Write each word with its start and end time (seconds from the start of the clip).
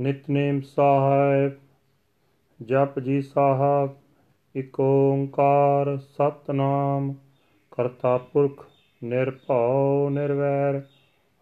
ਨਿਤਨੇਮ 0.00 0.60
ਸਾਹਿਬ 0.60 1.52
ਜਪ 2.62 2.98
ਜੀ 2.98 3.22
ਸਾਹਿਬ 3.22 3.94
ਇਕ 4.56 4.80
ਓੰਕਾਰ 4.80 5.98
ਸਤਨਾਮ, 5.98 7.14
ਕਰਤਾ 7.72 8.18
ਪੁਰਖ 8.18 8.64
ਨਿਰਭਉ 9.04 10.08
ਨਿਰਵੈਰ, 10.10 10.82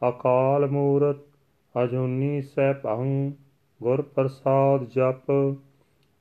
ਅਕਾਲ 0.08 0.66
ਮੂਰਤ 0.66 1.16
ਅਜੂਨੀ 1.84 2.42
ਸੈਭੰ 2.42 3.32
ਗੁਰ 3.82 4.02
ਪ੍ਰਸਾਦ 4.02 4.84
ਜਪ, 4.84 5.30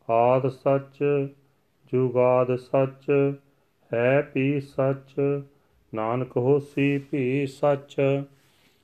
ਆਦ 0.09 0.47
ਸੱਚ, 0.49 1.27
ਜੁਗਾਦ 1.93 2.55
ਸੱਚ, 2.55 3.11
ਹੈ 3.93 4.21
ਪੀ 4.21 4.61
ਸੱਚ, 4.61 5.41
ਨਾਨਕ 5.93 6.37
ਹੋਸੀ 6.37 6.97
ਭੀ 6.97 7.47
ਸੱਚ, 7.47 8.23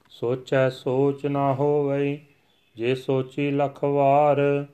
ਸੋਚੈ 0.10 0.70
ਸੋਚ 0.70 1.26
ਨਾ 1.26 1.54
ਹੋਵਈ 1.54 2.20
ਜੇ 2.76 2.96
ਸੋਚੀ 2.96 3.52
ਲਖ 3.52 3.84
ਵਾਰ, 3.84 4.66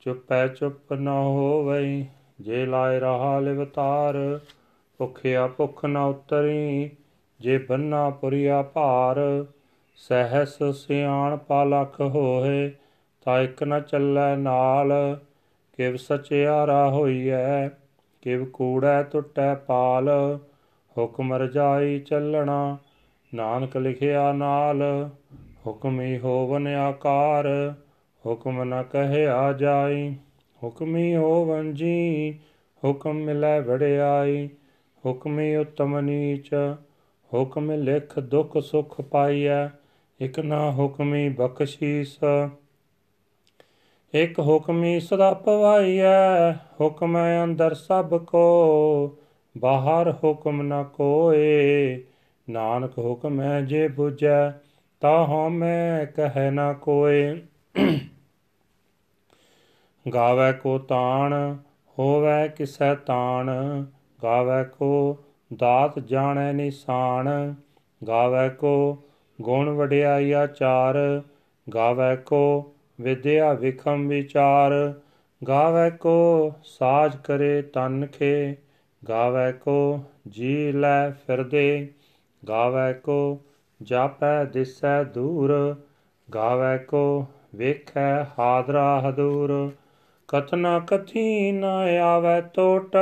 ਚੁੱਪੈ 0.00 0.48
ਚੁੱਪ 0.48 0.92
ਨਾ 0.92 1.20
ਹੋਵਈ, 1.20 2.06
ਜੇ 2.40 2.66
ਲਾਇ 2.66 3.00
ਰਹਾ 3.00 3.40
ਲਿਵਤਾਰ 3.40 4.40
ਭੁਖਿਆ 4.98 5.46
ਭੁਖ 5.46 5.84
ਨਾ 5.84 6.04
ਉਤਰੀ, 6.04 6.90
ਜੇ 7.40 7.58
ਬੰਨਾ 7.58 8.10
ਪੁਰੀਆ 8.10 8.62
ਭਾਰ, 8.62 9.44
ਸਹਸ 9.96 10.62
ਸਿਆਣ 10.62 11.36
ਪਾ 11.36 11.64
ਲਖ 11.64 12.00
ਹੋਏ, 12.00 12.72
ਤਾ 13.20 13.40
ਇਕ 13.40 13.62
ਨ 13.62 13.80
ਚੱਲੈ 13.80 14.36
ਨਾਲ, 14.36 15.18
ਕਿਵ 15.76 15.96
ਸਚਿਆਰਾ 15.96 16.90
ਹੋਈਐ, 16.90 17.68
ਕਿਵ 18.22 18.44
ਕੂੜੈ 18.44 19.02
ਟੁੱਟੈ 19.02 19.54
ਪਾਲ, 19.54 20.38
ਹੁਕਮ 20.98 21.34
ਰਜਾਈ 21.34 21.98
ਚੱਲਣਾ, 21.98 22.76
ਨਾਨਕ 23.34 23.76
ਲਿਖਿਆ 23.76 24.32
ਨਾਲ 24.32 25.10
ਹੁਕਮੀ 25.66 26.18
ਹੋਵਨ 26.18 26.66
ਆਕਾਰ, 26.66 27.74
ਹੁਕਮ 28.26 28.64
ਨ 28.64 28.82
ਕਹਿਆ 28.82 29.52
ਜਾਈ। 29.52 30.16
ਹੁਕਮੀ 30.64 31.16
ਹੋਵਨ 31.16 31.74
ਜੀ, 31.74 32.34
ਹੁਕਮ 32.84 33.12
ਮਿਲੈ 33.12 33.60
ਵੜਿਆਈ 33.60 34.48
ਹੁਕਮੀ 35.06 35.56
ਉਤਮ 35.56 36.00
ਨੀਚ, 36.00 36.50
ਹੁਕਮ 37.34 37.72
ਲਿਖ 37.72 38.18
ਦੁਖ 38.18 38.58
ਸੁਖ 38.58 39.00
ਪਾਈਐ। 39.00 39.68
ਇਕ 40.20 40.40
ਨਾ 40.40 40.72
ਹੁਕਮੀ 40.72 41.28
ਬਖਸ਼ੀਸ। 41.28 42.18
ਇਕ 44.14 44.38
ਹੁਕਮੀ 44.38 45.00
ਸਦਾ 45.00 45.34
ਪਵਾਈਐ 45.34 46.52
ਹੁਕਮ 46.52 47.18
ਅੰਦਰ 47.44 47.74
ਸਭ 47.74 48.24
ਕੋ। 48.24 49.18
ਬਾਹਰ 49.58 50.14
ਹੁਕਮ 50.24 50.62
ਨ 50.62 50.84
ਕੋਏ, 50.84 52.02
ਨਾਨਕ 52.50 52.98
ਹੁਕਮ 52.98 53.40
ਹੈ 53.40 53.60
ਜੇ 53.60 53.86
부ਜੈ 53.86 54.50
ਤਾ 55.02 55.24
ਹਉਮੈ 55.24 56.04
ਕਹੈ 56.04 56.50
ਨ 56.50 56.74
ਕੋਏ। 56.74 57.40
ਗਾਵੇ 60.06 60.52
ਕੋ 60.52 60.78
ਤਾਣ, 60.78 61.34
ਹੋਵੇ 61.98 62.48
ਕਿਸੈ 62.48 62.94
ਤਾਣ। 62.94 63.50
ਗਾਵੇ 64.22 64.64
ਕੋ 64.64 65.18
ਦਾਤ 65.58 65.98
ਜਾਣੈ 65.98 66.52
ਨਿਸ਼ਾਨ। 66.52 67.54
ਗਾਵੇ 68.08 68.48
ਕੋ 68.50 69.02
ਗੁਣ 69.38 69.68
ਵਡਿਆਈ 69.70 70.32
ਆਚਾਰ 70.32 70.96
ਗਾਵੇ 71.66 72.16
ਕੋ 72.16 72.72
ਵਿਦਿਆ 73.00 73.52
ਵਿਖਮ 73.54 74.08
ਵਿਚਾਰ। 74.08 74.72
ਗਾਵੇ 75.42 75.90
ਕੋ 75.90 76.52
ਸਾਜ 76.64 77.16
ਕਰੇ 77.16 77.62
ਤਨ 77.62 78.06
ਖੇ। 78.06 78.56
ਗਾਵੇ 79.08 79.52
ਕੋ 79.52 80.00
ਜੀ 80.28 80.72
ਲੈ 80.72 81.10
ਫਿਰਦੇ। 81.10 81.92
ਗਾਵੇ 82.42 82.92
ਕੋ 82.94 83.18
ਜਾਪੈ 83.82 84.44
ਦਿਸੈ 84.44 85.04
ਦੂਰ, 85.04 85.76
ਗਾਵੇ 86.34 86.78
ਕੋ 86.78 87.26
ਵੇਖੈ 87.54 88.24
ਹਾਦਰਾ 88.38 89.02
ਹਦੂਰ। 89.08 89.72
ਕਥਨਾ 90.28 90.78
ਕਥੀ 90.78 91.52
ਨ 91.52 91.64
ਆਵੇ 92.02 92.42
ਟੋਟ, 92.54 92.96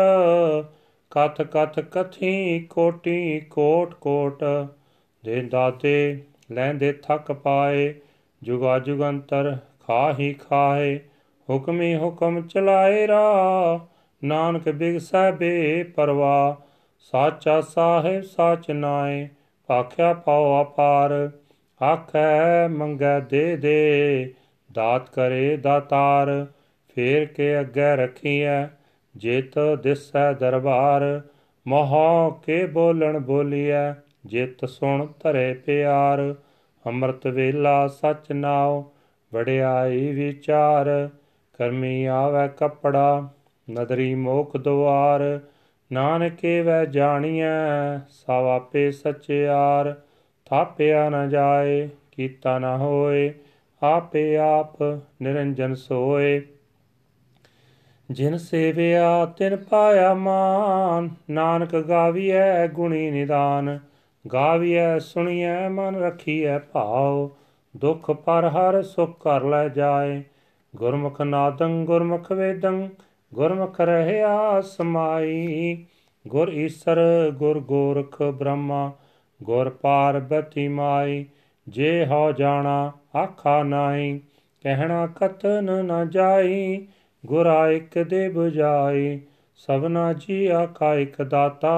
ਕਥ 1.10 1.42
ਕਥ 1.42 1.80
ਕਥੀ 1.80 2.60
ਕੋਟੀ 2.60 3.40
ਕੋਟ 3.40 3.94
ਕੋਟ। 3.94 4.44
ਦੇ 5.24 5.42
ਦਾਤੇ 5.42 6.24
ਲੈਂਦੇ 6.52 6.92
ਥਕ 6.92 7.32
ਪਾਏ, 7.32 7.94
ਜੁਗਾ 8.42 8.78
ਜੁਗੰਤਰ 8.78 9.58
ਖਾਹੀ 9.86 10.32
ਖਾਏ। 10.32 11.00
ਹੁਕਮੀ 11.50 11.96
ਹੁਕਮ 11.96 12.42
ਚਲਾਏ 12.42 13.06
ਰਾ 13.06 13.86
ਨਾਨਕ 14.24 14.68
ਬਿਗਸੈ 14.68 15.32
ਬੇ 15.32 15.82
ਪਰਵਾ 15.82 16.62
ਸਾਚਾ 16.98 17.60
ਸਾਹਿਬ 17.60 18.22
ਸਾਚ 18.22 18.70
ਨਾਏ 18.70 19.28
ਆਖਿਆ 19.70 20.14
ਪਾਉ 20.14 20.62
ਅਪਾਰ, 20.62 21.30
ਆਖੈ 21.82 22.68
ਮੰਗੈ 22.68 23.20
ਦੇ 23.20 23.56
ਦੇ, 23.56 24.34
ਦਾਤ 24.72 25.10
ਕਰੇ 25.10 25.56
ਦਾਤਾਰ, 25.56 26.46
ਫੇਰ 26.94 27.24
ਕੇ 27.24 27.60
ਅੱਗੇ 27.60 27.96
ਰਖੀਐ, 27.96 28.66
ਜਿਤ 29.16 29.58
ਦਿਸੈ 29.82 30.32
ਦਰਬਾਰ, 30.32 31.20
ਮੋਹ 31.66 32.40
ਕੇ 32.46 32.66
ਬੋਲਣ 32.66 33.18
ਬੋਲੀਐ, 33.18 33.92
ਜਿਤ 34.26 34.64
ਸੁਣ 34.64 35.06
ਧਰੇ 35.20 35.54
ਪਿਆਰ, 35.54 36.34
ਅੰਮ੍ਰਿਤ 36.86 37.26
ਵੇਲਾ 37.26 37.86
ਸਚ 37.86 38.32
ਨਾਉ, 38.32 38.84
ਵਡਿਆਈ 39.34 40.12
ਵਿਚਾਰ, 40.12 41.08
ਕਰਮੀ 41.58 42.04
ਆਵੇ 42.04 42.48
ਕਪੜਾ, 42.48 43.28
ਨਦਰੀ 43.70 44.14
ਮੋਖ 44.14 44.56
ਦੁਆਰ 44.56 45.40
ਨਾਨਕੇ 45.92 46.62
ਵੈ 46.62 46.84
ਜਾਣੀਐ, 46.84 47.98
ਸਭ 48.08 48.30
ਆਪੇ 48.30 48.90
ਸਚਿਆਰ 48.90 50.00
ਥਾਪਿਆ 50.44 51.10
ਨ 51.10 51.28
ਜਾਏ, 51.28 51.88
ਕੀਤਾ 52.12 52.58
ਨ 52.58 52.64
ਹੋਏ, 52.64 53.34
ਆਪੇ 53.82 54.36
ਆਪ 54.36 54.82
ਨਿਰੰਜਨ 55.22 55.74
ਸੋਏ। 55.74 56.42
ਜਿਨ 58.10 58.36
ਸੇਵਿਆ, 58.36 59.26
ਤਿਨ 59.26 59.56
ਪਾਇਆ 59.56 60.14
ਮਾਨ। 60.14 61.10
ਨਾਨਕ 61.30 61.76
ਗਾਵੀਐ 61.76 62.68
ਗੁਣੀ 62.68 63.10
ਨਿਦਾਨ। 63.10 63.78
ਗਾਵੀਐ, 64.32 64.98
ਸੁਣੀਐ, 64.98 65.68
ਮਨ 65.68 65.96
ਰਖੀਐ 65.96 66.58
ਭਾਉ। 66.58 67.30
ਦੁਖ 67.76 68.10
ਪਰ 68.10 68.48
ਹਰ 68.48 68.82
ਸੁਖ 68.82 69.22
ਕਰ 69.22 69.44
ਲੈ 69.44 69.68
ਜਾਏ। 69.68 70.22
ਗੁਰਮੁਖ 70.76 71.20
ਨਾਦੰ, 71.20 71.84
ਗੁਰਮੁਖ 71.84 72.32
ਵੇਦੰ 72.32 72.88
ਗੁਰਮੁਖ 73.34 73.80
ਰਹਿਆ 73.80 74.60
ਸਮਾਈ, 74.60 75.84
ਗੁਰ 76.28 76.48
ਈਸਰ, 76.48 76.98
ਗੁਰ 77.30 77.60
ਗੋਰਖ 77.60 78.22
ਬ੍ਰਹਮਾ, 78.22 78.92
ਗੁਰ 79.42 79.70
ਪਾਰਬਤੀ 79.70 80.68
ਮਾਈ, 80.68 81.26
ਜੇ 81.68 82.06
ਹੋ 82.06 82.32
ਜਾਣਾ 82.32 82.92
ਆਖਾ 83.16 83.62
ਨਾਹੀ 83.62 84.20
ਕਹਿਣਾ 84.62 85.06
ਕਤਨ 85.06 85.64
ਨ 85.64 86.10
ਜਾਈ, 86.10 86.86
ਗੁਰਾ 87.26 87.70
ਇਕ 87.70 87.98
ਦੇ 88.02 88.28
부ਜਾਈ, 88.28 89.20
ਸਭਨਾ 89.56 90.12
ਜੀ 90.12 90.46
ਆਖਾ 90.46 90.94
ਇਕ 90.94 91.22
ਦਾਤਾ, 91.22 91.74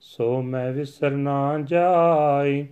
ਸੋ 0.00 0.42
ਮੈਂ 0.42 0.72
ਵਿਸਰ 0.72 1.10
ਨਾ 1.10 1.58
ਜਾਈ। 1.58 2.66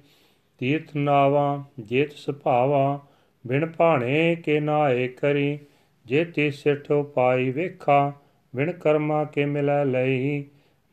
ਤੀਰਥ 0.59 0.97
ਨਾਵਾ, 0.97 1.65
ਜੇਤ 1.81 2.13
ਸੁਭਾਵਾ, 2.13 3.01
ਬਿਨ 3.47 3.67
ਭਾਣੇ 3.67 4.35
ਕੇ 4.35 4.61
ਨਾਏ 4.61 5.09
ਕਰੀ 5.09 5.59
ਜੇ 6.07 6.25
ਤੀ 6.25 6.51
ਸਿਠੋ 6.51 7.03
ਪਾਈ 7.03 7.51
ਵੇਖਾ, 7.51 8.13
ਬਿਨ 8.57 8.73
ਕਰਮਾ 8.73 9.25
ਕੇ 9.25 9.45
ਮਿਲੈ 9.45 9.85
ਲਈ। 9.85 10.45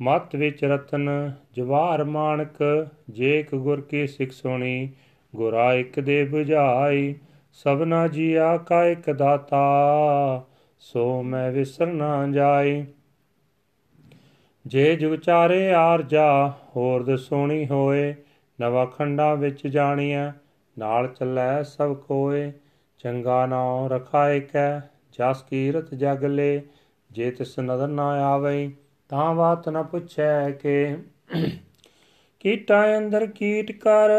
ਮਤ 0.01 0.35
ਵਿੱਚ 0.35 0.63
ਰਤਨ 0.65 1.31
ਜਵਾਰ 1.53 2.03
ਮਾਨਕ 2.03 2.87
ਜੇ 3.09 3.39
ਇੱਕ 3.39 3.55
ਗੁਰ 3.55 3.81
ਕੀ 3.81 4.07
ਸਿੱਖ 4.07 4.31
ਸੁਣੀ, 4.31 4.89
ਗੁਰਾ 5.35 5.73
ਇੱਕ 5.73 5.99
ਦੇ 5.99 6.29
부ਝਾਈ 6.33 7.15
ਸਭਨਾ 7.53 8.07
ਜੀਆ 8.07 8.57
ਕਾ 8.57 8.85
ਇੱਕ 8.85 9.11
ਦਾਤਾ, 9.11 10.45
ਸੋ 10.79 11.23
ਮੈਂ 11.23 11.51
ਵਿਸਰ 11.51 11.87
ਨਾ 11.87 12.27
ਜਾਈ। 12.27 12.85
ਜੇ 14.65 14.95
ਜੁਗ 14.95 15.15
ਚਾਰੇ 15.15 15.73
ਆਰਜਾ 15.73 16.53
ਹੋਰ 16.75 17.03
ਦਸੋਣੀ 17.03 17.67
ਹੋਏ, 17.67 18.15
ਨਵਾ 18.61 18.85
ਖੰਡਾ 18.85 19.33
ਵਿੱਚ 19.33 19.67
ਜਾਣੀਐ, 19.67 20.29
ਨਾਲ 20.79 21.07
ਚੱਲੈ 21.07 21.63
ਸਭ 21.63 21.95
ਕੋਏ, 21.95 22.51
ਚੰਗਾ 22.97 23.45
ਨਾਉ 23.45 23.87
ਰਖਾਇ 23.87 24.39
ਕੈ 24.39 24.79
ਜਸ 25.19 25.41
ਕੀਰਤ 25.49 25.93
ਜਗ 25.93 26.23
ਲੇ 26.23 26.61
ਜੇ 27.11 27.31
ਤਿਸ 27.31 27.59
ਨਦਰ 27.59 27.87
ਨਾ 27.87 28.07
ਆਵਈ 28.07 28.71
ਤਾਂ 29.09 29.35
ਬਾਤ 29.35 29.69
ਨ 29.69 29.83
ਪੁੱਛੈ 29.83 30.51
ਕੇ। 30.51 30.97
ਕੀਟਾਂ 32.39 32.97
ਅੰਦਰ 32.97 33.25
ਕੀਟ 33.25 33.71
ਕਰ, 33.71 34.09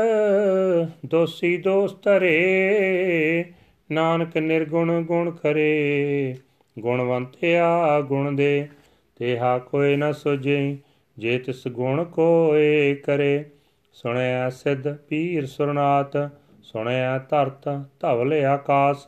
ਦੋਸੀ 1.06 1.56
ਦੋਸ 1.56 1.96
ਧਰੇ, 2.02 3.44
ਨਾਨਕ 3.92 4.36
ਨਿਰਗੁਣ 4.36 5.02
ਗੁਣ 5.02 5.30
ਕਰੇ 5.30 6.36
ਗੁਣਵੰਤਿਆ 6.78 8.00
ਗੁਣ 8.00 8.32
ਦੇ, 8.32 8.68
ਤੇਹਾ 9.16 9.58
ਕੋਈ 9.58 9.96
ਨ 9.96 10.12
ਸੁਝੇ, 10.12 10.78
ਜੇ 11.18 11.38
ਤਿਸ 11.38 11.68
ਗੁਣ 11.68 12.04
ਕੋਏ 12.04 12.94
ਕਰੇ। 12.94 13.44
ਸੁਣਿਆ 13.92 14.50
ਸਿੱਧ 14.50 14.96
ਪੀਰ 14.96 15.46
ਸੁਰਨਾਤ 15.46 16.30
ਸੁਣਿਆ 16.62 17.18
ਧਰਤ 17.18 17.68
ਧਵਲ 18.00 18.44
ਆਕਾਸ 18.44 19.06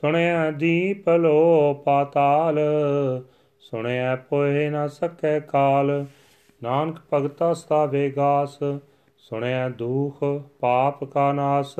ਸੁਣਿਆ 0.00 0.50
ਦੀਪ 0.50 1.08
ਲੋ 1.08 1.74
ਪਾਤਾਲ, 1.74 2.58
ਸੁਣਿਆ 3.60 4.16
ਪੋਏ 4.16 4.70
ਨ 4.70 4.88
ਸਕੈ 4.88 5.40
ਕਾਲ। 5.40 6.06
ਨਾਨਕ 6.62 6.96
ਭਗਤਾ 7.14 7.54
ਸਤਾਵੇ 7.54 8.10
ਗਾਸ, 8.10 8.58
ਸੁਣਿਆ 9.18 9.68
ਦੁਖ 9.68 10.24
ਪਾਪ 10.60 11.04
ਕਾ 11.04 11.32
ਨਾਸ। 11.32 11.74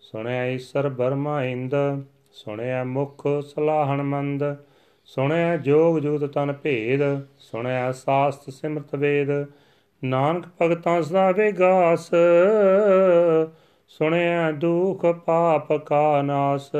ਸੁਣਿਆ 0.00 0.46
ਈਸਰ 0.46 0.88
ਬਰਮਾ 0.88 1.44
ਇੰਦ, 1.44 1.74
ਸੁਣਿਆ 2.32 2.84
ਮੁਖ 2.84 3.26
ਸਲਾਹਣ 3.40 4.02
ਮੰਦ। 4.02 4.44
ਸੁਣਿਆ 5.04 5.56
ਜੋਗ 5.56 5.98
ਜੁਗਤ 5.98 6.32
ਤਨ 6.32 6.52
ਭੇਦ, 6.52 7.00
ਸੁਣਿਆ 7.38 7.92
ਸਾਸਤ 7.92 8.50
ਸਿਮਰਤ 8.50 8.94
ਵੇਦ। 8.94 9.28
ਨਾਨਕ 10.04 10.44
ਭਗਤਾਂ 10.62 11.02
ਸਦਾ 11.02 11.30
ਵਿਗਾਸ 11.30 12.10
ਸੁਣਿਆ 13.88 14.50
ਦੁਖ 14.50 15.06
ਪਾਪ 15.06 15.72
ਕਾ 15.72 16.22
ਨਾਸ। 16.22 16.70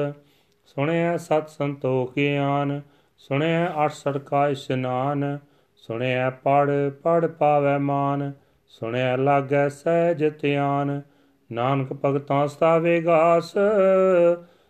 ਸੁਣਿਆ 0.77 1.17
ਸਤ 1.17 1.49
ਸੰਤੋਖ 1.49 2.15
ਗਿਆਨ 2.17 2.81
ਸੁਣਿਆ 3.19 3.87
ਅਠ 3.87 3.91
ਸੜਕਾ 3.91 4.49
ਇਸ਼ਨਾਨ 4.49 5.39
ਸੁਣਿਆ 5.77 6.31
ਪੜ 6.31 6.71
ਪੜ 7.03 7.27
ਪਾਵੈ 7.27 7.79
ਮਾਨ, 7.79 8.33
ਸੁਣਿਆ 8.67 9.17
ਲਾਗੈ 9.17 9.69
ਸਹਿਜ 9.69 10.41
ਧਿਆਨ, 10.41 11.03
ਨਾਨਕ 11.53 11.93
ਭਗਤਾਂ 11.93 12.49
ਸਦਾ 12.49 12.79
ਵਿਗਾਸ 12.79 13.55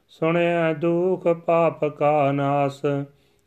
ਸੁਣਿਆ 0.08 0.72
ਦੁਖ 0.72 1.28
ਪਾਪ 1.28 1.84
ਕਾ 1.84 2.32
ਨਾਸ, 2.32 2.82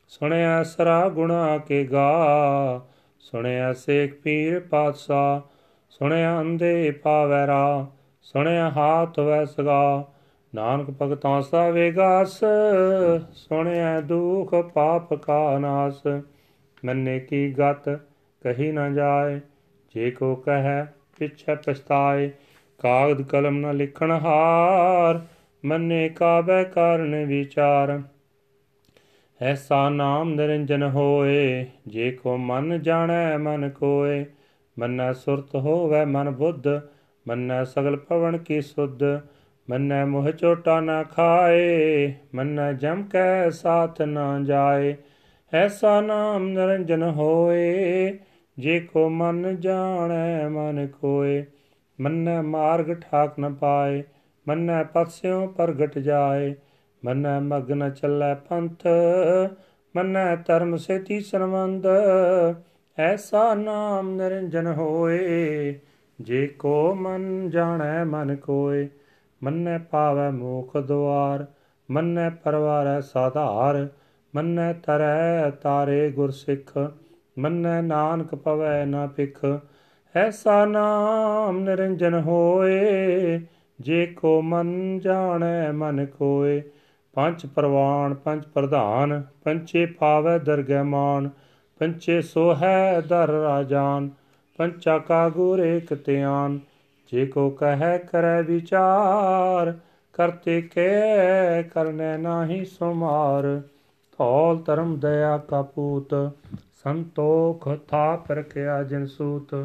ਸੁਣਿਆ 0.07 0.63
ਸਰਾ 0.63 1.10
ਗੁਣਾ 1.10 1.57
ਕੇ 1.57 1.86
ਗਾ, 1.86 2.86
ਸੁਣਿਆ 3.19 3.74
ਸੇਖ 3.74 4.22
ਪੀਰ 4.22 4.60
ਪਾਤਸ਼ਾਹ, 4.60 5.42
ਸੁਣਿਆ 5.90 6.42
ਅੰਦੇ 6.42 6.92
ਪਾਵੈ 6.92 7.48
ਰਾ 7.48 7.86
ਸੁਣਿਆ 8.22 8.69
ਹਾਥ 8.69 9.19
ਵੈ 9.19 9.46
ਸਗਾ 9.46 10.12
ਨਾਨਕ 10.56 10.94
ਭਗਤਾਂ 11.02 11.42
ਸਾ 11.42 11.69
ਵੇਗਾਸ 11.69 12.40
ਸੁਣਿਆ 13.34 14.02
ਦੁਖ 14.02 14.56
ਪਾਪ 14.56 15.13
ਕਾ 15.13 15.60
ਨਾਸ। 15.60 16.02
ਮੰਨੇ 16.86 17.19
ਕੀ 17.19 17.52
ਗਤ 17.52 17.90
ਕਹੀ 18.44 18.72
ਨਾ 18.72 18.90
ਜਾਏ, 18.90 19.40
ਜੇ 19.96 20.12
ਕੋ 20.12 20.36
ਕਹੈ 20.36 20.94
ਪਿਛੈ 21.19 21.56
ਪਛਤਾਏ। 21.56 22.31
ਕਾਗਦ 22.80 23.22
ਕਲਮ 23.22 23.57
ਨ 23.57 23.74
ਲਿਖਣ 23.74 24.12
ਹਾਰ, 24.12 25.22
ਮੰਨੇ 25.66 26.10
ਕਾਬੈ 26.10 26.63
ਕਰਨ 26.63 27.25
ਵਿਚਾਰ। 27.25 28.02
ਐਸਾ 29.42 29.90
ਨਾਮ 29.90 30.34
ਨਿਰੰਜਨ 30.34 30.84
ਹੋਏ, 30.84 31.66
ਜੇ 31.88 32.12
ਕੋ 32.12 32.38
ਮਨ 32.38 32.81
ਜਾਣੈ 32.81 33.38
ਮਨ 33.38 33.69
ਕੋਏ। 33.69 34.25
ਮੰਨੈ 34.80 35.13
ਸੁਰਤ 35.13 35.56
ਹੋਵੇ 35.56 36.06
ਮਨ 36.06 36.30
ਬੁੱਧ, 36.30 36.68
ਮੰਨੈ 37.28 37.63
ਸਗਲ 37.63 37.98
ਪਵਨ 37.98 38.38
ਕੀ 38.38 38.62
ਸੁਧ। 38.62 39.04
ਮੰਨੈ 39.70 40.06
ਮੋਹ 40.06 40.30
ਚੋਟਾ 40.32 40.80
ਨਾ 40.80 41.04
ਖਾਏ, 41.04 42.14
ਮੰਨੈ 42.36 42.74
ਜਮ 42.74 43.04
ਕੈ 43.04 43.50
ਸਾਥ 43.50 44.02
ਨਾ 44.02 44.40
ਜਾਏ। 44.40 44.96
ਐਸਾ 45.54 46.02
ਨਾਮ 46.02 46.48
ਨਿਰੰਜਨ 46.48 47.04
ਹੋਏ, 47.04 48.20
ਜੇ 48.60 48.80
ਕੋ 48.80 49.10
ਮਨ 49.10 49.60
ਜਾਣੈ 49.60 50.48
ਮਨ 50.48 50.88
ਕੋਏ 50.88 51.46
ਮੰਨੈ 52.00 52.42
ਮਾਰਗ 52.42 52.94
ਠਾਕ 52.94 53.40
ਨ 53.40 53.54
ਪਾਏ, 53.54 54.04
ਮੰਨੈ 54.48 54.84
ਪਤਸਿਓ 54.84 55.48
ਪ੍ਰਗਟ 55.48 56.00
ਜਾਏ। 56.00 56.54
ਮੰਨੈ 57.06 57.40
ਮਗਨ 57.40 57.90
ਚੱਲੈ 57.90 58.34
ਪੰਥ, 58.34 58.88
ਮੰਨੈ 59.96 60.36
ਧਰਮ 60.36 60.76
ਸੇਤੀ 60.78 61.20
ਸਰਵੰਦ 61.20 61.88
ਐਸਾ 62.98 63.54
ਨਾਮ 63.54 64.16
ਨਿਰੰਜਨ 64.16 64.68
ਹੋਏ, 64.68 65.80
ਜੇ 66.22 66.48
ਕੋ 66.48 66.96
ਮਨ 66.96 67.50
ਜਾਣੈ 67.50 68.04
ਮਨ 68.04 68.36
ਕੋਏ 68.36 68.88
ਮੰਨੈ 69.45 69.77
ਪਾਵੈ 69.77 70.30
ਮੋਖ 70.31 70.77
ਦੁਆਰ, 70.77 71.45
ਮੰਨੈ 71.92 72.30
ਪਰਵਾਰੈ 72.30 73.01
ਸਾਧਾਰ, 73.01 73.88
ਮੰਨੈ 74.36 74.74
ਤਰੈ 74.74 75.50
ਤਾਰੇ 75.50 76.12
ਗੁਰ 76.12 76.31
ਸਿੱਖ 76.31 76.92
ਮੰਨੈ 77.39 77.81
ਨਾਨਕ 77.81 78.36
ਪਵੈ 78.36 78.86
ਨਾ 78.86 79.07
ਪਿਖ 79.07 79.39
ਐਸਾ 80.15 80.65
ਨਾਮ 80.65 81.59
ਨਿਰੰਜਨ 81.59 82.13
ਹੋਏ, 82.13 83.42
ਜੇ 83.81 84.06
ਕੋ 84.06 84.42
ਮਨ 84.42 85.00
ਜਾਣੈ 85.00 85.71
ਮਨ 85.71 86.06
ਕੋਏ। 86.06 86.62
ਪੰਜ 87.13 87.45
ਪ੍ਰਵਾਨ, 87.45 88.13
ਪੰਜ 88.13 88.44
ਪ੍ਰਧਾਨ, 88.44 89.24
ਪੰਚੇ 89.44 89.86
ਪਾਵੈ 89.86 90.38
ਦਰਗਹਿ 90.38 90.83
ਮਾਨ, 90.83 91.30
ਪੰਚੇ 91.80 92.21
ਸੋਹੈ 92.21 93.01
ਦਰ 93.01 93.27
ਰਾਜਾਨ 93.27 94.09
ਪੰਚਾ 94.57 94.97
ਕਾ 94.97 95.30
ਗੁਰ 95.30 95.59
ਏਕ 95.59 96.06
ਧਿਆਨ। 96.06 96.59
ਜੇ 97.12 97.25
ਕੋ 97.25 97.50
ਕਹੈ 97.50 97.98
ਕਰੈ 97.98 98.42
ਵਿਚਾਰ 98.42 99.74
ਕਰਤੇ 100.13 100.62
ਕੇ 100.62 100.90
ਕਰਨੇ 101.63 102.16
ਨਾਹੀ 102.18 102.63
ਸੁਮਾਰ। 102.66 103.62
ਧੌਲ 104.19 104.57
ਧਰਮ 104.57 104.96
ਦਇਆ 105.00 105.38
ਕਾ 105.38 105.62
ਪੂਤ, 105.62 106.13
ਸੰਤੋਖ 106.84 107.68
ਥਾਪ 107.88 108.31
ਰਖਿਆ 108.31 108.81
ਜਿਨ 108.84 109.06
ਸੂਤ। 109.07 109.56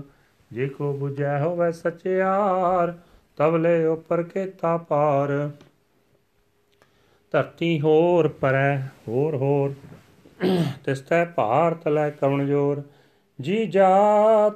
ਜੇ 0.50 0.68
ਕੋ 0.68 0.92
부ਜੈ 0.94 1.38
ਹੋਵੇ 1.40 1.70
ਸਚਿਆਰ 1.72 2.94
ਤਬਲੇ 3.38 3.84
ਉਪਰ 3.86 4.22
ਕੇਤਾ 4.22 4.76
ਪਾਰ 4.78 5.30
ਧਰਤੀ 7.34 7.80
ਹੋਰ 7.80 8.28
ਪਰੈ, 8.40 8.76
ਹੋਰ 9.08 9.34
ਹੋਰ 9.36 9.74
ਤਿਸਤੈ 10.84 11.24
ਭਾਰ 11.26 11.74
ਤਲੈ 11.74 12.08
ਕਵਣ 12.10 12.46
ਜੋਰ। 12.46 12.82
ਜੀ 13.38 13.64
ਜਾ 13.66 13.88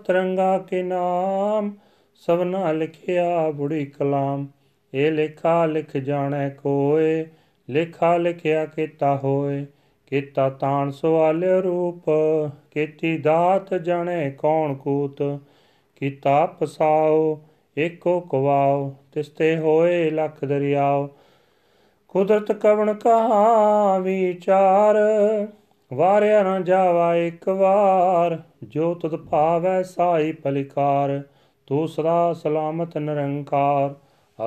ਤਰੰਗਾ 0.06 0.56
ਕੇ 0.58 0.82
ਨਾਮ 0.82 1.72
ਸਭਨਾ 2.14 2.72
ਲਿਖਿਆ 2.72 3.50
ਬੁੜੀ 3.50 3.86
ਕਲਾਮ 3.86 4.46
ਇਹ 4.94 5.12
ਲੇਖਾ 5.12 5.66
ਲਿਖ 5.66 5.96
ਜਾਣੈ 5.96 6.48
ਕੋਏ, 6.48 7.26
ਲੇਖਾ 7.70 8.16
ਲਿਖਿਆ 8.16 8.66
ਕੀਤਾ 8.66 9.16
ਹੋਏ, 9.16 9.66
ਕੀਤਾ 10.06 10.50
ਤਾਣ 10.50 10.90
ਸਵਾਲ 10.90 11.44
ਰੂਪ, 11.44 12.02
ਕੀਤੀ 12.70 13.18
ਦਾਤ 13.18 13.74
ਜਾਣੈ 13.74 14.30
ਕੌਣ 14.30 14.74
ਕੂਤ, 14.74 15.22
ਕੀਤਾ 15.96 16.46
ਪਸਾਓ, 16.46 17.40
ਏਕੋ 17.78 18.20
ਕਵਾਓ, 18.20 18.94
ਤਿਸਤੇ 19.12 19.56
ਹੋਏ 19.56 20.10
ਲਖ 20.10 20.44
ਦਰਿਆਓ। 20.44 21.08
ਕੁਦਰਤ 22.08 22.52
ਕਵਣ 22.52 22.94
ਕਹਾ 22.94 23.98
ਵਿਚਾਰ 23.98 24.96
ਵਾਰਿਆ 25.92 26.42
ਨਾ 26.42 26.60
ਜਾਵਾ 26.60 27.16
ਇੱਕ 27.16 27.48
ਵਾਰ, 27.48 28.42
ਜੋ 28.64 28.94
ਤੁਧ 28.94 29.16
ਭਾਵੈ 29.16 29.82
ਸਾਈ 29.82 30.32
ਪਲਿਕਾਰ 30.32 31.22
ਤੂੰ 31.66 31.88
ਸਦਾ 31.88 32.32
ਸਲਾਮਤ 32.32 32.96
ਨਿਰੰਕਾਰ, 32.98 33.94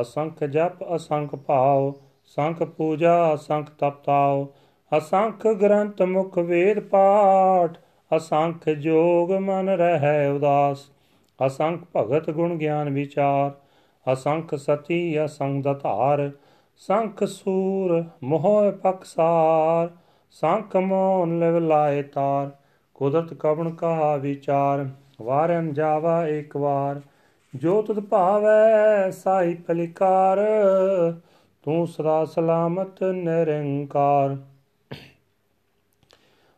ਅਸੰਖ 0.01 0.43
ਜਪ, 0.43 0.95
ਅਸੰਖ 0.95 1.35
ਭਾਉ 1.35 1.93
ਸੰਖ 2.25 2.63
ਪੂਜਾ, 2.63 3.33
ਅਸੰਖ 3.33 3.69
ਤਪਤਾਉ 3.69 4.47
ਅਸੰਖ 4.97 5.47
ਗ੍ਰੰਥ 5.47 6.01
ਮੁਖ 6.01 6.37
ਵੇਦ 6.39 6.79
ਪਾਠ, 6.79 7.77
ਅਸੰਖ 8.17 8.69
ਜੋਗ 8.69 9.31
ਮਨ 9.31 9.69
ਰਹਿ 9.69 10.27
ਉਦਾਸ, 10.27 10.91
ਅਸੰਖ 11.45 11.83
ਭਗਤ 11.97 12.29
ਗੁਣ 12.29 12.55
ਗਿਆਨ 12.55 12.89
ਵਿਚਾਰ, 12.89 13.51
ਅਸੰਖ 14.13 14.55
ਸਤੀ, 14.55 15.25
ਅਸੰਖ 15.25 15.63
ਦਤਾਰ, 15.63 16.31
ਸੰਖ 16.77 17.23
ਸੂਰ 17.23 18.03
ਮੋਹ 18.23 18.71
ਪਕਸਾਰ 18.71 19.89
ਸੰਖ 20.31 20.75
ਮੋਨ 20.75 21.39
ਲਿਵ 21.39 21.57
ਲਾਏ 21.57 22.01
ਤਾਰ, 22.03 22.49
ਕੁਦਰਤ 22.93 23.33
ਕਵਣ 23.33 23.69
ਕਹਾ 23.69 24.15
ਵਿਚਾਰ 24.15 24.89
ਵਾਰਨ 25.21 25.73
ਜਾਵਾ 25.73 26.27
ਇੱਕ 26.27 26.57
ਵਾਰ 26.57 27.01
ਜੋ 27.57 27.81
ਤੁਧ 27.81 27.99
ਭਾਵੈ 27.99 29.09
ਸਾਈ 29.11 29.53
ਫਲਿਕਾਰ, 29.55 30.37
ਤੂੰ 31.63 31.87
ਸਦਾ 31.87 32.25
ਸਲਾਮਤ 32.25 33.03
ਨਿਰੰਕਾਰ। 33.03 34.35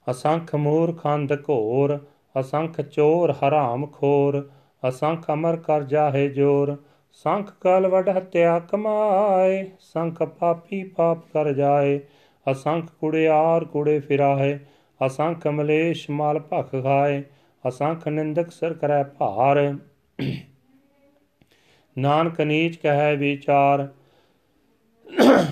ਅਸੰਖ 0.08 0.56
ਮੂਰ 0.56 0.94
ਖੰਦ 0.94 1.34
ਘੋਰ, 1.50 1.98
ਅਸੰਖ 2.40 2.82
ਚੋਰ 2.82 3.32
ਹਰਾਮ 3.32 3.86
ਖੋਰ, 3.86 4.50
ਅਸੰਖ 4.90 5.30
ਅਮਰ 5.32 5.58
ਕਰ 5.58 5.84
ਜਾਹੇ 5.84 6.28
ਜੋਰ, 6.30 6.76
ਸੰਖ 7.12 7.52
ਕਲ 7.62 7.88
ਵਡ 7.88 8.10
ਹਤਿਆ 8.10 8.60
ਕਮਾਏ, 8.60 9.66
ਸੰਖ 9.80 10.24
ਪਾਪੀ 10.24 10.84
ਪਾਪ 10.84 11.20
ਕਰ 11.34 11.54
ਜਾਏ, 11.54 12.00
ਅਸੰਖ 12.52 12.90
ਕੁੜਿਆਰ 13.00 13.66
ਕੁੜੇ 13.66 14.00
ਫਿਰਾਏ 14.00 14.60
ਅਸੰਖ 15.06 15.48
ਮਲੇਸ਼ 15.48 16.10
ਮਾਲ 16.10 16.40
ਭਖ 16.40 16.72
ਖਾਏ, 16.84 17.24
ਅਸੰਖ 17.68 18.08
ਨਿੰਦਕ 18.08 18.52
ਸਰ 18.52 18.74
ਕਰੈ 18.74 19.04
ਭਾਰ। 19.04 19.76
ਨਾਨਕ 22.00 22.42
ਨੀਚ 22.42 22.76
ਕਹੈ 22.76 23.16
ਵਿਚਾਰ, 23.16 23.88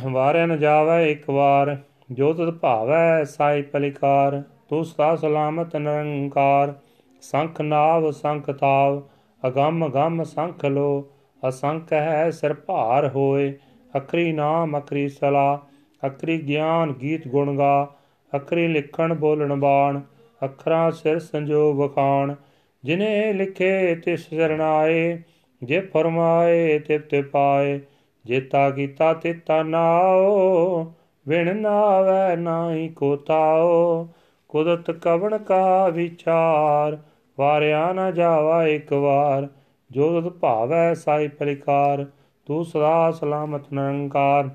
ਵਾਰਿਆ 0.03 0.45
ਨ 0.45 0.57
ਜਾਵੇ 0.57 1.11
ਇੱਕ 1.11 1.29
ਵਾਰ, 1.29 1.77
ਜੋ 2.11 2.33
ਤਤ 2.33 2.49
ਭਾਵੈ 2.49 3.23
ਸਾਈ 3.23 3.61
ਪਲਿਕਾਰ 3.61 4.43
ਤੂੰ 4.69 4.85
ਸਦਾ 4.85 5.15
ਸਲਾਮਤ 5.15 5.75
ਨਿਰੰਕਾਰ, 5.75 6.73
ਸੰਖ 7.21 7.61
ਨਾਵ, 7.61 8.11
ਸੰਖ 8.11 8.51
ਤਾਵ, 8.51 9.01
ਅਗੰਮ 9.47 9.87
ਗੰਮ 9.89 10.23
ਸੰਖ 10.23 10.65
ਲੋ, 10.65 11.09
ਅਸੰਖ 11.49 11.93
ਹੈ 11.93 12.31
ਸਿਰ 12.31 12.53
ਭਾਰ 12.53 13.07
ਹੋਏ, 13.07 13.53
ਅਖਰੀ 13.97 14.31
ਨਾਮ, 14.31 14.79
ਅਖਰੀ 14.79 15.09
ਸਲਾ, 15.09 15.59
ਅਖਰੀ 16.07 16.41
ਗਿਆਨ 16.41 16.93
ਗੀਤ 16.93 17.27
ਗੁਣ 17.27 17.57
ਗਾ, 17.57 17.95
ਅਖਰੀ 18.37 18.67
ਲਿਖਣ 18.67 19.13
ਬੋਲਣ 19.13 19.55
ਬਾਣ, 19.55 20.01
ਅਖਰਾਂ 20.45 20.91
ਸਿਰ 20.91 21.19
ਸੰਜੋ 21.19 21.73
ਵਖਾਣ, 21.73 22.35
ਜਿਨੇ 22.83 23.33
ਲਿਖੇ 23.33 23.95
ਤਿਸ 23.95 24.29
ਸਰਣਾਏ 24.29 25.17
ਜੇ 25.63 25.79
ਫਰਮਾਏ 25.79 26.79
ਤਿਪ 26.79 27.09
ਤੇ 27.09 27.21
ਪਾਏ 27.21 27.79
ਜੇਤਾ 28.25 28.69
ਕੀਤਾ 28.69 29.13
ਤਿਤਾ 29.13 29.63
ਨਾਓ 29.63 30.93
ਵਿਣ 31.27 31.55
ਨਾਵੇ 31.55 32.35
ਨਾਹੀ 32.35 32.89
ਕੋ 32.89 33.15
ਤਾਓ। 33.15 34.07
ਕੁਦਰਤ 34.49 34.91
ਕਵਣ 34.91 35.37
ਕਾ 35.37 35.89
ਵਿਚਾਰ, 35.89 36.97
ਵਾਰਿਆ 37.39 37.93
ਨਾ 37.93 38.11
ਜਾਵਾ 38.11 38.67
ਇੱਕ 38.67 38.93
ਵਾਰ। 38.93 39.47
ਜੋ 39.91 40.21
ਤਤ 40.21 40.27
ਭਾਵੈ 40.27 40.93
ਸਾਈ 40.93 41.27
ਪਰਿਕਾਰ, 41.27 42.05
ਤੂੰ 42.45 42.65
ਸਦਾ 42.65 43.11
ਸਲਾਮਤ 43.11 43.73
ਨਿਰੰਕਾਰ 43.73 44.49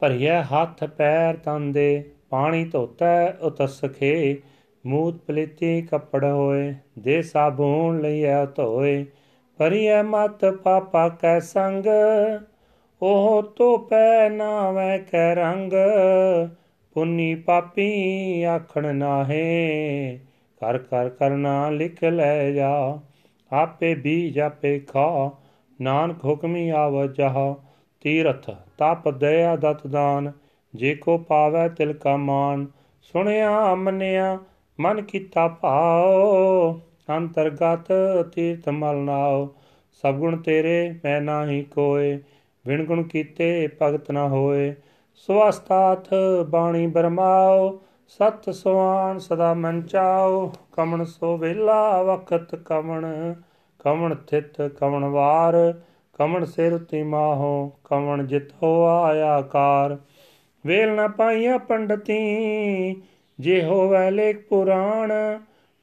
ਭਰੀਐ 0.00 0.42
ਹੱਥ 0.42 0.84
ਪੈਰ 0.84 1.36
ਤਨ 1.36 1.72
ਦੇ, 1.72 2.10
ਪਾਣੀ 2.30 2.64
ਧੋਤੈ 2.64 3.32
ਉਤਸਖੇ 3.32 4.42
ਮੂਤ 4.86 5.18
ਪਲੀਤੀ 5.18 5.82
ਕੱਪੜ 5.82 6.24
ਹੋਏ 6.24 6.74
ਦੇ 6.98 7.22
ਸਾਬੂਨ 7.22 8.00
ਲਈਐ 8.00 8.44
ਧੋਏ। 8.46 9.06
ਭਰੀਐ 9.58 10.02
ਮਤ 10.02 10.44
ਪਾਪਾ 10.44 11.08
ਕੈ 11.08 11.40
ਸੰਗ, 11.40 11.86
ਉਹ 13.02 13.42
ਧੋਪੈ 13.56 14.28
ਨਾਵੇਂ 14.28 14.98
ਕੈ 14.98 15.34
ਰੰਗ। 15.34 15.72
ਪੁੰਨੀ 16.92 17.34
ਪਾਪੀ 17.34 18.42
ਆਖਣ 18.42 18.94
ਨਾਹੇ 18.94 20.18
ਕਰ 20.60 20.78
ਕਰ 20.78 21.08
ਕਰਨਾ 21.08 21.70
ਲਿਖ 21.70 22.04
ਲੈ 22.04 22.50
ਜਾ। 22.50 22.98
ਆਪੇ 23.52 23.94
ਬੀਜ 23.94 24.38
ਆਪੇ 24.38 24.78
ਖਾ, 24.78 25.30
ਨਾਨਕ 25.80 26.24
ਹੁਕਮੀ 26.24 26.68
ਆਵ 26.68 27.06
ਜਹ। 27.06 27.54
ਤੀਰਥ 28.00 28.50
ਤਪ 28.78 29.08
ਦਇਆ 29.10 29.56
ਦਤ 29.56 29.86
ਦਾਨ, 29.86 30.32
ਜੇ 30.74 30.94
ਕੋ 30.94 31.18
ਪਾਵੈ 31.18 31.68
ਤਿਲ 31.68 31.92
ਕਾ 31.92 32.16
ਮਾਨ। 32.16 32.66
ਸੁਣਿਆ 33.02 33.74
ਮੰਨਿਆ 33.74 34.38
ਮਨ 34.80 35.02
ਕੀਤਾ 35.02 35.48
ਭਾਉ 35.48 36.80
ਅੰਤਰਗਤ 37.08 37.92
ਤੀਰਥ 38.32 38.68
ਮਲ 38.68 38.96
ਨਾਉ 38.96 39.48
ਸਭ 40.02 40.14
ਗੁਣ 40.14 40.36
ਤੇਰੇ 40.36 40.94
ਮੈਂ 41.04 41.20
ਨਾਹੀ 41.20 41.62
ਕੋਏ 41.62 42.18
ਵਿਣ 42.66 42.84
ਗੁਣ 42.84 43.02
ਕੀਤੇ 43.02 43.68
ਭਗਤ 43.82 44.10
ਨਾ 44.10 44.28
ਹੋਏ। 44.28 44.74
ਸਵਸਤਾਥ 45.14 46.08
ਬਾਣੀ 46.48 46.86
ਬਰਮਾਓ 46.86 47.80
ਸਤ 48.08 48.50
ਸੁਆਨ 48.50 49.18
ਸਦਾ 49.18 49.54
ਮਨ 49.54 49.82
ਚਾਓ 49.82 50.52
ਕਮਣ 50.72 51.04
ਸੋ 51.04 51.36
ਵੇਲਾ 51.36 52.02
ਵਕਤ 52.02 52.54
ਕਮਣ 52.54 53.34
ਕਮਣ 53.78 54.14
ਥਿਤ 54.14 54.62
ਕਮਣ 54.62 55.04
ਵਾਰ। 55.04 55.74
ਕਮਣ 56.18 56.44
ਸਿਰ 56.44 56.78
ਤੀ 56.78 57.02
ਮਾਹੋ, 57.02 57.72
ਕਮਣ 57.84 58.26
ਜਿਤ 58.26 58.52
ਹੋ 58.62 58.84
ਆਇਆ 58.86 59.40
ਕਾਰ। 59.40 59.96
ਵੇਲ 60.66 60.94
ਨਾ 60.94 61.08
ਪਾਈਆ 61.08 61.58
ਪੰਡਤੀ 61.58 63.02
ਜੇ 63.40 63.62
ਹੋਵੇ 63.64 64.10
ਲੇਖ 64.10 64.48
ਪੁਰਾਣ। 64.48 65.12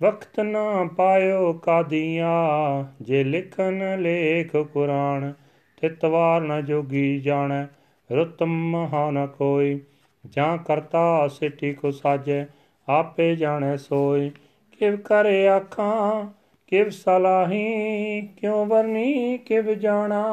ਵਕਤ 0.02 0.40
ਨਾ 0.40 0.90
ਪਾਇਓ 0.98 1.54
ਕਾਦੀਆਂ, 1.54 2.84
ਜੇ 3.02 3.24
ਲਿਖਨ 3.24 4.02
ਲੇਖ 4.02 4.56
ਕੁਰਾਨ 4.56 5.34
ਤਿਤਵਾਰ 5.82 6.42
ਨ 6.42 6.66
ਜੋਗੀ 6.66 7.20
ਜਾਣੈ 7.20 7.66
ਰੁਤਮ 8.12 8.50
ਮਹਾ 8.72 9.12
ਨ 9.12 9.28
ਕੋਈ। 9.28 9.82
ਜਾਂ 10.26 10.58
ਕਰਤਾ 10.58 11.28
ਸਿਟੀ 11.28 11.74
ਕੋ 11.74 11.92
ਸਾਜੈ, 11.92 12.46
ਆਪੇ 12.90 13.36
ਜਾਣੈ 13.36 13.78
ਸੋਈ। 13.78 14.32
ਕਿਵ 14.80 14.98
ਕਰੇ 14.98 15.48
ਆਖਾਂ, 15.48 16.32
ਕਿਵ 16.68 16.90
ਸਲਾਹੀ, 16.90 18.22
ਕਿਉ 18.22 18.66
ਵਰਨੀ, 18.66 19.38
ਕਿਵ 19.38 19.74
ਜਾਣਾ। 19.74 20.24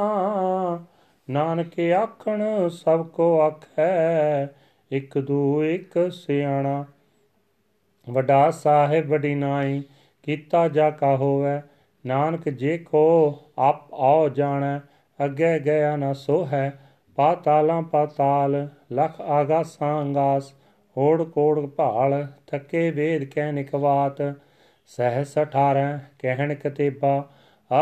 ਨਾਨਕ 1.31 1.81
ਆਖਣ, 1.81 2.69
ਸਭ 2.69 3.07
ਕੋ 3.07 3.41
ਆਖੈ, 3.41 4.47
ਇਕ 4.93 5.19
ਦੂ 5.19 5.65
ਇਕ 5.65 6.13
ਸਿਆਣਾ। 6.13 6.85
ਵੱਡਾ 8.11 8.51
ਸਾਹਿਬ 8.51 9.07
ਵੱਡੀ 9.07 9.35
ਨਾਈ, 9.35 9.83
ਕੀਤਾ 10.23 10.69
ਜਾ 10.69 10.91
ਕਾ 10.91 11.17
ਹੋਵੇ। 11.17 11.61
ਨਾਨਕ 12.07 12.49
ਜੇ 12.49 12.79
ਕੋ 12.79 13.39
ਆਪ 13.59 13.95
ਆਉ 13.95 14.29
ਜਾਣੈ, 14.29 14.79
ਅੱਗੇ 15.25 15.59
ਗਿਆ 15.59 15.97
ਨਾ 15.97 16.13
ਸੋ 16.13 16.47
ਹੈ 16.47 16.79
ਪਾਤਾਲਾਂ 17.17 17.83
ਪਾਤਾਲ, 17.83 18.69
ਲਖ 18.93 19.21
ਆਗਾਸਾਂ 19.21 20.03
ਅੰਗਾਸ 20.03 20.53
ਹੋੜ 20.97 21.23
ਕੋੜ 21.23 21.67
ਭਾਲ, 21.67 22.27
ਥੱਕੇ 22.47 22.91
ਵੇਦ 22.91 23.25
ਕਹਿ 23.25 23.53
ਨਿਕਵਾਤ 23.53 24.35
ਸਹਸ 24.87 25.39
18 25.39 25.99
ਕਹਿਣ 26.19 26.55
ਕਤੇਬਾ 26.55 27.29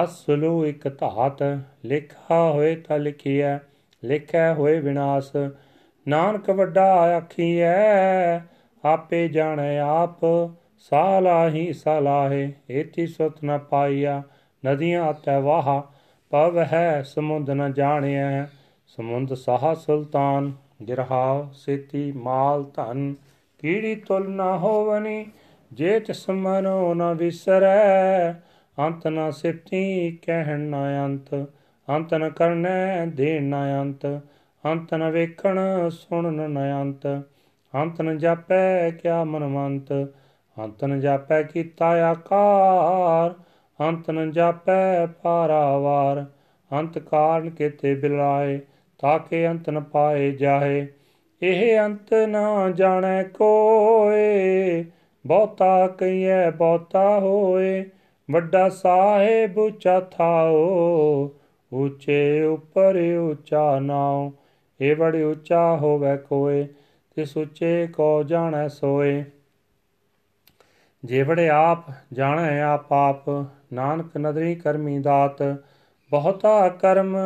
ਅਸਲੂ 0.04 0.66
ਇਕ 0.66 0.88
ਧਾਤ। 0.88 1.42
ਲਿਖਾ 1.84 2.50
ਹੋਏ 2.50 2.76
ਤਾਂ 2.76 2.98
ਲਿਖੀਐ, 2.98 3.58
ਲਿਖੈ 4.04 4.54
ਹੋਏ 4.54 4.80
ਵਿਨਾਸ਼। 4.80 5.50
ਨਾਨਕ 6.08 6.50
ਵੱਡਾ 6.50 6.92
ਆਖੀਐ 7.16 8.38
ਆਪੇ 8.86 9.28
ਜਾਣੈ 9.28 9.78
ਆਪ 9.78 10.20
ਸਾਲਾਹੀ 10.78 11.72
ਸਲਾਹੇ 11.72 12.52
ਏਤੀ 12.70 13.06
ਸੁਤ 13.06 13.44
ਨ 13.44 13.58
ਪਾਈਆ, 13.58 14.22
ਨਦੀਆਂ 14.62 15.12
ਤੈ 15.24 15.38
ਵਾਹ, 15.40 15.82
ਪਵ 16.30 16.58
ਹੈ 16.58 17.02
ਸਮੁੰਦ 17.02 17.50
ਨ 17.50 17.72
ਜਾਣਿਆ 17.72 18.46
ਸਮੁੰਦ 18.86 19.34
ਸਾਹ 19.34 19.74
ਸੁਲਤਾਨ 19.74 20.52
ਗਿਰਹਾਵ 20.88 21.50
ਸੇਤੀ 21.52 22.12
ਮਾਲ 22.12 22.64
ਧਨ, 22.76 23.14
ਕੀੜੀ 23.58 23.94
ਤੁਲ 23.94 24.28
ਨਾ 24.30 24.56
ਹੋਵਨੀ 24.56 25.26
ਜੇ 25.72 26.00
ਤਿਸ 26.00 26.28
ਮਨੋ 26.30 26.94
ਨ 26.94 27.14
ਵਿਸਰੈ। 27.14 28.32
ਅੰਤ 28.78 29.06
ਨ 29.06 29.30
ਸਿਫਤੀ 29.30 30.10
ਕਹਿਣ 30.22 30.60
ਨ 30.60 30.76
ਅੰਤ 31.04 31.34
ਅੰਤ 31.88 32.14
ਨ 32.14 32.28
ਕਰਨੈ 32.30 33.06
ਦੇਣ 33.06 33.44
ਨ 33.44 33.54
ਅੰਤ 33.80 34.06
ਅੰਤ 34.64 34.94
ਨ 34.94 35.10
ਵੇਖਣ 35.10 35.58
ਸੁਣਨ 35.88 36.50
ਨ 36.50 36.58
ਅੰਤ। 36.82 37.06
ਅੰਤ 37.76 38.00
ਨ 38.00 38.18
ਜਾਪੈ 38.18 38.90
ਕਿਆ 38.90 39.24
ਮਨਵੰਤ, 39.24 39.92
ਅੰਤ 40.58 40.84
ਨ 40.84 41.00
ਜਾਪੈ 41.00 41.42
ਕੀਤਾ 41.42 41.86
ਆਕਾਰ, 42.10 43.34
ਅੰਤ 43.88 44.10
ਨ 44.10 44.30
ਜਾਪੈ 44.32 45.06
ਪਾਰਾਵਾਰ 45.06 46.26
ਅੰਤ 46.72 46.98
ਕਾਰਨ 46.98 47.50
ਕੀਤੇ 47.50 47.94
ਬਿਲਾਏ 47.94 48.60
ਤਾਕੇ 48.98 49.48
ਅੰਤ 49.48 49.70
ਨ 49.70 49.80
ਪਾਏ 49.80 50.30
ਜਾਹੇ 50.30 50.86
ਇਹ 51.42 51.80
ਅੰਤ 51.80 52.14
ਨਾ 52.14 52.70
ਜਾਣੈ 52.70 53.22
ਕੋਏ, 53.22 54.84
ਬਹੁਤਾ 55.26 55.86
ਕਈਐ 55.86 56.50
ਬਹੁਤਾ 56.50 57.20
ਹੋਏ, 57.20 57.84
ਵੱਡਾ 58.30 58.68
ਸਾਹਿਬ 58.68 59.58
ਉੱਚਾ 59.58 60.00
ਥਾਓ, 60.00 61.30
ਉੱਚੇ 61.72 62.42
ਉੱਪਰ 62.42 62.96
ਉੱਚਾ 63.20 63.80
ਨਾਉ, 63.80 64.32
ਇਹ 64.80 64.96
ਬੜੀ 64.96 65.22
ਉੱਚਾ 65.22 65.76
ਹੋਵੇ 65.76 66.16
ਕੋਏ। 66.16 66.68
ਤਿਸ 67.16 67.36
ਉੱਚੇ 67.36 67.86
ਕੋ 67.86 68.22
ਜਾਣੈ 68.22 68.68
ਸੋਏ। 68.68 69.24
ਜੇ 71.04 71.22
ਬੜੇ 71.22 71.48
ਆਪ 71.48 71.84
ਜਾਣੈ 72.12 72.62
ਆਪ 72.62 72.92
ਆਪ, 72.92 73.30
ਨਾਨਕ 73.72 74.16
ਨਦਰੀ 74.16 74.54
ਕਰਮੀ 74.54 74.98
ਦਾਤ, 74.98 75.42
ਬਹੁਤਾ 76.10 76.68
ਕਰਮ 76.68 77.16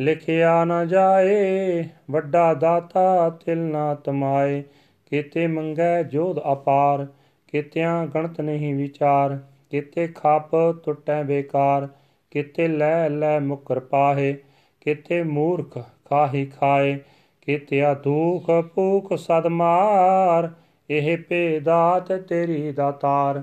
ਲਿਖਿਆ 0.00 0.64
ਨਾ 0.64 0.84
ਜਾਏ, 0.84 1.84
ਵੱਡਾ 2.10 2.54
ਦਾਤਾ 2.54 3.30
ਤਿਲ 3.30 3.58
ਨਾ 3.58 3.94
ਤਮਾਏ, 3.94 4.62
ਕੀਤੇ 5.06 5.46
ਮੰਗੈ 5.46 6.02
ਜੋਧ 6.02 6.38
ਅਪਾਰ, 6.52 7.06
ਕਿਤਿਆਂ 7.46 8.06
ਗਣਤ 8.06 8.40
ਨਹੀਂ 8.40 8.74
ਵਿਚਾਰ, 8.74 9.38
ਕਿਤੇ 9.70 10.08
ਖਾਪ 10.08 10.50
ਟੁੱਟੈ 10.84 11.22
ਬੇਕਾਰ, 11.22 11.88
ਕਿਤੇ 12.30 12.68
ਲੈ 12.68 13.08
ਲੈ 13.08 13.40
ਮੁਕਰ 13.40 13.80
ਪਾਹੇ, 13.80 14.36
ਕਿਤੇ 14.80 15.22
ਮੂਰਖ 15.22 15.78
ਖਾਹੀ 16.04 16.46
ਖਾਏ 16.46 16.98
ਕਿਤਿਆ 17.46 17.94
ਦੁਖ 17.94 18.50
ਭੂਖ 18.74 19.12
ਸਦ 19.12 19.46
ਮਾਰ, 19.46 20.50
ਇਹ 20.90 21.18
ਭੇਦਾਤ 21.18 22.12
ਤੇਰੀ 22.12 22.72
ਦਾਤਾਰ 22.72 23.42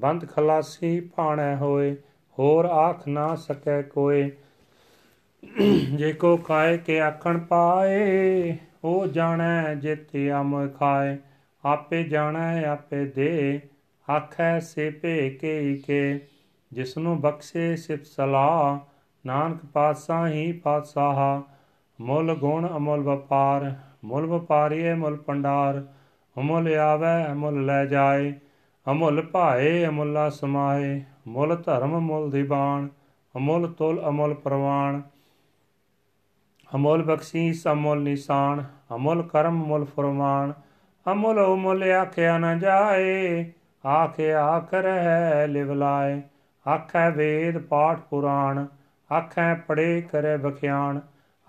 ਬੰਦ 0.00 0.28
ਖਲਾਸੀ 0.28 1.00
ਭਾਣੈ 1.00 1.56
ਹੋਏ, 1.56 1.96
ਹੋਰ 2.38 2.64
ਆਖ 2.64 3.08
ਨਾ 3.08 3.34
ਸਕੈ 3.34 3.82
ਕੋਏ। 3.82 4.30
ਜੇ 5.94 6.12
ਕੋ 6.12 6.36
ਖਾਏ 6.36 6.78
ਕੇ 6.78 7.00
ਆਖਣ 7.00 7.38
ਪਾਏ, 7.38 8.56
ਉਹ 8.84 9.06
ਜਾਣੈ 9.06 9.74
ਜਿਤਿ 9.74 10.32
ਅਮ 10.32 10.68
ਖਾਏ। 10.68 11.16
ਆਪੇ 11.64 12.02
ਜਾਣੈ, 12.02 12.64
ਆਪੇ 12.64 13.04
ਦੇ, 13.04 13.60
ਆਖੈ 14.10 14.60
ਸੇ 14.60 14.90
ਭੇ 14.90 15.30
ਕੇ 15.30 15.82
ਕੇ। 15.86 16.20
ਜਿਸਨੂੰ 16.72 17.20
ਬਖਸ਼ੇ 17.20 17.76
ਸਿਫ 17.76 18.04
ਸਲਾਹ, 18.04 18.78
ਨਾਨਕ 19.26 19.66
ਪਾਤਸ਼ਾਹ 19.72 20.28
ਹੀ 20.28 20.52
ਪਾਤਸ਼ਾਹ। 20.52 21.51
ਮੁੱਲ 22.02 22.34
ਗੁਣ 22.34 22.68
ਅਮੁੱਲ 22.76 23.00
ਵਪਾਰ, 23.00 23.72
ਮੁੱਲ 24.04 24.26
ਵਪਾਰੀਏ 24.26 24.94
ਮੁੱਲ 24.94 25.16
ਪੰਡਾਰ, 25.16 25.82
ਅਮੁੱਲ 26.36 26.68
ਆਵੇ 26.76 27.32
ਅਮੁੱਲ 27.32 27.64
ਲੈ 27.66 27.84
ਜਾਏ, 27.84 28.32
ਅਮੁੱਲ 28.86 29.22
ਭਾਏ 29.22 29.86
ਅਮੁੱਲਾ 29.86 30.28
ਸਮਾਏ, 30.30 31.02
ਮੁੱਲ 31.28 31.56
ਧਰਮ 31.56 31.98
ਮੁੱਲ 31.98 32.30
ਦੀਵਾਨ 32.30 32.88
ਅਮੁੱਲ 33.34 33.66
ਤੁਲ 33.72 34.02
ਅਮੁੱਲ 34.08 34.34
ਪ੍ਰਵਾਨ 34.34 35.02
ਅਮੁੱਲ 36.70 37.02
ਬਖਸ਼ੀਸ 37.02 37.66
ਅਮੁੱਲ 37.68 38.02
ਨਿਸ਼ਾਨ, 38.02 38.64
ਅਮੁੱਲ 38.94 39.22
ਕਰਮ 39.22 39.62
ਮੁੱਲ 39.64 39.84
ਫਰਮਾਨ, 39.84 40.52
ਅਮੁੱਲ 41.06 41.38
ਉਮੁੱਲ 41.38 41.82
ਆਖਿਆ 41.92 42.38
ਨਾ 42.38 42.54
ਜਾਏ 42.54 43.44
ਆਖਿਆ 43.84 44.58
ਕਰਹਿ 44.70 45.46
ਲਿਵ 45.48 45.72
ਲਾਏ, 45.72 46.20
ਆਖੈ 46.66 47.08
ਵੇਦ 47.10 47.58
ਪਾਠ 47.58 48.00
ਪੁਰਾਣ, 48.00 48.66
ਆਖੈ 49.10 49.54
ਪੜੇ 49.54 50.00
ਕਰੇ 50.02 50.36
ਬਖਿਆਣ 50.36 51.00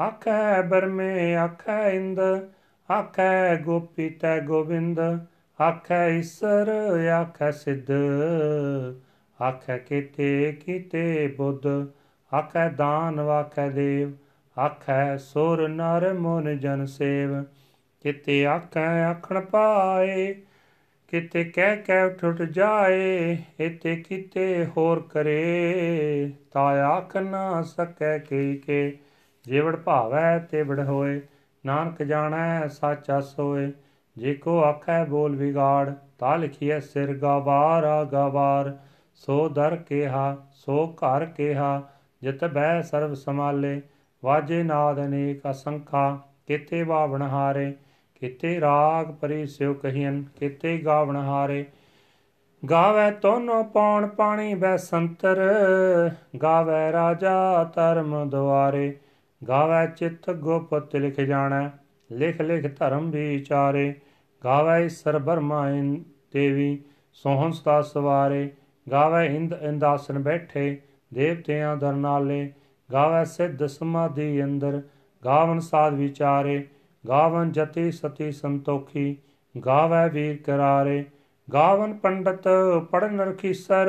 ਆਖੈ 0.04 0.62
ਬਰਮੇ, 0.62 1.36
ਆਖੈ 1.36 1.90
ਇੰਦ, 1.90 2.20
ਆਖੈ 2.92 3.56
ਗੋਪੀ 3.56 4.10
ਤੈ 4.10 4.40
ਗੋਬਿੰਦ 4.40 5.00
ਆਖੈ 5.60 6.08
ਈਸਰ, 6.10 6.70
ਆਖੈ 7.10 7.52
ਸਿੱਧ, 7.52 7.92
ਆਖੈ 9.42 9.78
ਕੀਤੇ 9.78 10.52
ਕੀਤੇ 10.66 11.28
ਬੁੱਧ, 11.28 11.68
ਆਖੈ 12.34 12.70
ਦਾਨ 12.70 13.20
ਵਾਖੈ 13.22 13.70
ਦੇਵ, 13.70 14.12
ਆਖੈ 14.60 15.18
ਸੁਰ, 15.18 15.68
ਨਰ, 15.68 16.14
ਮਨ, 16.14 16.60
ਜਨ 16.60 16.86
ਸੇਵ, 16.86 17.44
ਕਿਤੇ 18.02 18.46
ਆਖੈ 18.46 19.04
ਆਖਣ 19.04 19.42
ਪਾਏ, 19.42 20.34
ਕਿਤੇ 21.08 21.44
ਕਹਿ 21.44 21.76
ਕਹਿ 21.78 22.10
ਟੁੱਟ 22.10 22.42
ਜਾਏ 22.42 23.38
ਇਤੇ 23.60 23.96
ਕਿਤੇ 23.96 24.66
ਹੋਰ 24.78 25.00
ਕਰੇ 25.10 26.32
ਤਾ 26.52 26.62
ਆਖ 26.62 27.18
ਨਾ 27.18 27.62
ਸਕੈ 27.62 28.18
ਕੀ 28.18 28.58
ਕੇ 28.58 28.98
ਜਿਵੜ 29.46 29.76
ਭਾਵੈ 29.76 30.40
ਤੇ 30.40 30.64
ਵੜ 30.64 30.80
ਹੋਏ, 30.80 31.22
ਨਾਨਕ 31.66 32.04
ਜਾਣੈ 32.04 32.68
ਸਾਚਾ 32.68 33.22
ਸੋਏ 33.22 33.72
ਜੇ 34.18 34.34
ਕੋ 34.34 34.64
ਆਖੈ 34.64 35.06
ਬੋਲ 35.06 35.36
ਵਿਗਾੜ, 35.36 35.94
ਤਾ 36.20 36.36
ਲਿਖੀਐ 36.36 36.80
ਸਿਰ 36.80 37.18
ਗਵਾਰ 37.18 38.06
ਗਵਾਰ। 38.06 38.78
ਸੋ 39.16 39.50
ਦਰ 39.50 39.76
ਕੇਹਾ, 39.76 40.38
ਸੋ 40.52 40.88
ਘਰ 40.88 41.26
ਕੇਹਾ, 41.26 41.84
ਜਿਤ 42.22 42.46
ਬੈ 42.46 42.82
ਸਰਬ 42.82 43.14
ਸਮਾਲੇ 43.14 43.82
ਵਾਜੇ 44.24 44.64
ਨਾਦ 44.64 45.06
ਅਨੇਕ 45.06 45.42
ਅਸੰਖਾ, 45.52 46.20
ਕਿਤੇ 46.48 46.84
ਬਾਵਣ 46.84 47.22
ਹਾਰੇ। 47.22 47.74
ਕਿਤੇ 48.20 48.62
ਰਾਗ 48.62 49.12
ਪਰੀ 49.12 49.46
ਸਿਉ 49.46 49.74
ਕਹੀਨ 49.74 50.26
ਕਿਤੇ 50.40 50.78
ਗਾਵਣ 50.78 51.16
ਹਾਰੇ। 51.16 51.66
ਗਾਵੇ 52.70 53.12
ਤੋਨੋ 53.12 53.64
ਪੌਣ 53.64 54.08
ਪਾਣੀ 54.08 54.54
ਬੈ 54.54 54.78
ਸੰਤਰ, 54.78 55.40
ਗਾਵੇ 56.44 56.92
ਰਾਜਾ 56.92 57.64
ਧਰਮ 57.76 58.30
ਦੁਆਰੇ। 58.30 59.00
ਗਾਵੇ 59.48 59.88
ਚਿਤ 59.96 60.32
ਗੁਪਤ 60.32 60.96
ਲਿਖ 60.96 61.20
ਜਾਣੈ, 61.22 61.70
ਲਿਖ 62.12 62.42
ਲਿਖ 62.42 62.78
ਧਰਮ 62.80 63.10
ਵਿਚਾਰੇ। 63.12 63.94
ਗਾਵੇ 64.44 64.86
ਈਸਰ 64.86 65.20
ਬਰਮਾ 65.20 65.66
ਦੇਵੀ, 66.34 66.80
ਸੋਹਣ 67.14 67.52
ਸਦਾ 67.52 67.82
ਸਵਾਰੇ। 67.82 68.50
ਗਾਵੇ 68.92 69.26
ਇੰਦ 69.26 69.54
ਇੰਦਾਸਨ 69.62 70.20
ਬੈਠੇ, 70.20 70.82
ਦੇਵਤਿਆਂ 71.14 71.76
ਦਰਨਾਲੇ 71.78 72.52
ਗਾਵੇ 72.94 73.26
ਸਿੱਧ 73.26 73.66
ਸਮਾਧੀ 73.66 74.44
ਅੰਦਰ, 74.44 74.82
ਗਾਵਨ 75.26 75.60
ਸਾਧ 75.60 75.94
ਵਿਚਾਰੇ। 75.94 76.68
ਗਾਵਨ 77.08 77.52
ਜਤੀ 77.52 77.92
ਸਤੀ 77.92 78.32
ਸੰਤੋਖੀ, 78.32 79.18
ਗਾਵੇ 79.66 80.10
ਵੀਰ 80.10 80.42
ਕਰਾਰੇ। 80.42 81.06
ਗਾਵਨ 81.54 81.94
ਪੰਡਤ 81.94 82.48
ਪੜਨ 82.92 83.22
ਰਖੀਸਰ, 83.22 83.88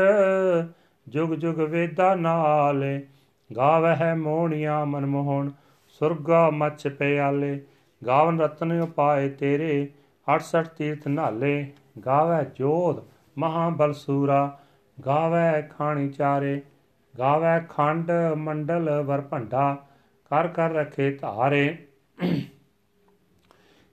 ਜੁਗ 1.09 1.31
ਜੁਗ 1.31 1.61
ਵੇਦਾ 1.61 2.15
ਨਾਲੇ। 2.15 3.07
ਗਾਵਹਿ 3.57 4.15
ਮੋਹਣੀਆਂ 4.15 4.87
ਮਨਮੋਹਣ 4.87 5.51
ਸੁਰਗਾ 5.89 6.51
ਮਚ 6.51 6.89
ਪਿਆਲੇ, 6.89 7.61
ਗਾਵਨ 8.07 8.41
ਰਤਨ 8.41 8.81
ਉਪਾਏ 8.81 9.29
ਤੇਰੇ 9.29 9.89
68 10.27 10.69
ਤੀਰਥ 10.77 11.09
ਨਾਲੇ 11.09 11.73
ਗਾਵੈ 12.07 12.45
ਜੋਧ 12.45 13.03
ਮਹਾਬਲ 13.39 13.93
ਸੂਰਾ 13.93 14.59
ਗਾਵੈ 15.07 15.63
ਖਾਣੀ 15.63 16.09
ਚਾਰੇ 16.09 16.63
ਗਾਵੈ 17.19 17.59
ਖੰਡ 17.61 18.11
ਮੰਡਲ 18.37 19.03
ਵਰ 19.03 19.21
ਭੰਡਾ, 19.21 19.77
ਕਰ 20.25 20.49
ਕਰ 20.49 20.71
ਰਖੇ 20.71 21.11
ਧਾਰੇ। 21.11 21.77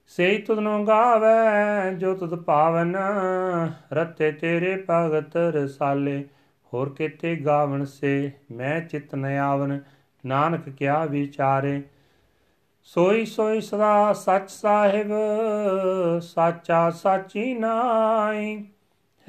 ਸੇਈ 0.07 0.37
ਤੁਧਨੋਂ 0.37 0.85
ਗਾਵੈ 0.85 1.91
ਜੋ 1.91 2.13
ਤੁਧ 2.13 2.35
ਪਾਵਨ, 2.35 2.95
ਰਤੇ 3.93 4.31
ਤੇਰੇ 4.31 4.85
ਭਗਤ 4.89 5.37
ਰਸਾਲੇ। 5.37 6.23
ਹੋਰ 6.73 6.89
ਕਿਤੇ 6.89 7.35
ਗਾਵਣ 7.35 7.85
ਸੇ 7.85 8.31
ਮੈਂ 8.51 8.81
ਚਿਤ 8.81 9.15
ਨ 9.15 9.25
ਆਵਨ 9.25 9.79
ਨਾਨਕ 10.25 10.69
ਕਿਆ 10.69 11.05
ਵਿਚਾਰੇ? 11.05 11.83
ਸੋਈ 12.83 13.25
ਸੋਈ 13.25 13.61
ਸਦਾ 13.61 14.13
ਸੱਚ 14.13 14.51
ਸਾਹਿਬ, 14.51 15.07
ਸਾਚਾ 16.21 16.89
ਸਾਚੀ 16.89 17.53
ਨਾਈ 17.53 18.65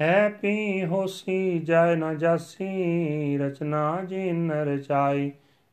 ਹੈ 0.01 0.29
ਪੀ 0.29 0.85
ਹੋਸੀ 0.85 1.59
ਜੈ 1.59 1.95
ਨ 1.95 2.17
ਜਾਸੀ, 2.17 3.37
ਰਚਨਾ 3.37 4.01
ਜਿਨ 4.03 4.51
ਰਚਾਈ। 4.51 5.31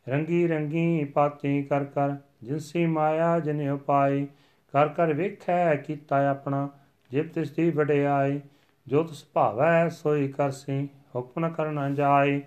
ਰੰਗੀ 0.09 0.49
ਰੰਗੀ 0.49 1.05
ਪਾਤੀ 1.05 1.63
ਕਰ 1.63 1.85
ਕਰ, 1.85 2.17
ਜਿਨਸੀ 2.43 2.87
ਮਾਇਆ 2.87 3.41
ਜਿਨ 3.41 3.71
ਉਪਾਈ। 3.71 4.27
ਕਰ 4.73 4.89
ਕਰ 4.89 5.13
ਵੇਖੈ 5.13 5.75
ਕੀਤਾ 5.75 6.31
ਆਪਣਾ, 6.31 6.69
ਜਿਬ 7.11 7.29
ਤਿਸ 7.29 7.51
ਦੀ 7.51 7.71
ਵਡਿਆਈ। 7.71 8.41
ਜੋ 8.87 9.03
ਤਿਸ 9.03 9.25
ਭਾਵੈ 9.33 9.89
ਸੋਈ 9.89 10.29
ਕਰਸੀ। 10.29 10.89
ਹੁਕਮ 11.15 11.47
ਨ 11.47 11.49
ਕਰਨਾ 11.49 11.91
ਜਾਈ 11.91 12.43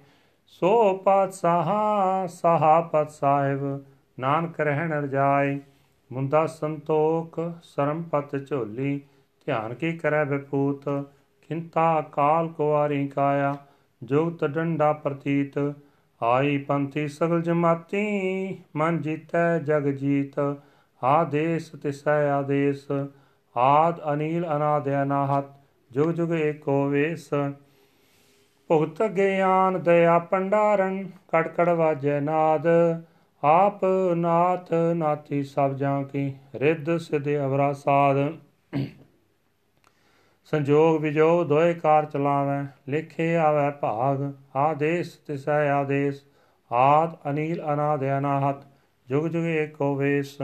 ਸੋ 0.47 0.93
ਪਤ 0.93 1.33
ਸਹਾ 1.33 2.27
ਸਹਾ 2.27 2.81
ਪਤ 2.81 3.11
ਸਾਹਿਬ, 3.11 3.85
ਨਾਨਕ 4.19 4.59
ਰਹਿਣ 4.59 4.93
ਰਜਾਈ 4.93 5.61
ਮੁੰਦਾ 6.11 6.47
ਸੰਤੋਖ 6.47 7.39
ਸਰਮ 7.63 8.03
ਪਤ 8.03 8.47
ਝੋਲੀ, 8.47 9.01
ਧਿਆਨ 9.45 9.73
ਕੀ 9.73 9.97
ਕਰੈ 9.97 10.25
ਵਿਪੂਤ? 10.25 10.89
ਕਿੰਤਾ 11.47 12.01
ਕਾਲ 12.01 12.47
ਕੁਵਾਰੀ 12.47 13.07
ਕਾਇਆ 13.07 13.55
ਜੁਗਤ 14.03 14.45
ਡੰਡਾ 14.45 14.93
ਪ੍ਰਤੀਤ। 14.93 15.73
ਆਈ 16.23 16.57
ਪੰਥੀ 16.57 17.07
ਸਗਲ 17.07 17.41
ਜਮਾਤੀ, 17.41 18.05
ਮਨ 18.75 19.01
ਜੀਤੈ 19.01 19.59
ਜਗ 19.59 19.83
ਜੀਤ। 19.83 20.55
ਆਦੇਸ 21.03 21.71
ਤਿਸੈ 21.71 22.31
ਆਦੇਸ, 22.31 22.87
ਆਦ 23.57 24.13
ਅਨੀਲ 24.13 24.45
ਅਨਾਦ 24.55 24.89
ਅਨਾਹਤ 25.03 25.45
ਜੁਗ 25.91 26.11
ਜੁਗ 26.11 26.31
ਏਕੋ 26.31 26.87
ਵੇਸ। 26.87 27.29
ਭੁਗਤ 28.67 29.03
ਗਿਆਨ 29.03 29.81
ਦਇਆ 29.83 30.19
ਪੰਡਾਰਨ 30.19 31.03
ਕੜ 31.03 31.47
ਕੜ 31.47 31.69
ਵਾਜੈ 31.69 32.19
ਨਾਦ। 32.19 32.67
ਆਪ 33.43 33.85
ਨਾਥ 34.15 34.73
ਨਾਥੀ 34.95 35.43
ਸਭ 35.43 35.73
ਜਾਂ 35.73 36.03
ਕੀ, 36.03 36.33
ਰਿੱਧ 36.55 36.97
ਸਿਧ 36.97 37.29
ਅਵਰਾ 37.29 37.73
ਸਾਧ। 37.73 38.17
ਸੰਜੋਗ 40.43 41.01
ਵਿਜੋਗ 41.01 41.47
ਦੋਏ 41.47 41.73
ਕਾਰ 41.73 42.05
ਚਲਾਵੈ, 42.05 42.63
ਲਿਖੇ 42.89 43.35
ਆਵੈ 43.35 43.69
ਭਾਗ। 43.71 44.31
ਆਦੇਸ 44.55 45.15
ਤਿਸੈ 45.17 45.69
ਆਦੇਸ, 45.71 46.23
ਆਦ 46.71 47.15
ਅਨੀਲ 47.29 47.61
ਅਨਾਦ 47.73 48.03
ਅਨਾਹਤ। 48.17 48.63
ਜੁਗ 49.07 49.27
ਜੁਗ 49.27 49.45
ਏਕੋ 49.45 49.95
ਵੇਸ 49.95 50.37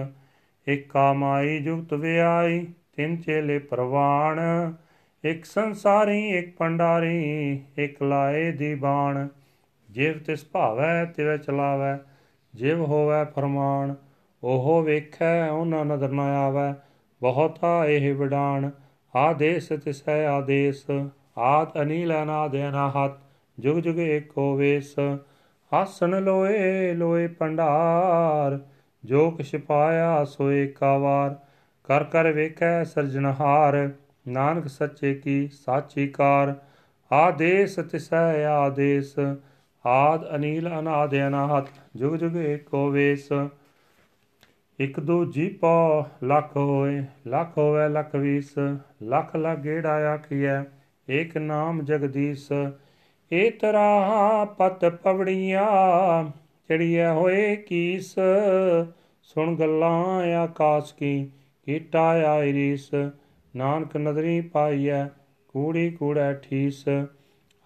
ਇਕਾ 0.68 1.14
ਮਾਈ 1.14 1.60
ਜੁਗਤ 1.60 1.94
ਵਿਆਈ, 1.94 2.68
ਤਿੰਨ 2.96 3.16
ਚੇਲੇ 3.18 3.60
ਪ੍ਰਵਾਣ। 3.60 4.40
ਇਕ 5.26 5.46
ਸੰਸਾਰੀ, 5.46 6.30
ਇਕ 6.30 6.58
ਪੰਡਾਰੀ 6.58 7.62
ਇਕ 7.78 8.04
ਲਾਏ 8.04 8.52
ਦੀ 8.52 8.76
ਬਾਣ। 8.76 9.28
ਜਿਵ 9.90 10.20
ਤਿਸ 10.20 10.46
ਭਾਵੈ, 10.52 11.06
ਤਿਵ 11.06 11.38
ਚਲਾਵੈ, 11.38 11.98
ਜਿਵ 12.56 12.82
ਹੋਵੈ 12.82 13.26
ਫਰਮਾਨ, 13.26 13.96
ਉਹ 14.44 14.84
ਵੇਖੈ, 14.84 15.50
ਉਹਨਾਂ 15.50 15.86
ਨਦਰ 15.86 16.10
ਨ 16.10 16.20
ਆਵੈ। 16.20 16.74
ਬਹੁਤਾ 17.22 17.86
ਇਹ 17.86 18.16
ਵਿਡਾਣ, 18.16 18.70
ਆਦੇਸ 19.16 19.68
ਤਿਸੈ 19.68 20.28
ਆਦੇਸ, 20.28 20.86
ਆਦ 21.38 21.82
ਅਨੀਲ 21.82 22.24
ਅਨਾਦ 22.24 22.56
ਅਨਾਹਤ, 22.56 23.12
ਜੁਗ 23.60 23.80
ਜੁਗ 23.80 24.00
ਏਕੋ 24.00 24.56
ਵੇਸ। 24.56 24.96
ਆਸਨ 25.74 26.24
ਲੋਏ 26.24 26.94
ਲੋਏ 26.94 27.28
ਪੰਡਾਰ 27.28 28.60
ਜੋ 29.06 29.32
ਕਿਛ 29.32 29.56
ਪਾਇਆ 29.56 30.26
ਸੋ 30.26 30.52
ਏਕਾ 30.52 30.98
ਵਾਰ 30.98 31.36
ਕਰ 31.84 32.04
ਕਰ 32.04 32.32
ਵੇਖੈ 32.32 32.84
ਸਰਜਨਹਾਰ 32.84 33.90
ਨਾਨਕ 34.28 34.68
ਸੱਚੇ 34.68 35.14
ਕੀ 35.16 35.48
ਸਾਚੀ 35.48 36.08
ਕਾਰ 36.08 36.56
ਆਦੇਸ 37.12 37.76
ਤਿਸੈ 37.76 38.46
ਆਦੇਸ, 38.46 39.16
ਆਦ 39.86 40.36
ਅਨੀਲ 40.36 40.80
ਅਨਾਦ 40.80 41.16
ਅਨਾਹਤ, 41.16 41.68
ਜੁਗ 41.96 42.16
ਜੁਗ 42.16 42.36
ਏਕੋ 42.36 42.90
ਵੇਸ। 42.90 43.30
ਇਕ 44.80 45.00
ਦੋ 45.00 45.26
ਜੀਪੋ, 45.26 46.06
ਲੱਖ 46.24 46.58
ਹੋਏ, 46.58 47.04
ਲੱਖ 47.28 47.58
ਹੋਵੇ 47.58 47.90
ਲੱਖ 47.90 48.16
ਵੀਸ, 48.16 48.54
ਲੱਖ 49.04 49.36
ਲੱਖ 49.36 49.60
ਗੇੜਾ 49.60 50.14
ਆਖੀਐ, 50.14 50.64
ਏਕ 51.10 51.38
ਨਾਮ 51.38 51.82
ਜਗਦੀਸ਼। 51.82 52.52
ਏ 53.34 53.50
ਤਰਾ 53.50 54.46
ਪਤ 54.46 54.86
ਪਵੜੀਆਂ, 54.86 56.32
ਚੜੀਐ 56.70 57.10
ਹੋਏ 57.10 57.56
ਕੀਸ। 57.56 58.16
ਸੁਣ 59.24 59.56
ਗੱਲਾਂ 59.56 60.22
ਆਕਾਸ 60.36 60.94
ਕੀ, 60.94 61.32
ਕੀਟਾ 61.66 62.04
ਆਇਰੀਸ। 62.10 62.90
ਨਾਨਕ 63.56 63.98
ਨਦਰੀ 63.98 64.42
ਪਾਈਐ, 64.42 65.06
ਕੂੜੀ 65.48 65.92
ਕੂੜੈ 65.92 66.34
ਠੀਸ। 66.34 66.86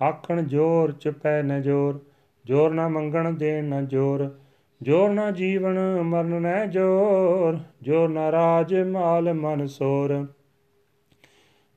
ਆਖਣ 0.03 0.41
ਜੋਰ 0.41 0.91
ਚਪੈ 0.91 1.41
ਨ 1.41 1.61
ਜੋਰ 1.61 2.05
ਜੋਰ 2.45 2.73
ਨਾ 2.73 2.87
ਮੰਗਣ 2.87 3.31
ਦੇਣ 3.31 3.65
ਨ 3.65 3.87
ਜੋਰ 3.87 4.37
ਜੋਰ 4.81 5.09
ਨਾ 5.09 5.31
ਜੀਵਨ 5.31 6.01
ਮਰਨ 6.01 6.41
ਨੈ 6.41 6.65
ਜੋਰ 6.65 7.59
ਜੋਰ 7.81 8.09
ਨਾ 8.09 8.31
ਰਾਜ 8.31 8.75
ਮਾਲ 8.75 9.33
ਮਨ 9.33 9.67
ਸੋਰ। 9.67 10.27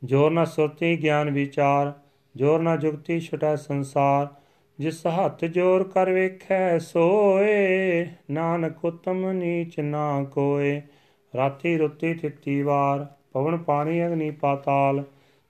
ਜੋਰ 0.05 0.31
ਨਾ 0.31 0.45
ਸੁਰਤੀ 0.45 1.03
ਗਿਆਨ 1.03 1.31
ਵਿਚਾਰ, 1.31 1.93
ਜੋਰ 2.37 2.61
ਨਾ 2.61 2.77
ਜੁਗਤੀ 2.77 3.21
ਛਟਾ 3.21 3.57
ਸੰਸਾਰ, 3.57 4.29
ਜਿਸ 4.79 5.07
ਹੱਥ 5.07 5.45
ਜੋਰ 5.45 5.85
ਕਰ 5.85 6.11
ਵੇਖੈ 6.11 6.79
ਸੋਏ, 6.79 8.07
ਨਾਨਕ 8.31 8.85
ਉਤਮ 8.85 9.33
ਨੀਚ 9.33 9.81
ਨਾ 9.81 10.25
ਕੋਏ, 10.25 10.83
ਰਾਤੀ 11.37 11.79
ਰੁੱਤੀ 11.79 12.15
ਤਿੱਤੀ 12.15 12.63
ਵਾਰ। 12.63 13.16
ਪਵਨ 13.37 13.57
ਪਾਣੀ 13.57 14.07
ਅਗਨੀ 14.07 14.31
ਪਾਤਾਲ, 14.31 15.03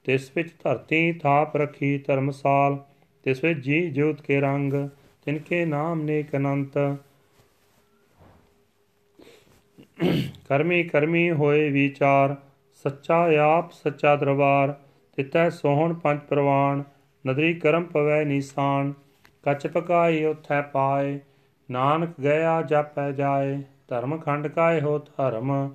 ਤਿਸ 0.05 0.31
ਵਿੱਚ 0.37 0.49
ਧਰਤੀ 0.65 1.13
ਥਾਪ 1.13 1.57
ਰਖੀ 1.57 1.99
ਧਰਮਸਾਲ, 1.99 2.79
ਤਿਸ 3.25 3.45
ਵਿੱਚ 3.45 3.61
ਜੀ 3.61 3.91
ਜੋਤ 3.91 4.23
ਕੇ 4.23 4.41
ਰੰਗ 4.41 4.73
ਤਿਨਕੇ 5.25 5.65
ਨਾਮ 5.65 6.03
ਨੇਕ 6.03 6.35
ਅਨੰਤ। 6.37 6.79
ਕਰਮੀ 10.49 10.83
ਕਰਮੀ 10.83 11.31
ਹੋਏ 11.31 11.71
ਵਿਚਾਰ, 11.71 12.37
ਸੱਚਾ 12.85 13.23
ਆਪ 13.43 13.73
ਸੱਚਾ 13.73 14.17
ਦਰਬਾਰ, 14.17 14.75
ਤਿਤੈ 15.19 15.51
ਸੋਹਣ 15.51 15.95
ਪੰਜ 15.95 16.21
ਪ੍ਰਵਾਨ, 16.21 16.83
ਨਦਰੀ 17.27 17.55
ਕਰਮ 17.55 17.85
ਪਵੈ 17.85 18.25
ਨੀਸਾਨ, 18.25 18.93
ਕਚ 19.45 19.67
ਪਕਾਈ 19.67 20.25
ਉਥੈ 20.25 20.63
ਪਾਏ, 20.63 21.19
ਨਾਨਕ 21.71 22.21
ਗਿਆ 22.23 22.63
ਜਾਪੈ 22.63 23.11
ਜਾਏ, 23.13 23.59
ਧਰਮ 23.89 24.19
ਖੰਡ 24.19 24.47
ਕਾਏ 24.47 24.81
ਹੋ 24.81 24.99
ਧਰਮ। 24.99 25.71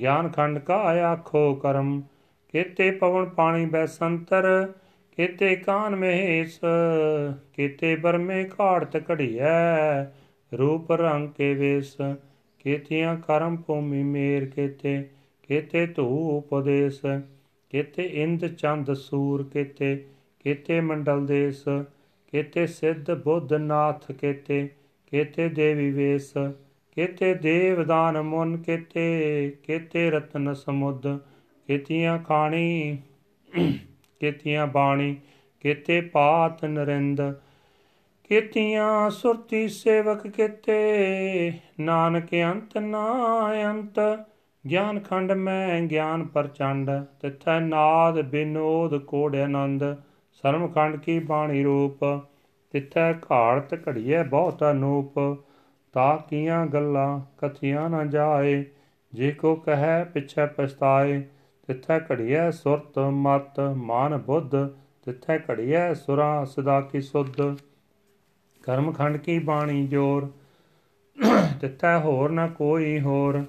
ਗਿਆਨ 0.00 0.28
ਖੰਡ 0.28 0.58
ਕਾ 0.58 0.76
ਆਖੋ 1.02 1.54
ਕਰਮ। 1.54 2.00
ਕੇਤੇ 2.54 2.90
ਪਵਨ 2.90 3.24
ਪਾਣੀ 3.26 3.66
ਬੈ 3.66 3.84
ਸੰਤਰ 3.86 4.46
ਕੇਤੇ 5.18 5.54
ਕਾਨ 5.56 5.96
ਮਹੇਸ 5.96 6.58
ਕੇਤੇ 7.54 7.94
ਬਰਮੇ 7.96 8.44
ਘਾੜਤ 8.50 9.10
ਘੜੀਐ, 9.10 10.04
ਰੂਪ 10.52 10.92
ਰੰਗ 10.92 11.28
ਕੇ 11.28 11.52
ਵੇਸ। 11.54 11.96
ਕੇਤੀਆਂ 12.64 13.16
ਕਰਮ 13.16 13.56
ਭੂਮੀ 13.56 14.02
ਮੇਰ 14.02 14.44
ਕੇਤੇ 14.46 15.02
ਕੇਤੇ 15.48 15.86
ਧੂਪ 15.86 16.52
ਉਪਦੇਸ 16.52 17.00
ਕੇਤੇ 17.70 18.02
ਇੰਦ 18.22 18.46
ਚੰਦ 18.46 18.92
ਸੂਰ 18.92 19.42
ਕੇਤੇ 19.52 19.96
ਕੇਤੇ 20.44 20.80
ਮੰਡਲ 20.80 21.26
ਦੇਸ। 21.26 21.64
ਕੇਤੇ 22.32 22.66
ਸਿੱਧ 22.66 23.10
ਬੁੱਧ 23.14 23.52
ਨਾਥ 23.52 24.10
ਕੇਤੇ 24.12 24.68
ਕੇਤੇ 25.12 25.48
ਦੇਵੀ 25.48 25.90
ਵੇਸ। 25.90 26.32
ਕੇਤੇ 26.96 27.34
ਦੇਵਦਾਨ 27.34 28.22
ਮੁਨ 28.22 28.56
ਕੇਤੇ 28.56 29.56
ਕੇਤੇ 29.62 30.10
ਰਤਨ 30.10 30.54
ਸਮੁੱਦ 30.54 31.18
ਕੇਤੀਆਂ 31.66 32.18
ਖਾਣੀ, 32.18 32.98
ਕੇਤੀਆਂ 34.20 34.66
ਬਾਣੀ, 34.66 35.16
ਕੇਤੇ 35.60 36.00
ਪਾਤ 36.00 36.64
ਨਰਿੰਦ, 36.64 37.34
ਕੇਤੀਆਂ 38.28 39.10
ਸੁਰਤੀ 39.10 39.68
ਸੇਵਕ 39.68 40.26
ਕੇਤੇ, 40.26 41.52
ਨਾਨਕ 41.80 42.28
ਅੰਤ 42.34 42.78
ਨਾ 42.78 43.08
ਅੰਤ, 43.70 44.00
ਗਿਆਨ 44.70 45.00
ਖੰਡ 45.00 45.32
ਮੈਂ 45.32 45.80
ਗਿਆਨ 45.80 46.24
ਪ੍ਰਚੰਡ, 46.24 46.90
ਤਿਥੈ 47.20 47.60
ਨਾਦ 47.60 48.20
ਬਿਨੋਦ 48.20 48.98
ਕੋੜ 48.98 49.36
ਆਨੰਦ 49.36 49.84
ਸਰਮ 50.32 50.68
ਖੰਡ 50.68 50.96
ਕੀ 50.96 51.18
ਬਾਣੀ 51.18 51.64
ਰੂਪ, 51.64 52.22
ਤਿਥੈ 52.72 53.12
ਘਾੜਤ 53.12 53.88
ਘੜੀਐ 53.88 54.22
ਬਹੁਤ 54.22 54.64
ਅਨੂਪ 54.70 55.43
ਤਾ 55.94 56.16
ਕੀਆਂ 56.16 56.66
ਗੱਲਾਂ 56.66 57.20
ਕਥੀਆਂ 57.38 57.90
ਨਾ 57.90 58.04
ਜਾਏ, 58.04 58.64
ਜੇ 59.12 59.32
ਕੋ 59.32 59.54
ਕਹੈ 59.56 60.04
ਪਿਛੈ 60.04 60.46
ਪਛਤਾਏ, 60.46 61.22
ਤਿਥੈ 61.68 61.98
ਘੜੀਐ 62.00 62.50
ਸੁਰਤ 62.50 62.98
ਮਤ 62.98 63.60
ਮਾਨ 63.60 64.16
ਬੁੱਧ, 64.18 64.56
ਤਿਥੈ 65.02 65.38
ਘੜੀਐ 65.38 65.94
ਸੁਰਾ 65.94 66.44
ਸਦਾ 66.44 66.80
ਕੀ 66.80 67.00
ਸੁਧ। 67.00 67.56
ਕਰਮ 68.64 68.92
ਖੰਡ 68.92 69.16
ਕੀ 69.16 69.38
ਬਾਣੀ 69.38 69.86
ਜੋਰ, 69.86 70.28
ਤਿਥੈ 71.60 71.98
ਹੋਰ 71.98 72.30
ਨਾ 72.30 72.46
ਕੋਈ 72.48 73.00
ਹੋਰ। 73.00 73.44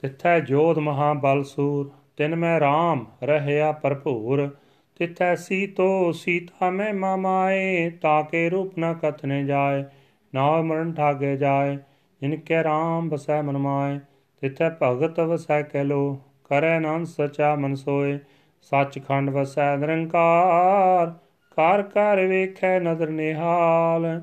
ਤਿਥੈ 0.00 0.40
ਜੋਧ 0.40 0.78
ਮਹਾ 0.78 1.12
ਬਲ 1.14 1.42
ਸੂਰ, 1.44 1.90
ਤਿਨ 2.16 2.36
ਮੈਂ 2.36 2.60
RAM 2.60 3.04
ਰਹਿਆ 3.22 3.72
ਭਰਪੂਰ। 3.72 4.48
ਤਿਥੈ 4.96 5.34
ਸੀਤੋ 5.34 6.12
ਸੀਤਾ 6.12 6.70
ਮੈਂ 6.70 6.94
ਮਾਮਾਏ 6.94 7.90
ਤਾਕੇ 7.90 8.50
ਰੂਪ 8.50 8.78
ਨ 8.78 8.94
ਕਥਨੇ 8.94 9.44
ਜਾਏ। 9.44 9.84
ਨਾਮ 10.34 10.66
ਮਰਨ 10.66 10.92
ਠਾਗੇ 10.92 11.36
ਜਾਏ, 11.36 11.78
ਜਿਨ 12.22 12.36
ਕੈ 12.36 12.62
RAM 12.62 13.08
ਬਸੈ 13.08 13.42
ਮਨ 13.42 13.56
ਮਾਏ, 13.56 13.98
ਤਿਥੈ 14.42 14.70
ਭਗਤ 14.82 15.20
ਵਸੈ 15.20 15.62
ਕੈ 15.62 15.84
ਲੋ 15.84 16.18
ਕਰੈ 16.44 16.78
ਨੰਦ 16.80 17.06
ਸਚਾ 17.06 17.54
ਮਨ 17.54 17.74
ਸੋਏ, 17.74 18.18
ਸੱਚਖੰਡ 18.62 19.30
ਵਸੈ 19.30 19.76
ਨਿਰੰਕਾਰ, 19.76 21.12
ਕਰ 21.50 21.82
ਕਰ 21.82 22.26
ਵੇਖੈ 22.26 22.80
ਨਦਰ 22.80 23.10
ਨਿਹਾਲ 23.10 24.20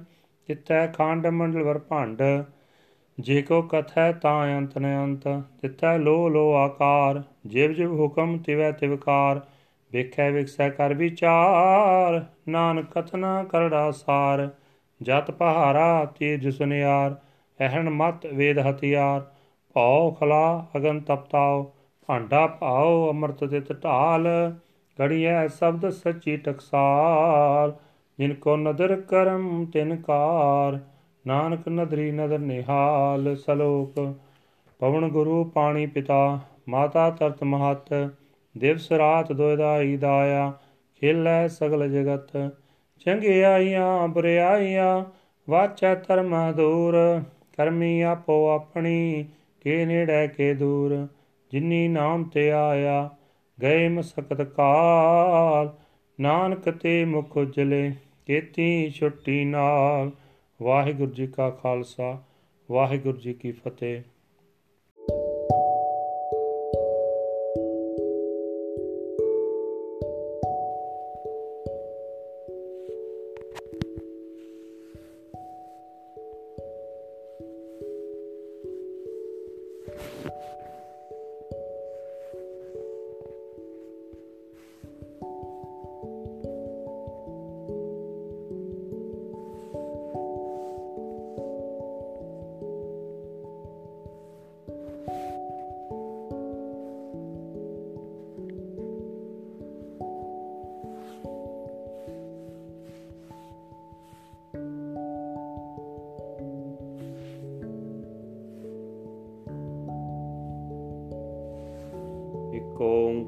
ਤਿਥੈ 0.50 0.88
ਖੰਡ 0.88 1.28
ਮੰਡਲ 1.28 1.64
ਵਰ 1.64 1.78
ਭੰਡ, 1.80 2.22
ਜੇ 3.20 3.42
ਕੋ 3.42 3.62
ਕਥੈ 3.62 4.12
ਤਾਂ 4.12 4.58
ਅੰਤ 4.58 4.78
ਨ 4.78 5.04
ਅੰਤ, 5.04 5.28
ਤਿਥੈ 5.62 5.98
ਲੋ 5.98 6.30
ਲੋ 6.30 6.54
ਆਕਾਰ, 6.54 7.24
ਜਿਵ 7.46 7.74
ਜਿਵ 7.74 8.00
ਹੁਕਮ 8.00 8.38
ਤਿਵੈ 8.38 8.72
ਤਿਵਕਾਰ 8.72 9.42
ਵੇਖੈ 9.92 10.32
ਵਿਖਸੈ 10.32 10.70
ਕਰ 10.70 10.94
ਵਿਚਾਰ, 10.94 12.26
ਨਾਨਕ 12.50 12.86
ਕਥਨਾ 12.92 13.44
ਕਰੜਾ 13.44 13.92
ਸਾਰ 13.92 14.50
ਜਤ 15.02 15.32
ਪਹਾਰਾ 15.32 16.06
ਤੀਜ 16.06 16.48
ਸੁਨਿਆਰ, 16.50 17.16
ਅਹਣ 17.60 17.90
ਮਤ 17.90 18.26
ਵੇਦ 18.26 18.60
ਹਥਿਆਰ, 18.60 19.22
ਭਉ 19.74 20.12
ਖਲਾ 20.12 20.68
ਅਗਨ 20.78 21.00
ਤਪਤਾਉ, 21.00 21.72
ਭਾਂਡਾ 22.08 22.48
ਭਾਉ 22.48 23.10
ਅੰਮ੍ਰਿਤ 23.10 23.44
ਤਿਤ 23.44 23.84
ਢਾਲ 23.84 24.28
ਗੜੀਐ 25.00 25.48
ਸ਼ਬਦ 25.48 25.90
ਸੱਚੀ 25.90 26.38
ਟਕਸਾਲ 26.38 27.74
ਜਿਨ 28.20 28.34
ਕੋ 28.34 28.58
ਨਦਰ 28.58 29.02
ਕਰਮ 29.02 29.66
ਤਿਨ 29.66 29.96
ਕਾਰ, 29.96 30.80
ਨਾਨਕ 31.28 31.68
ਨਦਰੀ 31.70 32.12
ਨਦਰ 32.12 32.40
ਨਿਹਾਲ, 32.40 33.36
ਸਲੋਕ। 33.36 34.16
ਪਵਨ 34.80 35.08
ਗੁਰੂ 35.08 35.44
ਪਾਣੀ 35.44 35.86
ਪਿਤਾ, 35.86 36.40
ਮਾਤਾ 36.70 37.10
ਤਰਤ 37.10 37.44
ਮਹਤ, 37.44 38.12
ਦਿਵਸ 38.58 38.92
ਰਾਤ 38.92 39.32
ਦੋਇਦਾਈ 39.32 39.98
ਦਾਇਆ, 39.98 40.54
ਖੇਲੈ 41.00 41.48
ਸਗਲ 41.48 41.88
ਜਗਤ। 41.90 42.59
ਚੰਗਿਆਈਆਂ 43.00 44.08
ਬੁਰਿਆਈਆਂ 44.08 45.06
ਵਾਚੈ 45.50 45.96
ਧਰਮ 45.96 46.52
ਦੂਰ 46.52 47.24
ਕਰਮੀ 47.58 48.02
ਆਪੋ 48.02 48.50
ਆਪਣੀ, 48.50 49.26
ਕੇ 49.62 49.86
ਨੇੜੇ 49.86 50.28
ਕੇ 50.28 50.54
ਦੂਰ। 50.54 51.08
ਜਿਨੀ 51.52 51.88
ਨਾਮ 51.88 52.24
ਤੇ 52.24 52.52
ਆਇਆ, 52.52 53.10
ਗਏ 53.62 53.88
ਮਸਕਤ 53.88 54.42
ਕਾਲ। 54.42 55.74
ਨਾਨਕ 56.20 56.70
ਤੇ 56.70 57.06
ਮੁਖ 57.06 57.38
ਉਜਲੇ, 57.38 57.92
ਕੇਤੀ 58.26 58.90
ਛੁੱਟੀ 58.90 59.46
ਨਾਲ। 59.46 60.12
ਵਾਹਿਗੁਰੂ 60.62 61.12
ਜੀ 61.12 61.28
ਕਾ 61.28 61.50
ਖਾਲਸਾ, 61.50 62.24
ਵਾਹਿਗੁਰੂ 62.72 63.18
ਜੀ 63.18 63.34
ਕੀ 63.34 63.52
ਫਤਿਹ। 63.52 64.02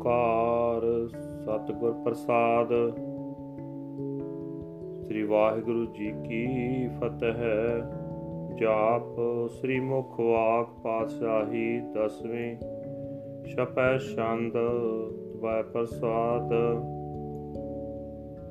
ਓੰਕਾਰ 0.02 1.08
ਸਤਿਗੁਰ 1.42 1.92
ਪ੍ਰਸਾਦ। 1.92 2.68
ਸ੍ਰੀ 5.04 5.24
ਵਾਹਿਗੁਰੂ 5.24 5.86
ਜੀ 5.86 6.12
ਕੀ 6.12 6.48
ਫਤਿਹ। 6.88 7.44
ਜਾਪ 8.58 9.16
ਸ੍ਰੀ 9.50 9.80
ਮੁਖ 9.80 10.20
ਵਾਕ 10.20 10.82
ਪਾਤਸ਼ਾਹੀ 10.84 11.80
ਦਸਵੇਂ 11.80 12.56
ਛਪੈ 13.46 13.98
ਛੰਦ 13.98 14.58
ਵੈ 15.42 15.62
ਪ੍ਰਸਾਦ। 15.62 16.50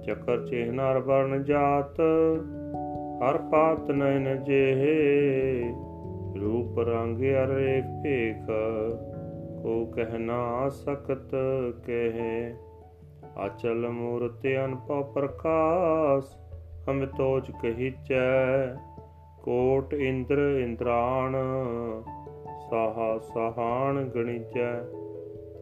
ਚੱਕਰ 0.02 0.46
ਚਿਹਨਾਰ 0.46 0.98
ਵਰਨ 0.98 1.42
ਜਾਤ, 1.42 2.00
ਹਰ 3.22 3.38
ਪਾਤ 3.38 3.90
ਨੈਨ 3.90 4.44
ਜਿਹੇ। 4.44 5.72
ਰੂਪ 6.40 6.78
ਰੰਗ 6.78 7.18
ਅਰੇਕ 7.18 7.84
ਭੇਖ 8.02 8.50
ਕੋ 9.62 9.86
ਕਹਿ 9.86 10.18
ਨਾ 10.18 10.68
ਸਕਤ 10.68 11.30
ਕਹੇ। 11.86 12.54
ਅਚਲ 13.46 13.88
ਮੂਰਤਿ 13.88 14.64
ਅਨਪਉ 14.64 15.02
ਪ੍ਰਕਾਸ਼, 15.02 16.36
ਹਮ 16.90 17.06
ਤੋਜ 17.06 17.50
ਕਹੀਚੈ। 17.62 18.66
ਕੋਟ 19.42 19.94
ਇੰਦਰ 19.94 20.60
ਇੰਦਰਾਣ, 20.64 21.36
ਸਾਹਾ 22.70 23.18
ਸਹਾਣ 23.18 24.04
ਗਣਿਚੈ। 24.04 24.80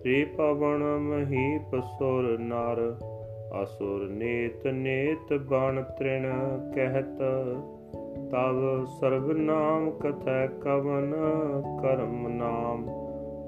ਤ੍ਰੀ 0.03 0.25
ਪਵਨ 0.25 0.85
ਮਹੀਪ 0.99 1.81
ਸੁਰ 1.81 2.39
ਨਰ, 2.39 2.97
ਅਸੁਰ 3.63 4.09
ਨੇਤ 4.09 4.67
ਨੇਤ 4.67 5.33
ਬਣ 5.33 5.83
ਤ੍ਰਿਣ 5.83 6.31
ਕਹਿਤ। 6.75 7.19
ਤਵ 8.31 8.85
ਸਰਬ 8.85 9.33
ਨਾਮ 9.33 9.91
ਕਥੈ 9.91 10.47
ਕਵਨ 10.47 11.15
ਕਰਮ 11.83 12.29
ਨਾਮ। 12.29 12.98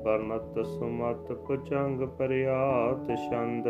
ਪਰਮਤ 0.05 0.67
ਸੁਮਤ 0.67 1.33
ਪੁਚੰਗ 1.33 2.01
ਪਰਿਆਤ 2.01 3.17
ਛੰਦ। 3.17 3.69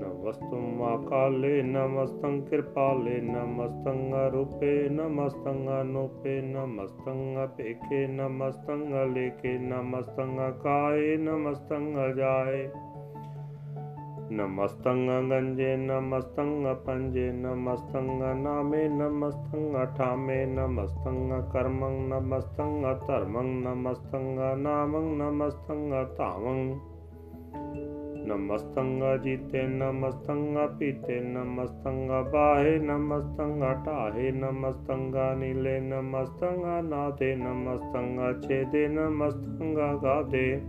ਨਮਸਤੁਮ 0.00 0.82
ਆਕਾਲੇ 0.82 1.62
ਨਮਸਤੰ 1.62 2.40
ਕਿਰਪਾਲੇ, 2.40 3.20
ਨਮਸਤੰ 3.20 4.12
ਰੂਪੇ 4.32 4.88
ਨਮਸਤੰ 4.88 5.80
ਅਨੂਪੇ, 5.80 6.40
ਨਮਸਤੰ 6.40 7.44
ਅਪੇਖੇ, 7.44 8.06
ਨਮਸਤੰ 8.06 9.12
ਲੇਖੇ 9.12 9.58
ਨਮਸਤੰ 9.58 10.52
ਕਾਏ 10.62 11.16
ਨਮਸਤੰ 11.16 11.94
ਜਾਏ 12.16 12.68
ਨਮਸਤੰ 14.32 15.28
ਗੰਜੇ 15.30 15.76
ਨਮਸਤੰ 15.76 16.74
ਪੰਜੇ 16.86 17.32
ਨਮਸਤੰ 17.32 18.06
ਨਾਮੇ 18.42 18.88
ਨਮਸਤੰ 18.88 19.86
ਠਾਮੇ 19.98 20.46
ਨਮਸਤੰ 20.46 21.42
ਕਰਮੰ 21.52 22.08
ਨਮਸਤੰ 22.08 22.96
ਧਰਮੰ 23.06 23.46
ਨਮਸਤੰ 23.46 24.58
ਨਾਮੰ 24.58 25.16
ਨਮਸਤੰ 25.16 26.06
ਧਾਵੰ 26.18 26.78
ਨਮਸਤੰਗਾ 28.26 29.16
ਜੀਤੇ 29.16 29.62
ਨਮਸਤੰਗਾ 29.62 30.66
ਪੀਤੇ 30.66 31.20
ਨਮਸਤੰਗਾ 31.20 32.22
ਬਾਹੇ 32.22 32.78
ਨਮਸਤੰਗਾ 32.78 33.74
ਢਾਹੇ 33.74 34.30
ਨਮਸਤੰਗਾ 34.30 35.34
ਨੀਲੇ 35.34 35.80
ਨਮਸਤੰਗਾ 35.80 36.80
ਨਾਦੇ 36.80 37.36
ਨਮਸਤੰਗਾ 37.36 38.32
ਛੇਦੇ 38.32 38.88
ਨਮਸਤੰਗਾ 38.88 39.94
ਗਾਦੇ 39.94 40.60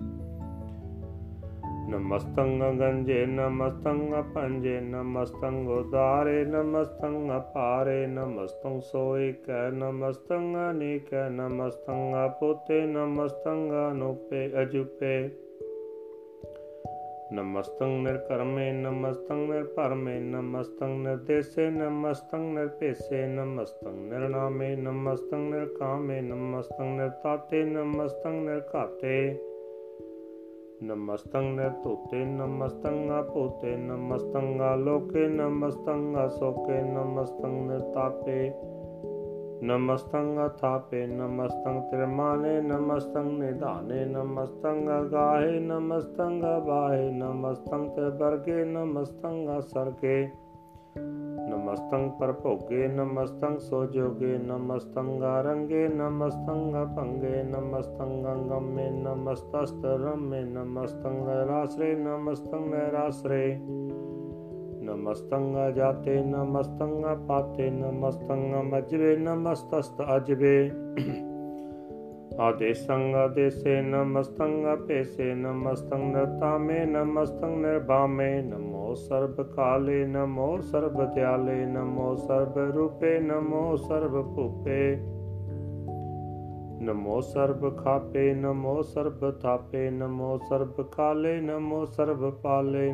ਨਮਸਤੰਗ 1.89 2.79
ਗੰਜੇ 2.79 3.25
ਨਮਸਤੰਗ 3.25 4.13
ਪੰਜੇ 4.35 4.79
ਨਮਸਤੰਗ 4.81 5.69
ਉਦਾਰੇ 5.69 6.45
ਨਮਸਤੰਗ 6.45 7.31
ਪਾਰੇ 7.53 8.07
ਨਮਸਤੰਗ 8.07 8.81
ਸੋਏ 8.81 9.31
ਕੈ 9.31 9.69
ਨਮਸਤੰਗ 9.69 10.55
ਅਨੇਕੈ 10.71 11.29
ਨਮਸਤੰਗ 11.29 12.15
ਪੋਤੇ 12.39 12.85
ਨਮਸਤੰਗ 12.85 13.71
ਅਨੂਪੇ 13.91 14.49
ਅਜੂਪੇ 14.61 15.29
ਨਮਸਤੰਗ 17.33 18.07
ਨਿਰਕਰਮੇ 18.07 18.71
ਨਮਸਤੰਗ 18.71 19.49
ਨਿਰਪਰਮੇ 19.49 20.19
ਨਮਸਤੰਗ 20.19 21.07
ਨਿਰਦੇਸੇ 21.07 21.69
ਨਮਸਤੰਗ 21.69 22.53
ਨਿਰਪੇਸੇ 22.53 23.25
ਨਮਸਤੰਗ 23.27 24.13
ਨਿਰਨਾਮੇ 24.13 24.75
ਨਮਸਤੰਗ 24.75 25.53
ਨਿਰਕਾਮੇ 25.53 26.21
ਨਮਸਤੰਗ 26.21 26.99
ਨਿਰਤਾਤੇ 26.99 27.63
ਨਮਸਤੰਗ 27.65 28.49
ਨਿਰਘਾਤੇ 30.83 30.95
ਨਮਸਤੰ 30.95 31.43
ਨਿਰਤੋਤੇ 31.43 32.25
ਨਮਸਤੰ 32.25 33.11
ਆਪੋਤੇ 33.11 33.77
ਨਮਸਤੰ 33.77 34.61
ਆਲੋਕੇ 34.61 35.27
ਨਮਸਤੰ 35.27 36.25
ਅਸੋਕੇ 36.25 36.81
ਨਮਸਤੰ 36.81 37.49
ਨਿਰਤਾਪੇ 37.49 38.53
ਨਮਸਤੰ 39.63 40.47
ਅਥਾਪੇ 40.47 41.07
ਨਮਸਤੰ 41.07 41.81
ਤਿਰਮਾਨੇ 41.91 42.61
ਨਮਸਤੰ 42.61 43.23
ਨਿਧਾਨੇ 43.23 44.05
ਨਮਸਤੰ 44.05 45.09
ਗਾਹੇ 45.11 45.59
ਨਮਸਤੰ 45.59 46.65
ਬਾਹੇ 46.65 47.11
ਨਮਸਤੰ 47.11 47.89
ਤੇ 47.89 48.09
ਬਰਗੇ 48.09 48.65
ਨਮਸਤੰ 48.65 49.59
ਸਰਗੇ 51.75 51.87
ਨਮਸਤੰ 51.87 52.09
ਪਰ 52.19 52.31
ਭੋਗੇ 52.31 52.87
ਨਮਸਤੰ 52.87 53.57
ਸੋ 53.57 53.85
ਜੋਗੇ 53.85 54.37
ਨਮਸਤੰ 54.37 55.23
ਰੰਗੇ 55.43 55.87
ਨਮਸਤੰ 55.87 56.85
ਭੰਗੇ 56.95 57.43
ਨਮਸਤੰ 57.43 58.23
ਗੰਗਮੇ 58.23 58.89
ਨਮਸਤਸਤ 58.89 59.85
ਰਮੇ 59.85 60.41
ਨਮਸਤੰ 60.41 61.25
ਰਾਸਰੇ 61.47 61.95
ਨਮਸਤੰ 61.95 62.73
ਰਾਸਰੇ 62.91 63.57
ਨਮਸਤੰ 64.81 65.73
ਜਾਤੇ 65.73 66.23
ਨਮਸਤੰ 66.23 67.25
ਪਾਤੇ 67.27 67.69
ਨਮਸਤੰ 67.69 68.63
ਮਜਵੇ 68.63 69.15
ਨਮਸਤਸਤ 69.17 70.01
ਅਜਵੇ 70.17 70.71
ਆਦੇਸੰ 72.39 73.15
ਆਦੇਸੇ 73.15 73.81
ਨਮਸਤੰ 73.81 74.73
ਅਪੇਸੇ 74.73 75.35
ਨਮਸਤੰ 75.35 75.97
ਨਤਾਮੇ 75.97 76.85
ਨਮਸਤੰ 76.85 77.47
ਨਿਰਭਾਮੇ 77.47 78.41
ਨਮੋ 78.41 78.93
ਸਰਬ 78.93 79.55
ਕਾਲੇ, 79.55 80.05
ਨਮੋ 80.05 80.57
ਸਰਬ 80.61 81.13
ਦਿਆਲੇ, 81.13 81.65
ਨਮੋ 81.65 82.15
ਸਰਬ 82.15 82.57
ਰੂਪੇ, 82.57 83.19
ਨਮੋ 83.19 83.75
ਸਰਬ 83.75 84.35
ਭੂਪੇ। 84.35 84.97
ਨਮੋ 86.81 87.21
ਸਰਬ 87.21 87.77
ਖਾਪੇ, 87.77 88.33
ਨਮੋ 88.33 88.81
ਸਰਬ 88.81 89.39
ਥਾਪੇ, 89.39 89.89
ਨਮੋ 89.89 90.37
ਸਰਬ 90.37 90.81
ਕਾਲੇ, 90.81 91.41
ਨਮੋ 91.41 91.85
ਸਰਬ 91.85 92.31
ਪਾਲੇ। 92.31 92.93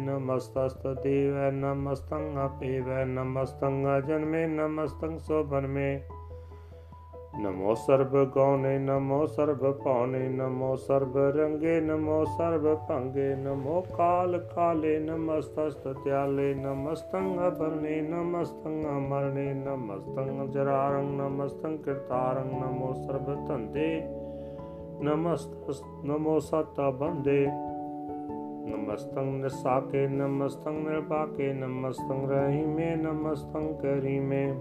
ਨਮੋ 7.39 7.73
ਸਰਬ 7.75 8.25
ਗਉਨੇ 8.25 8.79
ਨਮੋ 8.79 9.25
ਸਰਬ 9.25 9.71
ਪਉਨੇ 9.71 10.29
ਨਮੋ 10.29 10.75
ਸਰਬ 10.75 11.17
ਰੰਗੇ, 11.17 11.81
ਨਮੋ 11.81 12.25
ਸਰਬ 12.25 12.75
ਭੰਗੇ, 12.89 13.35
ਨਮੋ 13.35 13.83
ਕਾਲ 13.97 14.37
ਕਾਲੇ, 14.55 14.99
ਨਮਸਤਸਤ 14.99 15.87
ਤਿਆਲੇ 16.03 16.53
ਨਮਸਤੰ 16.53 17.47
ਅਬਰਨੇ 17.47 18.01
ਨਮਸਤੰ 18.01 18.83
ਅਮਰਨੇ, 18.97 19.53
ਨਮਸਤੰ 19.53 20.51
ਜਰਾਰੰ, 20.51 21.03
ਨਮਸਤੰ 21.03 21.77
ਕਿਰਤਾਰੰ, 21.77 22.47
ਨਮੋ 22.47 22.93
ਸਰਬ 22.93 23.47
ਧੰਦੇ 23.47 24.03
ਨਮਸਤ 25.01 25.71
ਨਮੋ 26.05 26.39
ਸਤਾ 26.39 26.89
ਬੰਦੇ, 26.89 27.47
ਨਮਸਤੰ 28.65 29.25
ਨਿਸਾਕੇ, 29.25 30.07
ਨਮਸਤੰ 30.07 30.73
ਨਿਰਪਾਕੇ 30.73 31.53
ਨਮਸਤੰ 31.53 32.27
ਰਹੀਮੇ, 32.27 32.95
ਨਮਸਤੰ 32.95 33.73
ਕਰੀਮੇ। 33.73 34.53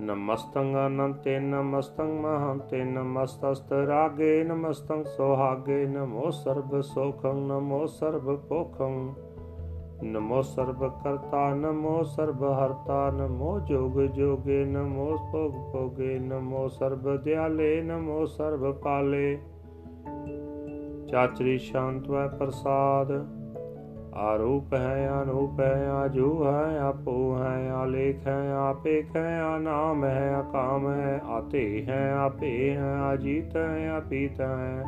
ਨਮਸਤੰ 0.00 0.86
ਅਨੰਤੇ 0.86 1.38
ਨਮਸਤੰ 1.40 2.04
ਮਹੰਤੇ, 2.04 2.84
ਨਮਸਤਸਤ 2.84 3.72
ਰਾਗੇ 3.72 4.44
ਨਮਸਤੰ 4.44 5.04
ਸੋਹਾਗੇ, 5.04 5.86
ਨਮੋ 5.86 6.30
ਸਰਬ 6.30 6.80
ਸੋਖੰ, 6.80 7.34
ਨਮੋ 7.34 7.86
ਸਰਬ 7.86 8.36
ਪੋਖੰ 8.36 9.14
ਨਮੋ 10.02 10.42
ਸਰਬ 10.42 11.04
ਕਰਤਾ, 11.04 11.54
ਨਮੋ 11.54 12.02
ਸਰਬ 12.02 12.44
ਹਰਤਾ, 12.44 13.10
ਨਮੋ 13.10 13.60
ਜੋਗ 13.60 14.00
ਜੋਗੇ, 14.00 14.64
ਨਮੋ 14.64 15.16
ਭੋਗ 15.32 15.52
ਭੋਗੇ, 15.72 16.18
ਨਮੋ 16.18 16.68
ਸਰਬ 16.68 17.16
ਦਿਆਲੇ, 17.16 17.82
ਨਮੋ 17.82 18.24
ਸਰਬ 18.24 18.72
ਪਾਲੇ। 18.72 19.38
ਚਾਚਰੀ 21.08 21.58
ਸ਼ਾਂਤ 21.58 22.08
ਵੈ 22.08 22.28
ਪ੍ਰਸਾਦ। 22.28 23.43
ਆਰੂਪ 24.16 24.74
ਹੈ, 24.74 25.10
ਅਨੂਪ 25.22 25.60
ਹੈ, 25.60 25.88
ਆਜੂ 25.90 26.46
ਹੈ, 26.46 26.80
ਆਪੋ 26.80 27.38
ਹੈ, 27.38 27.70
ਆਲੇਖ 27.70 28.26
ਹੈ 28.26 28.52
ਆਪੇਖ 28.52 29.16
ਹੈ 29.16 29.42
ਆਨਾਮ 29.42 30.04
ਹੈ 30.04 30.34
ਆਕਾਮ 30.34 30.92
ਹੈ, 30.92 31.20
ਆਤੇ 31.28 31.84
ਹੈ, 31.88 32.12
ਆਪੇ 32.12 32.74
ਹੈ, 32.74 32.96
ਆਜੀਤ 32.96 33.56
ਹੈ, 33.56 33.90
ਆਪੀਤ 33.90 34.40
ਹੈ। 34.40 34.84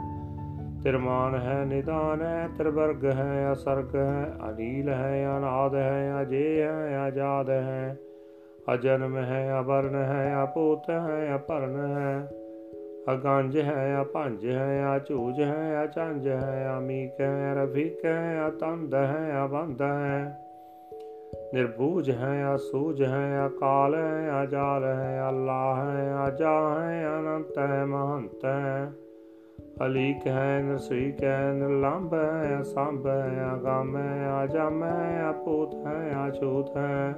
ਤਿਰਮਾਨ 0.83 1.35
ਹੈ, 1.35 1.65
ਨਿਦਾਨ 1.65 2.23
ਹੈ, 2.23 2.49
ਤਿਰਵਰਗ 2.59 3.05
ਹੈ, 3.05 3.53
ਅਸਰਗ 3.53 3.97
ਹੈ, 3.97 4.35
ਅਨੀਲ 4.51 4.89
ਹੈ, 4.89 5.39
ਅਨਾਦ 5.39 5.75
ਹੈ, 5.75 6.23
ਅਜੇ 6.23 6.63
ਹੈ 6.63 6.99
ਆਜਾਦ 6.99 7.51
ਹੈ। 7.51 7.97
ਅਜਨਮ 8.75 9.17
ਹੈ, 9.17 9.61
ਅਵਰਨ 9.61 9.95
ਹੈ, 9.95 10.37
ਅਪੂਤ 10.43 10.91
ਹੈ, 10.91 11.35
ਅਪਰਨ 11.35 11.97
ਹੈ। 11.97 12.29
ਅਗੰਜ 13.13 13.57
ਹੈ 13.59 14.01
ਅਪੰਜ 14.01 14.47
ਹੈ 14.47 14.97
ਅਝੂਜ 14.97 15.41
ਹੈ 15.41 15.85
ਅਚੰਜ 15.85 16.29
ਹੈ 16.29 16.79
ਅਮੀਕ 16.79 17.21
ਹੈ 17.21 17.55
ਰਫੀਕ 17.55 18.05
ਹੈ 18.05 18.49
ਅਤੰਦ 18.49 18.95
ਹੈ 18.95 19.45
ਅਬੰਦ 19.45 19.83
ਹੈ 19.83 20.47
ਨਿਰਭੂਜ 21.55 22.11
ਹੈ 22.11 22.55
ਅਸੂਜ 22.55 23.03
ਹੈ 23.03 23.47
ਅਕਾਲ 23.47 23.95
ਹੈ 23.95 24.43
ਅਜਾਲ 24.43 24.85
ਹੈ 24.85 25.29
ਅੱਲਾ 25.29 25.75
ਹੈ 25.77 26.29
ਅਜਾ 26.29 26.59
ਹੈ 26.81 27.07
ਅਨੰਤ 27.19 27.59
ਹੈ 27.59 27.85
ਮਹੰਤ 27.85 28.45
ਹੈ 28.45 28.93
ਅਲੀਕ 29.83 30.27
ਹੈ 30.27 30.63
ਨਰਸੀਕ 30.63 31.23
ਹੈ 31.25 31.53
ਨਿਰਲੰਭ 31.53 32.15
ਹੈ 32.15 32.61
ਅਸੰਭ 32.61 33.07
ਹੈ 33.07 33.47
ਅਗੰਮ 33.55 33.97
ਹੈ 33.97 34.45
ਅਜਮ 34.45 34.85
ਹੈ 34.85 35.31
ਅਪੂਤ 35.31 35.75
ਹੈ 35.87 36.29
ਅਛੂਤ 36.29 36.77
ਹੈ 36.77 37.15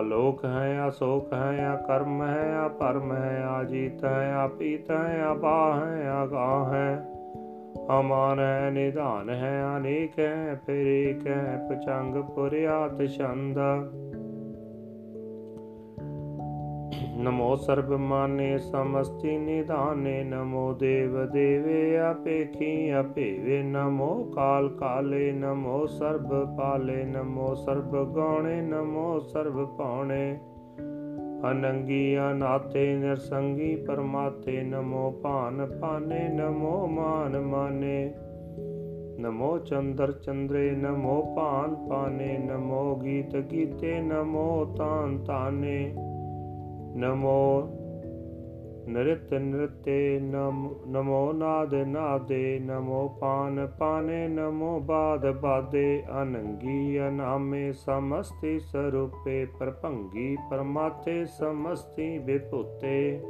ਅਲੋਕ 0.00 0.44
ਹੈ, 0.44 0.88
ਅਸੋਕ 0.88 1.32
ਹੈ, 1.32 1.74
ਅਕਰਮ 1.74 2.22
ਹੈ, 2.22 2.66
ਅਪਰਮ 2.66 3.12
ਹੈ, 3.12 3.44
ਆਜੀਤ 3.44 4.04
ਹੈ 4.04 4.34
ਆਪੀਤ 4.34 4.90
ਹੈ 4.90 5.24
ਅਪਾ 5.32 5.80
ਹੈ 5.80 6.10
ਆਗਾ 6.10 6.70
ਹੈ। 6.72 7.06
ਅਮਾਨ 8.00 8.40
ਹੈ, 8.40 8.70
ਨਿਧਾਨ 8.70 9.30
ਹੈ, 9.30 9.64
ਅਨੇਕ 9.76 10.18
ਹੈ 10.18 10.60
ਫਿਰ 10.66 10.86
ਏਕ 10.86 11.26
ਹੈ, 11.26 11.68
ਪਚੰਗ 11.70 12.14
ਪੁਰਿਆਤ 12.14 13.06
ਛੰਦ। 13.06 13.58
ਨਮੋ 13.58 13.58
ਸਰਬ 13.58 13.60
ਮਾਨੇ 13.60 13.60
ਸਮਸਤੀ 13.60 14.00
ਨਿਧਾਨੇ 14.00 14.22
ਨਮੋ 14.22 14.31
ਦੇਵ 20.78 21.30
ਦੇਵੇ 21.30 21.98
ਆਪੇਖੀ 21.98 23.00
ਅਪੇਵੇ 23.00 23.62
ਨਮੋ 23.62 24.32
ਕਾਲ 24.34 24.68
ਕਾਲੇ, 24.68 25.32
ਨਮੋ 25.32 25.86
ਸਰਬ 25.86 26.56
ਪਾਲੇ, 26.56 27.04
ਨਮੋ 27.04 27.54
ਸਰਬ 27.54 28.16
ਗਾਣੇ 28.16 28.60
ਨਮੋ 28.60 29.20
ਸਰਬ 29.20 29.76
ਪਾਉਣੇ। 29.76 30.38
ਅਨੰਗੀ 31.50 32.18
ਅਨਾਤੇ 32.18 32.96
ਨਿਰਸੰਗੀ 32.96 33.76
ਪਰਮਾਤੇ, 33.76 34.62
ਨਮੋ 34.62 35.10
ਭਾਨ 35.22 35.78
ਪਾਨੇ 35.80 36.28
ਨਮੋ 36.28 36.86
ਮਾਨ 36.86 37.40
ਮਾਨੇ। 37.40 38.14
ਨਮੋ 39.18 39.58
ਚੰਦਰ 39.58 40.12
ਚੰਦਰੇ, 40.12 40.70
ਨਮੋ 40.70 41.34
ਭਾਨ 41.36 41.74
ਪਾਨੇ 41.74 42.38
ਨਮੋ 42.38 42.96
ਗੀਤ 42.96 43.36
ਗੀਤੇ, 43.36 44.00
ਨਮੋ 44.00 44.74
ਤਾਨ 44.78 45.18
ਤਾਨੇ। 45.18 45.94
ਨਮੋ 46.96 47.78
ਨਰਿਤ 48.88 49.34
ਨ੍ਰਿਤੇ 49.34 50.20
ਨਮੋ 50.86 51.32
ਨਾਦ 51.32 51.74
ਨਾਦੇ, 51.74 52.58
ਨਮੋ 52.58 53.18
ਪਾਨ 53.20 53.66
ਪਾਨੇ, 53.66 54.28
ਨਮੋ 54.28 54.80
ਬਾਦ 54.80 55.40
ਬਾਦੇ, 55.40 56.02
ਅਨੰਗੀ 56.22 57.08
ਅਨਾਮੇ 57.08 57.72
ਸਮਸਤੀ 57.72 58.58
ਸਰੂਪੇ, 58.58 59.44
ਪਰਭੰਗੀ 59.44 60.36
ਪਰਮਾਤੇ 60.50 61.24
ਸਮਸਤੀ 61.24 62.18
ਵਿਭੂਤੇ। 62.18 63.20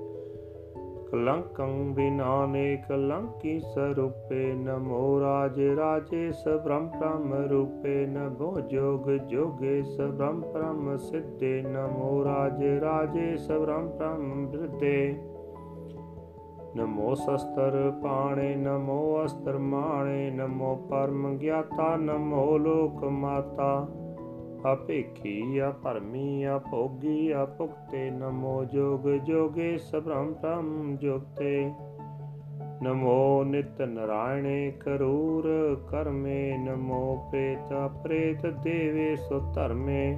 ਕਲੰਕੰ 1.12 1.92
ਬਿਨਾਨੇ 1.94 2.76
ਕਲੰਕੀ 2.88 3.58
ਸਰੂਪੇ 3.60 4.52
ਨਮੋ 4.54 5.20
ਰਾਜ 5.20 5.60
ਰਾਜੇ 5.78 6.30
ਸਬ੍ਰਹਮ 6.32 6.86
ਬ੍ਰਹਮ 6.88 7.34
ਰੂਪੇ 7.50 8.06
ਨਮੋ 8.06 8.60
ਜੋਗ 8.60 9.10
ਜੋਗੇ 9.28 9.82
ਸਬ੍ਰਹਮ 9.82 10.40
ਬ੍ਰਹਮ 10.52 10.96
ਸਿੱਧੇ 10.96 11.62
ਨਮੋ 11.62 12.24
ਰਾਜ 12.24 12.64
ਰਾਜੇ 12.82 13.36
ਸਬ੍ਰਹਮ 13.36 13.88
ਬ੍ਰਹਮ 13.88 14.46
ਬ੍ਰਿਧੇ 14.46 15.14
ਨਮੋ 16.76 17.14
ਸ਼ਸਤਰ 17.14 17.92
ਪਾਣੇ 18.02 18.54
ਨਮੋ 18.56 19.24
ਅਸਤਰ 19.24 19.58
ਮਾਣੇ 19.58 20.30
ਨਮੋ 20.30 20.74
ਪਰਮ 20.90 21.36
ਗਿਆਤਾ 21.36 21.96
ਨਮੋ 21.96 22.58
ਲੋਕ 22.58 23.04
ਮਾਤਾ 23.04 23.86
ਆਪੇਖੀ 24.66 25.58
ਆ 25.58 25.70
ਭਰਮੀ 25.70 26.42
ਆ 26.42 26.58
ਭੋਗੀ 26.58 27.30
ਆ 27.30 27.44
ਭੁਗਤੇ 27.44 28.10
ਨਮੋ 28.10 28.64
ਜੋਗ 28.64 29.08
ਜੋਗੇ 29.08 29.78
ਸਭ੍ਰਮ 29.78 30.32
ਭ੍ਰਮ 30.32 30.96
ਜੁਗਤੇ। 30.96 31.72
ਨਮੋ 32.82 33.44
ਨਿਤ 33.44 33.82
ਨਰਾਇਣੇ 33.82 34.72
ਕਰੂਰ 34.80 35.76
ਕਰਮੇ, 35.90 36.58
ਨਮੋ 36.58 37.28
ਪ੍ਰੇਤ 37.30 37.90
ਪ੍ਰੇਤ 38.02 38.46
ਦੇਵੇ 38.46 39.16
ਸੋ 39.16 39.52
ਧਰਮੇ। 39.54 40.16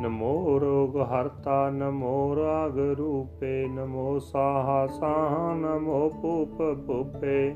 ਨਮੋ 0.00 0.58
ਰੋਗ 0.60 0.96
ਹਰਤਾ, 1.00 1.70
ਨਮੋ 1.70 2.36
ਰਾਗ 2.36 2.78
ਰੂਪੇ, 2.78 3.68
ਨਮੋ 3.68 4.18
ਸਾਹਾ 4.18 4.86
ਸਾਹ, 4.86 5.54
ਨਮੋ 5.54 6.10
ਭੂਪ 6.10 6.62
ਭੂਪੇ। 6.86 7.54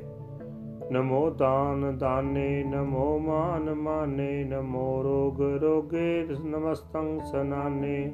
ਨਮੋ 0.92 1.30
ਦਾਨ 1.30 1.98
ਦਾਨੇ, 1.98 2.64
ਨਮੋ 2.64 3.18
ਮਾਨ 3.18 3.74
ਮਾਨੇ, 3.74 4.44
ਨਮੋ 4.44 5.02
ਰੋਗ 5.02 5.42
ਰੋਗੇ, 5.42 6.26
ਨਮਸਤੰ 6.44 7.20
ਸਨਾਨੇ। 7.20 8.12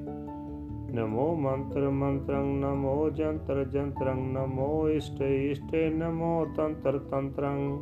ਨਮੋ 0.93 1.35
ਮੰਤਰ 1.35 1.89
ਮੰਤਰੰ, 1.91 2.45
ਨਮੋ 2.45 3.11
ਜੰਤਰ 3.11 3.65
ਜੰਤਰੰ, 3.65 4.17
ਨਮੋ 4.17 4.89
ਇਸ਼ਟ 4.89 5.23
ਇਸ਼ਟੇ, 5.23 5.91
ਨਮੋ 5.91 6.47
ਤੰਤਰ 6.57 6.99
ਤੰਤਰੰ। 6.99 7.81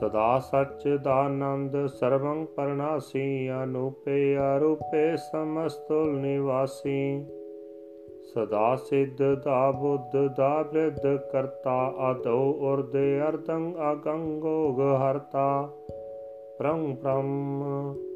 ਸਦਾ 0.00 0.38
ਸੱਚ 0.38 0.88
ਦਾਨੰਦ 1.02 1.86
ਸਰਵੰ 1.86 2.46
ਪਰਨਾਸੀ, 2.56 3.50
ਅਨੂਪੇ 3.64 4.36
ਅਰੂਪੇ 4.56 5.16
ਸਮਸਤੁਲ 5.16 6.20
ਨਿਵਾਸੀ। 6.20 7.26
ਸਦਾ 8.34 8.76
ਸਿੱਧ 8.76 9.42
ਦਾ 9.44 9.70
ਬੁੱਧ 9.70 10.36
ਦਾ 10.36 10.62
ਬ੍ਰਿਧ 10.62 11.16
ਕਰਤਾ 11.32 11.94
ਆਦੋ 11.98 12.50
ਉਰਦ 12.50 12.96
ਅਰਦੰ 13.28 13.72
ਅਗੰਗੋਗ 13.92 14.80
ਹਰਤਾ। 14.80 15.68
ਪ੍ਰੰ 16.58 16.96
ਪ੍ਰਮ 16.96 17.64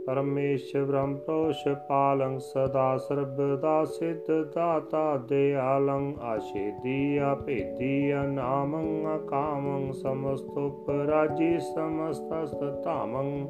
ਪਰਮੇਸ਼ਵਰੰ 0.07 1.17
ਪ੍ਰੋਸ਼ 1.17 1.69
ਪਾਲੰ, 1.89 2.39
ਸਦਾ 2.39 2.97
ਸਰਬਦਾ 2.97 3.85
ਸਿੱਧ 3.85 4.53
ਦਾਤਾ 4.55 5.17
ਦਿਆਲੰ, 5.17 6.15
ਆਸ਼ੇਦੀ 6.23 7.17
ਆਪੇਦੀ 7.17 8.13
ਨਾਮੰ 8.27 9.17
ਅਕਾਮੰ 9.17 9.93
ਸਮਸਤੁਪ 9.93 10.91
ਰਾਜੀ 10.91 11.59
ਸਮਸਤਸਤ 11.61 12.85
ਧਾਮੰ। 12.85 13.49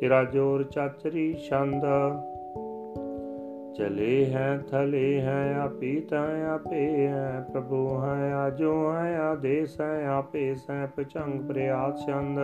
ਤੇਰਾ 0.00 0.24
ਜੋਰ 0.24 0.62
ਚਾਚਰੀ 0.62 1.32
ਛੰਦ 1.32 1.84
ਚਲੇ 3.76 4.26
ਹੈ, 4.26 4.58
ਥਲੇ 4.70 5.20
ਹੈ 5.20 5.58
ਆਪੀਤ 5.60 6.12
ਹੈ 6.12 6.48
ਆਪੇ 6.48 7.06
ਹੈ, 7.06 7.46
ਪ੍ਰਭੂ 7.52 8.00
ਹੈ, 8.00 8.34
ਆਜੋ 8.34 8.92
ਹੈ, 8.92 9.18
ਆਦੇਸ 9.18 9.80
ਹੈ, 9.80 10.06
ਆਪੇ 10.06 10.54
ਸੈ 10.54 10.86
ਪਚੰਗ 10.86 11.48
ਪ੍ਰਿਆਤ 11.48 11.98
ਛੰਦ 11.98 12.38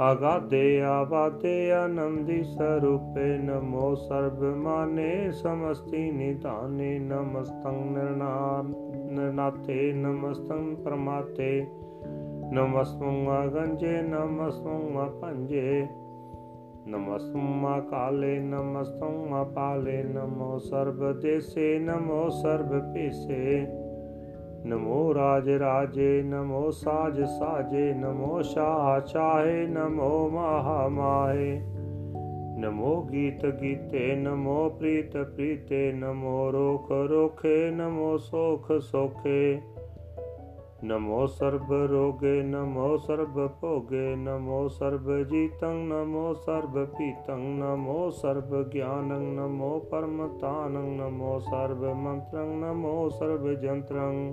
ਆਗਾਦੇ 0.00 0.82
ਆਵਾਦੇ 0.82 1.72
ਆਨੰਦੀ 1.72 2.42
ਸਰੂਪੇ 2.42 3.38
ਨਮੋ 3.38 3.94
ਸਰਬ 3.94 4.42
ਮਾਨੇ, 4.56 5.30
ਸਮਸਤੀ 5.30 6.10
ਨਿਧਾਨੇ 6.10 6.98
ਨਮਸਤੰ 6.98 7.92
ਨਿਰਨਾਮ 7.92 8.74
ਨਿਰਨਾਤੇ 8.96 9.92
ਨਮਸਤੰ 9.92 10.76
ਪਰਮਾਤੇ। 10.76 11.66
ਨਮਸਤੰ 12.52 13.26
ਗੰਜੇ 13.54 14.02
ਨਮਸਤੰ 14.02 15.10
ਪੰਜੇ 15.20 15.86
ਨਮਸਤੰ 16.88 17.80
ਕਾਲੇ 17.90 18.38
ਨਮਸਤੰ 18.38 19.44
ਪਾਲੇ, 19.54 20.02
ਨਮੋ 20.02 20.58
ਸਰਬ 20.58 21.20
ਦੇਸੇ, 21.20 21.78
ਨਮੋ 21.78 22.28
ਸਰਬ 22.28 22.94
ਪੀਸੇ 22.94 23.66
ਨਮੋ 24.66 25.14
ਰਾਜ 25.14 25.50
ਰਾਜੇ, 25.50 26.22
ਨਮੋ 26.22 26.70
ਸਾਜ 26.70 27.22
ਸਾਜੇ, 27.22 27.94
ਨਮੋ 27.94 28.42
ਸ਼ਾਹ 28.42 29.00
ਚਾਹੇ, 29.00 29.66
ਨਮੋ 29.66 30.28
ਮਹਾ 30.28 30.88
ਮਾਹੇ। 30.88 31.60
ਨਮੋ 32.58 33.02
ਗੀਤ 33.02 33.46
ਗੀਤੇ, 33.46 34.16
ਨਮੋ 34.16 34.70
ਪ੍ਰੀਤ 34.70 35.16
ਪ੍ਰੀਤੇ, 35.16 35.92
ਨਮੋ 35.92 36.52
ਰੋਖ 36.52 36.92
ਰੋਖੇ 36.92 37.70
ਨਮੋ 40.84 40.88
ਨਮੋ 40.88 41.26
ਸਰਬ 41.26 41.72
ਰੋਗੇ 41.72 42.42
ਨਮੋ 42.42 42.96
ਸਰਬ 42.96 43.48
ਭੋਗੇ 43.60 44.16
ਨਮੋ 44.16 44.68
ਸਰਬ 44.68 45.22
ਜੀਤੰ 45.22 45.76
ਨਮੋ 45.88 46.34
ਸਰਬ 46.34 46.84
ਪੀਤੰ 46.84 47.40
ਨਮੋ 47.40 48.10
ਸਰਬ 48.10 48.68
ਗਿਆਨੰ 48.68 49.22
ਨਮੋ 49.34 49.78
ਪਰਮ 49.80 50.38
ਤਾਨੰ 50.38 50.96
ਨਮੋ 50.96 51.38
ਸਰਬ 51.38 51.84
ਮੰਤਰੰ 51.84 52.46
ਨਮੋ 52.46 53.08
ਸਰਬ 53.08 53.52
ਜੰਤਰੰ 53.52 54.32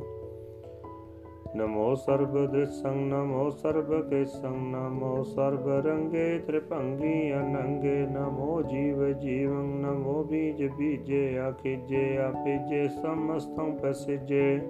ਨਮੋ 1.55 1.95
ਸਰਬ 1.95 2.51
ਦ੍ਰਿਸੰ 2.51 2.95
ਨਮੋ 2.95 3.49
ਸਰਬ 3.49 4.09
ਕੇਸੰ 4.09 4.53
ਨਮੋ 4.71 5.23
ਸਰਬ 5.23 5.67
ਰੰਗੇ 5.85 6.39
ਤ੍ਰਿਭੰਗੀ 6.39 7.33
ਅਨੰਗੇ 7.33 8.07
ਨਮੋ 8.11 8.61
ਜੀਵ 8.61 9.11
ਜੀਵੰ 9.13 9.67
ਨਮੋ 9.81 10.23
ਬੀਜ 10.23 10.63
ਬੀਜੇ 10.77 11.37
ਆਖਿਜੇ 11.39 12.17
ਆਪਿਜੇ 12.17 12.87
ਸਮਸਤੰ 12.87 13.77
ਪਸਿਜੇ 13.77 14.61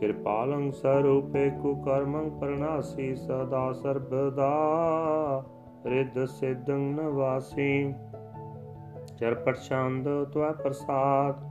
ਕਿਰਪਾਲੰ 0.00 0.70
ਸਰੂਪੇ 0.70 1.50
ਕੁਕਰਮੰ 1.50 2.30
ਪਰਨਾਸੀ 2.30 3.14
ਸਦਾ 3.14 3.72
ਸਰਬਦਾ, 3.72 4.52
ਰਿੱਧ 5.86 6.24
ਸਿद्धੰ 6.24 6.78
ਨਵਾਸੀ। 6.78 7.94
ਚਰਪਟ 9.18 9.56
ਛੰਦ 9.56 10.08
ਤਵਾ 10.32 10.52
ਪ੍ਰਸਾਦ, 10.52 11.50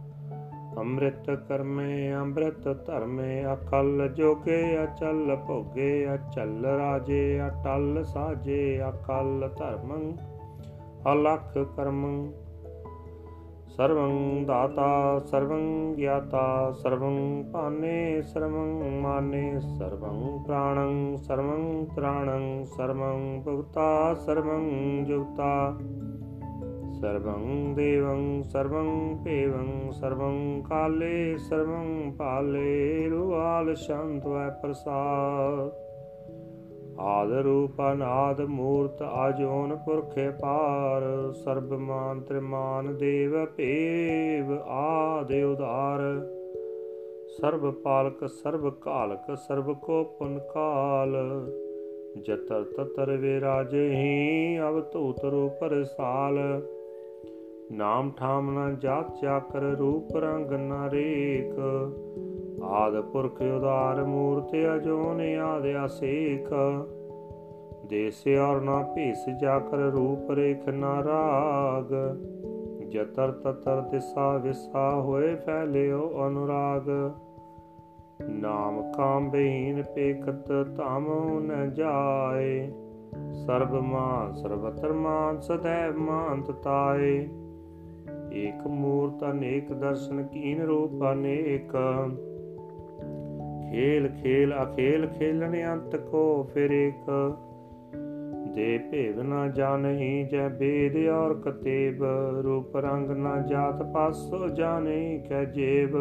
ਅੰਮ੍ਰਿਤ 0.78 1.30
ਕਰਮੇ 1.32 2.14
ਅੰਮ੍ਰਿਤ 2.14 2.68
ਧਰਮੇ 2.86 3.46
ਅਕਲ 3.54 4.08
ਜੋਗੇ 4.08 4.84
ਅਚਲ 4.84 5.38
ਭੋਗੇ, 5.48 6.14
ਅਚਲ 6.14 6.66
ਰਾਜੇ 6.66 7.42
ਅਟਲ 7.48 8.04
ਸਾਜੇ 8.04 8.82
ਅਕਲ 8.90 9.50
ਧਰਮੰ 9.58 10.18
ਅਲਖ 11.14 11.58
ਕਰਮੰ 11.78 12.32
ਸਰਵੰ 13.80 14.46
ਦਾਤਾ, 14.46 15.20
ਸਰਵੰ 15.20 15.94
ਗਿਆਤਾ, 15.94 16.72
ਸਰਵੰ 16.72 17.44
ਪਾਨੇ 17.54 18.22
ਸਰਵੰ 18.22 19.00
ਮਾਨੇ, 19.02 19.60
ਸਰਵੰ 19.60 20.44
ਪ੍ਰਾਣੰ, 20.44 21.16
ਸਰਵੰ 21.16 21.86
ਤ੍ਰਾਣੰ, 21.96 22.64
ਸਰਵੰ 22.64 23.42
ਭੁਗਤਾ, 23.46 24.14
ਸਰਵੰ 24.14 24.70
ਜੁਗਤਾ। 25.06 25.78
ਸਰਵੰ 27.02 27.74
ਦੇਵੰ, 27.74 28.44
ਸਰਵੰ 28.44 29.18
ਭੇਵੰ, 29.24 29.92
ਸਰਵੰ 29.92 30.62
ਕਾਲੇ, 30.62 31.38
ਸਰਵੰ 31.38 32.12
ਪਾਲੇ 32.12 33.08
ਰੁਆਲ 33.10 33.76
ਸ਼ੰਤਵੈ 33.76 34.50
ਪ੍ਰਸਾਦ। 34.50 35.89
ਆਦ 37.00 37.32
ਰੂਪ 37.32 37.82
ਅਨਾਦ 37.94 38.42
ਮੂਰਤ 38.42 39.02
ਆਜੋਨ 39.02 39.76
ਪੁਰਖੇ 39.76 40.30
ਪਾਰ, 40.30 41.32
ਸਰਬ 41.32 41.74
ਮਾਨ 41.74 42.22
ਤ੍ਰਿਮਾਨ 42.22 42.98
ਦੇਵ 42.98 43.46
ਭੇਵ 43.46 44.54
ਆਦਿ 44.68 45.44
ਉਦਾਰ 45.44 46.00
ਸਰਬ 47.38 47.72
ਪਾਲਕ, 47.72 48.26
ਸਰਬ 48.28 48.70
ਕਾਲਕ 48.70 49.36
ਸਰਬ 49.48 49.74
ਕੋ 49.74 50.04
ਪੁਨ 50.04 50.40
ਕਾਲ। 50.54 51.16
ਜਤਰ 52.22 52.64
ਤਤਰ 52.78 53.18
ਵਿਰਾਜਹੀ 53.18 54.60
ਅਵ 54.60 54.80
ਧੂਤ 54.82 55.26
ਰੂਪ 55.26 55.64
ਰਸਾਲ। 55.64 56.62
ਨਾਮ 57.72 58.12
ਠਾਮ 58.18 58.60
ਨ 58.60 58.76
ਜਾਤ 58.80 59.22
ਚਾਕਰ 59.22 59.60
ਰੂਪ 59.60 60.18
ਰੰਗ 60.18 60.52
ਨ 60.52 60.90
ਰੇਕ 60.90 61.60
ਆਦ 62.64 63.02
ਪੁਰਖ 63.02 63.42
ਉਦਾਰ 63.42 64.04
ਮੂਰਤ 64.04 64.52
ਅਜੋਨ 64.76 65.22
ਆਦ 65.22 65.86
ਅਸੇਖ। 65.86 66.54
ਦੇਸ 67.86 68.24
ਔਰ 68.28 68.62
ਨਾ 68.62 68.82
ਭੀਸ 68.96 69.26
ਜਾਕਰ 69.42 69.78
ਰੂਪ 69.78 70.32
ਰੇਖ 70.32 70.70
ਨ 70.70 70.84
ਰਾਗ। 70.84 71.94
ਜਤਰ 72.90 73.32
ਤਤਰ 73.32 73.82
ਦਿਸਾ 73.82 74.38
ਵਿਸਾ 74.38 74.92
ਹੋਏ 74.92 75.36
ਫੈਲਿਓ 75.36 76.28
ਅਨੁਰਾਗ। 76.28 77.12
ਨਾਮ 78.30 78.92
ਕਾਮ 78.92 79.30
ਬਹੀਨ 79.30 79.84
ਪੇਖਤ 79.96 80.48
ਧਮ 80.78 81.08
ਨ 81.40 81.74
ਜਾਏ। 81.74 82.72
ਸਰਬ 83.46 83.74
ਮਾਨ 83.74 84.34
ਸਰਬਤਰ 84.34 84.94
ਮਾਨ 84.94 85.40
ਸदैव 85.40 85.98
ਮਾਨਤ 85.98 86.52
ਤਾਏ। 86.52 87.30
ਏਕ 88.34 88.68
ਮੂਰਤ 88.68 89.32
ਅਨੇਕ 89.32 89.74
ਦਰਸ਼ਨ 89.74 90.24
ਕੀਨ 90.24 90.62
ਰੂਪ 90.62 91.04
ਅਨੇਕ। 91.12 91.76
ਖੇਲ 93.72 94.08
ਖੇਲ 94.24 94.54
ਅਖੇਲ 94.64 95.08
ਖੇਲਣ 95.08 95.74
ਅੰਤ 95.74 95.96
ਕੋ 95.96 96.50
ਫਿਰ 96.54 96.72
ਏਕ। 96.72 97.36
ਦੇ 98.56 98.78
ਭੇਦ 98.78 99.20
ਨਾ 99.20 99.48
ਜਾਣਹੀ 99.48 100.24
ਜੈ 100.24 100.50
ਬੇਦ 100.50 101.10
ਔਰ 101.10 101.34
ਕਤੇਬ, 101.34 102.04
ਰੂਪ 102.44 102.78
ਰੰਗ 102.78 103.10
ਨਾ 103.12 103.42
ਜਾਤ 103.42 103.84
ਪਾਸੋ 103.94 104.48
ਜਾਣੇ 104.48 105.26
ਕੈ 105.30 105.46
ਜੇਬ। 105.46 105.98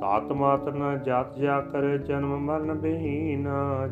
ਤਾਤ 0.00 0.32
ਮਾਤ 0.32 0.68
ਨ 0.68 1.00
ਜਾਤ 1.04 1.38
ਜਾ 1.38 1.60
ਕਰ 1.60 1.98
ਜਨਮ 1.98 2.38
ਮਰਨ 2.38 2.74
ਬਹੀਨ, 2.74 3.48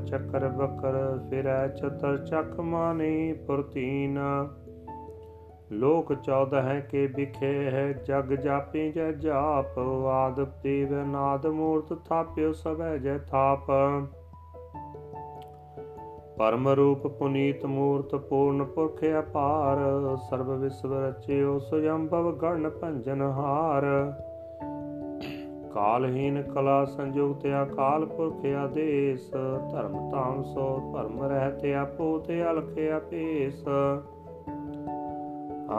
ਚੱਕਰ 0.06 0.48
ਬਕਰ 0.48 1.18
ਫਿਰੈ 1.30 1.68
ਚਤਰ 1.68 2.16
ਚੱਕ 2.16 2.60
ਮਾਨੇ 2.60 3.34
ਪੁਰਤੀਨ 3.46 4.18
ਲੋਕ 5.72 6.14
ਚੌਦਹ 6.14 6.80
ਕੇ 6.80 7.06
ਬਿਖੇ 7.06 7.70
ਹੈ 7.70 7.92
ਜਗ 7.92 8.32
ਜਾਪੀ 8.34 8.90
ਜੈ 8.92 9.12
ਜਾਪ, 9.12 9.78
ਆਦ 10.08 10.40
ਦੇਵ 10.62 10.92
ਨਾਦ 10.94 11.46
ਮੂਰਤ 11.46 11.92
ਥਾਪਿਓ 12.08 12.52
ਸਭੈ 12.52 12.96
ਜੈ 12.98 13.18
ਥਾਪ। 13.18 13.70
ਪਰਮ 16.38 16.68
ਰੂਪ 16.68 17.06
ਪੁਨੀਤ 17.06 17.64
ਮੂਰਤ 17.66 18.14
ਪੂਰਨ 18.14 18.64
ਪੁਰਖ 18.64 19.04
ਅਪਾਰ, 19.18 19.78
ਸਰਬ 20.30 20.50
ਵਿਸਵ 20.50 20.94
ਰਚਿਓ 20.94 21.58
ਸੁਯੰਭਵ 21.58 22.36
ਗਣ 22.36 22.70
ਭੰਜਨ 22.70 23.22
ਹਾਰ। 23.22 23.84
ਕਾਲਹੀਨ 25.74 26.42
ਕਲਾ 26.42 26.84
ਸੰਯੁਗਤ 26.84 27.46
ਅਕਾਲ 27.62 28.06
ਪੁਰਖ 28.06 28.46
ਆਦੇਸ, 28.46 29.30
ਧਰਮ 29.72 30.10
ਧਾਮ 30.10 30.42
ਸੋ 30.42 30.92
ਭਰਮ 30.94 31.22
ਰਹਤੇ 31.22 31.74
ਆਪੋ 31.74 32.18
ਤੇ 32.18 32.50
ਅਲਖ 32.50 32.78
ਆਪੇਸ। 32.96 33.64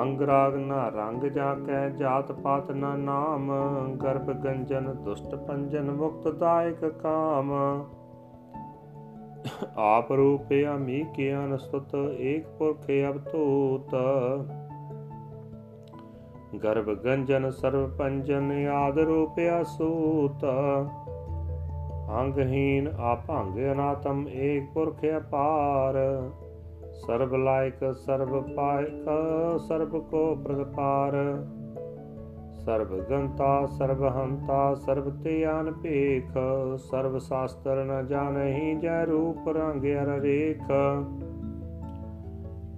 ਅੰਗ 0.02 0.22
ਰਾਗ 0.22 0.56
ਨਾ 0.56 0.90
ਰੰਗ 0.90 1.24
ਜਾ 1.24 1.56
ਕੈ 1.56 1.90
ਜਾਤ 1.90 2.32
ਪਾਤ 2.32 2.72
ਨਾ 2.72 2.96
ਨਾਮ। 2.96 3.52
ਗਰਭ 4.04 4.32
ਗੰਜਨ, 4.32 4.96
ਦੁਸ਼ਟ 5.04 5.36
ਪੰਜਨ, 5.36 5.92
ਮੁਕਤ 5.92 6.28
ਦਾਇਕ 6.28 6.86
ਕਾਮ। 6.86 7.54
ਆਪ 9.78 10.12
ਰੂਪੇ 10.12 10.68
ਅਮੀ 10.68 11.06
ਕੇ 11.16 11.36
ਅਨਸਤਤ 11.36 11.96
ਏਕ 12.18 12.48
ਪੁਰਖ 12.48 12.92
ਅਵਤੂਤ। 13.12 13.96
ਗਰਭ 16.64 16.86
ਗੰਜਨ, 16.86 17.50
ਸਰਵ 17.50 17.98
ਪੰਜਨ, 17.98 18.68
ਆਦ 18.74 19.00
ਰੂਪ 19.00 19.36
ਅਸੂਤ। 19.62 20.46
ਅੰਗਹੀਨ 22.20 22.88
ਆਪੰਗ 23.00 23.72
ਅਨਾਤਮ, 23.72 24.28
ਏਕ 24.28 24.74
ਪੁਰਖ 24.74 25.06
ਅਪਾਰ। 25.18 25.96
ਸਰਬ 26.94 27.36
ਲਾਇਕ, 27.36 27.94
ਸਰਬ 27.94 28.56
ਪਾਇਕ, 28.56 29.10
ਸਰਬ 29.60 30.00
ਕੋ 30.00 30.36
ਪ੍ਰਗਪਾਰ 30.36 31.46
ਸਰਬ 32.66 33.00
ਗੰਤਾ, 33.10 33.66
ਸਰਬ 33.66 34.04
ਹੰਤਾ, 34.04 34.74
ਸਰਬ 34.74 35.24
ਧਿਆਨ 35.24 35.72
ਭੇਖ। 35.72 36.38
ਸਰਬ 36.78 37.18
ਸ਼ਾਸਤਰ 37.18 37.84
ਨ 37.84 38.08
ਜਾਣਹੀ 38.08 38.76
ਜੈ 38.76 39.06
ਰੂਪ 39.06 39.50
ਰੰਗ 39.50 39.84
ਅਰ 39.84 40.20
ਰੇਖ। 40.20 40.72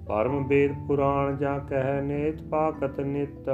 ਪਰਮ 0.08 0.48
ਵੇਦ 0.48 0.72
ਪੁਰਾਣ 0.88 1.36
ਜਾਂ 1.36 1.60
ਕਹਿ 1.60 2.02
ਨੇਤ 2.02 2.42
ਪਾਕਤ 2.44 3.00
ਨਿਤ। 3.00 3.50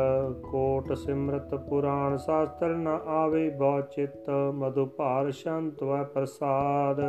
ਕੋਟ 0.52 0.94
ਸਿਮਰਤ 0.94 1.56
ਪੁਰਾਣ 1.56 2.18
ਸ਼ਾਸਤਰ 2.18 2.68
ਨ 2.68 2.88
ਆਵੇ 3.08 3.50
ਬਹੁ 3.50 3.82
ਚਿਤ। 3.82 4.30
ਮਧੁ 4.54 4.86
ਭਾਰ 4.86 5.32
ਸ਼ੰਤ 5.32 5.84
ਵੈ 5.84 6.04
ਪ੍ਰਸਾਦ। 6.04 7.02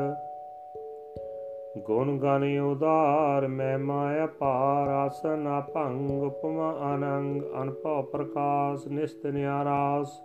ਗੁਣ 1.78 2.18
ਗਾਨ 2.18 2.58
ਉਦਾਰ 2.58 3.48
ਮੈਂ 3.48 3.78
ਮਾਇਆ 3.78 4.26
ਪਾਰ 4.26 4.88
ਆਸਨ 4.88 5.62
ਭੰਗ 5.74 6.10
ਉਪਮਾ 6.10 6.76
ਅਨੰਗ 6.94 7.42
ਅਨਭਉ 7.62 8.02
ਪ੍ਰਕਾਸ਼, 8.02 8.88
ਨਿਸਤ 8.88 9.26
ਨਿਆਰਾਸ। 9.26 10.22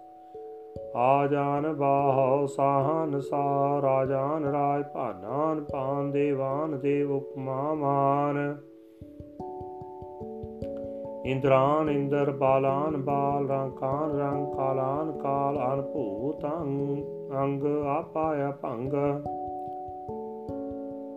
ਆ 0.95 1.28
ਜਾਨ 1.28 1.74
ਬਾਹਉ 1.74 2.45
ਸਾਹਨ 2.45 3.20
ਸਾ 3.20 3.80
ਰਾਜਾਨ 3.82 4.45
ਰਾਜ 4.45 4.84
ਭਾਨਾਨ 4.93 5.64
ਪਾਨ 5.64 6.12
ਦੇਵਾਨ, 6.12 6.80
ਦੇਵ 6.80 7.12
ਉਪਮਾ 7.12 7.74
ਮਾਨ। 7.74 8.58
ਇੰਦਰਾਨ 11.26 11.89
ਇੰਦਰ 11.89 12.32
ਬਾਲਾਨ 12.32 12.98
ਬਾਲ 12.98 13.50
ਰੰਕਾਨ 13.50 14.12
ਰੰਗ 14.12 14.54
ਕਾਲਾਨ 14.54 15.12
ਕਾਲ, 15.12 15.74
ਅਨਭੂਤ 15.74 16.45
ਅੰਗ 17.36 17.64
ਆਪਾਇਆ 17.88 18.52
ਭੰਗ 18.52 18.93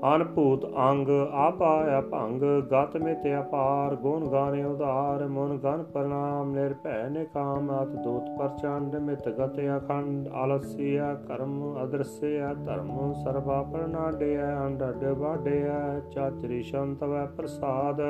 ਅਨਭੂਤ 0.07 0.65
ਅੰਗ 0.65 1.09
ਆਪਾਇਆ 1.33 2.01
ਭੰਗ 2.01 2.43
ਗਤ 2.43 2.97
ਮਿਤ 2.97 3.27
ਅਪਾਰ, 3.41 3.95
ਗੁਣ 3.95 4.29
ਗਾਨੇ 4.29 4.65
ਉਧਾਰ, 4.65 5.27
ਮਨ 5.29 5.59
ਗਨ 5.59 5.83
ਪ੍ਰਣਾਮ, 5.83 6.53
ਨਿਰਭੈ 6.53 7.09
ਨਿਕਾਮ, 7.09 7.83
ਅਤ 7.83 7.89
ਦੂਤ 7.89 8.31
ਪ੍ਰਚੰਡ 8.39 8.97
ਮਿਤ 8.97 9.29
ਗਤ 9.29 9.61
ਅਖੰਡ, 9.77 10.29
ਆਲਸਿਆ, 10.29 11.15
ਕਰਮ 11.15 11.85
ਅਦਰਸਿਆ, 11.85 12.55
ਧਰਮ 12.55 13.13
ਸਰਵਾ 13.13 13.63
ਪ੍ਰਣਾਡਿਆ 13.63 14.67
ਅੰਡਡ 14.67 15.05
ਵਾਡਿਆ 15.05 16.01
ਚਾਚਰੀ 16.11 16.63
ਸ਼ੰਤਵੈ 16.63 17.27
ਪ੍ਰਸਾਦ। 17.27 18.01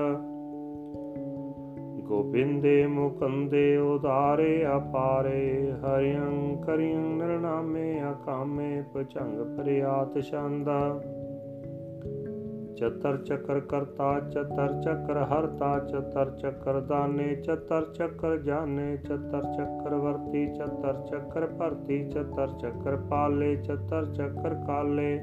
ਗੋਬਿੰਦੇ 2.07 2.87
ਮੁਕੰਦੇ 2.87 3.77
ਉਦਾਰੇ 3.77 4.67
ਅਪਾਰੇ 4.77 5.73
ਹਰਿਯੰ 5.73 6.57
ਕਰਿਯੰ 6.67 7.01
ਨਿਰਨਾਮੇ, 7.01 8.03
ਅਕਾਮੇ 8.11 8.83
ਪਚੰਗ 8.95 9.59
ਪ੍ਰਿਆਤ 9.59 10.21
ਛੰਦਾ। 10.21 11.01
ਚਤਰ 12.81 13.17
ਚੱਕਰ 13.17 13.61
ਕਰਤਾ 13.61 14.21
ਚਤਰ 14.21 14.81
ਚੱਕਰ 14.83 15.17
ਹਰਤਾ 15.23 15.79
ਚਤਰ 15.79 16.31
ਚੱਕਰ 16.31 16.81
ਦਾਨੇ 16.81 17.35
ਚਤਰ 17.35 17.85
ਚੱਕਰ 17.95 18.37
ਜਾਣੇ 18.37 18.97
ਚਤਰ 18.97 19.43
ਚੱਕਰ 19.57 19.95
ਵਰਤੀ 19.95 20.47
ਚਤਰ 20.47 21.01
ਚੱਕਰ 21.11 21.47
ਭਰਤੀ 21.47 21.99
ਚਤਰ 22.11 22.49
ਚੱਕਰ 22.59 22.97
ਪਾਲੇ 22.97 23.55
ਚਤਰ 23.57 24.07
ਚੱਕਰ 24.07 24.55
ਕਾਲੇ 24.67 25.19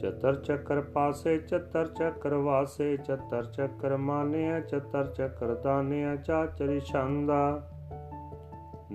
ਚਤਰ 0.00 0.34
ਚੱਕਰ 0.34 0.80
ਪਾਸੇ 0.80 1.38
ਚਤਰ 1.38 1.86
ਚੱਕਰ 1.86 2.34
ਵਾਸੇ 2.34 2.96
ਚਤਰ 2.96 3.44
ਚੱਕਰ 3.44 3.96
ਮਾਨਿਆ 3.96 4.60
ਚਤਰ 4.60 5.06
ਚੱਕਰ 5.06 5.54
ਦਾਨਿਆ 5.54 6.16
ਚਾਚਰੀ 6.16 6.80
ਛੰਦਾ 6.80 7.68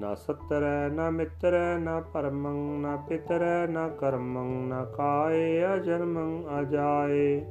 ਨਾ 0.01 0.15
ਸਤਰੈ, 0.15 0.89
ਨਾ 0.89 1.09
ਮਿਤਰੈ, 1.09 1.77
ਨਾ 1.77 1.99
ਪਰਮੰ, 1.99 2.81
ਨਾ 2.81 2.95
ਪਿਤਰੈ, 2.95 3.67
ਨਾ 3.67 3.87
ਕਰਮੰ, 3.87 4.67
ਨਾ 4.67 4.85
ਕਾਏ, 4.85 5.63
ਅਜਨਮੰ 5.75 6.43
ਅਜਾਏ। 6.59 7.45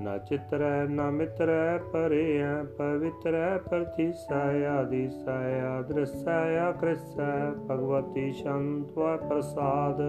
ਨਾ 0.00 0.18
ਚਿਤਰੈ, 0.18 0.84
ਨਾ 0.84 1.10
ਮਿਤਰੈ 1.10 1.78
ਪਰਿਐ 1.78 2.62
ਪਵਿੱਤਰੈ 2.62 3.58
ਪ੍ਰਤੀਸੈ 3.58 4.66
ਆਦੀਸੈ 4.66 5.62
ਆਦਰਸੈ 5.62 6.58
ਆਕ੍ਰਿਸੈ 6.58 7.50
ਭਗਵਤੀ 7.70 8.32
ਸ਼ੰਤਵ 8.32 9.16
ਪ੍ਰਸਾਦ 9.16 10.02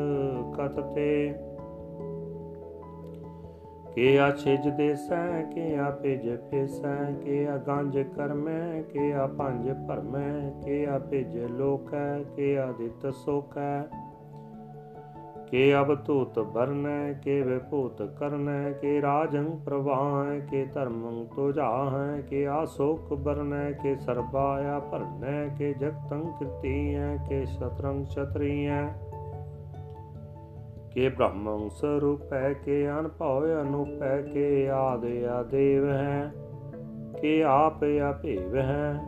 ਕਤਤੇ। 0.57 1.35
ਕੇ 3.97 4.19
ਆ 4.19 4.31
ਛਿਜ 4.31 4.67
ਦੇਸੈ 4.69 5.41
ਕੇ 5.43 5.77
ਆ 5.77 5.89
ਭਿਜ 5.91 6.35
ਫੇਸੈ 6.35 7.11
ਕੇ 7.23 7.47
ਆ 7.47 7.57
ਗੰਜ 7.57 7.99
ਕਰਮੈ 7.99 8.81
ਕੇ 8.81 9.13
ਆ 9.13 9.27
ਪੰਜ 9.27 9.69
ਭਰਮੈ 9.87 10.51
ਕੇ 10.65 10.85
ਆ 10.85 10.99
ਭਿਜ 10.99 11.37
ਲੋਕੈ 11.37 12.23
ਕੇ 12.35 12.57
ਆ 12.57 12.71
ਦਿਤ 12.71 13.13
ਸੋਕੈ। 13.13 13.81
ਕੇ 15.51 15.75
ਅਬ 15.75 16.05
ਧੂਤ 16.05 16.39
ਬਰਨੈ 16.39 17.13
ਕੇ 17.13 17.41
ਵਿਭੂਤ 17.41 18.01
ਕਰਨੈ, 18.01 18.71
ਕੇ 18.71 19.01
ਰਾਜੰ 19.01 19.49
ਪ੍ਰਵਾਹੈ, 19.65 20.39
ਕੇ 20.39 20.65
ਧਰਮੰ 20.65 21.25
ਤੁਜਾਹੈ 21.35 22.21
ਕੇ 22.21 22.47
ਆਸੋਕ 22.47 23.13
ਬਰਨੈ, 23.13 23.71
ਕੇ 23.71 23.95
ਸਰਬਾਇਆ 23.95 24.79
ਭਰਨੈ, 24.79 25.47
ਕੇ 25.57 25.73
ਜਗਤੰ 25.73 26.31
ਕੀਤੀਐ 26.39 27.17
ਕੇ 27.29 27.45
ਸ਼ਤਰੰਗ 27.45 28.05
ਛਤਰੀਐ। 28.05 29.06
ਕੇ 30.97 31.09
ਬ੍ਰਹਮੰ 31.09 31.69
ਸਰੂਪੈ 31.69 32.53
ਕੇ 32.53 32.89
ਅਨਭਉ 32.89 33.41
ਅਨੂਪੈ 33.61 34.21
ਕੇ 34.21 34.69
ਆਦਿ 34.69 35.27
ਆਦੇਵ 35.27 35.89
ਹੈ, 35.89 36.31
ਕੇ 37.21 37.43
ਆਪ 37.43 37.83
ਅਭੇਵ 37.83 38.55
ਹੈ, 38.55 38.99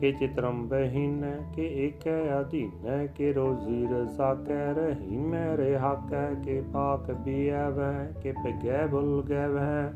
ਕੇ 0.00 0.12
ਚਿਤਰੰ 0.12 0.68
ਬਹੀਨ, 0.68 1.42
ਕੇ 1.54 1.86
ਏਕੈ 1.86 2.40
ਅਧੀਨ, 2.40 3.06
ਕੇ 3.06 3.32
ਰੋਜ਼ੀ 3.32 3.86
ਰਜ਼ਾ 3.86 4.34
ਕੈ 4.34 4.72
ਰਹੀ 4.72 5.16
ਮੈਂ 5.16 5.56
ਰਹਾ 5.56 5.94
ਕੈ 6.10 6.34
ਕੇ 6.44 6.62
ਪਾਕ 6.72 7.12
ਬੀਐਵੈ, 7.12 8.12
ਕੇ 8.22 8.32
ਪਗੈ 8.32 8.86
ਬੁਲ 8.86 9.24
ਗੈਵੈ। 9.30 9.92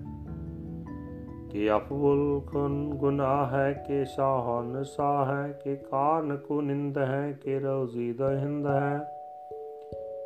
ਕਿ 1.51 1.77
ਅਫੁਲ 1.77 2.41
ਖੁਨ 2.47 2.95
ਗੁਨਾਹ 2.95 3.47
ਹੈ, 3.47 3.85
ਕਿ 3.87 4.05
ਸਾਹਨ 4.05 4.85
ਸਾਹ 4.85 5.35
ਹੈ 5.35 5.61
ਕਿ 5.65 5.77
ਕਾਰਨ 5.77 6.37
ਕੋ 6.37 6.61
ਨਿੰਦ 6.61 6.99
ਹੈ, 6.99 7.39
ਕਿ 7.45 7.59
ਰੋਜ਼ੀ 7.59 8.13
ਦਹਿੰਦ 8.13 8.67
ਹੈ। 8.67 9.14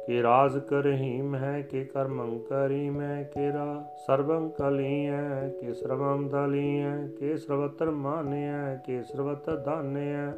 ਕਿ 0.08 0.22
ਰਾਜ 0.22 0.58
ਕਰਹੀਮ 0.58 1.34
ਹੈ, 1.34 1.62
ਕਿ 1.70 1.84
ਕਰਮੰ 1.84 2.38
ਕਰੀਮ 2.38 3.00
ਹੈ, 3.00 3.30
ਕਿ 3.34 3.52
ਰਾ 3.52 3.84
ਸਰਬੰ 4.06 4.50
ਕਲੀਐ, 4.50 5.48
ਕਿ 5.48 5.74
ਸਰਬੰ 5.74 6.28
ਦਲੀਐ, 6.28 7.06
ਕਿ 7.06 7.36
ਸਰਵਤਰ 7.36 7.90
ਮਾਨਿਐ, 7.90 8.76
ਕਿ 8.76 9.02
ਸਰਵਤਰ 9.02 9.56
ਦਾਨਿਐ 9.56 10.30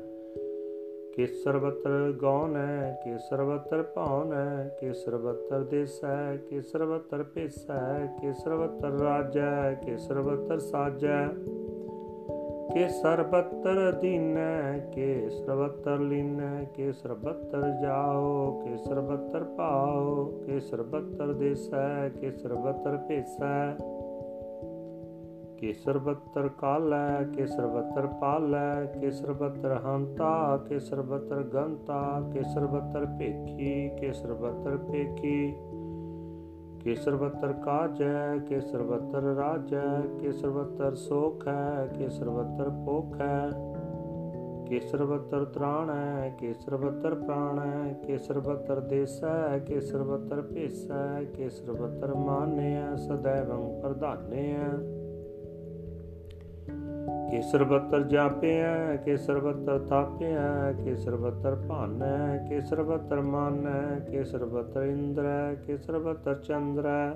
ਕਿ 1.17 1.27
ਸਰਵਤਰ 1.27 2.13
ਗੌਨ 2.17 2.57
ਹੈ 2.57 3.01
ਕਿ 3.05 3.19
ਸਰਵਤਰ 3.19 3.83
ਭਾਉਨ 3.83 4.33
ਹੈ 4.33 4.77
ਕਿ 4.81 4.93
ਸਰਵਤਰ 4.93 5.65
ਦੇਸੈ, 5.65 6.37
ਕਿ 6.37 6.63
ਸਰਵਤਰ 6.63 7.23
ਪੇਸੈ 7.23 8.07
ਕਿ 8.21 8.33
ਸਰਵਤਰ 8.33 8.89
ਰਾਜੈ, 8.89 9.75
ਕਿ 9.75 9.99
ਸਰਵਤਰ 9.99 10.59
ਸਾਜੈ। 10.59 11.27
ਕੇ 12.73 12.89
ਸਰਬਤਰ 12.89 13.91
ਦੀਨੈ 13.93 14.79
ਕੇ 14.93 15.29
ਸਰਬਤਰ 15.31 15.99
ਲੀਨੈ 15.99 16.65
ਕੇ 16.65 16.91
ਸਰਬਤਰ 16.93 17.71
ਜਾਓ 17.83 18.51
ਕੇ 18.61 18.77
ਸਰਬਤਰ 18.77 19.45
ਪਾਓ 19.57 20.25
ਕੇ 20.47 20.61
ਸਰਬਤਰ 20.61 21.33
ਦੇਸੈ 21.33 22.09
ਕੇ 22.21 22.31
ਸਰਬਤਰ 22.31 22.97
ਭੇਸੈ 23.09 23.77
ਕੇ 25.59 25.73
ਸਰਬਤਰ 25.73 26.49
ਕਾਲੈ 26.49 27.23
ਕੇ 27.35 27.47
ਸਰਬਤਰ 27.47 28.07
ਪਾਲੈ 28.21 28.85
ਕੇ 29.01 29.11
ਸਰਬਤਰ 29.11 29.75
ਹੰਤਾ 29.87 30.57
ਕੇ 30.69 30.79
ਸਰਬਤਰ 30.81 31.43
ਗੰਤਾ 31.45 32.01
ਕੇ 32.33 32.43
ਸਰਬਤਰ 32.55 33.07
ਭੇਖੀ 33.19 33.89
ਕੇ 34.01 34.13
ਸਰਬਤਰ 34.13 34.77
ਭੇਖੀ 34.77 35.53
ਕੇਸਰ 36.85 37.17
ਬਤਰ 37.17 37.53
ਕਾਜੈ, 37.53 38.39
ਕੇਸਰ 38.39 38.83
ਬਤਰ 38.83 39.23
ਰਾਜੈ, 39.23 40.01
ਕੇਸਰ 40.21 40.51
ਬਤਰ 40.51 40.95
ਸੋਖ 40.95 41.49
ਹੈ 41.49 41.89
ਕੇਸਰ 41.99 42.29
ਬਤਰ 42.29 42.71
ਪੋਖ 42.71 43.21
ਹੈ 43.21 43.51
ਕੇਸਰ 44.69 45.05
ਬਤਰ 45.05 45.45
ਤ੍ਰਾਣ 45.45 45.91
ਹੈ 45.91 46.37
ਕੇਸਰ 46.39 46.77
ਬਤਰ 46.77 47.15
ਪ੍ਰਾਣ 47.15 47.59
ਹੈ 47.59 47.93
ਕੇਸਰ 47.93 48.41
ਬਤਰ 48.41 48.81
ਦੇਸੈ, 48.81 49.59
ਕੇਸਰ 49.59 50.03
ਬਤਰ 50.03 50.43
ਭੇਸੈ, 50.43 51.25
ਕੇਸਰ 51.25 51.73
ਬਤਰ 51.73 52.15
ਮਾਨਿਆ 52.15 52.97
ਸदैवੰ 52.97 53.81
ਪ੍ਰਧਾਨਿਆ 53.81 55.00
ਕੇਸਰ 57.31 57.65
ਬਤਰ 57.65 58.03
ਜਾਪਿਆ 58.03 58.97
ਕੇਸਰ 58.97 59.39
ਬਤਰ 59.41 59.79
ਥਾਪਿਆ 59.79 60.73
ਕੇਸਰ 60.85 61.17
ਬਤਰ 61.17 61.55
ਭਾਨੈ 61.69 62.49
ਕੇਸਰ 62.49 62.83
ਬਤਰ 62.83 63.21
ਮਾਨੈ 63.21 63.99
ਕੇਸਰ 64.11 64.45
ਬਤਰ 64.45 64.83
ਇੰਦਰੈ 64.83 65.55
ਕੇਸਰ 65.55 65.99
ਬਤਰ 65.99 66.35
ਚੰਦਰੈ 66.35 67.13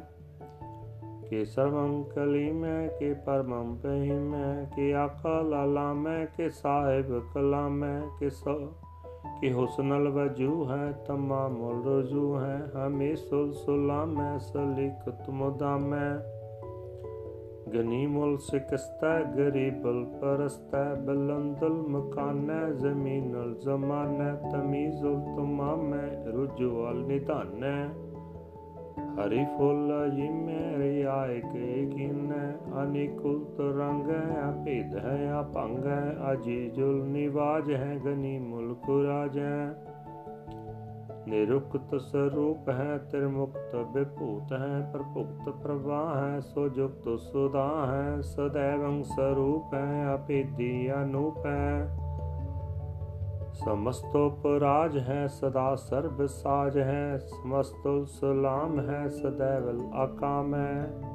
ਕੇ 1.30 1.44
ਸਰਵੰ 1.44 2.04
ਕਲੀਮੈ 2.04 2.86
ਕੇ 2.88 3.14
ਪਰਮੰ 3.14 3.76
ਪਹਿਮੈ 3.76 4.66
ਕੇ 4.76 4.94
ਆਕਾ 4.94 5.40
ਲਾਲਾਮੈ 5.40 6.24
ਕੇ 6.24 6.50
ਸਾਹਿਬ 6.50 7.22
ਕਲਾਮੈ 7.34 8.00
ਕੇ 8.20 8.30
ਸੋ 8.30 8.58
ਕਿ 9.40 9.52
ਹੁਸਨਲ 9.52 10.08
ਵਜੂ 10.08 10.68
ਹੈ 10.70 10.92
ਤਮਾ 11.06 11.48
ਮੁਲ 11.48 11.84
ਰਜੂ 11.84 12.38
ਹੈ 12.40 12.70
ਹਮੇ 12.76 13.14
ਸੁਲ 13.16 13.52
ਸੁਲਾਮੈ 13.52 14.38
ਸਲਿਕਤ 14.38 15.30
ਮੁਦਾਮੈ 15.30 16.10
ਗਨੀਮੁਲ 17.72 18.38
ਸਿਕਸਤਾ, 18.38 19.20
ਗਰੀਬਲ 19.20 20.04
ਪਰਸਤਾ, 20.20 20.94
ਬਲੰਦਲ 20.94 21.72
ਮਕਾਨਾ, 21.72 22.70
ਜ਼ਮੀਨਲ 22.70 23.54
ਜ਼ਮਾਨਾ, 23.54 24.34
ਤਮੀਜ਼ੁਲ 24.52 25.20
ਤਮਾਮੈ 25.36 26.24
ਰੁਜੂਅਲ 26.26 26.96
ਨਿਧਾਨੈ। 26.96 27.88
ਹਰੀ 29.14 29.44
ਫੁੱਲ 29.44 30.10
ਜਿਮੇ 30.10 30.76
ਰਿਆਇ 30.78 31.40
ਕੇ 31.40 31.90
ਕਿਨੈ, 31.96 32.52
ਅਨਿਕੁਲ 32.82 33.44
ਤਰੰਗ 33.44 34.10
ਹੈ, 34.10 34.50
ਭੇਦ 34.64 34.96
ਹੈ 34.96 35.32
ਆ 35.32 35.42
ਭੰਗ 35.42 35.86
ਹੈ, 35.86 36.16
ਅਜੀਜੁਲ 36.32 37.04
ਨਿਵਾਜ 37.04 37.72
ਹੈ 37.72 37.98
ਗਨੀ 38.04 38.38
ਮੁਲਕ 38.38 38.90
ਰਾਜੈ 39.04 39.50
ਨਿਰੁਕਤ 39.50 39.72
ਸਰੂਪ 39.72 39.88
ਹੈ। 39.88 39.93
निरुक्त 41.28 41.94
स्वरूप 41.94 42.70
है, 42.70 42.98
त्रिमुक्त 42.98 43.70
विभूत 43.74 44.52
है, 44.52 44.92
प्रभुक्त 44.92 45.62
प्रवाह 45.62 46.24
है, 46.24 46.40
सुजुक्त 46.40 47.02
सुदा 47.06 47.92
है, 47.92 48.22
सदैव 48.22 49.02
स्वरूप 49.02 49.74
है 49.74 50.12
अपिधि 50.12 50.88
अनूप 50.88 51.38
है। 51.46 52.04
समस्तोपराज 53.54 54.96
है, 54.96 55.28
सदा 55.28 55.74
सर्वसाज 55.74 56.78
है 56.78 57.18
समस्तो 57.18 58.04
सुलाम 58.04 58.80
है, 58.80 59.08
सदैव 59.08 59.90
अकाम 59.94 60.54
है। 60.54 61.13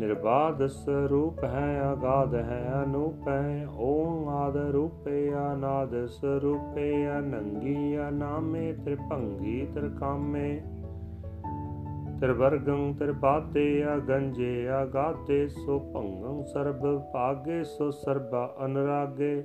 ਨਿਰਬਾਦ 0.00 0.66
ਸਰੂਪ 0.66 1.44
ਹੈ 1.44 1.80
ਆਗਾਦ 1.80 2.34
ਹੈ, 2.34 2.72
ਅਨੂਪ 2.84 3.28
ਹੈ, 3.28 3.68
ਓਮ 3.78 4.28
ਆਦ 4.28 4.56
ਰੂਪੇ 4.56 5.32
ਅਨਾਦ 5.52 6.06
ਸਰੂਪੇ, 6.06 7.18
ਅਨੰਗੀ 7.18 7.98
ਅਨਾਮੇ, 8.08 8.72
ਤ੍ਰਿਭੰਗੀ 8.72 9.66
ਤ੍ਰਿਕਾਮੇ। 9.74 10.60
ਤ੍ਰਿਵਰਗੰ 12.20 12.94
ਤ੍ਰਿਪਾਤੇ 12.94 13.84
ਅਗੰਜੇ 13.94 14.68
ਅਗਾਤੇ 14.82 15.48
ਸੋ 15.48 15.78
ਭੰਗੰ 15.78 16.44
ਸਰਬ 16.44 17.02
ਭਾਗੇ 17.12 17.64
ਸੋ 17.64 17.90
ਸਰਬਾ 17.90 18.56
ਅਨਰਾਗੇ। 18.64 19.42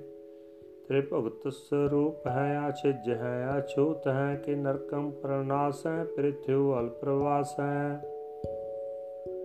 ਤ੍ਰਿਭਗਤ 0.88 1.54
ਸਰੂਪ 1.54 2.28
ਹੈ, 2.28 2.62
ਅਛਿਜ 2.70 3.10
ਹੈ, 3.10 3.54
ਅਛੂਤ 3.58 4.08
ਹੈ, 4.08 4.42
ਕਿ 4.46 4.56
ਨਰਕੰ 4.56 5.12
ਪ੍ਰਨਾਸ 5.12 5.88
ਹੈ 5.88 6.04
ਪ੍ਰਿਥਿਵ 6.04 6.80
ਅਲ 6.80 6.90
ਪ੍ਰਵਾਸ 6.90 7.60
ਹੈ 7.60 8.02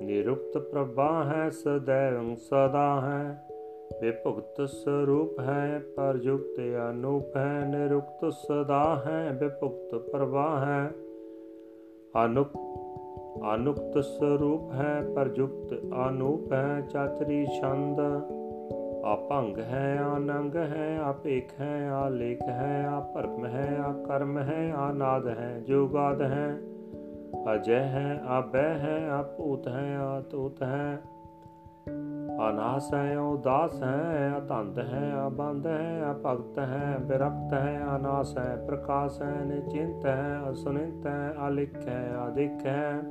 ਨਿਰੁਕਤ 0.07 0.59
ਪ੍ਰਭਾ 0.59 1.25
ਹੈ 1.25 1.49
ਸदैव 1.49 2.35
ਸਦਾ 2.37 3.01
ਹੈ 3.01 3.49
ਵਿਭੁਗਤ 4.01 4.61
ਸਰੂਪ 4.63 5.41
ਹੈ 5.41 5.83
ਪਰਯੁਕਤ 5.97 6.61
ਅਨੂਪ 6.91 7.37
ਹੈ 7.37 7.65
ਨਿਰੁਕਤ 7.67 8.33
ਸਦਾ 8.33 9.03
ਹੈ 9.07 9.33
ਵਿਭੁਗਤ 9.33 9.95
ਪ੍ਰਭਾ 9.95 10.65
ਹੈ 10.67 10.91
ਅਨੁਕ 12.25 12.49
ਅਨੁਕਤ 13.55 13.99
ਸਰੂਪ 13.99 14.73
ਹੈ 14.73 15.03
ਪਰਯੁਕਤ 15.15 15.73
ਅਨੂਪ 16.09 16.53
ਹੈ 16.53 16.81
ਚਾਤਰੀ 16.81 17.47
ਛੰਦ 17.47 18.01
ਆਪੰਗ 19.05 19.59
ਹੈ 19.59 19.99
ਆਨੰਗ 19.99 20.57
ਹੈ 20.57 20.99
ਆਪੇਖ 20.99 21.61
ਹੈ 21.61 21.91
ਆਲੇਖ 21.91 22.43
ਹੈ 22.43 22.87
ਆਪਰਮ 22.87 23.47
ਹੈ 23.47 23.79
ਆਕਰਮ 23.79 24.39
ਹੈ 24.39 24.73
ਆਨਾਦ 24.77 25.29
ਹੈ 27.37 27.45
ਜੋਗਾਦ 27.45 27.55
ਹੈ 27.55 27.55
ਅਜੈ 27.55 27.83
ਹੈ, 27.83 28.23
ਆਬੈ 28.27 28.69
ਹੈ 28.69 29.11
ਆਪੂਤ 29.11 29.69
ਹੈ, 29.69 29.99
ਆਤੂਤ 29.99 30.63
ਹੈ। 30.63 30.99
ਅਨਾਸ 32.51 32.95
ਹੈ, 32.95 33.19
ਉਦਾਸ 33.19 33.83
ਹੈ 33.83 34.33
ਅਤੰਦ 34.39 34.79
ਹੈ 34.79 35.13
ਅਬੰਦ 35.27 35.67
ਹੈ, 35.67 36.03
ਅਭਗਤ 36.11 36.59
ਹੈ 36.59 36.99
ਬਿਰਕਤ 37.01 37.53
ਹੈ, 37.53 37.83
ਅਨਾਸ 37.97 38.39
ਹੈ, 38.39 38.57
ਪ੍ਰਕਾਸ਼ 38.67 39.23
ਹੈ, 39.23 39.45
ਨਿਚਿੰਤ 39.45 40.07
ਹੈ, 40.07 40.41
ਅਸੁਨਿਤ 40.51 41.07
ਹੈ, 41.07 41.35
ਅਲਿਖ 41.49 41.89
ਹੈ 41.89 42.13
ਅਦਿਖ 42.29 42.67
ਹੈ। 42.67 43.03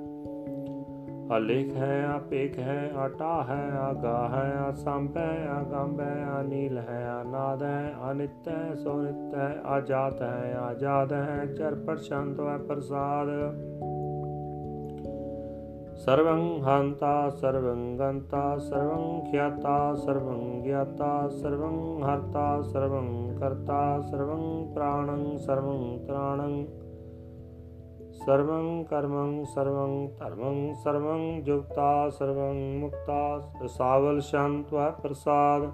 ਅਲੇਖ 1.38 1.76
ਹੈ 1.76 2.06
ਆਪੇਖ 2.16 2.60
ਹੈ, 2.60 2.92
ਅਟਾ 3.06 3.44
ਹੈ 3.50 3.72
ਆਗਾ 3.72 4.30
ਹੈ, 4.30 4.70
ਅਸੰਭ 4.70 5.18
ਹੈ, 5.18 5.48
ਅਗੰਭ 5.62 6.00
ਹੈ, 6.00 6.26
ਅਨੀਲ 6.42 6.78
ਹੈ, 6.78 7.10
ਅਨਾਦ 7.22 7.64
ਹੈ, 7.64 7.94
ਅਨਿਤ 8.12 8.48
ਹੈ, 8.48 8.76
ਸੋਨਿਤ 8.76 9.36
ਹੈ, 9.36 9.62
ਆਜਾਤ 9.66 10.22
ਹੈ, 10.22 10.58
ਆਜਾਦ 10.62 11.14
ਹੈ 11.14 11.46
ਚਰ 11.46 11.76
ਪ੍ਰਸ਼ਾਂਤ 11.76 12.40
ਹੈ, 12.40 12.58
ਪ੍ਰਸਾਦ। 12.58 13.28
सर्वं 16.05 16.43
हन्ता 16.63 17.13
सर्वं 17.29 17.81
गन्ता 17.99 18.43
सर्वं 18.59 19.31
ख्याता 19.31 19.95
सर्वं 19.95 20.43
ज्ञाता 20.63 21.09
सर्वं 21.29 21.79
हर्ता 22.05 22.45
सर्वं 22.63 23.09
कर्ता 23.39 23.81
सर्वं 24.01 24.45
प्राणं 24.75 25.25
सर्वं 25.39 25.83
त्राणं 26.07 26.55
सर्वं 28.21 28.83
कर्मं 28.85 29.45
सर्वं 29.45 30.07
धर्मं 30.21 30.75
सर्वं 30.75 31.43
जुक्ता 31.43 31.91
सर्वं 32.11 32.63
मुक्ता 32.81 33.21
सावल 33.67 34.21
शान्त्वा 34.21 34.89
प्रसाद 35.03 35.71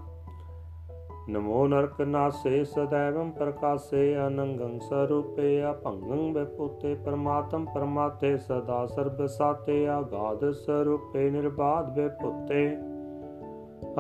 ਨਮੋ 1.30 1.68
ਨਰਕ 1.68 2.02
ਨਾਸੇ 2.02 2.64
ਸदैवं 2.64 3.32
ਪ੍ਰਕਾਸੇ 3.32 4.28
ਅਨੰਗੰ 4.28 4.80
ਸਰੂਪੇ 4.80 5.64
ਅਭੰਗੰ 5.72 6.34
ਵਿਪੂਤੇ 6.34 6.96
ਪਰਮਾਤਮ 6.96 7.66
ਪਰਮਾਤੇ 7.66 8.38
ਸਦਾ 8.38 8.86
ਸਰਬ 8.86 9.26
ਸਾਤੇ 9.26 9.88
ਆਗਾਦ 9.88 10.52
ਸਰੂਪੇ 10.52 11.30
ਨਿਰਬਾਦ 11.30 12.00
ਵਿਪੂਤੇ 12.00 12.78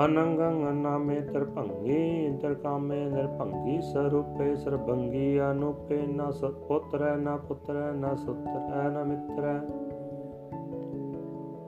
ਅਨੰਗੰ 0.06 0.70
ਅਨਾਮੇ 0.70 1.22
ਤਰਭੰਗੀ 1.22 2.38
ਤਰਕਾਮੇ 2.42 3.06
ਨਿਰਭੰਗੀ 3.06 3.82
ਸਰੂਪੇ 3.82 4.56
ਸਰਬੰਗੀ 4.56 5.40
ਅਨੂਪੇ 5.52 6.08
ਨ 6.08 6.32
ਸਤਪੁੱਤਰੈ 6.32 7.16
ਨ 7.16 7.38
ਪੁੱਤਰੈ 7.38 7.92
ਨ 7.92 8.16
ਸੁਤਰੈ 8.16 8.90
ਨ 8.90 9.04
ਮਿੱਤਰੈ 9.04 9.60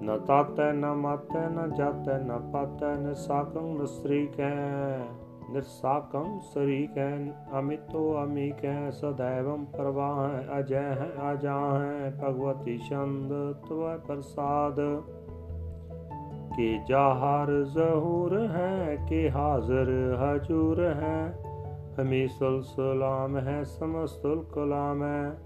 ਨ 0.03 0.19
ਤਾਤੈ 0.19 0.71
ਨ 0.73 0.93
ਮਾਤੈ 0.93 1.49
ਨ 1.49 1.73
ਜਾਤੈ 1.73 2.19
ਨ 2.19 2.51
ਪਾਤੈ 2.53 2.95
ਨ 2.95 3.13
ਸਾਕੰ 5.59 6.23
ਨ 6.23 6.39
ਸ੍ਰੀਕੈ 6.39 7.09
ਨਿਰਸਾਕੰ 7.09 7.19
ਸਰੀਕੈ 7.19 7.59
ਅਮਿਤੋ 7.59 8.23
ਅਮੀਕੈ 8.23 8.89
ਸदैवं 8.89 9.65
ਪ੍ਰਵਾਹ 9.77 10.59
ਅਜੈ 10.59 10.81
ਹੈ 10.81 11.11
ਆਜਾ 11.21 11.79
ਹੈ 11.79 12.13
ਭਗਵਤੀ 12.23 12.77
ਛੰਦ 12.77 13.33
ਤਵੈ 13.69 13.97
ਪ੍ਰਸਾਦ 13.97 14.79
ਕਿ 16.55 16.79
ਜਾਹਰ 16.87 17.63
ਜ਼ਹੂਰ 17.63 18.47
ਹੈ 18.47 18.97
ਕਿ 19.09 19.31
ਹਾਜ਼ਰ 19.31 20.17
ਹਜੂਰ 20.23 20.83
ਹੈ 20.83 21.39
ਹਮੇਸਲ 22.01 22.61
ਸਲਾਮ 22.61 23.37
ਹੈ 23.37 23.63
ਸਮਸਤੁਲ 23.63 24.43
ਕਲਾਮ 24.43 25.03
ਹੈ 25.03 25.37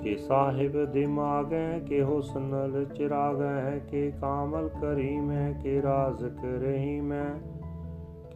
ਕਿ 0.00 0.16
ਸਾਹਿਬ 0.16 0.92
ਦਿਮਾਗ 0.92 1.52
ਹੈ 1.52 1.78
ਕਿ 1.78 2.02
ਹੁਸਨ 2.02 2.84
ਚਿਰਾਗ 2.84 3.42
ਹੈ 3.42 3.80
ਕਿ 3.90 4.12
ਕਾਮਲ 4.20 4.68
ਕਰੀਮ 4.68 5.30
ਹੈ 5.30 5.54
ਕਿ 5.62 5.82
ਰਾਜ਼ਕ 5.82 6.44
ਰਹੀਮ 6.44 7.12
ਹੈ 7.12 7.34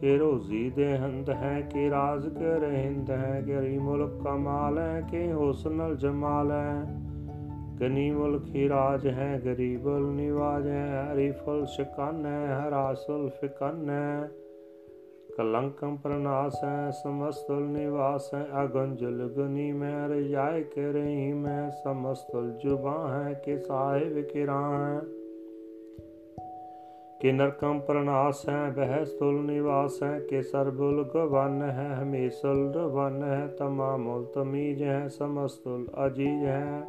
ਕਿ 0.01 0.17
ਰੋਜ਼ੀ 0.17 0.69
ਦੇ 0.69 0.97
ਹੰਦ 0.97 1.29
ਹੈ 1.29 1.61
ਕਿ 1.61 1.89
ਰਾਜ਼ 1.89 2.29
ਕੇ 2.29 2.65
ਹਿੰਦ 2.65 3.11
ਹੈ, 3.11 3.43
ਗਰੀ 3.47 3.77
ਮੁਲਕ 3.77 4.23
ਕਮਾਲ 4.23 4.77
ਹੈ 4.77 5.03
ਕਿ 5.11 5.33
ਹੁਸਨਲ 5.33 5.95
ਜਮਾਲ 5.95 6.51
ਹੈ। 6.51 7.01
ਗਨੀ 7.81 8.11
ਮੁਲਕ 8.11 8.47
ਹੀ 8.55 8.69
ਰਾਜ 8.69 9.07
ਹੈ 9.07 9.41
ਗਰੀਬਲ 9.45 10.11
ਨਿਵਾਜ 10.11 10.67
ਹੈ, 10.67 11.13
ਹਰੀ 11.13 11.31
ਸ਼ਕਨ 11.65 12.25
ਹੈ 12.25 12.59
ਹਰਾਸੁਲ 12.59 13.29
ਫਿਕਨ 13.29 13.89
ਹੈ। 13.89 14.31
ਕਲੰਕਮ 15.37 15.95
ਪ੍ਰਨਾਸ 15.95 16.63
ਹੈ 16.63 16.89
ਸਮਸਤੁਲ 16.89 17.67
ਨਿਵਾਸ 17.67 18.33
ਹੈ, 18.33 18.45
ਅਗੰਜਲ 18.63 19.33
ਗਨੀ 19.37 19.71
ਮੈਂ 19.71 20.09
ਰਜਾਇ 20.09 20.63
ਕੇ 20.63 20.91
ਰਹੀ 20.91 21.33
ਮੈਂ 21.33 21.71
ਸਮਸਤਲ 21.83 22.51
ਜੁਬਾਂ 22.51 23.23
ਹੈ 23.23 23.33
ਕਿ 23.33 23.57
ਸਾਹਿਬ 23.59 24.21
ਕਿਰਾਂ 24.21 24.95
ਹੈ। 24.95 25.20
कि 27.21 27.31
नरकम 27.31 27.79
प्रणास 27.79 28.45
है 28.49 28.71
वह 28.71 29.03
स्थूल 29.03 29.35
निवास 29.35 29.99
है 30.03 30.21
कि 30.21 30.41
सरबुल 30.41 30.95
वन 31.15 31.61
है 31.61 31.95
हमीसुल्ड 31.95 32.75
वन 32.75 33.23
है 33.23 33.47
तमामुल 33.47 34.23
तमीज 34.23 34.81
है, 34.81 35.09
समस्तुल 35.09 35.87
अज़ीज़ 35.97 36.43
है। 36.45 36.83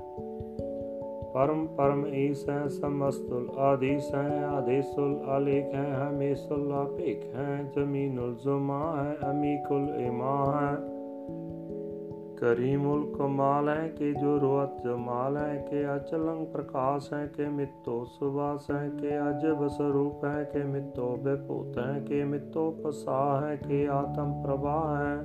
परम 1.34 1.66
परम 1.66 2.06
ईस 2.14 2.46
है, 2.48 2.68
समस्तुल 2.68 3.50
आदिश 3.58 4.12
है 4.14 4.44
आदिशुल 4.44 5.14
अलिक 5.14 5.74
है, 5.74 6.06
हमीसुल 6.06 6.72
अपिक 6.72 7.32
है, 7.36 7.72
जमीनुल 7.72 8.34
जुमा 8.34 9.02
हैं, 9.02 9.16
अमीकुल 9.16 10.04
इमा 10.04 10.60
है। 10.60 11.01
करीमुल 12.41 13.03
कमाल 13.13 13.69
है 13.69 13.87
के 13.89 14.11
जो 14.13 14.37
रोअत 14.37 14.75
जमाल 14.83 15.37
है 15.37 15.57
के 15.61 15.83
अचलंग 15.83 16.45
प्रकाश 16.47 17.09
है 17.13 17.25
के 17.27 17.47
मित्तो 17.49 17.95
सुबास 18.09 18.67
है 18.71 18.89
के 18.89 19.15
अजब 19.15 19.67
स्वरूप 19.67 20.25
है 20.25 20.43
के 20.45 20.63
मित्तो 20.63 21.07
बेपूत 21.23 21.77
है 21.77 21.99
के 22.01 22.23
मित्तो 22.25 22.69
पसा 22.83 23.17
है 23.41 23.55
के 23.57 23.85
आत्म 23.93 24.27
प्रभा 24.43 24.77
है 24.97 25.17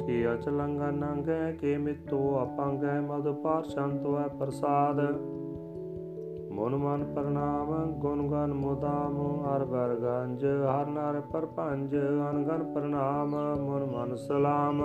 के 0.00 0.22
अचलंग 0.26 0.82
नंग 0.98 1.28
है 1.28 1.52
के 1.54 1.76
मित्तो 1.78 2.20
अपंग 2.36 2.84
है 2.84 3.00
मधुपार 3.08 3.62
शांतो 3.70 4.16
है 4.16 4.28
प्रसाद 4.38 5.04
ਮਨ 6.52 6.74
ਮਨ 6.76 7.02
ਪ੍ਰਣਾਮ 7.04 7.92
ਗੁਣ 8.00 8.22
ਗਨ 8.28 8.52
ਮੁਦਾਮ 8.52 9.16
ਹਰ 9.44 9.64
ਬਰ 9.64 9.94
ਗੰਜ 9.94 10.44
ਹਰ 10.44 10.86
ਨਰ 10.86 11.20
ਪਰਪੰਜ 11.32 11.94
ਅਨਗਨ 11.96 12.64
ਪ੍ਰਣਾਮ 12.74 13.36
ਮਨ 13.60 13.84
ਮਨ 13.84 14.16
ਸਲਾਮ 14.16 14.82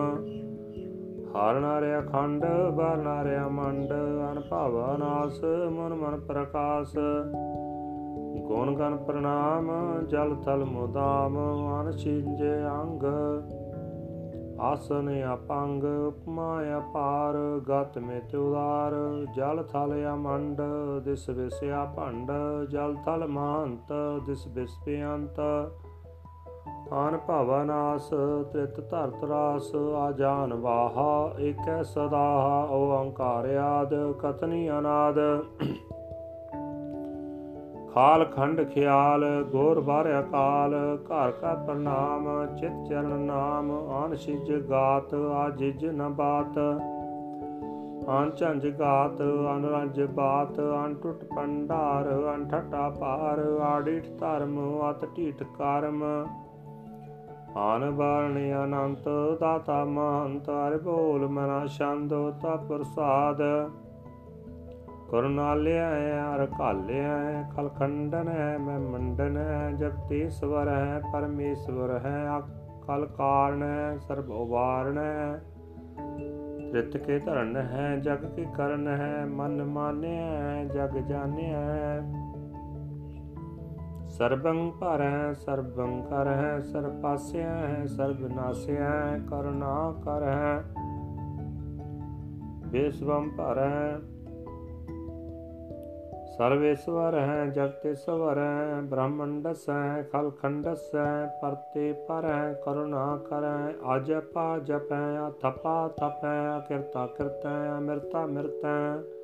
ਹਰ 1.29 1.61
ਨਾਰਿਆ 1.61 2.01
ਖੰਡ, 2.01 2.47
ਬਾਰ 2.77 2.97
ਨਾਰਿਆ 2.97 3.49
ਮੰਡ, 3.49 3.93
ਅਨ 4.33 4.41
ਭਾਵਾ 4.51 4.97
ਨਾਸ 4.97 5.45
ਮਨ 5.71 5.95
ਮਨ 5.95 6.21
ਪ੍ਰਕਾਸ਼। 6.21 6.97
ਗੁਣ 8.47 8.75
ਗਨ 8.75 8.97
ਪ੍ਰਣਾਮ, 8.97 9.71
ਜਲ 10.07 10.35
ਤਲ 10.35 10.65
ਮੁਦਾਮ 10.65 11.39
ਅਨ 11.81 11.91
ਛਿੰਜ 11.93 12.43
ਅੰਗ। 12.83 13.03
ਆਸਨ 14.61 15.23
ਆਪੰਗ 15.23 15.85
ਉਪਮਾ 15.85 16.63
ਅਪਾਰ, 16.79 17.61
ਗਤ 17.71 17.99
ਮੇ 17.99 18.37
ਉਦਾਰ। 18.37 19.27
ਜਲ 19.35 19.63
ਥਲ 19.63 20.15
ਅਮੰਡ, 20.15 20.63
ਦਿਸ 21.05 21.31
ਵਿਸਿਆ 21.31 21.85
ਭੰਡ। 21.85 22.33
ਜਲ 22.71 22.97
ਥਲ 23.07 23.27
ਮਹੰਤ, 23.27 23.93
ਦਿਸ 24.27 24.47
ਵਿਸ 24.47 24.71
ਬਿਅੰਤ। 24.85 25.41
ਆਨ 26.93 27.17
ਭਵਨਾਸ 27.17 28.09
ਤ੍ਰਿਤ 28.53 28.81
ਧਰਤ 28.81 29.25
ਰਾਸ 29.25 29.75
ਆਜਾਨ 29.97 30.55
ਵਾਹਾ, 30.55 31.33
ਏਕੈ 31.41 31.83
ਸਦਾ 31.83 32.69
ਓੰਕਾਰ 32.71 33.57
ਆਦ 33.57 33.95
ਕਤਨੀ 34.13 34.71
ਅਨਾਦ। 34.71 35.19
ਖਾਲ 37.95 38.25
ਖੰਡ 38.25 38.63
ਖਿਆਲ, 38.69 39.45
ਗੋਰ 39.53 39.81
ਬਾਰ 39.81 40.21
ਅਕਾਲ 40.21 40.75
ਘਰ 41.03 41.31
ਕਾ 41.31 41.55
ਪ੍ਰਣਾਮ, 41.55 42.47
ਚਿਤ 42.57 42.73
ਚਰਨ 42.89 43.21
ਨਾਮ, 43.21 43.71
ਆਨ 43.91 44.15
ਸਿਜ 44.17 44.53
ਗਾਤ 44.71 45.15
ਆਜਿਜ 45.15 45.87
ਨ 45.87 46.09
ਬਾਤ। 46.09 46.59
ਆਨ 48.09 48.31
ਝੰਜ 48.31 48.67
ਗਾਤ 48.69 49.23
ਅਨ 49.23 49.65
ਰੰਜ 49.65 50.03
ਬਾਤ 50.03 50.61
ਅਨ 50.61 50.95
ਟੁੱਟ 50.95 51.25
ਪੰਡਾਰ 51.25 52.35
ਅਨ 52.35 52.49
ਠਟਾ 52.49 52.89
ਪਾਰ 52.91 53.39
ਆੜਿਠ 53.61 54.05
ਧਰਮ, 54.21 54.81
ਅਤ 54.91 55.05
ਢੀਠ 55.17 55.43
ਕਰਮ। 55.59 56.05
ਆਨ 57.57 57.91
ਬਾਰਣ 57.91 58.65
ਅਨੰਤ 58.65 59.09
ਦਾਤਾ 59.41 59.85
ਮਹੰਤ, 59.85 60.51
ਹਰਿ 60.51 60.79
ਬੋਲ 60.79 61.29
ਮਨਾ 61.29 61.67
ਛੰਦ 61.67 62.15
ਤਾ 62.43 62.57
ਪ੍ਰਸਾਦ। 62.57 63.39
ਕਰੁਣਾਲਿਆ 65.11 65.91
ਹਰ 66.35 66.47
ਕਾਲਿਆ 66.47 67.19
ਖਲਖੰਡਨ 67.57 68.29
ਹੈ, 68.29 68.59
ਮੈਂ 68.59 68.81
ਮੰਡਨ 68.81 69.37
ਹੈ 69.37 69.73
ਜਗਤੀਸ਼ਵਰ 69.73 70.69
ਹੈ, 70.69 71.03
ਪਰਮੇਸ਼ਵਰ 71.13 72.01
ਹੈ 72.05 72.29
ਅਕਲ 72.39 73.07
ਕਾਰਨ 73.07 73.63
ਹੈ, 73.63 73.99
ਸਰਬ 73.99 74.31
ਉਵਾਰਨ 74.31 74.99
ਹੈ। 74.99 75.43
ਰਿਤ 76.73 76.97
ਕੇ 76.97 77.19
ਧਰਨ 77.19 77.57
ਹੈ, 77.57 77.97
ਜਗ 77.97 78.25
ਕੀ 78.25 78.47
ਕਰਨ 78.57 78.89
ਹੈ, 78.89 79.27
ਮਨ 79.27 79.65
ਮਾਨਿਆ 79.65 80.65
ਜਗ 80.65 80.99
ਜਾਣਿਆ 80.99 81.59
ਹੈ। 81.59 82.28
ਸਰਬੰ 84.19 84.71
ਭਰੈ, 84.71 85.33
ਸਰਬੰ 85.33 86.03
ਕਰੈ 86.03 86.61
ਸਰਬ 86.61 87.01
ਪਾਸਿਆ 87.03 87.51
ਹੈ 87.51 87.87
ਸਰਬ 87.87 88.21
ਨਾਸਿਆ 88.35 88.85
ਹੈ 88.85 89.21
ਕਰੁਣਾ 89.31 89.95
ਕਰੈ 90.05 90.63
ਵਿਸ਼ਵੰ 92.69 93.31
ਭਰੈ 93.31 93.99
ਸਰਵੇਸ਼ਵਰ 96.39 97.19
ਹੈ 97.19 97.47
ਜਗਤੇਸ਼ਵਰ 97.47 98.39
ਹੈ 98.39 98.81
ਬ੍ਰਹਮੰਡਸ 98.81 99.71
ਹੈ 99.71 100.03
ਖਲਖੰਡਸ 100.13 100.91
ਹੈ 100.95 101.39
ਪਰਤੇ 101.43 101.93
ਪਰ 101.93 102.25
ਹੈ 102.25 102.53
ਕਰੁਣਾ 102.65 103.17
ਕਰੈ 103.31 103.73
ਅਜਪਾ 103.97 104.59
ਜਪੈ 104.59 105.29
ਅਥਪਾ 105.29 105.89
ਥਪੈ 105.89 106.61
ਕਿਰਤਾ 106.69 107.07
ਕਿਰਤੈ, 107.07 107.79
ਅਮਰਤਾ 107.79 108.27
ਮਿਰਤੈ। 108.27 109.18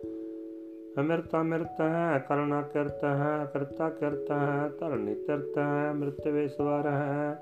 ਅਮਰਤਾ 1.00 1.42
ਮਿਰਤ 1.42 1.80
ਹੈ, 1.80 2.18
ਕਰੁਣਾ 2.28 2.62
ਕਿਰਤ 2.62 3.04
ਹੈ, 3.04 3.50
ਕਰਤਾ 3.52 3.90
ਕਿਰਤ 3.90 4.30
ਹੈ, 4.30 4.70
ਧਰਨੀ 4.80 5.14
ਤਿਰਤ 5.14 5.58
ਹੈ 5.58 5.92
ਮ੍ਰਿਤਵੇਸ਼ਵਰ 5.92 6.86
ਹੈ। 6.86 7.38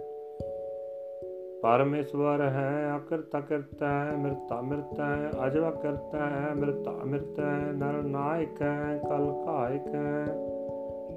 ਪਰਮੇਸ਼ਵਰ 1.62 2.40
ਹੈ 2.40 2.92
ਅਕਰਤਾ 2.96 3.40
ਕਰਤਾ 3.40 3.88
ਹੈ, 3.88 4.16
ਮਿਰਤਾ 4.16 4.60
ਮਿਰਤਾ 4.60 5.06
ਹੈ, 5.06 5.30
ਅਜਵਾ 5.46 5.70
ਕਰਤਾ 5.70 6.18
ਹੈ, 6.18 6.54
ਮਿਰਤਾ 6.54 6.90
ਮਿਰਤ 6.90 7.40
ਹੈ, 7.40 7.72
ਨਰ 7.72 8.02
ਨਾਇਕ 8.02 8.62
ਹੈ, 8.62 9.00
ਕਲ 9.08 9.42
ਕਾਇਕ 9.46 9.94
ਹੈ। 9.94 10.26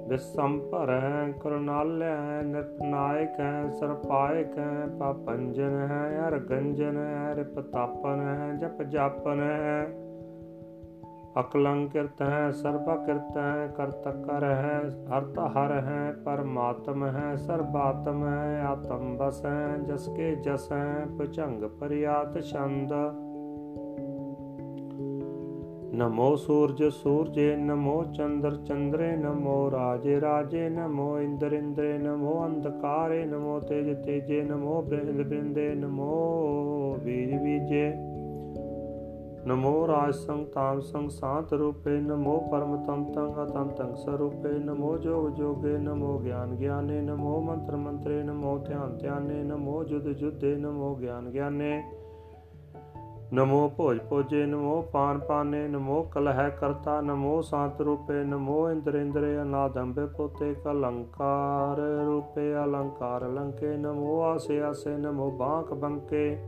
ਵਿਸੰਪਰ 0.08 0.90
ਹੈ, 0.90 1.32
ਕਰੁਣਾਲ 1.42 2.02
ਹੈ, 2.02 2.42
ਨਿਤ 2.42 2.82
ਨਾਇਕ 2.82 3.40
ਹੈ, 3.40 3.70
ਸਰਪਾਇਕ 3.70 4.58
ਹੈ, 4.58 4.86
ਪਾਪੰਜਨ 4.98 5.88
ਹੈ, 5.90 6.28
ਅਰਗੰਜਨ 6.28 6.96
ਹੈ, 6.96 7.34
ਰਿਪਤਾਪਨ 7.34 8.20
ਹੈ, 8.20 8.56
ਜਪ 8.56 8.82
ਜਾਪਨ 8.82 9.40
ਹੈ। 9.40 10.05
ਅਕਲੰਕਿਰਤ 11.40 12.22
ਹੈ 12.22 12.50
ਸਰਬਾ 12.50 12.96
ਕਿਰਤ 12.96 13.36
ਹੈ 13.36 13.66
ਕਰਤ 13.76 14.08
ਕਰ 14.26 14.44
ਹੈ 14.44 14.80
ਅਰਥ 15.18 15.38
ਹਰ 15.38 15.72
ਹੈ, 15.72 16.12
ਪਰਮਾਤਮ 16.24 17.04
ਹੈ, 17.04 17.36
ਸਰਬਾਤਮ 17.36 18.24
ਹੈ, 18.28 18.62
ਆਤਮ 18.62 19.16
ਬਸ 19.16 19.44
ਹੈ 19.44 19.78
ਜਸ 19.78 20.08
ਕੇ 20.08 20.34
ਜਸ 20.34 20.72
ਹੈ 20.72 21.06
ਪੁਚੰਗ 21.18 21.64
ਪਰਿਆਤ 21.64 22.40
ਛੰਦ। 22.40 22.92
ਨਮੋ 25.94 26.36
ਸੂਰਜ 26.36 26.84
ਸੂਰਜੇ, 26.84 27.56
ਨਮੋ 27.56 28.04
ਚੰਦਰ 28.04 28.56
ਚੰਦਰੇ, 28.56 29.16
ਨਮੋ 29.16 29.70
ਰਾਜੇ 29.70 30.20
ਰਾਜੇ, 30.20 30.68
ਨਮੋ 30.68 31.20
ਇੰਦਰ 31.20 31.52
ਇੰਦਰੇ, 31.52 31.98
ਨਮੋ 31.98 32.46
ਅੰਧਕਾਰੇ, 32.46 33.24
ਨਮੋ 33.24 33.60
ਤੇਜ 33.60 34.04
ਤੇਜੇ, 34.04 34.42
ਨਮੋ 34.42 34.82
ਬ੍ਰਿੰਦ 34.82 35.22
ਬ੍ਰਿੰਦੇ 35.22 35.74
ਨਮੋ 35.74 36.96
ਬੀਜ 37.04 37.34
ਬੀਜੇ। 37.34 38.15
ਨਮੋ 39.46 39.86
ਰਾਜ 39.86 40.14
ਸੰਗ 40.14 40.46
ਤਾਮ 40.46 40.80
ਸੰਗ 40.80 41.10
ਸਾਤ 41.10 41.52
ਰੂਪੇ 41.52 41.90
ਨਮੋ 42.00 42.38
ਪਰਮ 42.50 42.76
ਤੰਤੰ 42.76 43.44
ਅਤੰਤੰ 43.44 43.94
ਸਰੂਪੇ 43.94 44.58
ਨਮੋ 44.58 44.96
ਜੋਗ 44.98 45.28
ਜੋਗੇ 45.28 45.76
ਨਮੋ 45.78 46.18
ਗਿਆਨ 46.18 46.54
ਗਿਆਨੇ 46.54 47.00
ਨਮੋ 47.00 47.40
ਮੰਤਰ 47.40 47.76
ਮੰਤਰੇ 47.76 48.22
ਨਮੋ 48.22 48.58
ਧਿਆਨ 48.58 48.96
ਧਿਆਨੇ 48.98 49.42
ਨਮੋ 49.42 49.84
ਜੁਦ 49.84 50.08
ਜੁਦੇ 50.08 50.56
ਨਮੋ 50.56 50.94
ਗਿਆਨ 50.94 51.30
ਗਿਆਨੇ 51.30 51.82
ਨਮੋ 53.32 53.68
ਭੋਜ 53.68 53.98
ਭੋਜੇ 54.10 54.44
ਨਮੋ 54.46 54.82
ਪਾਨ 54.92 55.18
ਪਾਨੇ 55.18 55.68
ਨਮੋ 55.68 56.02
ਕਲਹਿ 56.02 56.50
ਕਰਤਾ 56.50 57.00
ਨਮੋ 57.00 57.40
ਸਾਤ 57.42 57.80
ਰੂਪੇ 57.80 58.24
ਨਮੋ 58.24 58.70
ਇੰਦਰ 58.70 58.94
ਇੰਦਰੇ 58.94 59.42
ਅਨਾਦੰਬੇ 59.42 60.06
ਪੋਤੇ 60.06 60.54
ਕਲੰਕਾਰ 60.54 61.80
ਰੂਪੇ 62.06 62.54
ਅਲੰਕਾਰ 62.64 63.28
ਲੰਕੇ 63.28 63.76
ਨਮੋ 63.76 64.20
ਆਸੇ 64.22 64.60
ਆਸੇ 64.60 64.96
ਨਮੋ 64.96 65.30
ਬਾਂਕ 65.30 65.74
ਬੰਕੇ 65.74 66.38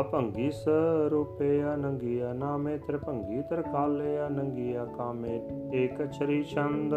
ਅਭੰਗੀ 0.00 0.50
ਸਰੂਪੇ 0.50 1.74
ਅਨੰਗੀਆ 1.74 2.32
ਨਾਮੇ 2.32 2.78
ਤ੍ਰਿਭੰਗੀ 2.78 3.42
ਤਰਕਾਲੇ 3.42 4.26
ਅਨੰਗੀਆ 4.26 4.84
ਕਾਮੇ 4.84 5.40
ਏਕ 5.74 6.12
ਛਰੀ 6.12 6.42
ਛੰਦ। 6.42 6.94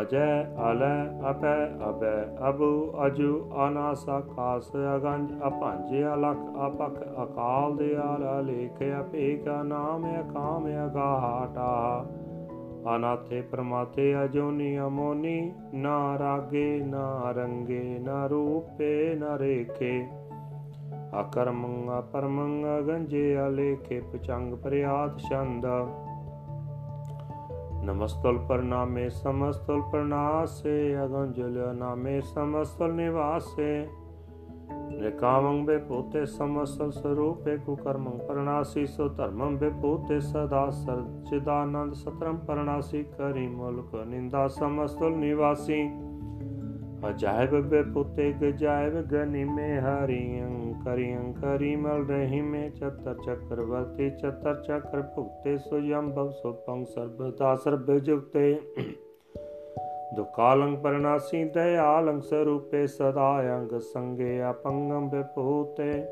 ਅਜੈ 0.00 0.44
ਅਲੈ 0.44 1.30
ਅਪੈ 1.30 1.66
ਅਬੈ 1.88 2.48
ਅਬੂ 2.48 2.92
ਅਜੂ 3.06 3.50
ਅਨਾਸਾ 3.68 4.20
ਕਾਸ 4.20 4.70
ਅਗੰਜ 4.96 5.32
ਅਪੰਜ 5.46 6.04
ਅਲਖ 6.14 6.38
ਅਪਖ 6.66 7.02
ਅਕਾਲ 7.22 7.76
ਦੇ 7.76 7.96
ਆਲ 7.96 8.44
ਲੇਖ 8.44 9.00
ਅਪੇਕ 9.00 9.48
ਨਾਮ 9.48 10.06
ਅਕਾਮ 10.20 10.66
ਅਗਾਹਟਾ। 10.66 12.06
ਅਨਾਥੇ 12.96 13.40
ਪ੍ਰਮਾਤੇ 13.40 14.24
ਅਜੋਨੀ 14.24 14.78
ਅਮੋਨੀ 14.78 15.52
ਨਾ 15.74 16.18
ਰਾਗੇ 16.18 16.82
ਨਾ 16.86 17.30
ਰੰਗੇ 17.30 17.98
ਨਾ 18.00 18.26
ਰੂਪੇ 18.26 19.14
ਨਾ 19.14 19.38
ਰੇਖੇ। 19.38 20.25
ਅਕਰਮੰ 21.20 21.98
ਅਪਰਮੰ 21.98 22.78
ਅਗੰਜੇ 22.78 23.36
ਅਲੇਖੇ 23.48 24.00
ਪਚੰਗ 24.00 24.54
ਪ੍ਰਿਆਤ 24.54 25.18
ਛੰਦ। 25.18 25.66
ਨਮਸਤਲ 27.84 28.38
ਪ੍ਰਣਾਮੇ, 28.38 29.08
ਸਮਸਤਲ 29.08 29.80
ਪ੍ਰਣਾਸੇ, 29.80 31.04
ਅਗੰਜਲ 31.04 31.76
ਨਾਮੇ, 31.76 32.20
ਸਮਸਤਲ 32.20 32.92
ਨਿਵਾਸੇ। 32.92 33.88
ਨਿਕਾਮੰ 35.00 35.64
ਬੇ 35.64 35.78
ਪੋਤੇ 35.78 36.26
ਸਮਸਤਲ 36.26 36.90
ਸਰੂਪੇ 36.90 37.56
ਕੁਕਰਮੰ 37.56 38.18
ਪ੍ਰਣਾਸੀ, 38.18 38.86
ਸੋ 38.86 39.08
ਧਰਮੰ 39.08 39.56
ਬੇ 39.56 39.68
ਪੋਤੇ 39.68 40.20
ਸਦਾ 40.20 40.70
ਸਰਚਿਦਾਨੰਦ 40.70 41.92
ਸਤਰਮ 41.92 42.36
ਪ੍ਰਣਾਸੀ, 42.36 43.02
ਕਰੀ 43.02 43.48
ਮੁਲਕ 43.48 43.94
ਨਿੰਦਾ, 43.94 44.48
ਸਮਸਤਲ 44.48 45.10
ਨਿਵਾਸੀ। 45.10 45.90
ਅਜਾਇਬ 47.08 47.60
ਬੇ 47.60 47.82
ਪੁੱਤੇ 47.82 48.32
ਗਜਾਇਬ 48.32 48.94
ਗਨੀ 48.94 49.44
ਮੇ 49.44 49.80
ਹਰੀ 49.80 50.42
ਅੰਕ 50.42 50.65
ਅੰਕਰੀ 50.86 51.16
ਅੰਕਰੀ 51.16 51.76
ਮਲ 51.76 52.06
ਰਹੀ 52.06 52.40
ਮੇ 52.40 52.70
ਚਤਰ 52.70 53.14
ਚੱਕਰਵਰਤੀ 53.24 54.10
ਚਤਰ 54.10 54.54
ਚੱਕਰ 54.54 55.02
ਭੁਗਤੇ 55.02 55.56
ਸੁਯੰਭਵ 55.58 56.30
ਸੁਪੰਗ 56.30 56.86
ਸਰਬਦਾ 56.86 57.54
ਸਰਬ 57.54 57.98
ਜੁਗਤੇ। 57.98 58.60
ਦੁਕਾਲੰ 60.16 60.76
ਪਰਨਾਸੀ 60.76 61.44
ਦਇਆਲੰ 61.44 62.20
ਸਰੂਪੇ, 62.20 62.86
ਸਦਾ 62.86 63.56
ਅੰਗ 63.56 63.78
ਸੰਗੇ, 63.78 64.50
ਅਪੰਗੰ 64.50 65.08
ਵਿਭੂਤੇ 65.10 66.04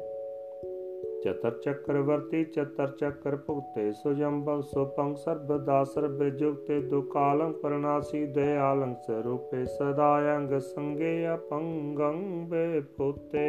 ਚਤਰ 1.24 1.50
ਚੱਕਰਵਰਤੀ 1.50 2.44
ਚਤਰ 2.44 2.90
ਚੱਕਰ 2.90 3.36
ਭੁਗਤੇ 3.36 3.92
ਸੁਜੰਭਵ 3.92 4.60
ਸੁਪੰਗ 4.60 5.14
ਸਰਬਦਾ 5.16 5.84
ਸਰਬ 5.84 6.22
ਜੁਗਤੇ 6.28 6.80
ਦੁਕਾਲੰ 6.80 7.52
ਪਰਨਾਸੀ 7.52 8.24
ਦਇਆਲੰ 8.26 8.94
ਸਰੂਪੇ 8.94 9.64
ਸਦਾ 9.64 10.36
ਅੰਗ 10.36 10.58
ਸੰਗੇ 10.58 11.14
ਅਪੰਗੰ 11.34 12.20
ਵਿਭੂਤੇ 12.48 13.46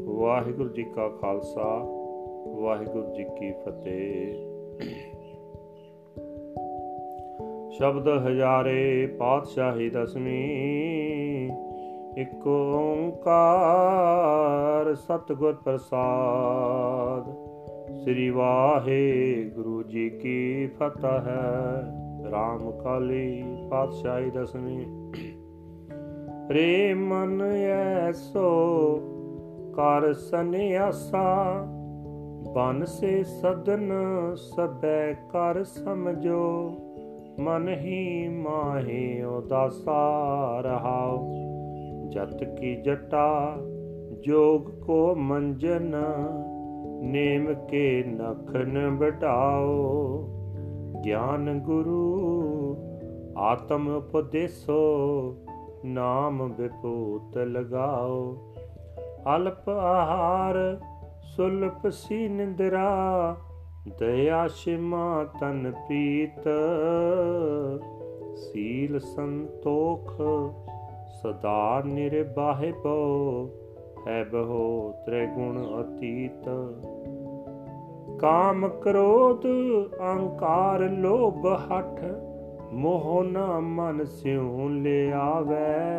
ਵਾਹਿਗੁਰੂ 0.00 0.68
ਜੀ 0.68 0.82
ਕਾ 0.82 1.08
ਖਾਲਸਾ 1.08 1.68
ਵਾਹਿਗੁਰੂ 2.54 3.14
ਜੀ 3.14 3.24
ਕੀ 3.24 3.52
ਫਤਿਹ 3.52 4.34
ਸ਼ਬਦ 7.70 8.08
ਹਜ਼ਾਰੇ 8.26 9.06
ਪਾਤਸ਼ਾਹੀ 9.18 9.90
ਦਸਵੀਂ 9.90 11.67
ਇਕ 12.18 12.46
ਓੰਕਾਰ 12.46 14.94
ਸਤਿਗੁਰ 14.94 15.52
ਪ੍ਰਸਾਦ। 15.52 17.36
ਸ੍ਰੀ 17.94 18.30
ਵਾਹਿਗੁਰੂ 18.30 19.82
ਜੀ 19.82 20.10
ਕੀ 20.10 20.66
ਫਤਿਹ 20.66 22.30
ਰਾਮ 22.30 22.70
ਕਾਲੀ 22.70 23.44
ਪਾਤਸ਼ਾਹੀ 23.70 24.30
ਦਸਵੀਂ। 24.30 25.12
ਰੇ 26.50 26.94
ਮਨ 26.94 27.42
ਐਸੋ 28.02 29.00
ਕਰ 29.76 30.12
ਸੰਿਆਸਾ 30.12 31.66
ਬਨ 32.54 32.84
ਸੇ 32.84 33.24
ਸਦਨ 33.24 33.92
ਸਬੈ 34.36 35.12
ਕਰ 35.12 35.64
ਸਮਝੋ। 35.64 36.72
ਮਨ 37.40 37.68
ਹੀ 37.68 38.28
ਮਾਹੇ 38.28 39.22
ਉਦਾਸਾ 39.22 40.60
ਰਹਾਉ। 40.60 41.47
ਜਤ 42.10 42.44
ਕੀ 42.44 42.74
ਜਟਾ, 42.76 43.56
ਜੋਗ 44.20 44.62
ਕੋ 44.84 45.14
ਮੰਜਨ, 45.14 45.94
ਨੇਮ 47.02 47.54
ਕੇ 47.54 48.04
ਨਖਨ 48.06 48.96
ਬਟਾਓ 48.96 49.74
ਗਿਆਨ 51.04 51.60
ਗੁਰੂ, 51.60 52.76
ਆਤਮ 53.38 53.88
ਉਪਦੇਸੋ, 53.88 54.78
ਨਾਮ 55.84 56.52
ਵਿਪੂਤ 56.58 57.38
ਲਗਾਓ। 57.38 58.36
ਅਲਪ 59.36 59.68
ਆਹਾਰ, 59.68 60.80
ਸੁਲਪ 61.36 61.88
ਸੀ 61.88 62.28
ਨਿੰਦਰਾ, 62.28 63.36
ਦਇਆ 63.98 64.46
ਸ਼ਿਮਾ 64.48 65.24
ਤਨ 65.40 65.70
ਪ੍ਰੀਤ 65.70 66.48
ਸੀਲ 68.36 68.98
ਸੰਤੋਖ 69.00 70.20
ਸਦਾ 71.22 71.82
ਨਿਰਬਾਹਿ 71.84 72.72
ਪੋ 72.72 73.50
ਹੈ 74.06 74.24
ਬਹੋ 74.24 74.94
ਤ੍ਰੈ 75.06 75.26
ਗੁਣ 75.26 75.58
ਅਤੀਤ। 75.80 76.48
ਕਾਮ 78.18 78.68
ਕ੍ਰੋਧ, 78.68 79.46
ਅਹੰਕਾਰ 79.98 80.80
ਲੋਭ 80.80 81.46
ਹਠ, 81.46 82.04
ਮੋਹ 82.72 83.24
ਨ 83.24 83.38
ਮਨ 83.60 84.04
ਸਿਉ 84.04 84.68
ਲਿਆਵੇ। 84.68 85.90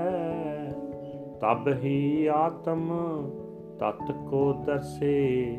ਤਬ 1.41 1.67
ਹੀ 1.74 2.28
ਆਤਮ 2.28 2.89
ਤਤ 3.80 4.11
ਕੋ 4.30 4.53
ਦਰਸੇ 4.53 5.57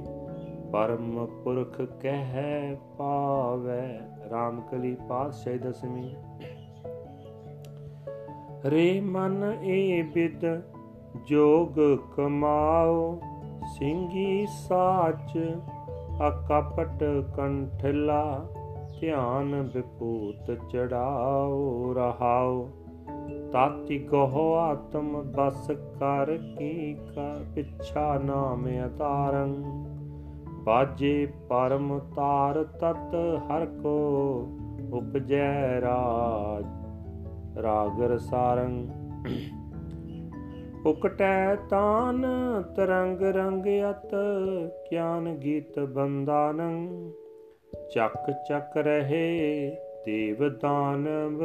ਪਰਮ 0.72 1.26
ਪੁਰਖ 1.26 1.82
ਕਹਿ 2.00 2.76
ਪਾਵੇ। 2.98 3.98
RAM 4.26 4.60
ਕਲੀ 4.70 4.96
ਪਾਤਸ਼ਾਹ 5.08 5.54
ਦਸਵੀਂ। 5.54 6.10
ਰੇ 8.66 9.00
ਮਨ 9.00 9.58
ਏ 9.62 10.02
ਬਿਦ, 10.02 10.62
ਜੋਗ 11.26 11.98
ਕਮਾਓ। 12.16 13.20
ਸਿੰਘੀ 13.78 14.46
ਸਾਚ, 14.46 15.38
ਅਕਪਟ 16.28 17.04
ਕੰਠਲਾ, 17.36 18.46
ਧਿਆਨ 19.00 19.70
ਵਿਪੂਤ 19.74 20.70
ਚੜਾਓ, 20.70 21.92
ਰਹਾਓ। 21.94 22.68
ਤਾਤੀ 23.52 23.98
ਕਹੋ 23.98 24.54
ਆਤਮ, 24.54 25.32
ਬਸ 25.36 25.70
ਕਰ 25.70 26.38
ਕੀ 26.58 26.94
ਕਾ 26.94 27.40
ਪਿਛਾ 27.54 28.18
ਨਾਮ 28.18 28.68
ਅਤਾਰੰ। 28.86 29.64
ਬਾਜੇ 30.64 31.32
ਪਰਮ 31.48 31.98
ਤਾਰ 31.98 32.64
ਤਤ 32.64 33.14
ਹਰ 33.38 33.66
ਕੋ, 33.66 33.98
ਉਪਜੈ 34.92 35.80
ਰਾਜ 35.80 36.79
ਰਾਗਰ 37.62 38.18
ਸਾਰੰ 38.18 38.88
ਉਕਟੈ 40.86 41.54
ਤਾਨ 41.54 42.26
ਤਰੰਗ 42.76 43.22
ਰੰਗ 43.22 43.66
ਅਤ 43.90 44.14
ਗਿਆਨ 44.92 45.34
ਗੀਤ 45.34 45.78
ਬੰਦਾਨੰ 45.78 47.10
ਚੱਕ 47.94 48.30
ਚੱਕ 48.48 48.76
ਰਹੇ 48.76 49.76
ਦੇਵ 50.06 50.48
ਦਾਨਵ 50.48 51.42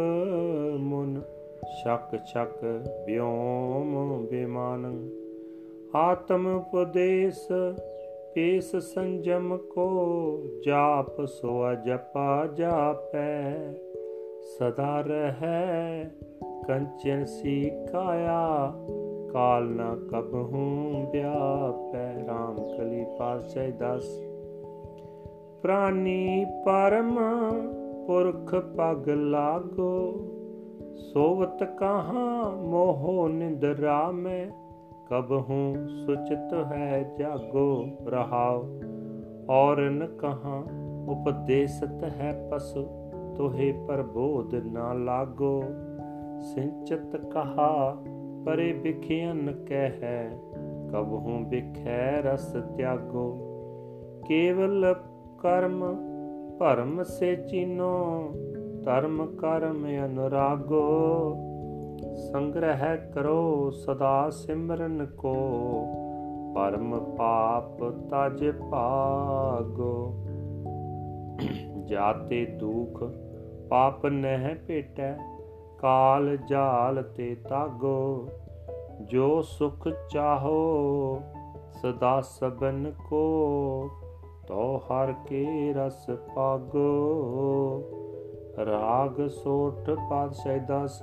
ਮੁਨ, 0.77 1.21
ਸ਼ਕ 1.69 2.19
ਸ਼ਕ 2.25 2.83
ਵਿਓਮ 3.05 4.25
ਬਿਮਾਨੰ। 4.25 5.09
ਆਤਮ 5.95 6.47
ਉਪਦੇਸ਼ 6.55 7.47
ਪੇਸ 8.35 8.75
ਸੰਜਮ 8.75 9.57
ਕੋ, 9.57 10.43
ਜਾਪ 10.65 11.25
ਸੋ 11.25 11.73
ਜਪਾ 11.73 12.47
ਜਾਪੈ। 12.47 13.53
ਸਦਾ 14.45 15.01
ਰਹੈ, 15.01 16.03
ਕੰਚਨ 16.67 17.25
ਸੀ 17.25 17.71
ਕਾਇਆ, 17.91 18.73
ਕਾਲ 19.33 19.63
ਨਾ 19.63 19.95
ਕਬਹੂ 20.11 20.89
ਵਿਆਪੈ 21.11 22.13
RAM 22.23 22.77
ਕਲੀ 22.77 23.05
ਪਾਤਸ਼ਾਹ 23.19 23.67
ਦਸ। 23.69 24.21
ਪ੍ਰਾਨੀ 25.61 26.45
ਪਰਮ 26.65 27.19
ਪੁਰਖ 28.07 28.55
ਪਗ 28.55 29.09
ਲਾਗੋ, 29.09 30.13
ਸੋਵਤ 31.13 31.63
ਕਹਾ 31.63 32.49
ਮੋਹ 32.63 33.29
ਨਿੰਦਰਾ 33.29 34.11
ਮੈਂ 34.11 34.47
ਕਬਹੂ 35.09 35.87
ਸੁਚਿਤ 35.87 36.53
ਹੈ 36.53 37.13
ਜਾਗੋ 37.17 37.85
ਰਹਾਉ, 38.07 38.63
ਔਰ 39.49 39.81
ਨ 39.81 40.07
ਕਹਾ 40.07 40.63
ਉਪਦੇਸਤ 41.09 42.03
ਹੈ 42.03 42.49
ਪਸੁ। 42.51 43.04
ਤੋਹੇ 43.37 43.71
ਪ੍ਰਬੋਧ 43.87 44.55
ਨਾ 44.55 44.93
ਲਾਗੋ, 44.93 45.63
ਸਿੰਚਤ 46.41 47.15
ਕਹਾ 47.15 47.97
ਪਰੇ 48.45 48.73
ਬਿਖਿਆਨ 48.73 49.65
ਕਹਿ, 49.65 50.29
ਕਬਹੂ 50.91 51.39
ਬਿਖੈ 51.45 52.21
ਰਸ 52.21 52.55
ਤਿਆਗੋ। 52.77 53.51
ਕੇਵਲ 54.27 54.95
ਕਰਮ 55.39 55.83
ਭਰਮ 56.59 57.03
ਸੇ 57.03 57.35
ਚੀਨੋ, 57.35 58.31
ਧਰਮ 58.83 59.25
ਕਰਮ 59.25 59.85
ਅਨੁਰਾਗੋ। 60.05 61.35
ਸੰਗ੍ਰਹਿ 62.31 62.97
ਕਰੋ 63.13 63.71
ਸਦਾ 63.71 64.29
ਸਿਮਰਨ 64.29 65.05
ਕੋ, 65.05 65.33
ਪਰਮ 66.55 66.99
ਪਾਪ 67.17 67.83
ਤਜ 67.83 68.51
ਭਾਗੋ। 68.71 70.25
ਜਾਤੇ 71.85 72.45
ਦੁਖ 72.45 73.03
ਪਾਪ 73.69 74.05
ਨਹਿ 74.05 74.55
ਭੇਟੈ, 74.55 75.13
ਕਾਲ 75.79 76.37
ਜਾਲ 76.37 77.03
ਤੇ 77.03 77.35
ਤਾਗੋ, 77.49 78.29
ਜੋ 79.01 79.41
ਸੁਖ 79.41 79.87
ਚਾਹੋ 80.09 81.21
ਸਦਾ 81.81 82.21
ਸਬਨ 82.21 82.93
ਕੋ, 83.09 83.89
ਤੋ 84.47 84.77
ਹਰ 84.77 85.13
ਕੇ 85.27 85.73
ਰਸ 85.73 86.09
ਪਾਗੋ। 86.35 86.87
ਰਾਗ 88.65 89.27
ਸੋਠ 89.27 89.89
ਪਾਤਸ਼ਾਹ 90.09 90.57
ਦਸ, 90.57 91.01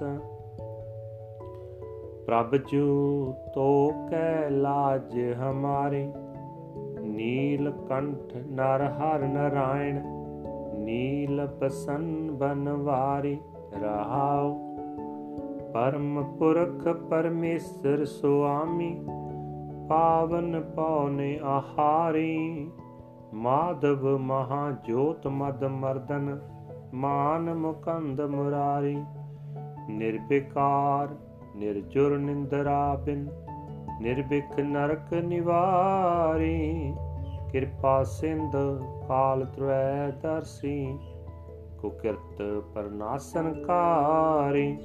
ਪ੍ਰਭ 2.26 2.56
ਜੂ 2.56 3.34
ਤੋ 3.54 3.92
ਕੈ 4.10 4.50
ਲਾਜ 4.50 5.18
ਹਮਾਰੇ, 5.40 6.12
ਨੀਲ 7.00 7.72
ਕੰਠ 7.88 8.36
ਨਰ 8.36 8.84
ਹਰ 8.84 9.18
ਨਰਾਇਣ। 9.18 10.21
ਨੀਲ 10.74 11.46
ਪਸਨ 11.46 12.30
ਬਨਵਾਰੀ 12.30 13.38
ਰਹਾਉ। 13.80 14.76
ਪਰਮ 15.72 16.36
ਪੁਰਖ 16.38 16.88
ਪਰਮੇਸ਼ਰ 16.88 18.04
ਸੁਆਮੀ, 18.04 19.04
ਪਾਵਨ 19.88 20.60
ਪਉਨੇ 20.60 21.40
ਆਹਾਰੀ। 21.42 22.70
ਮਾਧਵ 23.34 24.18
ਮਹਾ 24.18 24.76
ਜੋਤ 24.84 25.26
ਮਦ 25.26 25.64
ਮਰਦਨ, 25.64 26.40
ਮਾਨ 26.94 27.54
ਮੁਕੰਦ 27.54 28.20
ਮੁਰਾਰੀ। 28.20 29.04
ਨਿਰਵਿਕਾਰ, 29.90 31.08
ਨਿਰਜੁਰ 31.56 32.18
ਨਿੰਦਰਾ 32.18 32.94
ਬਿਨ 33.04 33.28
ਨਿਰਭਿਕ 34.00 34.60
ਨਰਕ 34.60 35.14
ਨਿਵਾਰੀ। 35.14 36.94
ਕਿਰਪਾ 37.52 38.02
ਸਿੰਧ 38.02 38.52
ਕਾਲ 39.08 39.44
ਤਰੈ 39.44 40.10
ਦਰਸੀ, 40.22 40.98
ਕੁਕਿਰਤ 41.80 42.42
ਪਰਨਾਸਨ 42.74 43.62
ਕਾਰੀ। 43.62 44.76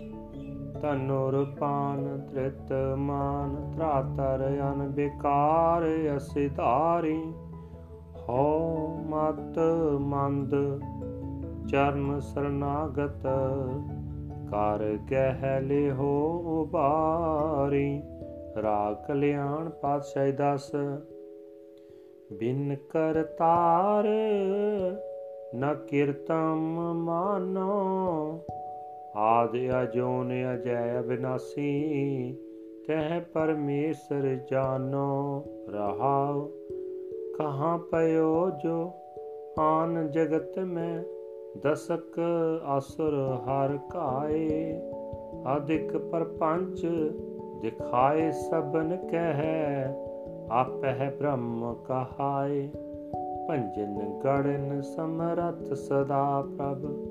ਤਨੁਰ 0.81 1.55
ਪਾਨ 1.59 2.27
ਤ੍ਰਿਤ 2.31 2.71
ਮਾਨ 2.97 3.55
ਤਰਾਤਰ 3.71 4.45
ਅਨ 4.47 4.87
ਬਿਕਾਰ 4.87 5.85
ਅਸਿਧਾਰੀ 6.17 7.21
ਹੋ 8.29 8.87
ਮਤ 9.09 9.59
ਮੰਦ 9.99 10.55
ਚਰਨ 11.67 12.19
ਸਰਨਾਗਤ, 12.19 13.27
ਕਰ 14.51 14.97
ਗਹਿ 15.11 15.91
ਹੋ 15.91 16.13
ਉਬਾਰੀ 16.61 18.01
ਰਾਗ 18.61 18.95
ਕਲਿਆਣ 19.07 19.69
ਪਾਤਸ਼ਾਹ 19.69 20.31
ਦਸ 20.31 20.71
ਬਿਨ 22.33 22.75
ਕਰਤਾਰ 22.89 24.07
ਨ 25.55 25.75
ਕੀਰਤਮ 25.75 26.93
ਮਾਨੋ। 26.93 28.39
ਆਦ 29.15 29.49
ਅਜੋਨ 29.83 30.31
ਅਜੈ 30.53 30.99
ਅਬਿਨਾਸੀ 30.99 31.71
ਤਹ 32.87 33.21
ਪਰਮੇਸ਼ਰ 33.33 34.39
ਜਾਨੋ। 34.51 35.43
ਰਹਾਉ, 35.69 36.47
ਕਹਾਂ 37.37 37.77
ਪਇਓ 37.77 38.49
ਜੋ 38.49 38.91
ਆਨ 39.59 40.11
ਜਗਤ 40.11 40.59
ਮੈਂ, 40.59 41.03
ਦਸਕ 41.63 42.19
ਅਸੁਰ 42.77 43.37
ਹਰ 43.37 43.77
ਕਾਏ। 43.91 44.81
ਅਧਿਕ 45.55 45.97
ਪਰਪੰਚ 45.97 46.87
ਦਿਖਾਏ 47.61 48.31
ਸਬਨ 48.31 49.07
ਕਹਿ 49.11 50.06
ਆਪਹਿ 50.51 51.09
ਬ੍ਰਹਮ 51.19 51.73
ਕਹਾਏ, 51.73 52.69
ਭੰਜਨ 53.47 54.19
ਗੜਨ 54.23 54.81
ਸਮਰਥ 54.81 55.73
ਸਦਾ 55.73 56.43
ਪ੍ਰਭ। 56.57 57.07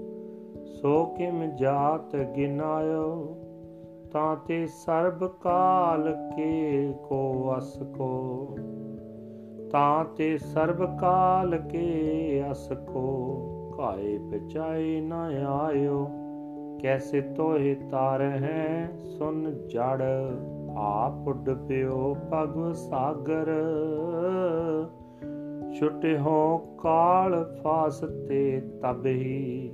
ਸੋ 0.67 1.05
ਕਿਮ 1.05 1.57
ਜਾਤ 1.57 2.17
ਗਿਨਾਇਓ, 2.17 3.37
ਤਾਂ 4.13 4.37
ਤੇ 4.37 4.67
ਸਰਬ 4.67 5.27
ਕਾਲ 5.27 6.31
ਕੇ 6.37 6.89
ਕੋ 7.09 7.55
ਅਸ 7.59 7.83
ਕੋ। 7.99 8.49
ਤਾਂ 9.71 10.05
ਤੇ 10.05 10.39
ਸਰਬ 10.39 10.99
ਕਾਲ 10.99 11.57
ਕੇ 11.57 12.45
ਅਸ 12.53 12.73
ਕੋ, 12.73 13.37
ਕਾਏ 13.77 14.19
ਬਚਾਏ 14.19 15.01
ਨਾ 15.01 15.23
ਆਇਓ। 15.49 16.09
ਕੈਸੇ 16.83 17.21
ਤੋਹਿ 17.21 17.75
ਤਾਰ 17.75 18.21
ਹੈ 18.23 18.91
ਸੁਨ 19.19 19.53
ਜੜ। 19.69 20.03
ਆਪ 20.77 21.31
ਡੁੱਬਿਓ 21.31 22.17
ਪਗ 22.31 22.73
ਸਾਗਰ। 22.73 23.53
ਛੁਟੇ 25.81 26.19
ਹੋ 26.19 26.59
ਕਾਲ 26.59 27.57
ਫਾਸਤੇ 27.63 28.61
ਤਬ 28.83 29.07
ਹੀ 29.07 29.73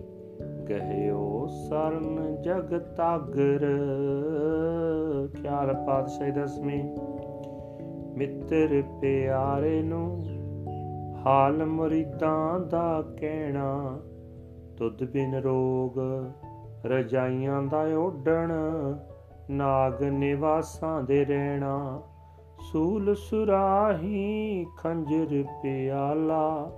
ਗਹਿਓ 0.69 1.47
ਸਰਨ 1.47 2.43
ਜਗ 2.43 2.79
ਤਾਗਰ। 2.79 3.67
ਖਿਆਲ 5.35 5.75
ਪਾਤਸ਼ਾਹ 5.87 6.31
ਦਸਵੀਂ। 6.31 6.97
ਮਿੱਤਰ 8.17 8.83
ਪਿਆਰੇ 9.01 9.83
ਨੂੰ 9.83 10.25
ਹਾਲ 11.27 11.67
ਮੁਰੀਦਾਂ 11.67 12.61
ਦਾ 12.61 13.05
ਕਹਿਣਾ। 13.19 14.01
ਤੁਧ 14.77 15.05
ਬਿਨ 15.05 15.35
ਰੋਗ 15.35 15.99
ਰਜਾਈਆਂ 16.87 17.63
ਦਾ 17.63 17.83
ਓਡਣ 17.99 18.53
ਨਾਗ 19.51 20.03
ਨਿਵਾਸਾਂ 20.03 21.03
ਦੇ 21.03 21.25
ਰਹਿਣਾ, 21.25 22.03
ਸੂਲ 22.73 23.15
ਸੁਰਾਹੀ 23.15 24.67
ਖੰਜਰ 24.79 25.45
ਪਿਆਲਾ, 25.63 26.73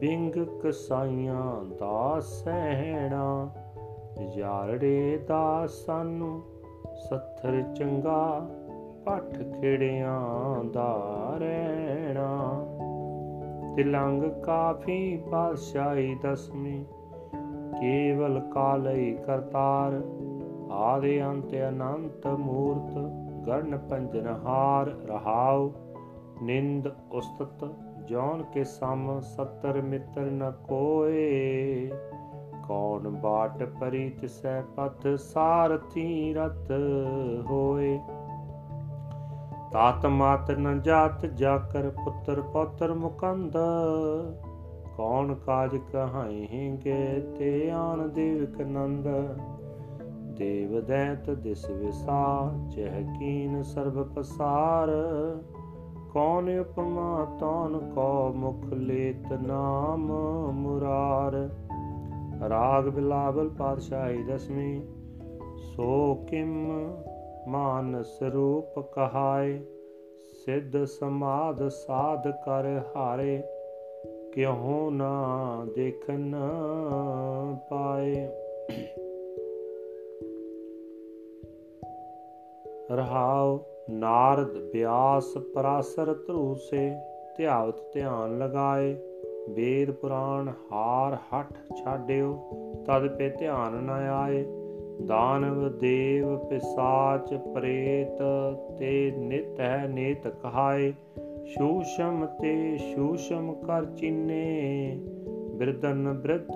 ਬਿੰਗ 0.00 0.32
ਕਸਾਈਆਂ 0.62 1.64
ਦਾ 1.78 2.20
ਸਹਿਣਾ। 2.20 3.50
ਯਾਰੜੇ 4.36 5.24
ਦਾ 5.28 5.66
ਸਾਨੂੰ 5.66 6.42
ਸੱਥਰ 7.10 7.62
ਚੰਗਾ, 7.62 8.48
ਪੱਠ 9.04 9.42
ਖੇੜਿਆਂ 9.60 10.64
ਦਾ 10.64 11.32
ਰਹਿਣਾ। 11.38 12.66
ਤਿਲੰਗ 13.76 14.22
ਕਾਫੀ 14.22 15.22
ਪਾਤਸ਼ਾਹੀ 15.30 16.14
ਦਸਮੀ 16.22 16.84
ਕੇਵਲ 17.80 18.40
ਕਾਲਈ 18.40 19.16
ਕਰਤਾਰ 19.26 19.92
ਆਦੇ 20.70 21.24
ਅੰਤ 21.24 21.54
ਅਨੰਤ 21.68 22.26
ਮੂਰਤ 22.26 22.98
ਗਰਨ 23.46 23.78
ਪੰਜਨ 23.78 24.26
ਹਾਰ 24.26 24.86
ਰਹਾਉ, 24.86 25.70
ਨਿੰਦ 26.42 26.88
ਉਸਤਤ, 27.12 27.64
ਜੌਨ 28.06 28.42
ਕੇ 28.42 28.64
ਸਮ 28.64 29.20
ਸਤਰ 29.20 29.82
ਮਿੱਤਰ 29.82 30.20
ਨ 30.20 30.52
ਕੋਏ। 30.68 31.90
ਕੌਣ 32.68 33.08
ਬਾਟ 33.08 33.62
ਪਰੀ 33.62 34.10
ਤਿਸੈ 34.10 34.62
ਪਥ 34.62 35.06
ਸਾਰਥੀ 35.18 36.34
ਰਤ 36.34 36.72
ਹੋਏ। 37.50 38.00
ਤਾਤ 39.72 40.06
ਮਾਤ 40.06 40.50
ਨ 40.50 40.82
ਜਾਤ 40.82 41.26
ਜਾਕਰ 41.26 41.90
ਪੁੱਤਰ 42.04 42.40
ਪੌਤਰ 42.40 42.94
ਮੁਕੰਦ, 42.94 43.56
ਕੌਣ 44.96 45.34
ਕਾਜ 45.34 45.76
ਕਹਾਈ 45.76 46.48
ਹਿੰਗੇ 46.52 47.32
ਤੇ 47.38 47.70
ਆਨ 47.70 48.12
ਦੇਵਕ 48.12 48.60
ਨੰਦ। 48.60 49.08
ਦੇਵ 50.36 50.80
ਦੈਤ 50.80 51.30
ਦਿਸ 51.30 51.70
ਵਿਸਾ 51.70 52.52
ਚਹਿ 52.74 53.02
ਕੀਨ 53.18 53.62
ਸਰਬ 53.62 54.14
ਪਸਾਰ। 54.14 54.88
ਕੌਣ 56.12 56.58
ਉਪਮਾ 56.58 57.36
ਤੌਨ 57.40 57.78
ਕੋ 57.94 58.32
ਮੁਖ 58.32 58.72
ਲੇਤ 58.72 59.32
ਨਾਮ 59.32 60.12
ਮੁਰਾਰ। 60.52 61.48
ਰਾਗ 62.48 62.88
ਬਿਲਾਵਲ 62.88 63.48
ਪਾਤਸ਼ਾਹੀ 63.48 64.22
ਦਸਵੀਂ, 64.22 64.80
ਸੋ 65.56 66.14
ਕਿਮ 66.14 66.70
ਮਾਨਸ 67.48 68.22
ਰੂਪ 68.22 68.80
ਕਹਾਏ? 68.80 69.58
ਸਿੱਧ 70.44 70.84
ਸਮਾਦ 70.84 71.68
ਸਾਧ 71.68 72.28
ਕਰ 72.30 72.80
ਹਾਰੇ, 72.96 73.42
ਕਿਉ 74.34 74.90
ਨਾ 74.90 75.24
ਦੇਖਨ 75.74 76.36
ਪਾਏ। 77.70 78.28
ਰਹਾਉ 82.90 83.58
ਨਾਰਦ 83.90 84.58
ਬਿਆਸ 84.72 85.34
ਪਰਾਸਰ 85.54 86.14
ਧਰੂਸੇ 86.14 86.94
ਧਿਆਵਤ 87.36 87.74
ਧਿਆਨ 87.92 88.38
ਲਗਾਏ। 88.38 88.96
ਵੇਦ 89.50 89.90
ਪੁਰਾਣ 89.90 90.52
ਹਾਰ 90.72 91.14
ਹਠ 91.14 91.52
ਛਾਡਿਓ, 91.84 92.38
ਤਦ 92.86 93.16
ਪੇ 93.16 93.28
ਧਿਆਨ 93.30 93.72
ਨ 93.72 93.90
ਆਏ। 93.90 94.44
ਦਾਨਵ 95.06 95.78
ਦੇਵ 95.78 96.36
ਪਿਸਾਚ 96.36 97.34
ਪ੍ਰੇਤ 97.34 98.18
ਤੇ 98.78 99.10
ਨਿਤ 99.16 99.60
ਹੈ 99.60 99.86
ਨੇਤ 99.88 100.28
ਕਹਾਏ। 100.28 100.92
ਸ਼ੂਸ਼ਮ 101.44 102.26
ਤੇ 102.26 102.76
ਸ਼ੂਸ਼ਮ 102.76 103.52
ਕਰ 103.52 103.84
ਚਿੰਨੇ 103.84 105.00
ਬਿਰਦਨ 105.54 106.12
ਬ੍ਰਿਤ 106.12 106.52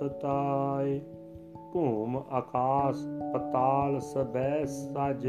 ਪਤਾਏ। 0.00 1.00
ਭੂਮ 1.72 2.16
ਆਕਾਸ 2.30 2.96
ਪਤਾਲ 3.34 4.00
ਸਬੈ 4.00 4.64
ਸਜ, 4.64 5.26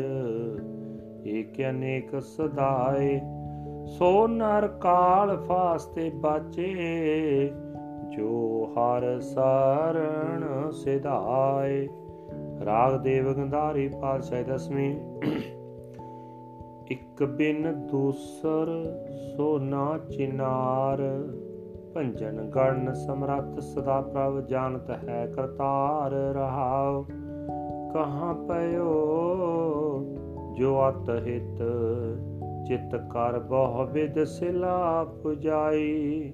ਏਕ 1.27 1.61
ਅਨੇਕ 1.69 2.21
ਸਦਾਏ, 2.21 3.21
ਸੋ 3.85 4.27
ਨਰ 4.27 4.67
ਕਾਲ 4.67 5.37
ਫਾਸਤੇ 5.37 6.09
ਬਾਚੇ, 6.09 6.73
ਜੋ 8.11 8.69
ਹਰ 8.73 9.19
ਸਰਣ 9.19 10.71
ਸਿਧਾਏ। 10.71 11.87
ਰਾਗ 12.65 12.95
ਦੇਵ 12.95 13.33
ਗੰਧਾਰੀ 13.33 13.87
ਪਾਤਸ਼ਾਹ 14.01 14.43
ਦਸਵੀਂ, 14.43 14.95
ਇੱਕ 16.87 17.23
ਬਿਨ 17.23 17.87
ਦੂਸਰ 17.91 18.71
ਸੋ 19.37 19.59
ਨਾ 19.59 19.97
ਚਿਨਾਰ 19.97 20.99
ਭੰਜਨ 21.95 22.49
ਗਣ 22.49 22.93
ਸਮਰੱਥ 22.93 23.59
ਸਦਾ 23.59 24.01
ਪ੍ਰਭ 24.01 24.39
ਜਾਣਤ 24.39 24.89
ਹੈ 24.89 25.25
ਕਰਤਾਰ 25.35 26.11
ਰਹਾਉ। 26.11 27.03
ਕਹਾਂ 27.93 28.33
ਪਇਓ 28.33 28.93
ਜੋ 30.57 30.89
ਅਤ 30.89 31.09
ਹਿਤ 31.09 31.61
ਚਿਤ 32.67 32.95
ਕਰ 32.95 33.39
ਬਹੁ 33.39 33.85
ਵਿਦ 33.85 34.23
ਸਿਲਾ 34.23 35.03
ਪੁਜਾਈ। 35.23 36.33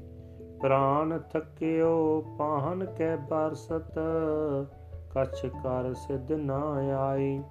ਪ੍ਰਾਨ 0.62 1.20
ਥਕਿਓ 1.20 2.24
ਪਾਹਨ 2.40 2.86
ਕੈ 2.86 3.16
ਬਰਸਤ, 3.16 4.00
ਕਛ 5.12 5.46
ਕਰ 5.46 5.94
ਸਿਧ 5.94 6.32
ਨਾ 6.32 6.62
ਆਈ। 7.00 7.42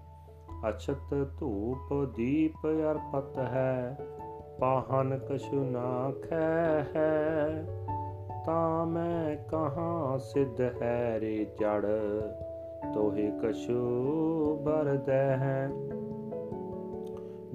ਅਛਤ 0.69 1.15
ਧੂਪ 1.41 2.15
ਦੀਪ 2.17 2.67
ਅਰਪਤ 2.67 3.39
ਹੈ, 3.39 3.99
ਪਾਹਨ 4.61 5.19
ਕਛੁ 5.19 5.65
ਨਾ 5.65 6.13
ਖੈ 6.29 6.85
ਹੈ। 6.97 7.67
ਤਾਂ 8.49 8.87
ਮੈਂ 8.87 9.37
ਕਹਾਂ, 9.37 10.19
ਸਿਧ 10.19 10.61
ਹੈ 10.83 11.21
ਰੇ 11.21 11.47
ਜੜ, 11.61 11.87
ਤੋਹਿ 12.95 13.31
ਕਛੂ 13.31 14.57
ਬਰਦੈ 14.57 15.37
ਹੈ 15.37 15.71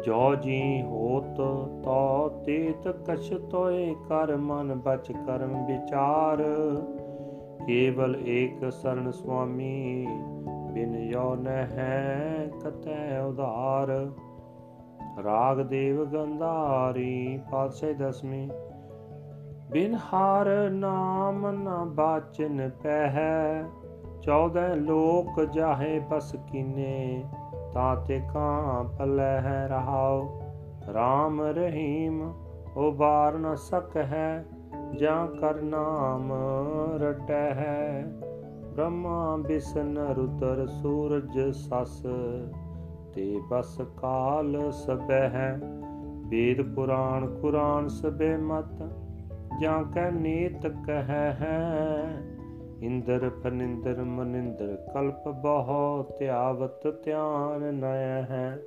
ਜੋ 0.05 0.35
ਜੀ 0.35 0.81
ਹੋਤ, 0.81 1.37
ਤੋ 1.83 2.29
ਤੀਤ 2.45 2.87
ਕਛ 2.87 3.33
ਤੋਏ 3.51 3.95
ਕਰ, 4.09 4.35
ਮਨ 4.35 4.75
ਬਚ 4.75 5.11
ਕਰਮ 5.11 5.65
ਵਿਚਾਰ। 5.65 6.43
ਕੇਵਲ 7.67 8.15
ਏਕ 8.25 8.71
ਸਰਣ 8.71 9.11
ਸੁਆਮੀ, 9.11 10.07
ਬਿਨ 10.73 10.95
ਯੋ 10.95 11.35
ਨਹਿ 11.35 12.49
ਕਤੈ 12.63 13.21
ਉਧਾਰ। 13.21 14.11
ਰਾਗ 15.23 15.61
ਦੇਵ 15.61 16.05
ਗੰਧਾਰੀ 16.05 17.39
ਪਾਤਸ਼ਾਹ 17.51 17.93
ਦਸਮੀ 17.93 18.49
ਬਿਨ 19.73 19.97
ਹਾਰ 20.13 20.69
ਨਾਮ 20.69 21.51
ਨ 21.51 21.69
ਬਾਚਨ 21.85 22.69
ਪਹਿ। 22.83 23.63
ਚੌਦਹ 24.21 24.75
ਲੋਕ 24.75 25.43
ਜਾਹੇ 25.43 25.99
ਬਸ 25.99 26.35
ਕੀਨੇ 26.51 27.23
ਤਾਤੇ 27.73 28.21
ਕਾਂ 28.33 28.83
ਪਲਹਿ 28.83 29.67
ਰਹਾਉ। 29.67 30.41
RAM 30.89 31.55
ਰਹੀਮ 31.55 32.33
ਉਬਾਰ 32.77 33.33
ਨ 33.33 33.55
ਸਕ 33.55 33.97
ਹੈ 33.97 34.45
ਜਾਂ 34.97 35.27
ਕਰ 35.27 35.61
ਨਾਮ 35.61 36.33
ਰਟੈ 36.95 37.53
ਹੈ 37.53 38.05
ਬ੍ਰਹਮਾ 38.73 39.37
ਬਿਸਨ 39.37 39.97
ਰੁਦਰ 39.97 40.67
ਸੂਰਜ 40.67 41.39
ਸਸ, 41.51 42.05
ਤੇ 43.13 43.39
ਬਸ 43.49 43.81
ਕਾਲ 43.97 44.71
ਸਬੈ 44.71 45.29
ਹੈ 45.29 45.59
ਵੇਦ 46.27 46.75
ਪੁਰਾਣ 46.75 47.27
ਕੁਰਾਨ 47.27 47.87
ਸਬੇ 47.87 48.37
ਮਤ 48.37 49.02
ਜਾਂ 49.63 49.83
ਕੈ 49.83 50.11
ਨੀਤ 50.11 50.67
ਕਹੈ 50.67 51.37
ਹੈ। 51.41 52.03
ਇੰਦਰ 52.81 53.29
ਫਨਿੰਦਰ 53.29 54.03
ਮਨਿੰਦਰ, 54.03 54.77
ਕਲਪ 54.93 55.27
ਬਹੁ 55.27 56.03
ਧਿਆਵਤ 56.19 57.03
ਧਿਆਨ 57.03 57.73
ਨਯ 57.73 58.23
ਹੈ। 58.29 58.59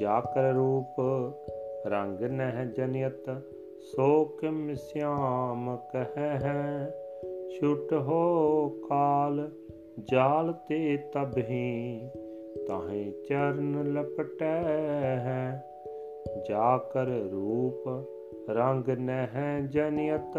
ਜਾਕਰ 0.00 0.52
ਰੂਪ 0.52 1.02
ਰੰਗ 1.86 2.20
ਨਹਿ 2.20 2.66
ਜਨਿਤ 2.66 3.30
ਸੋ 3.96 4.24
ਕਿਮ 4.24 4.74
ਸਿਆਮ 4.74 5.76
ਕਹੈ 5.76 6.38
ਹੈ। 6.42 6.94
ਛੁਟ 7.48 7.92
ਹੋ 7.92 8.68
ਕਾਲ, 8.68 9.50
ਜਾਲ 10.12 10.52
ਤੇ 10.52 10.96
ਤਬਹੀ 11.12 12.00
ਤਾਹੇ 12.68 13.10
ਚਰਨ 13.28 13.92
ਲਪਟੈ 13.92 14.62
ਹੈ। 15.18 15.64
ਜਾ 16.48 16.78
ਕਰ 16.78 17.06
ਰੂਪ 17.06 18.14
ਰੰਗ 18.50 18.88
ਨਹਿ 18.90 19.62
ਜਨਿਤ 19.68 20.38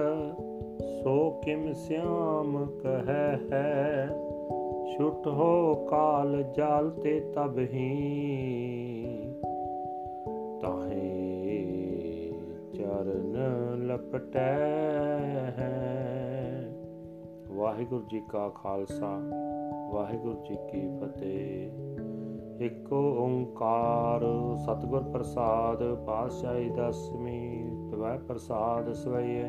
ਸੋ 1.03 1.41
ਕਿਮ 1.45 1.73
ਸਿਆਮ 1.73 2.65
ਕਹੈ 2.83 3.39
ਹੈ। 3.51 4.09
ਛੁਟ 4.91 5.27
ਹੋ 5.27 5.75
ਕਾਲ 5.89 6.43
ਜਾਲ 6.57 6.89
ਤੇ 6.89 7.19
ਤਬਹੀ 7.35 7.95
ਤਾਹੇ 10.61 12.31
ਚਰਨ 12.73 13.37
ਲਪਟੈ 13.87 14.55
ਹੈ। 15.57 16.75
ਵਾਹਿਗੁਰੂ 17.47 18.05
ਜੀ 18.09 18.21
ਕਾ 18.29 18.49
ਖਾਲਸਾ, 18.49 19.19
ਵਾਹਿਗੁਰੂ 19.91 20.43
ਜੀ 20.49 20.55
ਕੀ 20.55 20.87
ਫਤਿਹ। 20.97 21.98
ਇੱਕ 22.61 22.93
ਓੰਕਾਰ 22.93 24.21
ਸਤਿਗੁਰ 24.57 25.03
ਪ੍ਰਸਾਦ, 25.03 25.95
ਪਾਤਸ਼ਾਹੀ 26.05 26.69
ਦਸਵੀਂ, 26.69 27.65
ਤਵੈ 27.89 28.17
ਪ੍ਰਸਾਦ 28.17 28.93
ਸਵਈਏ। 28.93 29.45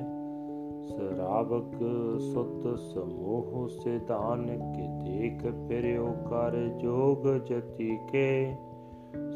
ਸਰਾਬਕ 0.89 1.77
ਸੁਤ 2.21 2.79
ਸਮੂਹ 2.79 3.69
ਸਿਧਾਨ 3.69 4.47
ਕੇ 4.47 5.11
ਦੇਖ 5.11 5.47
ਪਿਰਿਓ 5.69 6.07
ਕਰ 6.07 6.69
ਜੋਗ 6.69 7.39
ਜਤੀ 7.39 7.99
ਕੇ। 8.13 8.57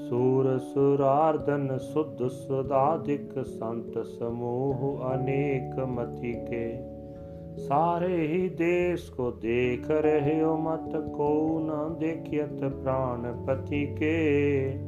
ਸੂਰ 0.09 0.59
ਸੁਰਾਰਦਨ 0.59 1.79
ਸੁਧ 1.79 2.29
ਸੁਦਾਦਿਕ 2.29 3.45
ਸੰਤ 3.45 3.99
ਸਮੂਹ 4.07 4.99
ਅਨੇਕ 5.15 5.79
ਮਤੀ 5.79 6.33
ਕੇ। 6.33 6.94
ਸਾਰੇ 7.57 8.27
ਹੀ 8.27 8.49
ਦੇਸ 8.49 9.11
ਕੋ 9.11 9.31
ਦੇਖ 9.31 9.91
ਰਹੇ 9.91 10.43
ਹੋ, 10.43 10.57
ਮਤ 10.57 10.97
ਕੋ 10.97 11.61
ਨਾ 11.61 11.89
ਦੇਖਿਅਤ 11.99 12.65
ਪ੍ਰਾਨ 12.65 13.45
ਪਤੀ 13.47 13.87
ਕੇ। 13.87 14.79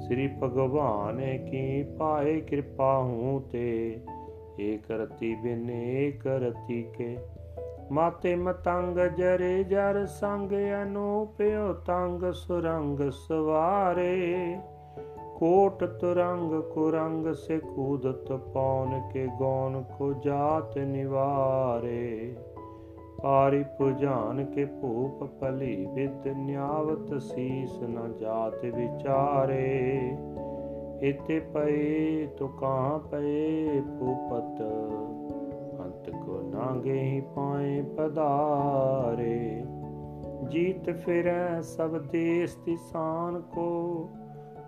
ਸ੍ਰੀ 0.00 0.28
ਭਗਵਾਨ 0.42 1.20
ਕੀ 1.50 1.82
ਪਾਏ 1.98 2.40
ਕਿਰਪਾ 2.40 3.02
ਹੂੰ 3.02 3.42
ਤੇ 3.52 4.00
ਏ 4.60 4.76
ਕਰਤੀ 4.76 5.34
ਬਿਨ 5.34 5.70
ਏ 5.70 6.10
ਕਰਤੀ 6.10 6.82
ਕੇ। 6.82 7.16
ਮਾਤੇ 7.92 8.34
ਮਤੰਗ 8.34 8.98
ਜਰੇ 8.98 9.64
ਜਰ 9.64 10.06
ਸੰਗ 10.06 10.52
ਅਨੂਪਿਓ 10.82 11.72
ਤੰਗ 11.72 12.32
ਸੁਰੰਗ 12.32 13.10
ਸਵਾਰੇ। 13.10 14.56
ਕੋਟ 15.42 15.84
ਤਰੰਗ 15.84 16.52
ਕੁਰੰਗ 16.62 17.26
ਸੇ 17.34 17.58
ਕੂਦਤ 17.58 18.32
ਪੌਨ 18.32 19.00
ਕੇ 19.12 19.26
ਗੌਨ 19.38 19.82
ਕੋ 19.98 20.12
ਜਾਤ 20.12 20.78
ਨਿਵਾਰੇ। 20.78 22.36
ਪਾਰੀ 23.22 23.64
ਪੁਜਾਨ 23.78 24.44
ਕੇ 24.44 24.64
ਭੂਪ 24.64 25.24
ਭਲੀ 25.40 25.86
ਵਿਦ 25.94 26.28
ਨਿਆਵਤ 26.28 27.22
ਸੀਸ 27.22 27.78
ਨ 27.80 28.12
ਜਾਤ 28.20 28.64
ਵਿਚਾਰੇ। 28.64 30.16
ਇਤੇ 31.02 31.40
ਪਏ 31.40 32.26
ਤੁਕਾਂ 32.38 32.98
ਪਏ 32.98 33.80
ਭੂਪਤ, 33.80 34.62
ਅੰਤ 35.80 36.10
ਕੋ 36.10 36.40
ਨਾਗੇ 36.54 37.22
ਪਾਏ 37.36 37.82
ਪਧਾਰੇ। 37.82 39.64
ਜੀਤ 40.48 40.90
ਫਿਰੈ 40.90 41.60
ਸਭ 41.60 41.98
ਦੇਸ 41.98 42.56
ਦੀ 42.56 42.76
ਸਾਨ 42.92 43.40
ਕੋ 43.40 44.08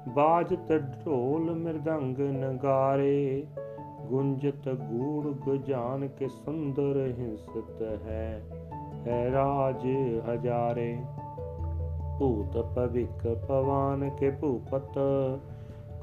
ਬਾਜਤ 0.08 0.72
ਢੋਲ 1.06 1.54
ਮਿਰਦੰਗ 1.54 2.18
ਨਗਾਰੇ, 2.18 3.46
ਗੁੰਜਤ 4.06 4.68
ਗੂੜ 4.68 5.26
ਗੁਜਾਨ 5.26 6.08
ਕੇ 6.08 6.28
ਸੁੰਦਰ 6.28 7.14
ਹਿੰਸਤ 7.18 7.82
ਹੈ 7.82 8.42
ਹੈ 9.06 9.30
ਰਾਜ 9.32 9.86
ਹਜ਼ਾਰੇ। 10.30 10.96
ਭੂਤ 12.18 12.58
ਭਵਿਕ 12.74 13.26
ਪਵਾਨ 13.48 14.10
ਕੇ 14.10 14.30
ਭੂਪਤ, 14.30 14.98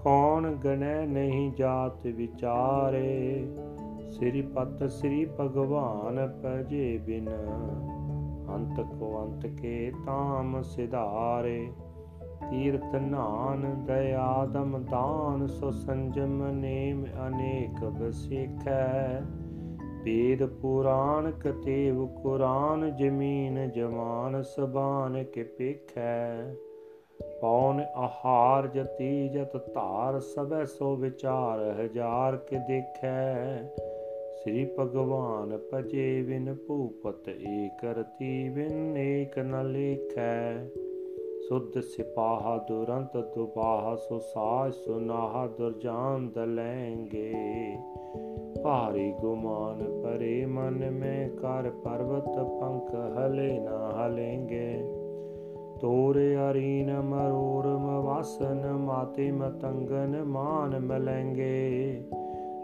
ਕੌਣ 0.03 0.51
ਗਣੈ 0.55 1.05
ਨਹੀਂ 1.05 1.51
ਜਾਤ 1.51 2.07
ਵਿਚਾਰੇ। 2.07 3.47
ਸ੍ਰੀ 4.09 4.41
ਪਤ 4.41 4.91
ਸ੍ਰੀ 4.91 5.25
ਭਗਵਾਨ 5.39 6.27
ਪਜੇ 6.43 6.97
ਬਿਨ, 6.97 7.29
ਅੰਤ 8.49 8.81
ਕੋ 8.81 9.13
ਅੰਤ 9.23 9.45
ਕੇ 9.45 9.91
ਤਾਮ 10.05 10.61
ਸਿਧਾਰੇ। 10.61 11.69
ਤੀਰਥ 12.49 12.95
ਨਾਨ, 12.95 13.83
ਦਇਆ 13.85 14.45
ਦਮ 14.45 14.83
ਦਾਨ, 14.91 15.47
ਸੋ 15.47 15.71
ਸੰਜਮ 15.71 16.47
ਨੇਮ 16.47 17.05
ਅਨੇਕ 17.27 17.85
ਬਸਿਖੈ 17.85 19.21
ਵੇਦ 20.03 20.45
ਪੁਰਾਣ 20.45 21.31
ਕਤੇਵ 21.31 22.07
ਕੁਰਾਨ, 22.07 22.95
ਜ਼ਮੀਨ 22.95 23.69
ਜਮਾਨ 23.71 24.41
ਸਬਾਨ 24.41 25.23
ਕੇ 25.23 25.43
ਪੇਖੈ। 25.43 26.53
ਪੌਨ 27.41 27.79
ਆਹਾਰ 27.95 28.67
ਜਤੀ 28.67 29.29
ਜਤ 29.29 29.57
ਧਾਰ, 29.73 30.19
ਸਭੈ 30.19 30.65
ਸੋ 30.65 30.95
ਵਿਚਾਰ 30.95 31.59
ਹਜ਼ਾਰ 31.81 32.37
ਕੇ 32.37 32.57
ਦੇਖੈ। 32.57 33.63
ਸ੍ਰੀ 34.33 34.65
ਭਗਵਾਨ 34.79 35.59
ਭਜੇ 35.73 36.21
ਵਿਨ 36.21 36.55
ਭੂਪਤ 36.67 37.29
ਏਕ 37.29 37.85
ਰਤੀ 37.85 38.49
ਵਿਨ 38.49 38.97
ਏਕ 38.97 39.39
ਨ 39.39 39.71
ਲੇਖੈ। 39.71 40.53
ਸੁਧ 41.51 41.79
ਸਿਪਾਹ 41.79 42.67
ਦੁਰੰਤ 42.67 43.17
ਦੁਬਾਹ, 43.17 43.95
ਸੋ 43.95 44.19
ਸਾਜ 44.19 44.73
ਸੁਨਾਹ 44.73 45.47
ਦੁਰਜਾਨ 45.47 46.29
ਦਲੈਂਗੇ। 46.29 47.33
ਭਾਰੀ 48.63 49.11
ਗੁਮਾਨ 49.11 50.01
ਪਰੇ 50.01 50.45
ਮਨ 50.45 50.91
ਮੈਂ 50.91 51.29
ਕਰ 51.29 51.69
ਪਰਵਤ 51.69 52.39
ਪੰਖ 52.61 52.95
ਹਲੇ 52.95 53.59
ਨਾ 53.59 54.07
ਹਲੇਂਗੇ। 54.07 54.81
ਤੋਰੇ 55.81 56.37
ਅਰੀਨ 56.51 57.01
ਮਰੂਰ 57.01 57.67
ਮਵਾਸਨ 57.67 58.71
ਮਾਤੇ 58.73 59.31
ਮਤੰਗਨ 59.31 60.23
ਮਾਨ 60.23 60.79
ਮਲੈਂਗੇ। 60.79 62.03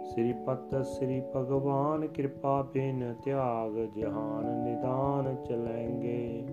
ਸ੍ਰੀ 0.03 0.33
ਪਤ 0.33 0.85
ਸ੍ਰੀ 0.85 1.21
ਭਗਵਾਨ 1.35 2.07
ਕਿਰਪਾ 2.07 2.61
ਬਿਨ 2.73 3.15
ਤਿਆਗ 3.23 3.73
ਜਹਾਨ 3.73 4.63
ਨਿਦਾਨ 4.63 5.35
ਚਲੈਂਗੇ 5.43 6.45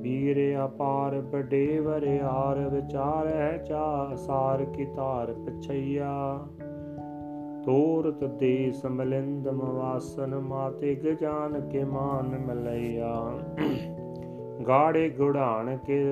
ਵੀਰ 0.00 0.38
ਅਪਾਰ 0.64 1.20
ਬੜੇ 1.20 1.78
ਵਰਿਆਰ 1.80 2.58
ਵਿਚਾਰ 2.68 3.26
ਹੈ 3.26 3.56
ਚਾ 3.58 4.14
ਸਾਰ 4.16 4.64
ਕੀ 4.64 4.84
ਤਾਰ 4.84 5.32
ਪਛਈਆ। 5.32 6.38
ਤੋਰਤ 7.64 8.24
ਦੇ 8.24 8.72
ਸਮਲਿੰਦ 8.72 9.48
ਮਵਾਸਨ 9.48 10.38
ਮਾਤੇ 10.38 10.94
ਗਜਾਨ 10.94 11.60
ਕੇ 11.60 11.84
ਮਾਨ 11.84 12.38
ਮਲਈਆ। 12.38 13.14
ਗਾੜੇ 14.68 15.08
ਗੁੜਾਣ 15.08 15.76
ਕੇ 15.76 16.04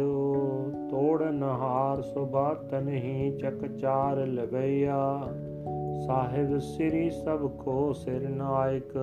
ਤੋੜ 0.91 1.23
ਨਹਾਰ 1.23 2.03
ਸੁਬਾਤ 2.03 2.75
ਨਹੀਂ 2.75 3.33
ਚਕ 3.39 3.67
ਚਾਰ 3.77 4.17
ਲਵਈਆ 4.27 4.99
ਸਾਹਿਬ 6.07 6.59
ਸ੍ਰੀ 6.59 7.11
ਸਭ 7.11 7.47
ਕੋ 7.51 7.93
ਸਿਰ 7.93 8.29
ਨਾਇਕ, 8.29 8.97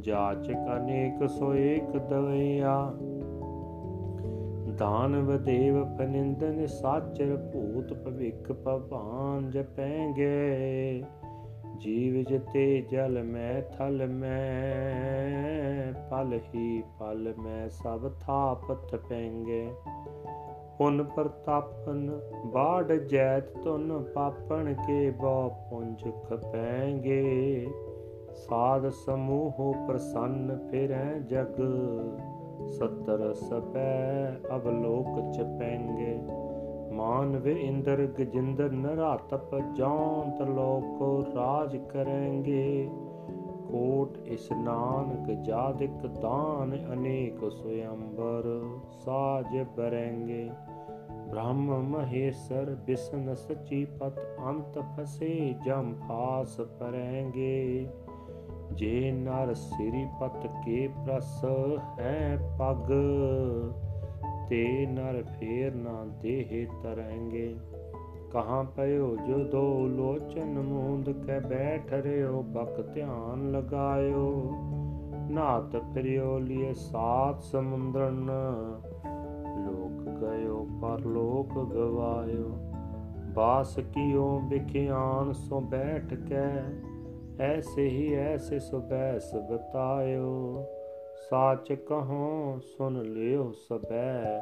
ਜਾਚਕ 0.00 0.58
ਅਨੇਕ 0.76 1.28
ਸੋ 1.28 1.54
ਏਕ 1.54 1.96
ਦਵਈਆ। 2.10 2.92
ਦਾਨਵ 4.80 5.42
ਦੇਵ 5.44 5.96
ਪਨਿੰਦਨ 5.96 6.66
ਸਾਚਰ 6.66 7.36
ਭੂਤ 7.36 7.92
ਭਵਿਖ 7.92 8.52
ਭਵਾਨ 8.52 9.50
ਜਪੈਂਗੇ। 9.50 11.04
ਜੀਵ 11.78 12.22
ਜਤੇ 12.22 12.80
ਜਲ 12.80 13.22
ਮੈਂ 13.22 13.62
ਥਲ 13.62 14.06
ਮੈਂ, 14.06 15.92
ਪਲ 16.10 16.38
ਹੀ 16.54 16.82
ਪਲ 17.00 17.34
ਮੈਂ 17.38 17.68
ਸਭ 17.68 18.10
ਥਾਪਤ 18.20 18.96
ਪੈਂਗੇ। 18.96 19.70
ਪੁਨ 20.78 21.02
ਪ੍ਰਤਾਪਨ, 21.02 22.20
ਬਾੜ 22.46 22.92
ਜੈਤ 22.92 23.48
ਤੁਨ 23.58 24.04
ਪਾਪਣ 24.14 24.74
ਕੇ 24.74 25.10
ਬੋ 25.10 25.48
ਪੁੰਜ 25.70 26.04
ਖਪੈਂਗੇ 26.28 27.66
ਸਾਧ 28.34 28.88
ਸਮੂਹ 28.88 29.74
ਪ੍ਰਸੰਨ 29.88 30.68
ਫਿਰੈ 30.70 31.18
ਜਗ। 31.18 31.60
ਸਤਰ 32.70 33.32
ਸਪੈ 33.34 34.30
ਅਵਲੋਕ 34.56 35.32
ਚਪੈਂਗੇ। 35.32 36.18
ਮਾਨਵ 36.92 37.48
ਇੰਦਰ 37.48 38.08
ਗਜਿੰਦਰ 38.20 38.70
ਨਰਾਤਪ 38.70 39.58
ਜੌਂਤ 39.74 40.42
ਲੋਕ 40.42 41.26
ਰਾਜ 41.34 41.76
ਕਰੇਂਗੇ। 41.76 42.90
ਕੋਟ 43.70 44.18
ਇਸਨਾਨ 44.26 45.24
ਗਜਾਦਿਕ 45.24 46.06
ਦਾਨ 46.06 46.92
ਅਨੇਕ 46.92 47.50
ਸੁਯੰਬਰ 47.50 48.62
ਸਾਜ 49.04 49.66
ਬਰੇਂਗੇ। 49.76 50.50
ਬ੍ਰਹਮ 51.30 51.82
ਮਹੇਸ਼ਰ 51.82 52.76
ਬਿਸ਼ਨ 52.86 53.34
ਸਚੀ 53.34 53.84
ਪਤ 53.84 54.20
ਅੰਤ 54.46 54.78
ਫਸੇ 54.78 55.54
ਜਮ 55.64 55.94
ਫਾਸ 56.08 56.60
ਪਰੇਂਗੇ। 56.60 57.86
ਜੇ 58.72 59.12
ਨਰ 59.12 59.54
ਸਿਰੀ 59.54 60.06
ਪਤ 60.20 60.46
ਕੇ 60.64 60.88
ਪ੍ਰਸ 60.88 61.44
ਹੈ 61.98 62.38
ਪਗ, 62.58 62.92
ਤੇ 64.48 64.86
ਨਰ 64.86 65.22
ਫੇਰ 65.22 65.74
ਨਾ 65.74 66.04
ਦੇਹ 66.22 66.66
ਤਰੇਂਗੇ। 66.82 67.56
ਕਹਾਂ 68.30 68.64
ਪਇਓ 68.64 69.16
ਜੋ 69.16 69.38
ਦੋ 69.38 69.86
ਲੋਚਨ 69.86 70.58
ਮੂੰਦ 70.58 71.10
ਕੇ 71.10 71.40
ਬੈਠ 71.40 71.92
ਰਿਓ, 71.92 72.42
ਬਕ 72.42 72.94
ਧਿਆਨ 72.94 73.50
ਲਗਾਇਓ। 73.50 74.54
ਨਾਤ 75.30 75.76
ਫਿਰਿਓ 75.76 76.38
ਲਿਏ 76.38 76.72
ਸਾਤ 76.72 77.42
ਸਮੁੰਦਰਨ, 77.42 78.30
ਲੋਕ 79.66 80.08
ਗਇਓ 80.08 80.68
ਪਰ 80.82 81.00
ਲੋਕ 81.00 81.72
ਗਵਾਇਓ। 81.72 82.58
ਬਾਸ 83.34 83.78
ਕੀਓ 83.78 84.40
ਬਿਖਿਆਨ 84.40 85.32
ਸੋ 85.32 85.60
ਬੈਠ 85.60 86.14
ਕੇ 86.14 86.62
ਐਸੇ 87.38 87.88
ਹੀ 87.88 88.14
ਐਸੇ 88.14 88.58
ਸੋ 88.58 88.80
ਬੈਸ 88.80 89.34
ਬਤਾਇਓ 89.34 90.64
ਸਾਚ 91.30 91.72
ਕਹੋ 91.72 92.58
ਸੁਨ 92.60 93.02
ਲਿਓ 93.02 93.52
ਸਬੈ 93.68 94.40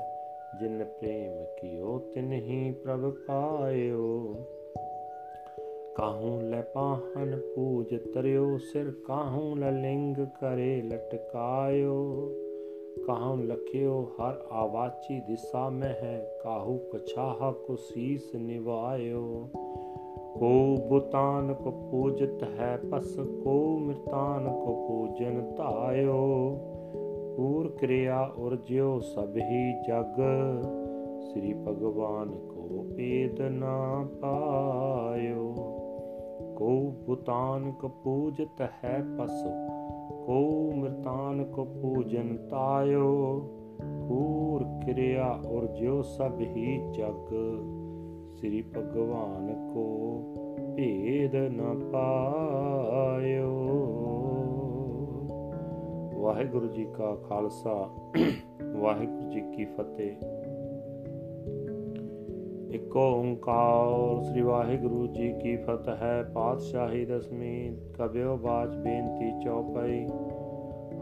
ਜਿਨ 0.61 0.84
ਪ੍ਰੇਮ 0.84 1.45
ਕੀਓ 1.61 1.99
ਤਿਨਹੀ 2.14 2.70
ਪ੍ਰਭ 2.72 3.11
ਪਾਇਓ 3.26 4.34
ਕਾਹੂ 5.97 6.41
ਲੈ 6.41 6.62
ਪਾਹਨ 6.62 7.41
ਪੂਜ 7.55 7.95
ਤਰਿਓ 8.14 8.59
ਸਿਰ 8.59 8.91
ਕਾਹੂ 9.07 9.55
ਲੈ 9.57 9.70
ਲਿੰਗ 9.70 10.16
ਕਰੇ 10.41 10.82
ਲਟਕਾਇਓ 10.82 11.95
ਕਾਹੂ 13.07 13.36
ਲਖਿਓ 13.36 14.03
ਹਰ 14.20 14.39
ਆਵਾਚੀ 14.51 15.20
ਦਿਸਾ 15.20 15.68
ਮੈਂ 15.68 15.95
ਹੈ 15.95 16.39
ਕਾਹੂ 16.43 16.78
ਪਛਾਹ 16.93 17.53
ਕੋ 17.53 17.76
ਸੀਸ 17.76 18.34
ਨਿਵਾਇਓ 18.34 19.49
ਕੋ 20.39 20.76
ਬੁਤਾਨ 20.89 21.55
ਕੋ 21.55 21.70
ਪੂਜਤ 21.70 22.43
ਹੈ 22.59 22.80
ਪਸ 22.91 23.16
ਕੋ 23.45 23.78
ਮਿਰਤਾਨ 23.78 24.49
ਕੋ 24.49 24.86
ਪੂਜਨ 24.89 25.55
ਧਾਇਓ। 25.55 26.51
ਪੂਰ 27.36 27.68
ਕਿਰਿਆ 27.68 28.30
ਉਰਜਿਓ 28.39 28.99
ਸਭੀ 28.99 29.72
ਜਗ, 29.72 30.20
ਸ੍ਰੀ 31.20 31.55
ਭਗਵਾਨ 31.55 32.30
ਕੋ 32.30 32.86
ਪੇਦ 32.97 33.41
ਨਾ 33.41 34.09
ਪਾਇਓ। 34.20 35.55
ਕੋ 36.57 36.95
ਬੁਤਾਨ 37.07 37.72
ਕੋ 37.72 37.89
ਪੂਜਤ 37.89 38.68
ਹੈ 38.84 39.05
ਪਸ 39.18 39.43
ਕੋ 40.26 40.72
ਮਿਰਤਾਨ 40.74 41.45
ਕੋ 41.45 41.64
ਪੂਜਨ 41.64 42.49
ਤਾਇਓ 42.49 43.41
ਪੂਰ 44.09 44.64
ਕਿਰਿਆ 44.86 45.39
ਉਰਜਿਓ 45.49 46.03
ਸਭੀ 46.03 46.78
ਜਗ 46.93 47.34
ਸ੍ਰੀ 48.39 48.62
ਭਗਵਾਨ 48.62 49.70
ਕੋ 49.74 49.84
ਭੇਦ 50.76 51.36
ਨ 51.36 51.91
ਪਾਇਓ। 51.93 53.49
ਵਾਹਿਗੁਰੂ 56.22 56.66
ਜੀ 56.66 56.84
ਕਾ 56.84 57.14
ਖਾਲਸਾ, 57.14 57.89
ਵਾਹਿਗੁਰੂ 58.76 59.30
ਜੀ 59.30 59.41
ਕੀ 59.41 59.64
ਫਤਿਹ। 59.64 60.12
ਇਕ 62.74 62.97
ਓੰਕਾਰ 62.97 64.22
ਸ੍ਰੀ 64.22 64.41
ਵਾਹਿਗੁਰੂ 64.41 65.07
ਜੀ 65.07 65.32
ਕੀ 65.32 65.57
ਫਤਿਹ 65.57 65.97
ਹੈ 65.97 66.22
ਪਾਤਸ਼ਾਹੀ 66.34 67.05
ਦਸਵੀਂ 67.05 67.76
ਕਬਿਓ 67.95 68.36
ਬਾਜ 68.36 68.76
ਬੇਨਤੀ 68.76 69.45
ਚੌਪਈ। 69.45 70.07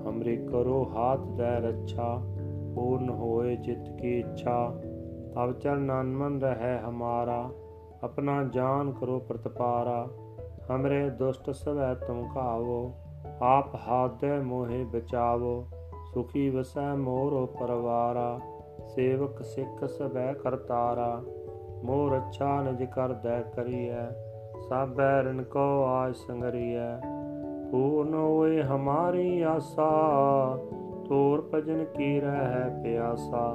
ਹਮਰੇ 0.09 0.37
ਕਰੋ 0.37 0.87
ਹਾਥ 0.97 1.21
ਦੇ 1.21 1.69
ਰੱਛਾ, 1.69 2.21
ਪੂਰਨ 2.75 3.11
ਹੋਏ 3.11 3.57
ਚਿਤ 3.57 3.89
ਕੀ 4.03 4.19
ਇੱਛਾ। 4.19 4.81
अवचल 5.39 5.81
नानमन 5.87 6.39
रहे 6.43 6.75
हमारा 6.83 7.41
अपना 8.05 8.37
जान 8.53 8.93
करो 9.01 9.17
प्रतपारा 9.31 9.97
हमरे 10.69 11.01
दुष्ट 11.19 11.51
सवै 11.57 11.89
तुम 12.03 12.23
कावो 12.31 12.77
आप 13.49 13.75
हादय 13.83 14.39
मोहे 14.45 14.79
बचावो 14.95 15.51
सुखी 16.13 16.45
वसै 16.55 16.87
मोरो 17.03 17.43
परवारा 17.59 18.29
सेवक 18.95 19.43
सिख 19.51 19.85
सवै 19.97 20.25
करतारा 20.45 21.11
मोह 21.91 22.03
रच्छा 22.15 22.55
निज 22.69 22.83
कर 22.97 23.15
दय 23.27 23.45
करिय 23.59 23.93
साबै 24.65 25.11
ऋण 25.29 25.45
को 25.57 25.67
आज 25.91 26.17
संगरिय 26.23 26.83
पूर्ण 27.71 28.25
होए 28.25 28.67
हमारी 28.73 29.29
आशा 29.53 29.93
तोर 31.07 31.47
भजन 31.53 31.87
की 31.95 32.11
रह 32.21 32.59
प्यासा 32.83 33.47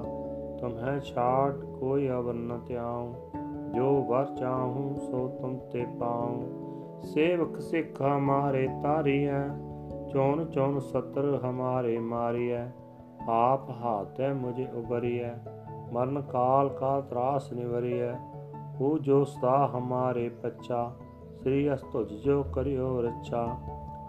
तुम्हें 0.62 0.98
छाट 1.12 1.70
कोई 1.81 2.07
अवर 2.09 2.35
न 2.35 2.61
त्याऊं 2.69 3.37
ਜੋ 3.75 4.05
ਵਰ 4.05 4.25
ਚਾਹੂੰ 4.25 4.95
ਸੋ 4.97 5.29
ਤੁਮ 5.41 5.57
ਤੇ 5.73 5.85
ਪਾਉ 6.01 7.03
ਸੇਵਕ 7.03 7.61
ਸਿੱਖ 7.61 8.03
ਹਮਾਰੇ 8.03 8.67
ਤਾਰੀਐ 8.83 9.41
ਚੋਣ 10.13 10.45
ਚੋਣ 10.45 10.79
ਸਤਰ 10.79 11.41
ਹਮਾਰੇ 11.45 11.99
ਮਾਰੀਐ 11.99 12.65
ਆਪ 13.29 13.71
ਹਾਥੈ 13.71 14.33
ਮੁਝੇ 14.35 14.67
ਉਬਰੀਐ 14.75 15.33
ਮਰਨ 15.93 16.21
ਕਾਲ 16.23 16.69
ਕਾ 16.69 17.01
ਤਰਾਸ 17.01 17.53
ਨਿਵਰੀਐ 17.53 18.13
ਉਹ 18.81 18.99
ਜੋ 18.99 19.25
ਸਦਾ 19.25 19.71
ਹਮਾਰੇ 19.77 20.29
ਪੱਛਾ 20.29 20.93
ਸ੍ਰੀ 21.43 21.75
ਅਸਤੁਜ 21.75 22.13
ਜੋ 22.13 22.43
ਕਰਿਓ 22.43 23.01
ਰੱਛਾ 23.03 23.47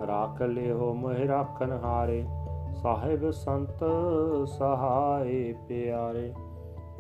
ਰਾਖ 0.08 0.42
ਲਿਓ 0.42 0.94
ਮਹਿ 0.94 1.28
ਰਾਖਨ 1.28 1.72
ਹਾਰੇ 1.72 2.26
ਸਾਹਿਬ 2.76 3.30
ਸੰਤ 3.32 3.84
ਸਹਾਏ 4.48 5.54
ਪਿਆਰੇ 5.68 6.34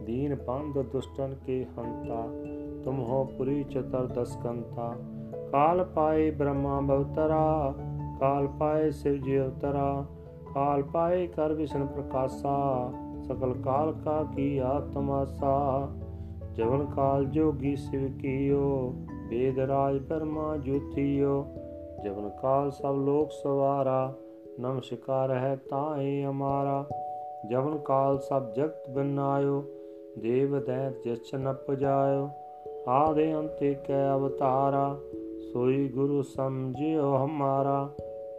दीन 0.01 0.35
बंद 0.47 0.77
दुष्टन 0.91 1.33
के 1.45 1.59
हंता 1.77 2.21
तुम 2.83 2.99
हो 3.05 3.23
पुरी 3.37 3.63
चतर 3.63 4.07
दसकंता 4.17 4.89
काल 5.51 5.83
पाए 5.95 6.29
ब्रह्मा 6.37 6.79
भवतरा 6.87 7.45
काल 8.21 8.47
पाए 8.59 8.91
शिव 8.99 9.17
जी 9.23 9.37
अवतरा 9.37 9.89
काल 10.49 10.81
पाए 10.93 11.25
कर 11.35 11.53
विष्णु 11.53 11.85
प्रकाशा 11.87 12.57
सकल 13.27 13.53
काल 13.61 13.91
का 14.03 14.21
किया 14.31 14.73
तमाशा 14.93 15.55
जवन 16.57 16.85
काल 16.91 17.25
जोगी 17.31 17.75
शिव 17.77 18.07
कियो 18.21 18.67
वेद 19.31 19.59
राज 19.71 19.99
ब्रह्मा 20.07 20.45
ज्योतियो 20.67 21.33
जवन 22.03 22.29
काल 22.39 22.69
सब 22.75 23.03
लोक 23.05 23.31
सवारा 23.31 23.99
नमस्कार 24.59 25.31
है 25.37 25.55
ताए 25.71 26.11
हमारा 26.21 26.77
जवन 27.49 27.77
काल 27.89 28.17
सब 28.27 28.53
जगत 28.57 28.85
बनायो 28.91 29.57
ਦੇਵ 30.18 30.64
ਦੈਤ 30.64 31.08
ਜਛ 31.08 31.34
ਨ 31.34 31.52
ਪਜਾਇਓ, 31.52 32.28
ਆਦੇ 32.88 33.34
ਅੰਤੇ 33.34 33.74
ਕੈ 33.74 34.14
ਅਵਤਾਰਾ, 34.14 34.98
ਸੋਈ 35.52 35.88
ਗੁਰੂ 35.88 36.22
ਸਮਝਿਓ 36.22 37.16
ਹਮਾਰਾ। 37.16 37.90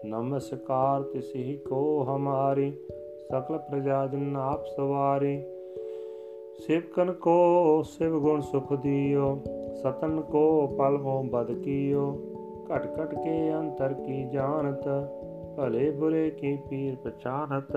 ਨਮਸਕਾਰ 0.06 1.02
ਤਿਸਹੀ 1.02 1.58
ਕੋ 1.58 2.04
ਹਮਾਰੀ, 2.04 2.72
ਸਕਲ 3.32 3.58
ਪ੍ਰਜਾ 3.58 4.08
ਜਨ 4.08 4.36
ਆਪ 4.36 4.66
ਸਵਾਰੀ। 4.66 5.44
ਸਿਵਕਨ 6.68 7.12
ਕੋ 7.12 7.84
ਸਿਵ 7.84 8.20
ਗੁਣ 8.20 8.41
ਸੁਖ 8.41 8.74
ਦਿਓ, 8.74 9.44
ਸਤਨ 9.82 10.22
ਕੋ 10.22 10.68
ਪਲ 10.68 10.98
ਮੋ 10.98 11.24
ਬਦ 11.24 11.52
ਕੀਓ। 11.52 12.22
ਘਟ 12.76 13.00
ਘਟ 13.02 13.16
ਕੇ 13.16 13.54
ਅੰਤਰ 13.54 13.94
ਕੀ 13.94 14.30
ਜਾਣਤ, 14.30 14.84
ਭਲੇ 15.58 15.91
ਬੁਰੇ 15.91 16.30
ਕੀ 16.30 16.58
ਪੀਰ 16.70 16.95
ਪਛਾਨਤ 16.95 17.72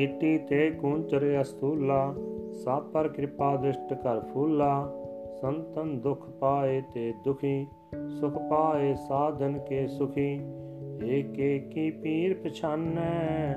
ਚਿੱਟੀ 0.00 0.38
ਤੇ 0.38 0.70
ਕੁੰਚਰ 0.70 1.24
ਅਸਤੂਲਾ 1.40 2.14
ਸਭ 2.52 2.82
ਪਰ 2.82 3.08
ਕਿਰਪਾ 3.08 3.56
ਦ੍ਰਿਸ਼ਟ 3.56 3.92
ਕਰ 3.94 4.20
ਫੂਲਾ। 4.20 4.92
ਸੰਤਨ 5.40 5.98
ਦੁਖ 6.00 6.28
ਪਾਏ 6.30 6.80
ਤੇ 6.94 7.12
ਦੁਖੀ, 7.24 7.66
ਸੁਖ 8.20 8.38
ਪਾਏ 8.50 8.94
ਸਾਧਨ 8.94 9.58
ਕੇ 9.58 9.86
ਸੁਖੀ। 9.86 10.30
ਏਕ 11.04 11.38
ਏਕੀ 11.38 11.90
ਪੀਰ 11.90 12.34
ਪਛਾਨੈ 12.34 13.54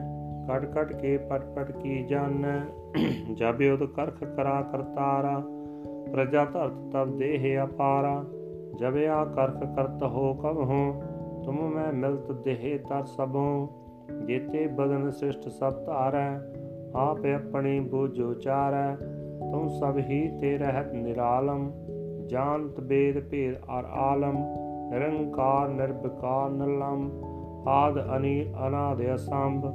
ਕਟ 0.49 0.65
ਕਟ 0.65 0.93
ਕੇ 0.93 1.17
ਪਟ 1.17 1.45
ਪਟ 1.55 1.71
ਕੀ 1.71 2.03
ਜਾਣੈ 2.03 2.59
ਜਬ 3.33 3.61
ਉਦ 3.73 3.83
ਕਰਖ 3.85 4.23
ਕਰਾ 4.23 4.61
ਕਰਤਾਰਾ, 4.61 5.39
ਪ੍ਰਜਾ 6.11 6.45
ਧਰਤ 6.45 6.91
ਤਬ 6.93 7.17
ਦੇਹ 7.17 7.63
ਅਪਾਰਾ। 7.63 8.23
ਜਬ 8.75 8.97
ਆ 8.97 9.23
ਕਰਖ 9.25 9.63
ਕਰਤ 9.75 10.03
ਹੋ 10.03 10.33
ਕਬ 10.33 10.57
ਹੋ, 10.57 11.03
ਤੁਮ 11.45 11.69
ਮੈਂ 11.69 11.93
ਮਿਲਤ 11.93 12.31
ਦੇਹ 12.31 12.79
ਤਰ 12.79 13.03
ਸਭੋ। 13.05 13.47
ਜੇਤੇ 14.27 14.67
ਬਦਨ 14.67 15.11
ਸ੍ਰਿਸ਼ਟ 15.11 15.47
ਸਭ 15.49 15.85
ਧਾਰੈ, 15.85 16.39
ਆਪ 16.95 17.25
ਆਪਣੀ 17.25 17.79
ਬੁਝ 17.79 18.21
ਉਚਾਰੈ 18.21 18.95
ਤੁਮ 19.51 19.67
ਸਭ 19.67 19.97
ਹੀ 19.97 20.39
ਤੇ 20.41 20.57
ਰਹਿਤ 20.57 20.93
ਨਿਰਾਲਮ, 20.93 21.71
ਜਾਣਤ 22.27 22.79
ਬੇਦ 22.79 23.29
ਭੇਦ 23.29 23.55
ਅਰ 23.55 23.85
ਆਲਮ, 23.85 24.37
ਨਿਰੰਕਾਰ 24.89 25.69
ਨਿਰਭਕਾਰ 25.69 26.49
ਨਲਮ 26.49 27.09
ਆਦ 27.67 27.99
ਅਨੀ 28.17 28.53
ਅਨਾਦ 28.67 29.01
ਅਸੰਭ, 29.15 29.65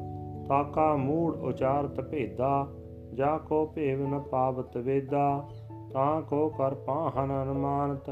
ਤਾਕਾ 0.48 0.96
ਮੂੜ 0.96 1.34
ਉਚਾਰਤ 1.34 2.00
ਭੇਦਾ, 2.00 2.66
ਜਾ 3.14 3.38
ਕੋ 3.38 3.66
ਭੇਵ 3.66 4.06
ਨ 4.08 4.18
ਪਾਵਤ 4.18 4.76
ਵੇਦਾ, 4.76 5.48
ਤਾਂ 5.92 6.22
ਕੋ 6.22 6.48
ਕਰ 6.48 6.74
ਪਾਹਨ 6.74 7.42
ਅਨਮਾਨਤ, 7.42 8.10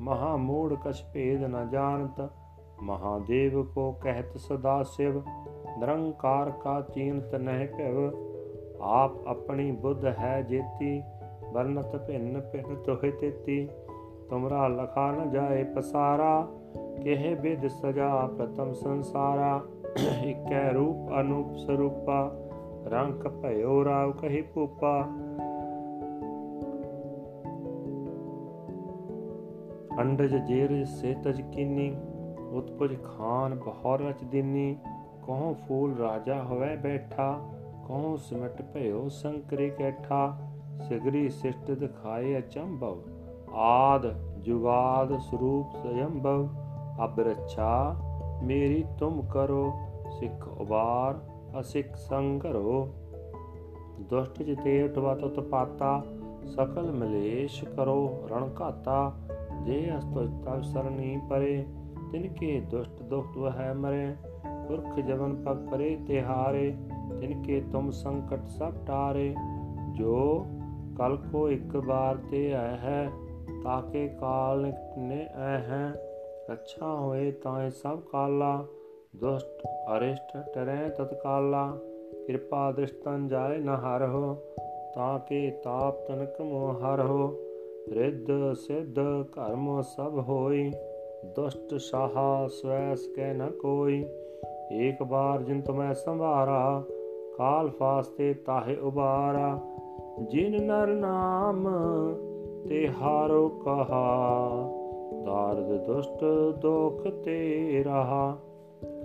ਮਹਾ 0.00 0.36
ਮੂੜ 0.36 0.74
ਕਛ 0.74 1.04
ਭੇਦ 1.14 1.42
ਨ 1.42 1.68
ਜਾਣਤ, 1.70 2.28
ਮਹਾਦੇਵ 2.82 3.62
ਕੋ 3.64 3.92
ਕਹਿਤ 3.92 4.36
ਸਦਾ 4.36 4.82
ਸਿਵ 4.82 5.22
ਨਿਰੰਕਾਰ 5.78 6.50
ਕਾ 6.50 6.80
ਚੀਨਤ 6.80 7.34
ਨਹਿ 7.34 7.66
ਭਿਵ, 7.66 8.10
ਆਪ 8.82 9.26
ਆਪਣੀ 9.26 9.70
ਬੁੱਧ 9.72 10.04
ਹੈ 10.04 10.42
ਜੇਤੀ, 10.42 11.02
ਵਰਨਤ 11.52 11.96
ਭਿੰਨ 11.96 12.40
ਭਿੰਨ 12.40 12.76
ਤੋਹਿ 12.76 13.10
ਤੇਤੀ। 13.10 13.68
ਤੁਮਰਾ 14.30 14.68
ਲਖਾ 14.68 15.12
ਨ 15.12 15.30
ਜਾਏ 15.30 15.64
ਪਸਾਰਾ, 15.64 16.48
ਕਿਹ 17.02 17.36
ਬਿਦ 17.36 17.66
ਸਜਾ 17.66 18.30
ਪ੍ਰਤਮ 18.38 18.72
ਸੰਸਾਰਾ। 18.72 19.60
ਇਕੈ 20.24 20.72
ਰੂਪ 20.72 21.20
ਅਨੂਪ 21.20 21.56
ਸਰੂਪਾ 21.56 22.36
ਰੰਗ 22.86 23.14
ਭਇਓ 23.14 23.84
ਰਾਵ 23.84 24.12
ਕਹੀ 24.12 24.42
ਪੂਪਾ 24.42 25.08
ਅੰਡਜ 29.98 30.36
ਜੇਰ 30.36 30.84
ਸੇ 30.84 31.14
ਤਜ 31.24 31.40
ਕੀਨੀ, 31.40 31.96
ਉਤਪਜ 32.52 32.96
ਖਾਨ 33.04 33.54
ਬਹੁਰ 33.54 34.00
ਰਚ 34.00 34.24
ਦਿਨੀ। 34.24 34.76
ਕਹੋ 35.26 35.56
ਫੂਲ 35.68 35.96
ਰਾਜਾ 35.96 36.42
ਹੋਵੇ 36.42 36.76
ਬੈਠਾ, 36.76 37.40
ਕਹੋ 37.88 38.16
ਸਿਮਟ 38.16 38.62
ਭਇਓ 38.62 39.08
ਸੰਕਰੇ 39.08 39.70
ਕੈਠਾ, 39.70 40.38
ਸਿਗਰੀ 40.88 41.28
ਸਿਸ਼ਟ 41.30 41.70
ਦਿਖਾਏ 41.70 42.38
ਅਚੰਭਵ, 42.38 43.02
ਆਦ 43.54 44.06
ਜੁਗਾਦ 44.38 45.18
ਸਰੂਪ 45.18 45.76
ਸਯੰਭਵ, 45.82 46.48
ਅਬ 47.04 47.20
ਰੱਛਾ 47.20 47.96
ਮੇਰੀ 48.42 48.84
ਤੁਮ 48.98 49.22
ਕਰੋ, 49.22 49.72
ਸਿੱਖ 50.20 50.48
ਉਬਾਰ 50.48 51.20
ਅਸਿੱਖ 51.60 51.96
ਸੰਗਰੋ 51.96 52.88
ਦੁਸ਼ਟ 54.00 54.42
ਜਿਤੇ 54.42 54.82
ਉਟਵਾ 54.82 55.14
ਤਤ 55.14 55.40
ਪਾਤਾ, 55.40 56.02
ਸਕਲ 56.44 56.92
ਮਲੇਸ਼ 56.92 57.64
ਕਰੋ 57.64 58.28
ਰਣ 58.30 58.48
ਘਾਤਾ, 58.60 59.12
ਜੇ 59.62 59.92
ਅਸਤੋ 59.98 60.26
ਤਵ 60.44 60.62
ਸਰਨੀ 60.62 61.20
ਪਰੇ, 61.30 61.66
ਤਿਨ 62.12 62.32
ਕੇ 62.32 62.60
ਦੁਸ਼ਟ 62.60 63.02
ਦੁਖਤ 63.02 63.58
ਹੈ 63.58 63.72
ਮਰੇ 63.74 64.14
ਪੁਰਖ 64.72 65.00
ਜਵਨ 65.00 65.34
ਪਗ 65.34 65.70
ਪਰੇ 65.70 65.98
ਤਿਹਾਰੇ, 66.06 66.74
ਤਿਨ 67.20 67.42
ਕੇ 67.42 67.62
ਤੁਮ 67.72 67.90
ਸੰਕਟ 67.90 68.46
ਸਭ 68.46 68.72
ਟਾਰੇ। 68.86 69.34
ਜੋ 69.94 70.46
ਕਲ 70.98 71.16
ਕੋ 71.16 71.50
ਇੱਕ 71.50 71.76
ਬਾਰ 71.76 72.16
ਤੇ 72.30 72.54
ਆਇ 72.54 72.76
ਹੈ 72.76 73.10
ਤਾਕੇ 73.64 74.08
ਕਾਲ 74.08 74.72
ਨੇ 74.98 75.28
ਐ 75.34 75.56
ਹੈ। 75.58 75.92
ਅੱਛਾ 76.52 76.94
ਹੋਏ 76.94 77.30
ਤਾਂ 77.30 77.70
ਸਭ 77.70 78.00
ਕਾਲਾ, 78.00 78.64
ਦੁਸ਼ਟ 79.16 79.62
ਅਰਿਸ਼ਟ 79.96 80.54
ਟਰੈ 80.54 80.88
ਤਤਕਾਲਾ। 80.88 81.78
ਕਿਰਪਾ 82.26 82.72
ਦ੍ਰਿਸ਼ਟਨ 82.72 83.28
ਜਾਏ 83.28 83.58
ਨ 83.58 83.68
ਹਰਹੁ, 83.68 84.36
ਤਾਂ 84.94 85.18
ਕੇ 85.18 85.50
ਤਾਪ 85.50 86.06
ਤਨਕ 86.06 86.40
ਮੋ 86.40 86.72
ਹਰਹੁ। 86.72 87.34
ਰਿੱਧ 87.90 88.52
ਸਿੱਧ 88.52 89.00
ਕਰਮ 89.32 89.82
ਸਭ 89.82 90.24
ਹੋਈ, 90.28 90.72
ਦੁਸ਼ਟ 91.36 91.74
ਸਾਹਾ 91.74 92.48
ਸਵੈਸ 92.48 93.00
ਕੈ 93.16 93.34
ਨ 93.34 93.50
ਕੋਈ। 93.50 94.04
ਏਕ 94.72 95.02
ਬਾਰ 95.02 95.42
ਜਿਨ 95.42 95.60
ਤੁਮੈ 95.60 95.92
ਸੰਭਾਰਾ, 95.92 96.82
ਕਾਲ 97.38 97.70
ਫਾਸਤੇ 97.70 98.34
ਤਾਹੇ 98.34 98.76
ਉਬਾਰਾ। 98.76 99.58
ਜਿਨ 100.30 100.64
ਨਰ 100.64 100.86
ਨਾਮ 100.86 101.68
ਤੇ 102.68 102.88
ਹਾਰੋ 103.02 103.48
ਕਹਾ, 103.48 104.50
ਦਾਰਦ 105.26 105.86
ਦੁਸ਼ਟ 105.86 106.24
ਦੁਖ 106.62 107.08
ਤੇ 107.24 107.82
ਰਹਾ। 107.86 108.36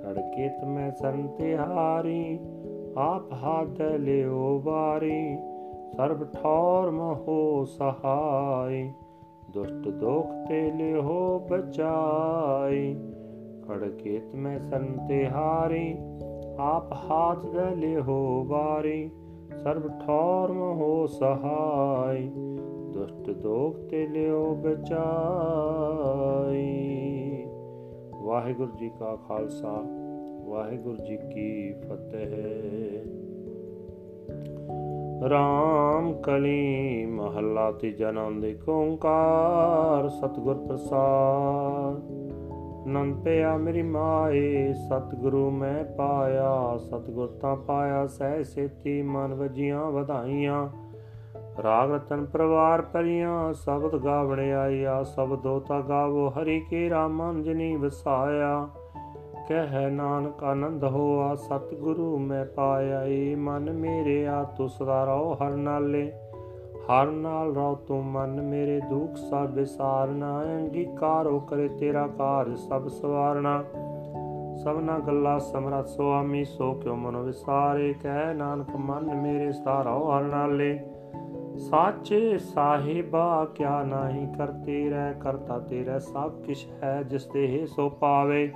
ਖੜਕੇ 0.03 0.49
ਤਮੈ 0.49 0.89
ਸਰਨ 0.89 1.27
ਤੇ 1.27 1.57
ਹਾਰੀ 1.57 2.39
ਆਪ 2.97 3.33
ਹਾਥ 3.33 3.81
ਲਿਓ 3.81 4.61
ਬਾਰੀ 4.65 5.37
ਸਰਬ 5.97 6.23
ਠੌਰ 6.23 6.91
ਮਹੋ 6.91 7.65
ਸਹਾਈ, 7.65 8.91
ਦੁਸ਼ਟ 9.49 9.87
ਦੋਖ 9.89 10.49
ਤੇ 10.49 10.71
ਲਿਓ 10.71 11.47
ਬਚਾਈ। 11.51 12.95
ਖੜਕੇ 13.67 14.19
ਤਮੈ 14.31 14.59
ਸਰਨ 14.59 15.07
ਤੇ 15.07 15.29
ਹਾਰੀ, 15.29 15.95
ਆਪ 16.59 16.93
ਹਾਥ 16.93 17.45
ਦੇ 17.45 17.75
ਲਿਓ 17.75 18.43
ਬਾਰੀ 18.43 19.09
ਸਰਬ 19.63 19.87
ਠੌਰ 20.05 20.51
ਮਹੋ 20.51 21.07
ਸਹਾਈ 21.07 22.27
ਦੁਸ਼ਟ 22.93 23.29
ਦੋਖ 23.31 23.77
ਤੇ 23.89 24.07
ਲਿਓ 24.07 24.55
ਬਚਾਈ 24.55 24.97
ਵਾਹਿਗੁਰੂ 28.23 28.71
ਜੀ 28.79 28.89
ਕਾ 28.99 29.15
ਖਾਲਸਾ, 29.27 29.83
ਵਾਹਿਗੁਰੂ 30.45 31.05
ਜੀ 31.05 31.17
ਕੀ 31.17 31.73
ਫਤਿਹ। 31.73 33.27
ਰਾਮ 35.29 36.13
ਕਲੀ 36.13 37.05
ਮਹੱਲਾ 37.05 37.71
ਤੇ 37.71 37.91
ਜਨਮ 37.91 38.41
ਦੇ 38.41 38.57
ਓੰਕਾਰ 38.69 40.09
ਸਤਿਗੁਰ 40.09 40.55
ਪ੍ਰਸਾਦ। 40.55 42.26
ਨੰਦ 42.87 43.23
ਪਿਆ 43.23 43.57
ਮੇਰੀ 43.57 43.81
ਮਾਏ, 43.81 44.73
ਸਤਿਗੁਰੂ 44.73 45.51
ਮੈਂ 45.51 45.83
ਪਾਇਆ, 45.83 46.77
ਸਤਿਗੁਰ 46.77 47.27
ਤਾਂ 47.27 47.55
ਪਾਇਆ 47.55 48.07
ਸਹਿ 48.07 48.43
ਸੇਤੀ, 48.43 49.01
ਮਨ 49.01 49.33
ਵਜੀਆਂ 49.33 49.85
ਵਧਾਈਆਂ। 49.91 50.69
ਰਾਗ 51.63 51.91
ਰਤਨ 51.91 52.25
ਪਰਵਾਰ 52.25 52.81
ਪਰੀਆਂ, 52.81 53.53
ਸ਼ਬਦ 53.53 53.97
ਗਾਵਣ 53.97 54.39
ਆਈਆ 54.39 55.03
ਸਬਦੋ 55.03 55.59
ਤਾ 55.59 55.81
ਗਾਵੋ, 55.81 56.29
ਹਰੀ 56.29 56.59
ਕੇ 56.59 56.89
ਰਾਮਨ 56.89 57.43
ਜਨੀ 57.43 57.75
ਵਸਾਇਆ। 57.75 58.67
ਕਹਿ 59.49 59.91
ਨਾਨਕ 59.91 60.43
ਆਨੰਦ 60.43 60.83
ਹੋਆ, 60.83 61.35
ਸਤਿਗੁਰੂ 61.35 62.17
ਮੈਂ 62.17 62.45
ਪਾਇਆ 62.45 63.03
ਏ 63.03 63.35
ਮਨ 63.35 63.73
ਮੇਰੇ 63.73 64.27
ਆ 64.27 64.43
ਤੂੰ 64.43 64.69
ਸਦਾ 64.69 65.05
ਰਹੋ 65.05 65.33
ਹਰ 65.33 65.51
ਨਾਲੇ। 65.51 66.11
ਹਰ 66.87 67.07
ਨਾਲ 67.07 67.55
ਰਹੁ 67.55 67.75
ਤੂੰ 67.75 68.05
ਮਨ 68.05 68.41
ਮੇਰੇ 68.41 68.81
ਦੁੱਖ 68.89 69.15
ਸਭ 69.15 69.49
ਵਿਸਾਰਨਾ, 69.51 70.43
ਅੰਗੀਕਾਰੋ 70.43 71.39
ਕਰੇ 71.39 71.67
ਤੇਰਾ 71.67 72.07
ਕਾਰਜ 72.07 72.59
ਸਭ 72.59 72.87
ਸਵਾਰਨਾ। 72.87 73.63
ਸਭਨਾ 74.57 74.99
ਗੱਲਾ 74.99 75.39
ਸਮਰਤ 75.39 75.87
ਸੁਆਮੀ, 75.87 76.45
ਸੋ 76.45 76.73
ਕਿਉ 76.73 76.95
ਮਨੋ 76.95 77.23
ਵਿਸਾਰੇ, 77.23 77.93
ਕਹਿ 77.93 78.33
ਨਾਨਕ 78.33 78.75
ਮਨ 78.75 79.15
ਮੇਰੇ 79.15 79.51
ਸਦਾ 79.51 79.81
ਰਹੋ 79.81 80.17
ਹਰ 80.17 80.23
ਨਾਲੇ। 80.23 80.79
ਸਾਚੇ 81.57 82.37
ਸਾਹਿਬਾ, 82.37 83.47
ਕਿਆ 83.55 83.83
ਨਹੀਂ 83.83 84.27
ਕਰਤੇ 84.33 84.89
ਰਹਿ, 84.89 85.13
ਕਰਤਾ 85.19 85.59
ਤੇਰਾ 85.59 85.99
ਸਭ 85.99 86.41
ਕਿਛ 86.41 86.67
ਹੈ, 86.83 87.03
ਜਿਸ 87.03 87.23
ਤੇ 87.25 87.65
ਸੋ 87.65 87.89
ਪਾਵੇ। 87.89 88.51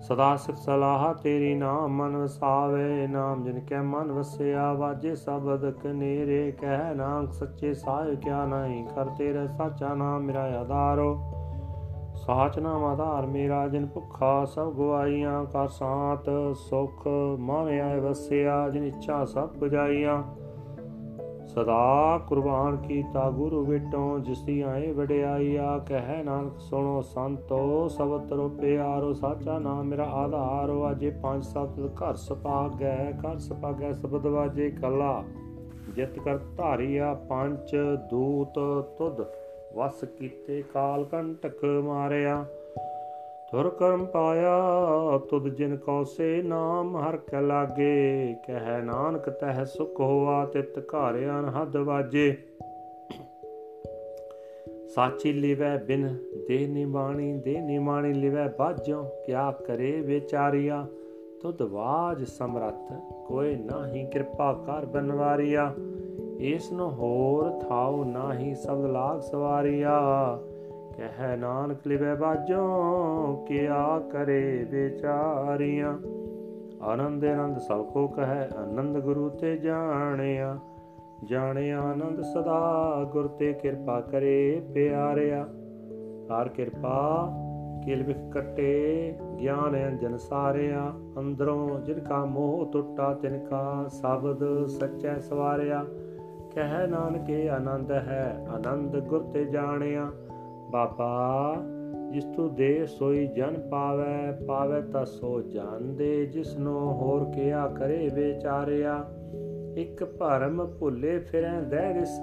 ਸਦਾ 0.00 0.36
ਸਿਫ 0.36 0.56
ਸਲਾਹ 0.56 1.14
ਤੇਰੀ 1.14 1.54
ਨਾਮ 1.54 1.96
ਮਨ 1.96 2.16
ਵਸਾਵੇ, 2.16 3.06
ਨਾਮ 3.06 3.42
ਜਿਨ 3.44 3.60
ਕੈ 3.60 3.82
ਮਨ 3.82 4.12
ਵਸਿਆ, 4.12 4.72
ਵਾਜੇ 4.72 5.14
ਸਬਦ 5.14 5.70
ਕਨੇਰੇ, 5.70 6.52
ਕਹਿ 6.52 6.94
ਨਾਮ 6.94 7.26
ਸੱਚੇ 7.26 7.74
ਸਾਹਿਬ 7.74 8.14
ਕਿਆ 8.14 8.46
ਨਹੀਂ 8.46 8.86
ਕਰਤੇ 8.86 9.32
ਰਹਿ 9.32 9.48
ਸਾਚਾ 9.48 9.94
ਨਾਮ 9.94 10.22
ਮੇਰਾ 10.22 10.60
ਆਧਾਰੋ। 10.60 11.20
ਸਾਚ 12.16 12.58
ਨਾਮ 12.58 12.84
ਆਧਾਰ 12.84 13.26
ਮੇਰਾ, 13.26 13.68
ਜਿਨ 13.68 13.86
ਭੁੱਖਾ 13.86 14.44
ਸਭ 14.44 14.72
ਗਵਾਈਆਂ 14.72 15.44
ਕਰ 15.44 15.68
ਸਾਤ 15.68 16.30
ਸੁਖ 16.54 17.06
ਮਨ 17.38 17.68
ਆਏ 17.80 18.00
ਵਸਿਆ, 18.00 18.68
ਜਿਨ 18.68 18.84
ਇੱਛਾ 18.84 19.24
ਸਭ 19.24 19.48
부ਜਾਈਆਂ 19.62 20.22
ਸਦਾ 21.50 22.18
ਕੁਰਬਾਨ 22.28 22.76
ਕੀਤਾ 22.76 23.30
ਗੁਰੂ 23.30 23.64
ਵਿਟੋਂ, 23.64 24.18
ਜਿਸ 24.18 24.42
ਦੀ 24.42 24.60
ਆਏ 24.60 24.90
ਵਡਿਆਈਆ 24.92 25.78
ਕਹਿ 25.78 26.22
ਨਾਨਕ 26.24 26.58
ਸੁਣੋ 26.58 27.00
ਸੰਤੋ 27.02 27.88
ਸਭ 27.88 28.20
ਤਰੋ 28.26 28.48
ਪਿਆਰੋ, 28.48 29.12
ਸਾਚਾ 29.12 29.58
ਨਾਮ 29.58 29.84
ਮੇਰਾ 29.84 30.04
ਆਧਾਰੋ 30.04 30.90
ਅਜੇ 30.90 31.10
ਪੰਜ 31.22 31.44
ਸੱਤ 31.44 31.80
ਘਰ 32.02 32.14
ਸਪਾਗੈ 32.16 33.12
ਘਰ 33.12 33.38
ਸਪਾਗੈ 33.38 33.92
ਸਬਦ 33.92 34.26
ਵਾਜੇ 34.26 34.70
ਕਲਾ। 34.70 35.22
ਜਿਤ 35.94 36.18
ਕਰ 36.18 36.38
ਧਾਰੀਆ 36.56 37.12
ਪੰਜ 37.28 37.76
ਦੂਤ 38.10 38.58
ਤੁਧ, 38.98 39.20
ਵਸ 39.76 40.04
ਕੀਤੇ 40.18 40.62
ਕਾਲ 40.74 41.04
ਕੰਟਕ 41.04 41.64
ਮਾਰਿਆ। 41.84 42.44
ਤੁਰ 43.52 43.70
ਕਰਮ 43.70 44.06
ਪਾਇਆ, 44.06 44.58
ਤੁਧ 45.18 45.48
ਜਿਨ 45.48 45.76
ਕੋ 45.76 46.04
ਸੇ 46.04 46.42
ਨਾਮ 46.42 46.96
ਹਰ 46.96 47.16
ਕੈ 47.16 47.40
ਲਾਗੇ, 47.40 48.34
ਕਹਿ 48.46 48.82
ਨਾਨਕ 48.82 49.30
ਤਹਿ 49.30 49.64
ਸੁਖ 49.66 50.00
ਹੋਆ, 50.00 50.46
ਤਿਤ 50.46 50.94
ਘਾਰਿ 50.94 51.26
ਅਨਹਦ 51.26 51.76
ਵਾਜੇ। 51.76 52.36
ਸਾਚੀ 54.94 55.32
ਲਿਵੈ 55.32 55.76
ਬਿਨ 55.76 56.16
ਦੇ 56.48 56.66
ਨਿਮਾਣੀ 56.66 57.32
ਦੇ 57.32 57.60
ਨਿਮਾਣੀ 57.60 58.12
ਲਿਵੈ 58.12 58.48
ਬਾਝੋ, 58.58 59.04
ਕਿਆ 59.26 59.50
ਕਰੇ 59.50 60.00
ਵਿਚਾਰੀਆ? 60.00 60.86
ਤੁਧ 61.42 61.62
ਬਾਜ 61.62 62.24
ਸਮਰੱਥ, 62.24 62.92
ਕੋਈ 63.26 63.56
ਨਾਹੀ 63.56 64.06
ਕਿਰਪਾ 64.06 64.52
ਕਰ 64.66 64.86
ਬਨਵਾਰੀਆ। 64.86 65.74
ਇਸ 66.38 66.72
ਨੂੰ 66.72 66.90
ਹੋਰ 66.90 67.50
ਥਾਉ 67.60 68.04
ਨਾਹੀ 68.04 68.54
ਸਬਦ 68.54 68.84
ਲਾਗ 68.84 69.20
ਸਵਾਰੀਆ। 69.20 70.00
ਕਹਿ 71.00 71.36
ਨਾਨਕ 71.36 71.86
ਲਿਵੇ 71.86 72.14
ਬਾਜੋ 72.14 72.66
ਕਿਆ 73.48 73.98
ਕਰੇ 73.98 74.66
ਵਿਚਾਰੀਆਂ? 74.70 75.98
ਆਨੰਦ 76.82 77.24
ਆਨੰਦ 77.24 77.58
ਸਭ 77.58 77.84
ਕੋ 77.86 78.08
ਕਹੈ, 78.08 78.48
ਆਨੰਦ 78.56 78.98
ਗੁਰੂ 78.98 79.28
ਤੇ 79.28 79.56
ਜਾਣਿਆ। 79.56 80.58
ਜਾਣਿਆ 81.24 81.80
ਆਨੰਦ 81.80 82.20
ਸਦਾ, 82.20 82.90
ਗੁਰ 83.12 83.26
ਤੇ 83.26 83.52
ਕਿਰਪਾ 83.52 84.00
ਕਰੇ 84.00 84.62
ਪਿਆਰਿਆ। 84.74 85.48
ਹਰ 86.32 86.48
ਕਿਰਪਾ, 86.48 87.30
ਕਿਲ 87.84 88.02
ਵਿਖ 88.02 88.18
ਕਟੇ, 88.32 89.14
ਗਿਆਨ 89.40 89.88
ਅੰਜਨ 89.88 90.16
ਸਾਰਿਆ। 90.16 90.92
ਅੰਦਰੋਂ 91.18 91.80
ਜਿਨ 91.80 92.00
ਕਾ 92.00 92.24
ਮੋਹ 92.24 92.72
ਟੁੱਟਾ, 92.72 93.14
ਤਿਨ 93.14 93.38
ਕਾ 93.38 93.84
ਸ਼ਬਦ 93.88 94.66
ਸੱਚੈ 94.66 95.18
ਸਵਾਰਿਆ। 95.18 95.84
ਕਹਿ 96.54 96.86
ਨਾਨਕੇ, 96.86 97.48
ਆਨੰਦ 97.48 97.90
ਹੈ, 97.90 98.46
ਆਨੰਦ 98.50 98.98
ਗੁਰ 98.98 99.22
ਤੇ 99.22 99.44
ਜਾਣਿਆ। 99.44 100.10
ਬਾਬਾ, 100.70 101.56
ਜਿਸ 102.10 102.24
ਤੂੰ 102.24 102.54
ਦੇ 102.54 102.86
ਸੋਈ 102.86 103.26
ਜਨ 103.26 103.68
ਪਾਵੇ 103.70 104.44
ਪਾਵੇ 104.46 104.82
ਤਾ 104.82 105.04
ਸੋ 105.04 105.42
ਜਾਣਦੇ 105.42 106.26
ਜਿਸ 106.26 106.56
ਨੂੰ 106.56 106.80
ਹੋਰ 106.80 107.24
ਕਿਆ 107.24 107.68
ਕਰੇ 107.68 108.10
ਵਿਚਾਰਿਆ? 108.14 109.04
ਇੱਕ 109.76 110.04
ਭਰਮ 110.04 110.66
ਭੁੱਲੇ 110.66 111.18
ਫਿਰੈ 111.18 111.60
ਦੈਰਿਸ 111.60 112.20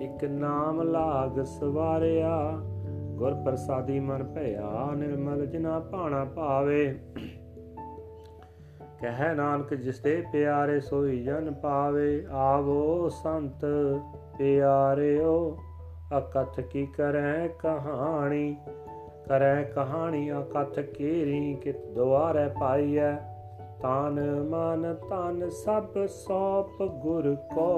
ਇੱਕ 0.00 0.24
ਨਾਮ 0.24 0.82
ਲਾਗ 0.82 1.42
ਸਵਾਰਿਆ। 1.42 2.52
ਗੁਰ 3.14 3.34
ਪ੍ਰਸਾਦੀ 3.34 4.00
ਮਨ 4.00 4.24
ਭਇਆ 4.24 4.90
ਨਿਰਮਲ 4.94 5.46
ਜਿਨਾ 5.46 5.80
ਭਾਣਾ 5.80 6.24
ਭਾਵੇ। 6.24 6.98
ਕਹਿ 9.00 9.34
ਨਾਨਕ, 9.34 9.74
ਜਿਸ 9.74 10.00
ਦੇ 10.00 10.24
ਪਿਆਰੇ 10.32 10.80
ਸੋਈ 10.80 11.22
ਜਨ 11.22 11.54
ਪਾਵੇ, 11.54 12.26
ਆਵੋ 12.30 13.08
ਸੰਤ 13.08 13.64
ਪਿਆਰਿਓ। 14.38 15.58
ਅਕਥ 16.18 16.60
ਕੀ 16.60 16.86
ਕਰੈ 16.86 17.48
ਕਹਾਣੀ? 17.48 18.56
ਕਰੈ 19.28 19.62
ਕਹਾਣੀ 19.62 20.32
ਅਕਥ 20.32 20.80
ਕੀਰੀ 20.80 21.54
ਕਿਤ 21.54 21.86
ਦੁਆਰੇ 21.86 22.50
ਪਾਈਐ? 22.60 23.12
ਤਨ 23.82 24.20
ਮਨ 24.50 24.94
ਤਨ 25.10 25.48
ਸਭ 25.48 25.84
ਸੋਪ 26.06 26.82
ਗੁਰ 26.82 27.36
ਕੋ 27.54 27.70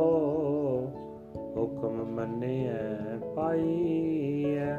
ਹੁਕਮ 1.57 2.05
ਮੰਨਿਐ 2.05 3.19
ਪਾਈਐ। 3.37 4.77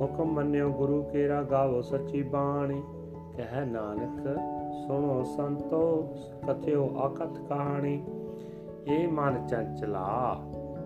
ਹੁਕਮ 0.00 0.24
ਮੰਨਿਓ 0.24 0.70
ਗੁਰੂ 0.70 1.02
ਕੇਰਾ 1.02 1.42
ਗਾਵੋ 1.42 1.82
ਸੱਚੀ 1.82 2.22
ਬਾਣੀ। 2.22 2.82
ਕਹਿ 3.36 3.66
ਨਾਨਕ 3.66 4.38
ਸੁਣੋ 4.86 5.22
ਸੰਤੋ 5.22 6.14
ਕਥਿਓ 6.48 6.92
ਅਕਥ 7.06 7.40
ਕਹਾਣੀ। 7.48 8.04
ਇਹ 8.88 9.08
ਮਨ 9.08 9.46
ਚੰਚਲਾ, 9.46 10.42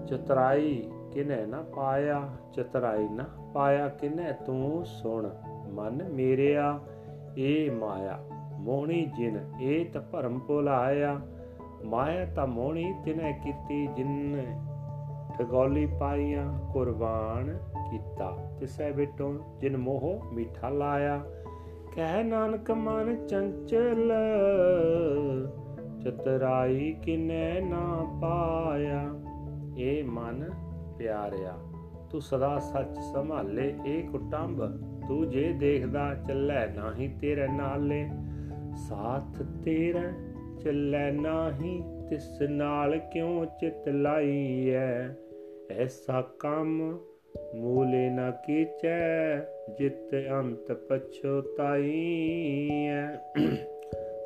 ਚਤਰਾਈ 0.06 0.90
ਕਿਨੇ 1.12 1.46
ਨਾ 1.46 1.62
ਪਾਇਆ 1.62 2.28
ਚਤਰਾਈ 2.54 3.08
ਨਾ, 3.08 3.24
ਪਾਇਆ 3.54 3.88
ਕਿਨੇ 3.88 4.32
ਤੂੰ 4.46 4.86
ਸੁਣ 4.86 5.30
ਮਨ 5.70 6.08
ਮੇਰਿਆ 6.08 6.80
ਇਹ 7.38 7.70
ਮਾਇਆ, 7.70 8.24
ਮੋਹਣੀ 8.52 9.06
ਜਿਨ 9.16 9.52
ਇਹ 9.60 9.86
ਤ 9.86 9.98
ਭਰਮ 9.98 10.38
ਭੁਲਾਇਆ। 10.38 11.20
ਮਾਇਆ 11.84 12.26
ਤਾਂ 12.26 12.46
ਮੋਹਣੀ 12.46 12.94
ਤਿਨੇ 13.04 13.40
ਕੀਤੀ, 13.44 13.86
ਜਿਨ 13.86 14.44
ਠਗੋਲੀ 15.38 15.86
ਪਾਈਆਂ, 16.00 16.72
ਕੁਰਬਾਨ 16.72 17.58
ਕੀਤਾ। 17.90 18.36
ਤਿਸੈ 18.60 18.92
ਬਿਟੋ 18.92 19.34
ਜਿਨ 19.60 19.76
ਮੋਹ 19.76 20.22
ਮਿੱਠਾ 20.32 20.68
ਲਾਇਆ। 20.68 21.24
ਕਹਿ 21.96 22.24
ਨਾਨਕ 22.24 22.70
ਮਨ 22.70 23.26
ਚੰਚਲ, 23.26 24.12
ਚਤਰਾਈ 26.02 26.96
ਕਿਨੇ 27.02 27.60
ਨਾ 27.60 28.04
ਪਾਇਆ? 28.22 29.14
ਇਹ 29.78 30.04
ਮਨ 30.04 30.50
ਪਿਆਰਿਆ 30.98 31.58
ਤੂੰ 32.10 32.20
ਸਦਾ 32.20 32.58
ਸੱਚ 32.58 32.98
ਸੰਭਾਲੇ, 33.14 33.74
ਇਹ 33.86 34.08
ਕੁਟੰਬ 34.08 34.62
ਤੂੰ 35.08 35.28
ਜੇ 35.30 35.52
ਦੇਖਦਾ 35.52 36.14
ਚੱਲੇ 36.14 36.66
ਨਾਹੀ 36.66 37.08
ਤੇਰੇ 37.20 37.48
ਨਾਲੇ। 37.48 38.08
ਸਾਥ 38.88 39.42
ਤੇਰਾ 39.64 40.02
ਚੱਲੇ 40.62 41.10
ਨਾਹੀ, 41.10 41.82
ਤਿਸ 42.10 42.42
ਨਾਲ 42.42 42.98
ਕਿਉ 42.98 43.44
ਚਿਤ 43.44 43.88
ਲਾਈ 43.88 44.70
ਐ 44.70 45.08
ਐਸਾ 45.70 46.22
ਕੰਮ 46.38 46.98
ਮੂਲੇ 47.54 48.10
ਨਾ 48.10 48.30
ਕੀਚੈ, 48.30 49.38
ਜਿਤ 49.78 50.14
ਅੰਤ 50.30 50.72
ਪਛੋਤਾਈ 50.72 52.68
ਐ 52.86 53.16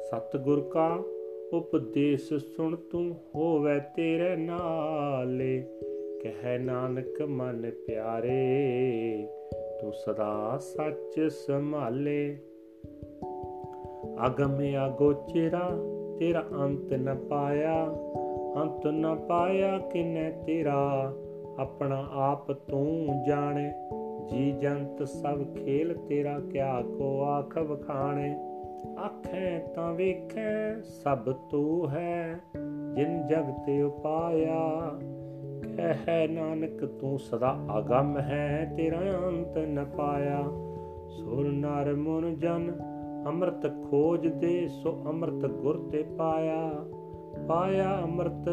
ਸਤਗੁਰ 0.02 0.60
ਕਾ 0.72 1.02
ਉਪਦੇਸ਼ 1.52 2.34
ਸੁਣ 2.34 2.76
ਤੂੰ 2.76 3.16
ਹੋਵੇ 3.34 3.80
ਤੇਰੇ 3.96 4.36
ਨਾਲੇ। 4.36 5.64
ਕਹਿ 6.20 6.58
ਨਾਨਕ 6.58 7.22
ਮਨ 7.22 7.70
ਪਿਆਰੇ, 7.86 9.28
ਤੂੰ 9.80 9.92
ਸਦਾ 9.92 10.58
ਸੱਚ 10.58 11.20
ਸੰਭਾਲੇ। 11.20 12.38
ਅਗਮ 14.26 14.58
ਅਗੋਚਰਾ 14.86 15.70
ਤੇਰਾ 16.18 16.44
ਅੰਤ 16.52 16.92
ਨ 16.92 17.14
ਪਾਇਆ। 17.14 17.86
ਅੰਤ 18.56 18.86
ਨ 18.86 19.14
ਪਾਇਆ 19.28 19.78
ਕਿਨੇ 19.78 20.32
ਤੇਰਾ? 20.46 21.12
ਆਪਣਾ 21.58 22.08
ਆਪ 22.12 22.52
ਤੂੰ 22.52 23.08
ਜਾਣੇ। 23.26 23.72
ਜੀ 24.28 24.52
ਜੰਤ 24.52 25.08
ਸਭ 25.08 25.44
ਖੇਲ 25.44 25.94
ਤੇਰਾ, 25.94 26.40
ਕਿਆ 26.40 26.82
ਕੋ 26.82 27.22
ਆਖ 27.22 27.58
ਵਖਾਣੇ। 27.58 28.38
ਆਖੇ 28.98 29.58
ਤਾਂ 29.74 29.92
ਵੇਖੈ, 29.92 30.80
ਸਭ 30.80 31.32
ਤੂੰ 31.32 31.90
ਹੈ। 31.90 32.40
ਜਿਨ 32.94 33.26
ਜਗ 33.26 33.44
ਤੇ 33.66 33.82
ਉਪਾਇਆ 35.76 35.92
ਕਹਿ 35.92 36.28
ਨਾਨਕ, 36.28 36.84
ਤੂੰ 36.84 37.18
ਸਦਾ 37.18 37.56
ਅਗੰਮ 37.78 38.18
ਹੈ, 38.18 38.74
ਤੇਰਾ 38.76 39.28
ਅੰਤ 39.28 39.58
ਨ 39.58 39.84
ਪਾਇਆ। 39.84 40.42
ਸੁਰ 41.08 41.52
ਨਰ 41.52 41.94
ਮਨ 41.94 42.36
ਜਨ, 42.36 42.72
ਅੰਮ੍ਰਿਤ 43.26 43.90
ਖੋਜ 43.90 44.26
ਦੇ 44.26 44.68
ਸੋ 44.68 45.02
ਅੰਮ੍ਰਿਤ 45.06 45.46
ਗੁਰ 45.46 45.88
ਤੇ 45.92 46.02
ਪਾਇਆ। 46.02 46.70
ਪਾਇਆ 47.48 48.02
ਅੰਮ੍ਰਿਤ, 48.02 48.48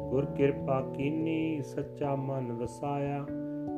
ਗੁਰ 0.00 0.24
ਕਿਰਪਾ 0.24 0.80
ਕੀਨੀ, 0.80 1.62
ਸੱਚਾ 1.62 2.16
ਮਨ 2.16 2.52
ਵਸਾਇਆ। 2.52 3.26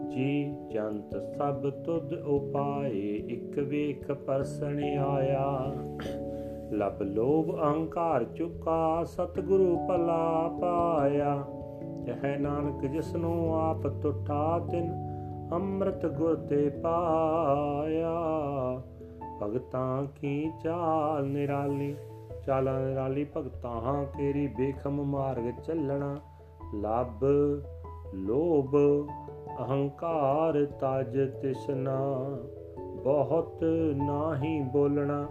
ਜੀ 0.09 0.57
ਜੰਤ 0.71 1.37
ਸਭ 1.39 1.71
ਤੁਧ 1.71 2.13
ਉਪਾਏ, 2.13 3.23
ਇੱਕ 3.29 3.59
ਵੇਖ 3.59 4.13
ਪਰਸਣ 4.13 4.85
ਆਇਆ। 4.99 5.75
ਲਬ 6.73 7.03
ਲੋਭ, 7.03 7.57
ਅਹੰਕਾਰ 7.57 8.25
ਚੁਕਾ, 8.25 9.05
ਸਤਿਗੁਰੂ 9.05 9.77
ਭਲਾ 9.89 10.59
ਪਾਇਆ। 10.61 11.45
ਕਹਿ 12.07 12.39
ਨਾਨਕ 12.39 12.87
ਜਿਸ 12.87 13.15
ਨੂੰ 13.15 13.61
ਆਪ 13.61 13.83
ਟੁੱਟਾ 14.03 14.59
ਤਿਨ 14.71 14.93
ਅੰਮ੍ਰਿਤ 15.53 16.07
ਗੁਰ 16.07 16.35
ਤੇ 16.35 16.69
ਪਾਇਆ। 16.69 18.19
ਭਗਤਾਂ 19.43 20.07
ਕੀ 20.21 20.51
ਚਾਲ 20.65 21.27
ਨਿਰਾਲੀ? 21.27 21.97
ਚਾਲਾਂ 22.47 22.81
ਨਿਰਾਲੀ, 22.81 23.27
ਭਗਤਾਂ 23.37 24.05
ਤੇਰੀ 24.19 24.47
ਬੇਖਮ 24.47 25.05
ਮਾਰਗ 25.05 25.61
ਚੱਲਣਾ। 25.61 26.17
ਲੱਭ, 26.75 27.25
ਲੋਭ, 28.15 28.77
ਅਹੰਕਾਰ 29.61 30.65
ਤਜ 30.65 31.19
ਤਿਸਨਾ। 31.43 31.99
ਬਹੁਤ 33.05 33.65
ਨਾਹੀ 33.95 34.61
ਬੋਲਣਾ, 34.73 35.29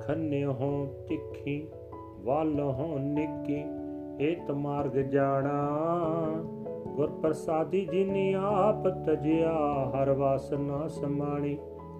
ਖੰਨਿਓ 0.00 0.86
ਤਿੱਖੀ, 1.08 1.68
ਵੱਲ 2.20 2.60
ਹੋ 2.60 2.98
ਨਿੱਕੀ। 2.98 3.64
ਏਤ 4.20 4.50
ਮਾਰਗ 4.50 4.90
ਜਾਣਾ। 4.90 5.70
ਗੁਰ 6.96 7.10
ਪ੍ਰਸਾਦੀ 7.10 7.86
ਜਿਨੀ 7.86 8.32
ਆਪ 8.32 8.88
ਤਜਿਆ, 8.88 9.54
ਹਰ 9.90 10.10
ਵਾਸਨਾ 10.10 10.88
ਸਮਾਣੀ। 10.88 11.58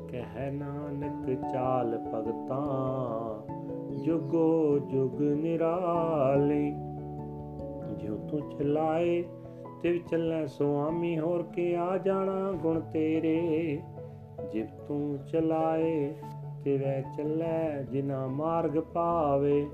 ਕਹਿ 0.08 0.50
ਨਾਨਕ 0.50 1.52
ਚਾਲ 1.52 1.98
ਭਗਤਾਂ, 1.98 3.54
ਜੁਗੋ 4.04 4.78
ਜੁਗ 4.78 5.22
ਨਿਰਾਲੀ। 5.22 6.70
ਜਿਉ 7.96 8.16
ਤੂੰ 8.16 8.50
ਚਲਾਏ 8.50 9.24
ਤੇ 9.82 9.98
ਚੱਲੈ 9.98 10.46
ਸੁਆਮੀ, 10.46 11.18
ਹੋਰ 11.18 11.42
ਕੇ 11.42 11.76
ਆ 11.76 11.98
ਜਾਣਾ 11.98 12.52
ਗੁਣ 12.52 12.80
ਤੇਰੇ। 12.80 13.80
ਜਿਵ 14.52 14.66
ਤੂੰ 14.88 15.18
ਚਲਾਏ 15.32 16.14
ਤੇ 16.64 16.76
ਵੈ 16.76 17.04
ਚੱਲੈ 17.16 17.82
ਜਿਨਾ 17.82 18.26
ਮਾਰਗ 18.26 18.78
ਪਾਵੇ। 18.78 19.66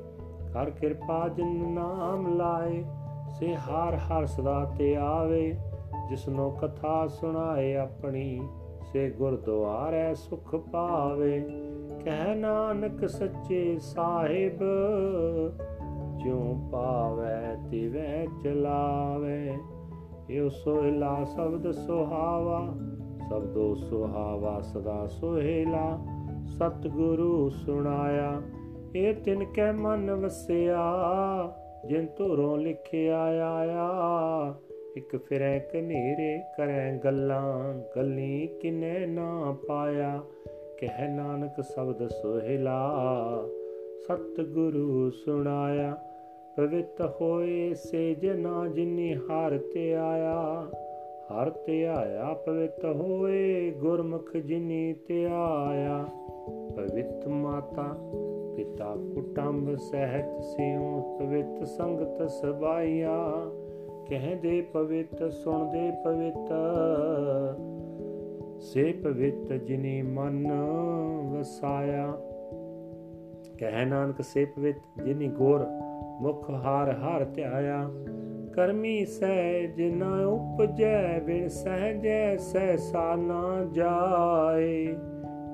ਕਰ 0.53 0.71
ਕਿਰਪਾ 0.71 1.29
ਜਿਨ 1.29 1.69
ਨਾਮ 1.69 2.37
ਲਾਏ, 2.37 2.85
ਸੇ 3.39 3.55
ਹਰ 3.55 3.97
ਹਰ 3.97 4.27
ਸਦਾ 4.27 4.73
ਤੇ 4.79 4.97
ਆਵੇ। 4.97 5.59
ਜਿਸਨੋ 6.09 6.51
ਕਥਾ 6.51 7.07
ਸੁਣਾਏ 7.07 7.77
ਆਪਣੀ, 7.77 8.41
ਸੇ 8.93 9.11
ਗੁਰਦੁਆਰੇ 9.11 10.15
ਸੁਖ 10.15 10.57
ਪਾਵੇ। 10.57 11.49
ਕਹਿ 12.05 12.35
ਨਾਨਕ 12.37 13.09
ਸੱਚੇ 13.09 13.79
ਸਾਹਿਬ, 13.79 14.59
ਜਿਉ 16.17 16.69
ਪਾਵੇ 16.73 17.69
ਤਿਵੇਂ 17.71 18.27
ਚਲਾਵੇ। 18.41 19.59
ਇਹ 20.31 20.51
ਸੋਹਿਲਾ 20.51 21.25
ਸ਼ਬਦ 21.25 21.71
ਸੁਹਾਵਾ, 21.71 22.75
ਸਬਦੋ 23.31 23.75
ਸੁਹਾਵਾ 23.75 24.61
ਸਦਾ 24.61 25.07
ਸੋਹਿਲਾ। 25.07 25.99
ਸਤਿਗੁਰੂ 26.47 27.51
ਸੁਣਾਇਆ 27.51 28.43
ਇਹ 28.97 29.15
ਤਿਨ 29.15 29.45
ਕੈ 29.45 29.73
ਮਨ 29.73 30.11
ਵਸਿਆ, 30.11 30.83
ਜਿਨ 31.87 32.07
ਧੁਰੋਂ 32.17 32.59
ਲਿਖਿਆ 32.59 33.23
ਆਇਆ। 33.53 33.89
ਇੱਕ 34.97 35.17
ਫਿਰੈ 35.17 35.59
ਕਨੇਰੇ 35.59 36.41
ਕਰੈ 36.57 36.99
ਗੱਲਾਂ, 37.05 37.75
ਗੱਲੀ 37.97 38.47
ਕਿਨੇ 38.63 39.07
ਨਾ 39.07 39.57
ਪਾਇਆ। 39.69 40.23
ਕਹਿ 40.79 41.09
ਨਾਨਕ 41.09 41.65
ਸ਼ਬਦ 41.75 42.09
ਸੋਹਿਲਾ 42.09 42.97
ਸਤ 44.07 44.41
ਗੁਰੂ 44.41 45.11
ਸੁਣਾਇਆ। 45.11 45.97
ਪਵਿੱਤ 46.57 47.15
ਹੋਏ 47.21 47.75
ਸੇ 47.75 48.15
ਜਨਾ 48.15 48.69
ਜਿਨੀ 48.69 49.15
ਹਰ 49.15 49.59
ਤੇ 49.75 49.95
ਆਇਆ। 49.95 50.67
ਹਰ 51.33 51.51
ਤੇ 51.51 51.87
ਆਇਆ, 51.87 52.35
ਪਵਿੱਤ 52.35 52.85
ਹੋਏ 52.85 53.71
ਗੁਰਮੁਖ 53.71 54.37
ਜਿਨੀ 54.37 54.93
ਤੇ 54.93 55.27
ਆਇਆ। 55.27 56.07
ਪਵਿੱਤ 56.77 57.29
ਮਾਤਾ 57.29 57.97
ਪਿਤਾ 58.57 58.97
ਕੁਟੰਬ 59.15 59.75
ਸਹਿਤ 59.77 60.45
ਸਿਉ 60.45 61.19
ਪਵਿੱਤ 61.19 61.67
ਸੰਗਤ 61.67 62.31
ਸਬਾਈਆ 62.31 63.17
ਕਹਦੇ 64.11 64.61
ਪਵਿੱਤ, 64.61 65.33
ਸੁਣਦੇ 65.33 65.91
ਪਵਿੱਤ। 66.05 66.53
ਸੇ 68.61 68.93
ਪਵਿੱਤ 68.93 69.53
ਜਿਨੀ 69.53 70.03
ਮਨ 70.03 70.53
ਵਸਾਇਆ। 71.33 72.13
ਕਹਿ 73.59 73.87
ਨਾਨਕ, 73.87 74.23
ਸੇ 74.23 74.45
ਪਵਿੱਤ 74.45 75.03
ਜਿਨੀ 75.05 75.29
ਗੋਰ 75.29 75.67
ਮੁਖ 76.21 76.51
ਹਾਰ 76.51 76.95
ਹਾਰ 76.95 77.25
ਧਿਆਇਆ। 77.25 77.91
ਕਰਮੀ 78.55 79.05
ਸਹਿਜ 79.05 79.83
ਨ 79.83 80.03
ਉਪਜੈ, 80.25 81.21
ਬਿਨ 81.21 81.49
ਸਹਜੈ 81.49 82.37
ਸਹਿਸਾ 82.37 83.17
ਨਾ 83.17 83.65
ਜਾਏ। 83.73 84.97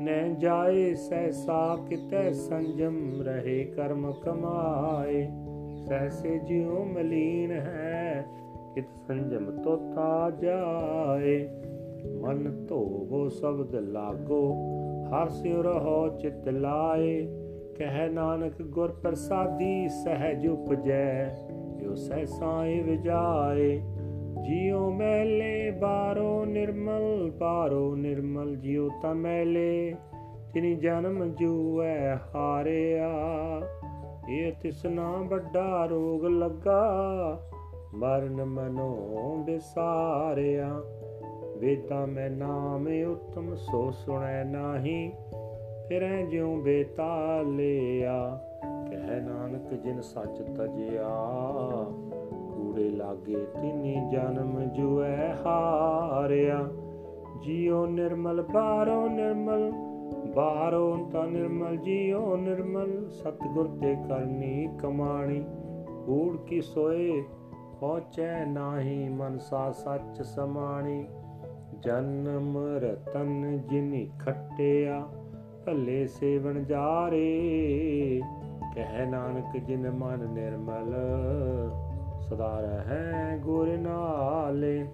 ਨੈ 0.01 0.29
ਜਾਏ 0.29 0.95
ਸਹਿਸਾ 0.95 1.77
ਕਿਤੈ 1.89 2.33
ਸੰਜਮ 2.33 3.23
ਰਹੇ 3.23 3.65
ਕਰਮ 3.65 4.13
ਕਮਾਏ। 4.13 5.29
ਸਹਿਸੇ 5.89 6.39
ਜਿਉ 6.39 6.85
ਮਲੀਨ 6.85 7.51
ਹੈ, 7.51 8.25
ਕਿਤ 8.75 8.97
ਸੰਜਮ 9.09 9.63
ਤੋਤਾ 9.63 10.31
ਜਾਏ। 10.31 11.49
ਮਨ 12.21 12.67
ਧੋਵੋ 12.67 13.29
ਸ਼ਬਦ 13.29 13.75
ਲਾਗੋ, 13.75 14.55
ਹਰ 15.05 15.29
ਸਿਉ 15.29 15.63
ਰਹੋ 15.63 16.09
ਚਿਤ 16.19 16.49
ਲਾਏ। 16.49 17.27
ਕਹਿ 17.77 18.09
ਨਾਨਕ 18.09 18.63
ਗੁਰ 18.63 18.93
ਪ੍ਰਸਾਦੀ 18.93 19.89
ਸਹਿਜ 19.89 20.47
ਉਪਜੈ, 20.47 21.35
ਜੋ 21.77 21.95
ਸਹਿਸਾਏ 21.95 22.81
ਵਿਜਾਏ। 22.81 23.83
ਜਿਉ 24.43 24.91
ਮੈਲੇ 24.91 25.71
ਬਾਰੋ 25.71 26.45
ਨਿਰਮਲ 26.45 27.33
ਬਾਰੋ 27.39 27.97
ਨਿਰਮਲ 27.97 28.57
ਜਿਉ 28.57 28.91
ਤਾ 29.03 29.13
ਮੈਲੇ, 29.13 29.95
ਤਿਨੀ 30.55 30.75
ਜਨਮ 30.75 31.35
ਜੂਐ 31.35 32.15
ਹਾਰਿਆ। 32.15 33.11
ਇਹ 34.31 34.53
ਤਿਸਨਾ 34.63 35.13
ਵੱਡਾ 35.13 35.87
ਰੋਗ 35.87 36.25
ਲੱਗਾ, 36.25 36.91
ਮਰਨ 37.95 38.45
ਮਨੋ 38.45 39.37
ਬਿਸਾਰਿਆ। 39.47 40.83
ਵੇਦਾ 41.59 42.07
ਮੈਂ 42.07 42.31
ਨਾਮ 42.31 42.87
ਉਤਮ, 42.87 43.55
ਸੋ 43.55 43.91
ਸੁਣੈ 43.91 44.45
ਨਾਹੀ, 44.45 45.13
ਫਿਰੈ 45.89 46.23
ਜਿਉ 46.23 46.57
ਬੇਤਾਲਿਆ। 46.57 48.41
ਕਹਿ 48.91 49.21
ਨਾਨਕ, 49.21 49.75
ਜਿਨ 49.75 50.01
ਸੱਚ 50.01 50.43
ਤਜਿਆ। 50.43 51.27
ਕੂੜੇ 52.77 52.91
ਲਾਗੇ 52.91 53.37
ਤਿਨੀ 53.37 53.95
ਜਨਮ 54.13 54.65
ਜੁਐ 54.65 55.35
ਹਾਰਿਆ। 55.47 56.69
ਜਿਉ 57.43 57.87
ਨਿਰਮਲ, 57.87 58.43
ਬਾਰੋ 58.43 59.09
ਨਿਰਮਲ 59.09 59.73
ਬਾਹਰੋਂ 60.37 61.11
ਤਾਂ 61.11 61.27
ਨਿਰਮਲ, 61.27 61.77
ਜੀਓ 61.77 62.37
ਨਿਰਮਲ, 62.37 63.09
ਸਤਗੁਰ 63.09 63.67
ਤੇ 63.81 63.97
ਕਰਨੀ 64.09 64.69
ਕਮਾਣੀ। 64.79 65.45
ਕੂੜ 66.07 66.37
ਕੀ 66.37 66.61
ਸੋਏ, 66.61 67.23
ਪਹੁੰਚੈ 67.81 68.45
ਨਾਹੀ 68.45 69.09
ਮਨਸਾ 69.09 69.71
ਸੱਚ 69.71 70.23
ਸਮਾਣੀ। 70.23 71.07
ਜਨਮ 71.81 72.59
ਰਤਨ 72.59 73.63
ਜਿਨੀ 73.71 74.11
ਖੱਟਿਆ, 74.21 75.09
ਭੱਲੇ 75.67 76.07
ਸੇਵਨ 76.07 76.65
ਜਾਰੇ। 76.65 78.21
ਕਹਿ 78.75 79.07
ਨਾਨਕ 79.07 79.57
ਜਿਨ 79.57 79.91
ਮਨ 79.91 80.29
ਨਿਰਮਲ 80.33 80.95
ਸਦਾ 82.31 82.61
ਰਹੈ 82.61 83.39
ਗੁਰ 83.39 83.69
ਨਾਲੇ। 83.69 84.87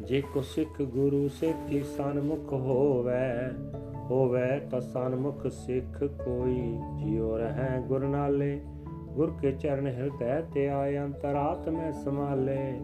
ਜੇ 0.00 0.22
ਕੋ 0.34 0.40
ਸਿੱਖ 0.40 0.82
ਗੁਰੂ 0.82 1.28
ਸੇਤੀ 1.28 1.82
ਸਨਮੁਖ 1.82 2.52
ਹੋਵੇ 2.52 3.50
ਹੋਵੇ 4.10 4.60
ਤਾਂ 4.70 4.80
ਸਨਮੁਖ 4.80 5.46
ਸਿੱਖ 5.46 6.04
ਕੋਈ। 6.04 6.80
ਜਿਉ 7.04 7.36
ਰਹੈ 7.36 7.82
ਗੁਰ 7.86 8.00
ਨਾਲੇ, 8.00 8.60
ਗੁਰ 9.12 9.32
ਕੇ 9.40 9.52
ਚਰਨ 9.52 9.86
ਹਿਰਦੈ 9.86 10.40
ਤੇ 10.40 10.68
ਆਇ 10.68 10.98
ਅੰਤਰਾਤਮੈ 10.98 11.90
ਸਮਾਲੇ 11.90 12.80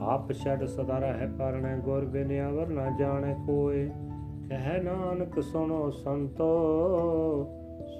ਆਪ 0.00 0.32
ਛੜ 0.32 0.64
ਸਦਾ 0.64 0.98
ਰਹਿ 0.98 1.28
ਪਰਣੈ 1.38 1.76
ਗੁਰ 1.76 2.04
ਬਿਨ 2.04 2.50
ਅਵਰ 2.50 2.66
ਨਾ 2.66 2.96
ਜਾਣੈ 2.98 3.34
ਕੋਏ। 3.46 3.90
ਕਹਿ 4.48 4.82
ਨਾਨਕ 4.82 5.42
ਸੁਣੋ 5.42 5.90
ਸੰਤੋ, 5.90 6.54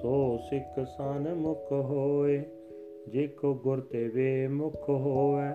ਸੋ 0.01 0.37
ਸਿੱਖ 0.37 0.87
ਸਨ 0.97 1.35
ਮੁਖ 1.35 1.71
ਹੋਏ। 1.71 2.45
ਜੇ 3.07 3.27
ਕੋ 3.27 3.53
ਗੁਰ 3.53 3.79
ਤੇ 3.79 4.07
ਵੇ 4.07 4.47
ਮੁਖ 4.47 4.89
ਹੋਵੇ, 4.89 5.49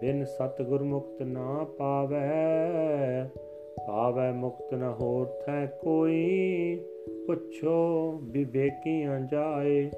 ਬਿਨ 0.00 0.24
ਸਤਗੁਰ 0.24 0.82
ਮੁਕਤ 0.82 1.22
ਨਾ 1.22 1.66
ਪਾਵੇ। 1.78 2.16
ਪਾਵੇ 3.86 4.32
ਮੁਕਤ 4.32 4.74
ਨ 4.74 4.94
ਹੋਰ 5.00 5.26
ਥੈ 5.26 5.66
ਕੋਈ, 5.66 6.80
ਪੁੱਛੋ 7.26 8.12
ਵਿਵੇਕੀਆਂ 8.22 9.20
ਜਾਏ। 9.20 9.90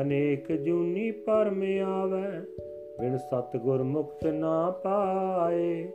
ਅਨੇਕ 0.00 0.52
ਜੂਨੀ 0.52 1.10
ਪਰਮ 1.10 1.62
ਆਵੇ, 1.86 2.40
ਬਿਨ 3.00 3.16
ਸਤਗੁਰ 3.16 3.82
ਮੁਕਤ 3.82 4.26
ਨਾ 4.26 4.70
ਪਾਏ। 4.70 5.88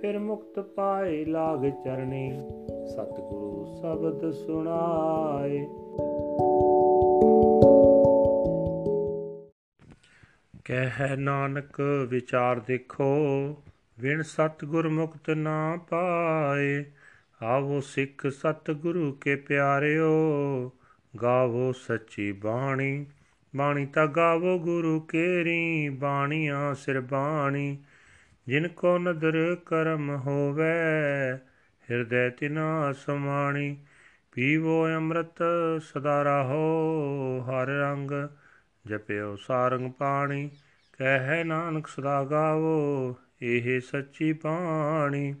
ਫਿਰ 0.00 0.18
ਮੁਕਤ 0.18 0.60
ਪਾਏ 0.60 1.24
ਲਾਗ 1.24 1.70
ਚਰਣੀ, 1.84 2.32
ਸਤਗੁਰੂ 2.86 3.64
ਸ਼ਬਦ 3.80 4.30
ਸੁਣਾਏ। 4.30 5.66
ਕਹਿ 10.68 11.16
ਨਾਨਕ 11.16 11.80
ਵਿਚਾਰ 12.08 12.60
ਦੇਖੋ 12.60 13.16
ਵਿਣ 13.98 14.22
ਸਤਗੁਰ 14.22 14.88
ਮੁਕਤ 14.88 15.30
ਨਾ 15.30 15.76
ਪਾਏ। 15.90 16.84
ਆਵੋ 17.42 17.80
ਸਿੱਖ 17.80 18.26
ਸਤਗੁਰੂ 18.26 19.12
ਕੇ 19.12 19.36
ਪਿਆਰਿਓ, 19.36 20.10
ਗਾਵੋ 21.22 21.72
ਸੱਚੀ 21.72 22.32
ਬਾਣੀ। 22.32 23.06
ਬਾਣੀ 23.56 23.86
ਤਾਂ 23.86 24.06
ਗਾਵੋ 24.06 24.58
ਗੁਰੂ 24.58 25.00
ਕੇਰੀ, 25.00 25.88
ਬਾਣੀਆਂ 25.88 26.74
ਸਿਰ 26.74 27.00
ਬਾਣੀ। 27.00 27.78
ਜਿਨ 28.46 28.68
ਕੋ 28.68 28.98
ਨਦਰ 28.98 29.56
ਕਰਮ 29.66 30.10
ਹੋਵੇ, 30.10 30.72
ਹਿਰਦੈ 31.90 32.28
ਤਿਨਾ 32.28 32.92
ਸਮਾਣੀ। 32.92 33.76
ਪੀਵੋ 34.32 34.88
ਅੰਮ੍ਰਿਤ 34.88 35.44
ਸਦਾ 35.80 36.22
ਰਹੋ, 36.22 36.66
ਹਰ 37.40 37.66
ਰੰਗ 37.66 38.10
ਜਪਿਓ 38.86 39.36
ਸਾਰੰਗ 39.36 39.92
ਪਾਣੀ, 39.92 40.50
ਕਹਿ 40.98 41.44
ਨਾਨਕ 41.44 41.86
ਸਦਾ 41.86 42.24
ਗਾਵੋ, 42.24 43.16
ਇਹ 43.42 43.80
ਸੱਚੀ 43.80 44.32
ਬਾਣੀ। 44.32 45.34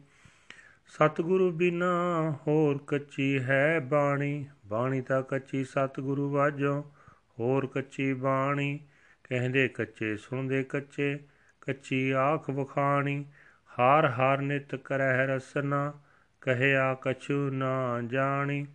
ਸਤਿਗੁਰੂ 0.86 1.50
ਬਿਨਾ 1.50 1.86
ਹੋਰ 2.46 2.78
ਕੱਚੀ 2.86 3.38
ਹੈ 3.38 3.80
ਬਾਣੀ 3.80 4.46
ਬਾਣੀ 4.66 5.00
ਤਾਂ 5.00 5.22
ਕੱਚੀ 5.22 5.64
ਸਤਿਗੁਰੂ 5.64 6.30
ਵਾਜੋ, 6.30 6.84
ਹੋਰ 7.40 7.66
ਕੱਚੀ 7.66 8.14
ਬਾਣੀ, 8.14 8.80
ਕਹਿੰਦੇ 9.28 9.68
ਕੱਚੇ, 9.68 10.16
ਸੁਣਦੇ 10.16 10.62
ਕੱਚੇ, 10.62 11.18
ਕੱਚੀ 11.60 12.10
ਆਖ 12.10 12.50
ਵਖਾਣੀ। 12.50 13.24
ਹਾਰ 13.78 14.06
ਹਾਰ 14.06 14.38
ਨਿਤ 14.38 14.74
ਕਰਹਿ 14.74 15.26
ਰਸਨਾ, 15.26 15.92
ਕਹਿਆ 16.40 16.94
ਕਛੂ 16.94 17.50
ਨਾ 17.50 18.00
ਜਾਣੀ। 18.06 18.66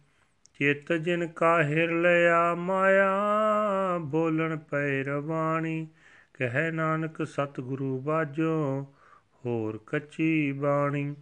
ਚਿਤ 0.60 0.94
ਜਿਨ 0.94 1.28
ਕਾ 1.28 1.64
ਹਿਰ 1.64 1.92
ਲਿਆ 1.92 2.56
ਮਾਇਆ 2.56 3.12
ਬੋਲਣ 4.00 4.58
ਪੈ 4.58 5.04
ਰਵਾਣੀ, 5.04 5.88
ਕਹਿ 6.34 6.72
ਨਾਨਕ 6.72 7.28
ਸਤਿਗੁਰੂ 7.28 8.00
ਬਾਜੋ 8.00 8.86
ਹੋਰ 9.46 9.80
ਕੱਚੀ 9.88 10.52
ਬਾਣੀ। 10.52 11.16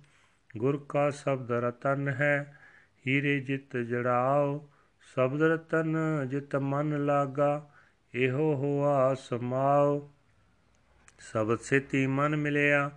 ਗੁਰ 0.58 0.86
ਕਾ 0.90 1.10
ਸ਼ਬਦ 1.10 1.52
ਰਤਨ 1.52 2.08
ਹੈ, 2.08 2.60
ਹੀਰੇ 3.08 3.40
ਜਿਤ 3.40 3.78
ਜੜਾਓ, 3.78 4.70
ਸ਼ਬਦ 5.16 5.42
ਰਤਨ 5.42 5.98
ਜਿਤ 6.28 6.56
ਮਨ 6.56 7.06
ਲਾਗਾ, 7.06 7.70
ਇਹੋ 8.16 8.56
ਹੋਆ 8.56 9.16
ਸਮਾਓ 9.16 10.12
ਸਬਦ 11.20 11.60
ਸੇਤੀ 11.60 12.08
ਮਨ 12.08 12.36
ਮਿਲਿਆ, 12.36 12.92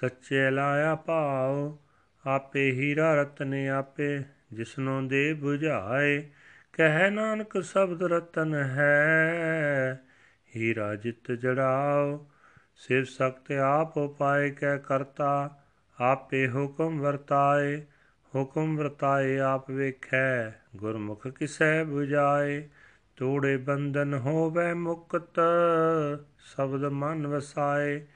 ਸੱਚੇ 0.00 0.50
ਲਾਇਆ 0.50 0.94
ਭਾਉ 0.94 1.78
ਆਪੇ 2.26 2.72
ਹੀਰਾ 2.72 3.22
ਰਤਨ 3.22 3.54
ਆਪੇ, 3.54 4.22
ਜਿਸਨੋਂ 4.52 5.02
ਦੇ 5.02 5.36
부ਝਾਏ 5.42 6.28
ਕਹਿ 6.72 7.10
ਨਾਨਕ 7.10 7.60
ਸ਼ਬਦ 7.60 8.02
ਰਤਨ 8.02 8.54
ਹੈ, 8.54 10.02
ਹੀਰਾ 10.56 10.94
ਜਿਤ 10.94 11.32
ਜੜਾਓ 11.32 12.26
ਸਿਵ 12.76 13.04
ਸਖਤ 13.04 13.52
ਆਪ 13.52 13.98
ਉਪਾਏ 13.98 14.50
ਕੈ 14.50 14.78
ਕਰਤਾ, 14.78 15.60
ਆਪੇ 16.00 16.48
ਹੁਕਮ 16.48 17.00
ਵਰਤਾਏ 17.00 17.82
ਹੁਕਮ 18.34 18.76
ਵਰਤਾਏ 18.76 19.38
ਆਪ 19.38 19.70
ਵੇਖੈ, 19.70 20.52
ਗੁਰਮੁਖ 20.76 21.28
ਕਿਸੈ 21.28 21.84
부ਝਾਏ 21.84 22.68
ਤੋੜੇ 23.16 23.56
ਬੰਧਨ 23.56 24.14
ਹੋਵੇ 24.14 24.72
ਮੁਕਤ, 24.72 25.40
ਸ਼ਬਦ 26.38 26.84
ਮਨ 26.84 27.26
ਵਸਾਏ, 27.26 28.06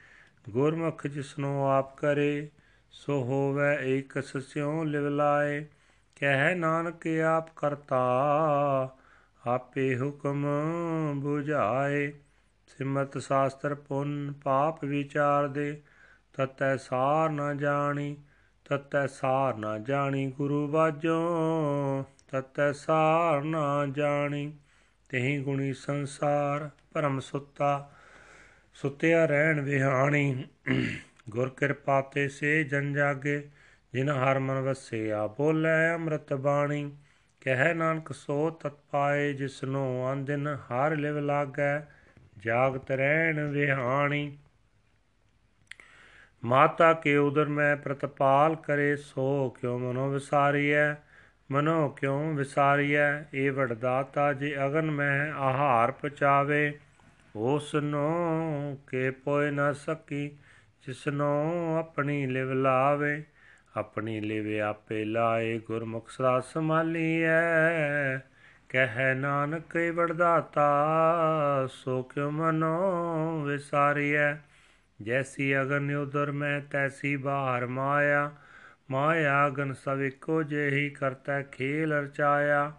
ਗੁਰਮੁਖ 0.51 1.07
ਜਿਸਨੂੰ 1.07 1.71
ਆਪ 1.71 1.97
ਕਰੇ, 1.97 2.49
ਸੋ 2.91 3.25
ਹੋਵੇ 3.25 3.99
ਏਕ 3.99 4.23
ਸਸਿਉ 4.23 4.85
ਲਿਵ 4.85 5.09
ਲਾਏ 5.09 5.67
ਕਹਿ 6.17 6.55
ਨਾਨਕ 6.55 7.07
ਆਪ 7.07 7.49
ਕਰਤਾ, 7.57 8.01
ਆਪੇ 9.47 9.99
ਹੁਕਮ 9.99 10.47
부ਝਾਏ 11.27 12.13
ਸਿਮਤ 12.67 13.19
ਸ਼ਾਸਤਰ 13.19 13.75
ਪੁੰਨ 13.75 14.33
ਪਾਪ 14.33 14.85
ਵਿਚਾਰ 14.85 15.49
ਦੇ 15.49 15.83
ਤਤੈ 16.33 16.77
ਸਾਰ 16.77 17.31
ਨਾ 17.31 17.55
ਜਾਣੀ, 17.55 18.17
ਤਤੈ 18.65 19.07
ਸਾਰ 19.07 19.57
ਨਾ 19.57 19.79
ਜਾਣੀ 19.79 20.31
ਗੁਰੂ 20.31 20.69
ਬਾਝੋਂ, 20.69 22.05
ਤਤੈ 22.33 22.73
ਸਾਰ 22.73 23.43
ਨਾ 23.43 23.87
ਜਾਣੀ। 23.87 24.53
ਤਹੀਂ 25.09 25.41
ਗੁਣੀ 25.41 25.73
ਸੰਸਾਰ 25.73 26.71
ਭਰਮ 26.93 27.21
ਸੁੱਤਾ, 27.21 27.91
ਸੁਤਿਆ 28.75 29.27
ਰਹਿਣ 29.27 29.61
ਵਿਹਾਣੀ। 29.61 30.45
ਗੁਰ 31.31 31.49
ਕਿਰਪਾ 31.49 32.01
ਤੇ 32.01 32.29
ਸੇ 32.29 32.65
ਜਨ 32.65 32.93
ਜਾਗੇ 32.93 33.49
ਜਿਨ 33.97 34.09
ਹਰ 34.09 34.39
ਮਨ 34.39 34.61
ਵਸਿਆ 34.61 35.27
ਬੋਲੇ 35.27 35.95
ਅੰਮ੍ਰਿਤ 35.95 36.35
ਬਾਣੀ, 36.35 36.97
ਕਹਿ 37.41 37.75
ਨਾਨਕ 37.75 38.13
ਸੋ 38.13 38.51
ਤਤ 38.51 38.73
ਪਾਏ 38.91 39.33
ਜਿਸਨੂੰ 39.33 40.07
ਆਂਦਿਨ 40.07 40.47
ਹਰ 40.47 40.97
ਲਿਵ 40.97 41.19
ਲਾਗੈ, 41.19 41.81
ਜਾਗਤ 42.39 42.91
ਰਹਿਣ 42.91 43.51
ਵਿਹਾਣੀ। 43.51 44.39
ਮਾਤਾ 46.45 46.93
ਕੇ 46.93 47.17
ਉਦਰ 47.17 47.49
ਮੈਂ 47.49 47.77
ਪ੍ਰਤਪਾਲ 47.77 48.57
ਕਰੇ, 48.57 48.97
ਸੋ 48.97 49.51
ਕਿਉ 49.51 49.79
ਮਨੋ 49.79 50.11
ਵਿਸਾਰੀਐ? 50.11 50.95
ਮਨੋ 51.51 51.89
ਕਿਉ 51.89 52.33
ਵਿਸਾਰੀਐ? 52.33 53.25
ਏ 53.35 53.49
ਵਡਦਾਤਾ 53.49 54.33
ਜੇ 54.33 54.57
ਅਗਨ 54.67 54.91
ਮੈਂ 54.91 55.33
ਆਹਾਰ 55.33 55.91
ਪਚਾਵੇ 55.93 56.79
ਉਸ 57.37 57.75
ਨੂੰ 57.75 58.79
ਕੇ 58.87 59.11
ਪੋਇ 59.11 59.51
ਨ 59.51 59.73
ਸਕੀ, 59.73 60.29
ਜਿਸਨੋ 60.87 61.77
ਆਪਣੀ 61.79 62.27
ਲਿਵ 62.27 62.53
ਲਾਵੇ। 62.53 63.25
ਆਪਣੀ 63.77 64.21
ਲਿਵ 64.21 64.63
ਆਪੇ 64.63 65.05
ਲਾਏ, 65.05 65.59
ਗੁਰਮੁਖ 65.59 66.11
ਸਦਾ 66.11 66.41
ਸੰਭਾਲੀਐ। 66.41 68.19
ਕਹਿ 68.69 69.15
ਨਾਨਕ 69.15 69.77
ਵਡਦਾਤਾ 69.95 70.87
ਸੋ 71.71 72.03
ਕਿਉ 72.03 72.31
ਮਨੋ 72.31 73.43
ਵਿਸਾਰੀਐ? 73.43 74.35
ਜੈਸੀ 75.03 75.61
ਅਗਨ 75.61 75.95
ਉਦਰ 75.95 76.33
ਮੈਂ, 76.33 76.61
ਤੈਸੀ 76.61 77.17
ਬਾਹਰ 77.17 77.67
ਮਾਇਆ। 77.67 78.33
ਮਾਇਆ 78.91 79.47
ਅਗਨ 79.47 79.73
ਸਭ 79.73 79.99
ਇੱਕੋ 80.01 80.43
ਜਿਹੀ 80.43 80.91
ਕਰਤਾ, 80.91 81.43
ਖੇਲ 81.43 81.93
ਰਚਾਇਆ। 81.93 82.73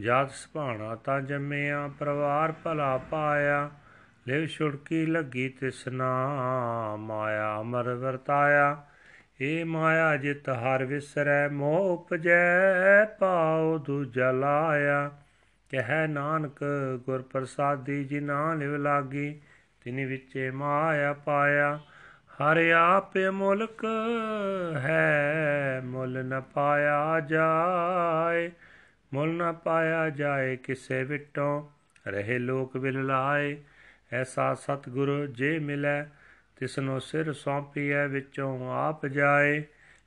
ਜਾਤ 0.00 0.30
ਸੁਭਾਣਾ 0.30 0.94
ਤਾਂ 0.94 1.20
ਜੰਮਿਆ, 1.20 1.90
ਪਰਿਵਾਰ 1.98 2.52
ਭਲਾ 2.52 2.98
ਪਾਇਆ। 2.98 3.70
ਲਿਵ 4.28 4.46
ਛੁੜਕੀ 4.46 5.06
ਲੱਗੀ 5.06 5.48
ਤਿਸਨਾ 5.48 6.36
ਮਾਇਆ 6.96 7.60
ਅਮਰ 7.60 7.94
ਵਰਤਾਇਆ। 7.94 8.84
ਏ 9.42 9.64
ਮਾਇਆ 9.64 10.16
ਜਿਤ 10.16 10.48
ਹਰ 10.48 10.84
ਵਿਸਰੈ, 10.84 11.48
ਮੋਹ 11.48 11.94
ਉਪਜੈ 11.94 13.04
ਪਾਉ 13.04 13.78
ਦੂਜਾ 13.78 14.30
ਲਾਇਆ। 14.30 15.12
ਕਹਿ 15.68 16.08
ਨਾਨਕ 16.08 16.64
ਗੁਰ 17.06 17.22
ਪ੍ਰਸਾਦੀ 17.22 18.04
ਜਿਨਾ 18.04 18.54
ਲਿਵ 18.54 18.76
ਲਾਗੀ, 18.76 19.40
ਤਿਨ 19.84 20.06
ਵਿਚੇ 20.06 20.50
ਮਾਇਆ 20.50 21.12
ਪਾਇਆ। 21.12 21.80
ਹਰ 22.34 22.70
ਆਪ 22.70 23.16
ਮੁਲਕ 23.16 23.86
ਹੈ, 24.76 25.82
ਮੁੱਲ 25.84 26.24
ਨ 26.24 26.40
ਪਾਇਆ 26.40 27.20
ਜਾਏ। 27.20 28.50
ਮੁੱਲ 29.14 29.30
ਨ 29.30 29.52
ਪਾਇਆ 29.52 30.10
ਜਾਏ 30.10 30.56
ਕਿਸੇ 30.56 31.04
ਵਿਟੋਂ, 31.04 31.68
ਰਹੇ 32.08 32.38
ਲੋਕ 32.38 32.76
ਵਿਲ 32.76 33.06
ਲਾਏ। 33.06 33.56
ਐਸਾ 34.12 34.54
ਸਤਿਗੁਰ 34.54 35.26
ਜੇ 35.26 35.58
ਮਿਲੈ 35.58 36.04
ਤਿਸਨੋ 36.58 36.98
ਸਿਰ 36.98 37.32
ਸੌਂਪੀਐ 37.32 38.06
ਵਿੱਚੋਂ 38.06 38.72
ਆਪ 38.72 39.06
ਜਾਏ, 39.06 39.62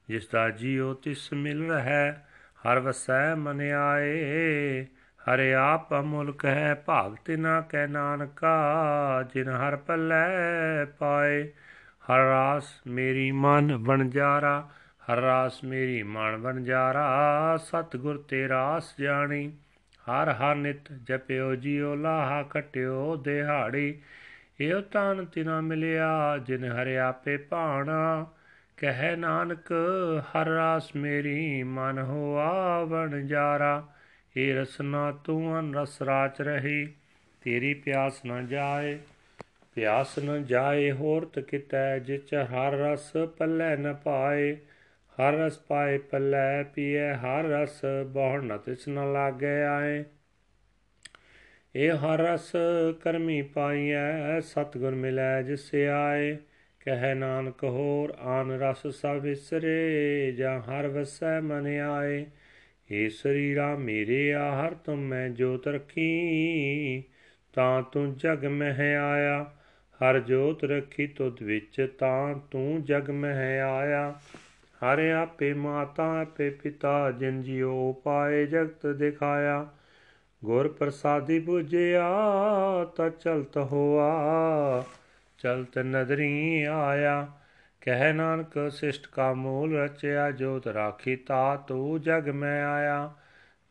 ਜਿਸ 0.08 0.28
ਦਾ 0.28 0.50
ਜੀਉ 0.50 0.94
ਤਿਸ 0.94 1.34
ਮਿਲ 1.34 1.72
ਰਹੈ 1.72 2.26
ਹਰ 2.68 2.80
ਵਸੈ 2.80 3.36
ਮਨ 3.36 3.62
ਆਏ। 3.62 4.86
ਹਰਿ 5.34 5.54
ਆਪ 5.54 5.94
ਅਮੁਲਕ 5.94 6.46
ਹੈ 6.46 6.76
ਭਾਗਤ 6.76 7.30
ਨਾ 7.30 7.62
ਕਹਿ 7.62 7.88
ਨਾਨਕਾ, 7.88 9.26
ਜਿਨ 9.34 9.50
ਹਰ 9.50 9.76
ਪੱਲੇ 9.76 10.86
ਪਾਏ। 11.00 11.44
ਹਰ 12.10 12.20
ਰਾਸ 12.20 12.82
ਮੇਰੀ 12.88 13.32
ਮਨ 13.32 13.78
ਬਣਜਾਰਾ 13.78 14.70
ਹਰ 15.02 15.18
ਰਾਸ 15.18 15.64
ਮੇਰੀ 15.64 16.04
ਮਨ 16.04 16.38
ਬਣਜਾਰਾ 16.38 17.58
ਸਤਿਗੁਰ 17.58 18.18
ਤੇ 18.18 18.50
ਰਾਸ 18.50 18.96
ਜਾਣੀ। 19.02 19.52
ਹਰ 20.12 20.30
ਹਰ 20.30 20.56
ਨਿਤ 20.56 20.92
ਜਪਿਓ 21.04 21.56
ਜੀਓ 21.56 21.96
ਲਾਹਾ 21.96 22.44
ਕਟਿਓ 22.44 23.16
ਦਿਹਾੜੀ। 23.16 24.02
ਏਉ 24.62 24.82
ਤਨ 24.82 25.26
ਤਿਨਾ 25.26 25.62
ਮਿਲਿਆ, 25.62 26.38
ਜਿਨ 26.38 26.72
ਹਰਿ 26.72 26.98
ਆਪੇ 26.98 27.38
ਭਾਣਾ। 27.38 28.28
ਕਹਿ 28.78 29.16
ਨਾਨਕ, 29.16 29.74
ਹਰ 30.22 30.48
ਰਾਸ 30.48 30.96
ਮੇਰੀ 30.96 31.64
ਮਨ 31.64 32.00
ਹੋਆ 32.00 32.86
ਬਣਜਾਰਾ 32.86 33.88
ਏ 34.38 34.54
ਰਸਨਾ 34.54 35.12
ਤੂੰ 35.12 35.60
ਅਨ 35.60 35.76
ਰਸ 35.76 36.02
ਰਾਚ 36.02 36.42
ਰਹੀ, 36.42 36.94
ਤੇਰੀ 37.42 37.74
ਪਿਆਸ 37.74 38.26
ਨਾ 38.26 38.42
ਜਾਏ। 38.42 39.00
ਪਿਆਸ 39.76 40.20
ਨ 40.20 40.44
ਜਾਏ 40.44 40.92
ਹੋਰ 40.92 41.26
ਤਕਿਤੈ 41.26 42.00
ਜਿਚ 42.00 42.34
ਹਰ 42.34 42.72
ਰਸ 42.72 43.12
ਪੱਲੇ 43.38 43.78
ਨ 43.78 43.94
ਪਾਏ। 43.94 44.58
ਹਰ 45.18 45.34
ਰਸ 45.34 45.60
ਪਾਏ 45.60 45.98
ਪੱਲੇ 45.98 46.64
ਪੀਏ, 46.64 47.14
ਹਰ 47.14 47.44
ਰਸ 47.44 47.82
ਬਹੁ 48.08 48.38
ਨ 48.38 48.58
ਤਿਸ 48.58 48.88
ਨ 48.88 49.14
ਲਾਗੇ 49.14 49.64
ਆਏ। 49.64 50.04
ਇਹ 51.76 51.92
ਹਰ 51.92 52.20
ਰਸ 52.20 52.52
ਕਰਮੀ 53.02 53.42
ਪਾਈਐ, 53.42 54.40
ਸਤਗੁਰ 54.40 54.96
ਮਿਲੈ 54.96 55.42
ਜਿਸ 55.42 55.76
ਆਏ 55.76 56.38
ਕਹਿ 56.80 57.16
ਨਾਨਕ 57.16 57.64
ਹੋਰ 57.64 58.14
ਆਨ 58.20 58.52
ਰਸ 58.52 58.88
ਸਭ 58.88 59.16
ਵਿਸਰੇ 59.22 60.32
ਜਾਂ 60.32 60.62
ਹਰ 60.62 60.88
ਵਸੈ 60.88 61.42
ਮਨ 61.42 61.68
ਆਏ। 61.68 62.26
ਏ 62.92 63.10
ਸਰੀਰਾ 63.10 63.76
ਮੇਰੇ 63.76 64.34
ਆਹਰ 64.34 64.74
ਤੁਮ 64.74 65.00
ਮੈਂ 65.00 65.30
ਜੋਤ 65.30 65.68
ਰਖੀ, 65.68 67.04
ਤਾਂ 67.54 67.82
ਤੂੰ 67.82 68.18
ਜਗ 68.18 68.46
ਮਹਿ 68.46 68.96
ਆਇਆ। 68.96 69.52
ਹਰ 70.00 70.20
ਜੋਤ 70.20 70.64
ਰਖੀ 70.64 71.08
ਤੁਧ 71.08 71.42
ਵਿੱਚ, 71.42 71.96
ਤਾਂ 72.00 72.36
ਤੂੰ 72.52 72.84
ਜਗ 72.84 73.10
ਮਹਿ 73.10 73.62
ਆਇਆ। 73.62 74.20
ਹਰ 74.82 75.00
ਆਪੇ 75.00 75.54
ਮਾਤਾ, 75.54 76.22
ਆਪੇ 76.22 76.50
ਪਿਤਾ, 76.50 77.12
ਜਿਨ 77.12 77.42
ਜਿਉ 77.42 77.94
ਪਾਏ 77.94 78.46
ਜਗਤ 78.46 78.88
ਦਿਖਾਇਆ। 78.88 79.70
ਗੁਰ 80.46 80.68
ਪ੍ਰਸਾਦੀ 80.68 81.46
부ਜਿਆ 81.50 82.10
ਤਾ 82.96 83.10
ਚਲਤ 83.10 83.58
ਹੋਆ, 83.58 84.10
ਚਲਤ 85.38 85.78
ਨਦਰੀ 85.78 86.64
ਆਇਆ। 86.64 87.28
ਕਹਿ 87.82 88.14
ਨਾਨਕ 88.14 88.72
ਸਿਸ਼ਟ 88.72 89.08
ਕਾ 89.12 89.34
ਮੂਲ 89.34 89.78
ਰਚਿਆ, 89.78 90.32
ਜੋਤ 90.32 90.68
ਰਾਖੀ 90.68 91.16
ਤਾ 91.16 91.56
ਤੂ 91.56 91.98
ਜਗ 91.98 92.30
ਮੈਂ 92.30 92.66
ਆਇਆ। 92.66 93.14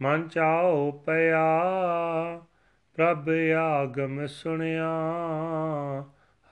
ਮਨ 0.02 0.28
ਚਾਉ 0.28 0.90
ਪਿਆ, 0.90 1.60
ਪ੍ਰਭ 2.94 3.30
ਆਗਮ 3.58 4.26
ਸੁਣਿਆ। 4.26 4.90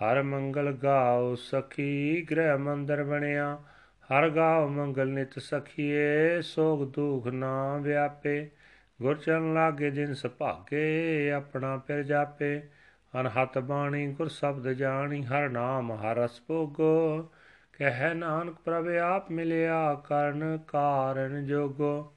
ਹਰ 0.02 0.22
ਮੰਗਲ 0.22 0.72
ਗਾਉ 0.72 1.34
ਸਖੀ, 1.34 2.26
ਗ੍ਰਹਿ 2.30 2.56
ਮੰਦਰ 2.56 3.04
ਬਣਿਆ। 3.04 3.58
ਹਰ 4.04 4.28
ਗਾਉ 4.28 4.68
ਮੰਗਲ 4.68 5.08
ਨਿਤ 5.08 5.38
ਸਖੀਏ, 5.38 6.40
ਸੋਗ 6.42 6.92
ਦੁਖ 6.92 7.26
ਨਾ 7.26 7.76
ਵਿਆਪੇ। 7.76 8.50
ਗੁਰ 9.02 9.14
ਚਰਨ 9.14 9.54
ਲਾਗੇ 9.54 9.90
ਜਿਨ 9.90 10.14
ਸੁਭਾਗੇ, 10.14 11.32
ਆਪਣਾ 11.32 11.76
ਪਿਰ 11.76 12.02
ਜਾਪੇ। 12.02 12.62
ਅਨਹਤ 13.20 13.58
ਬਾਣੀ 13.58 14.12
ਗੁਰ 14.12 14.28
ਸ਼ਬਦ 14.28 14.68
ਜਾਣੀ, 14.68 15.24
ਹਰ 15.24 15.48
ਨਾਮ 15.48 15.92
ਹਰ 15.92 16.16
ਰਸ 16.16 16.40
ਭੋਗੋ 16.46 17.22
ਕਹਿ 17.78 18.14
ਨਾਨਕ 18.14 18.54
ਪ੍ਰਭ 18.64 18.88
ਆਪ 18.88 19.30
ਮਿਲਿਆ, 19.30 19.94
ਕਰਨ 19.94 20.58
ਕਾਰਨ 20.68 21.46
ਜੋਗੋ। 21.46 22.14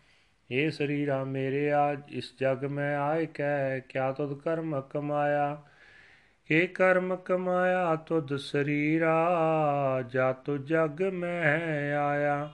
ਏ 0.51 0.69
ਸਰੀਰਾ 0.69 1.23
ਮੇਰੇ 1.23 1.71
ਆਜ, 1.71 1.99
ਇਸ 2.09 2.33
ਜਗ 2.39 2.65
ਮੈਂ 2.65 2.97
ਆਏ 2.97 3.25
ਕਹਿ, 3.25 3.81
ਕਿਆ 3.89 4.11
ਤੁਧ 4.11 4.41
ਕਰਮ 4.41 4.81
ਕਮਾਇਆ? 4.81 5.61
ਏ 6.51 6.67
ਕਰਮ 6.67 7.15
ਕਮਾਇਆ, 7.15 7.95
ਤੁਧ 7.95 8.35
ਸਰੀਰਾ, 8.35 9.29
ਜਾ 10.07 10.33
ਤੁ 10.33 10.57
ਜਗ 10.57 11.03
ਮੈਂ 11.03 11.97
ਆਇਆ। 11.97 12.53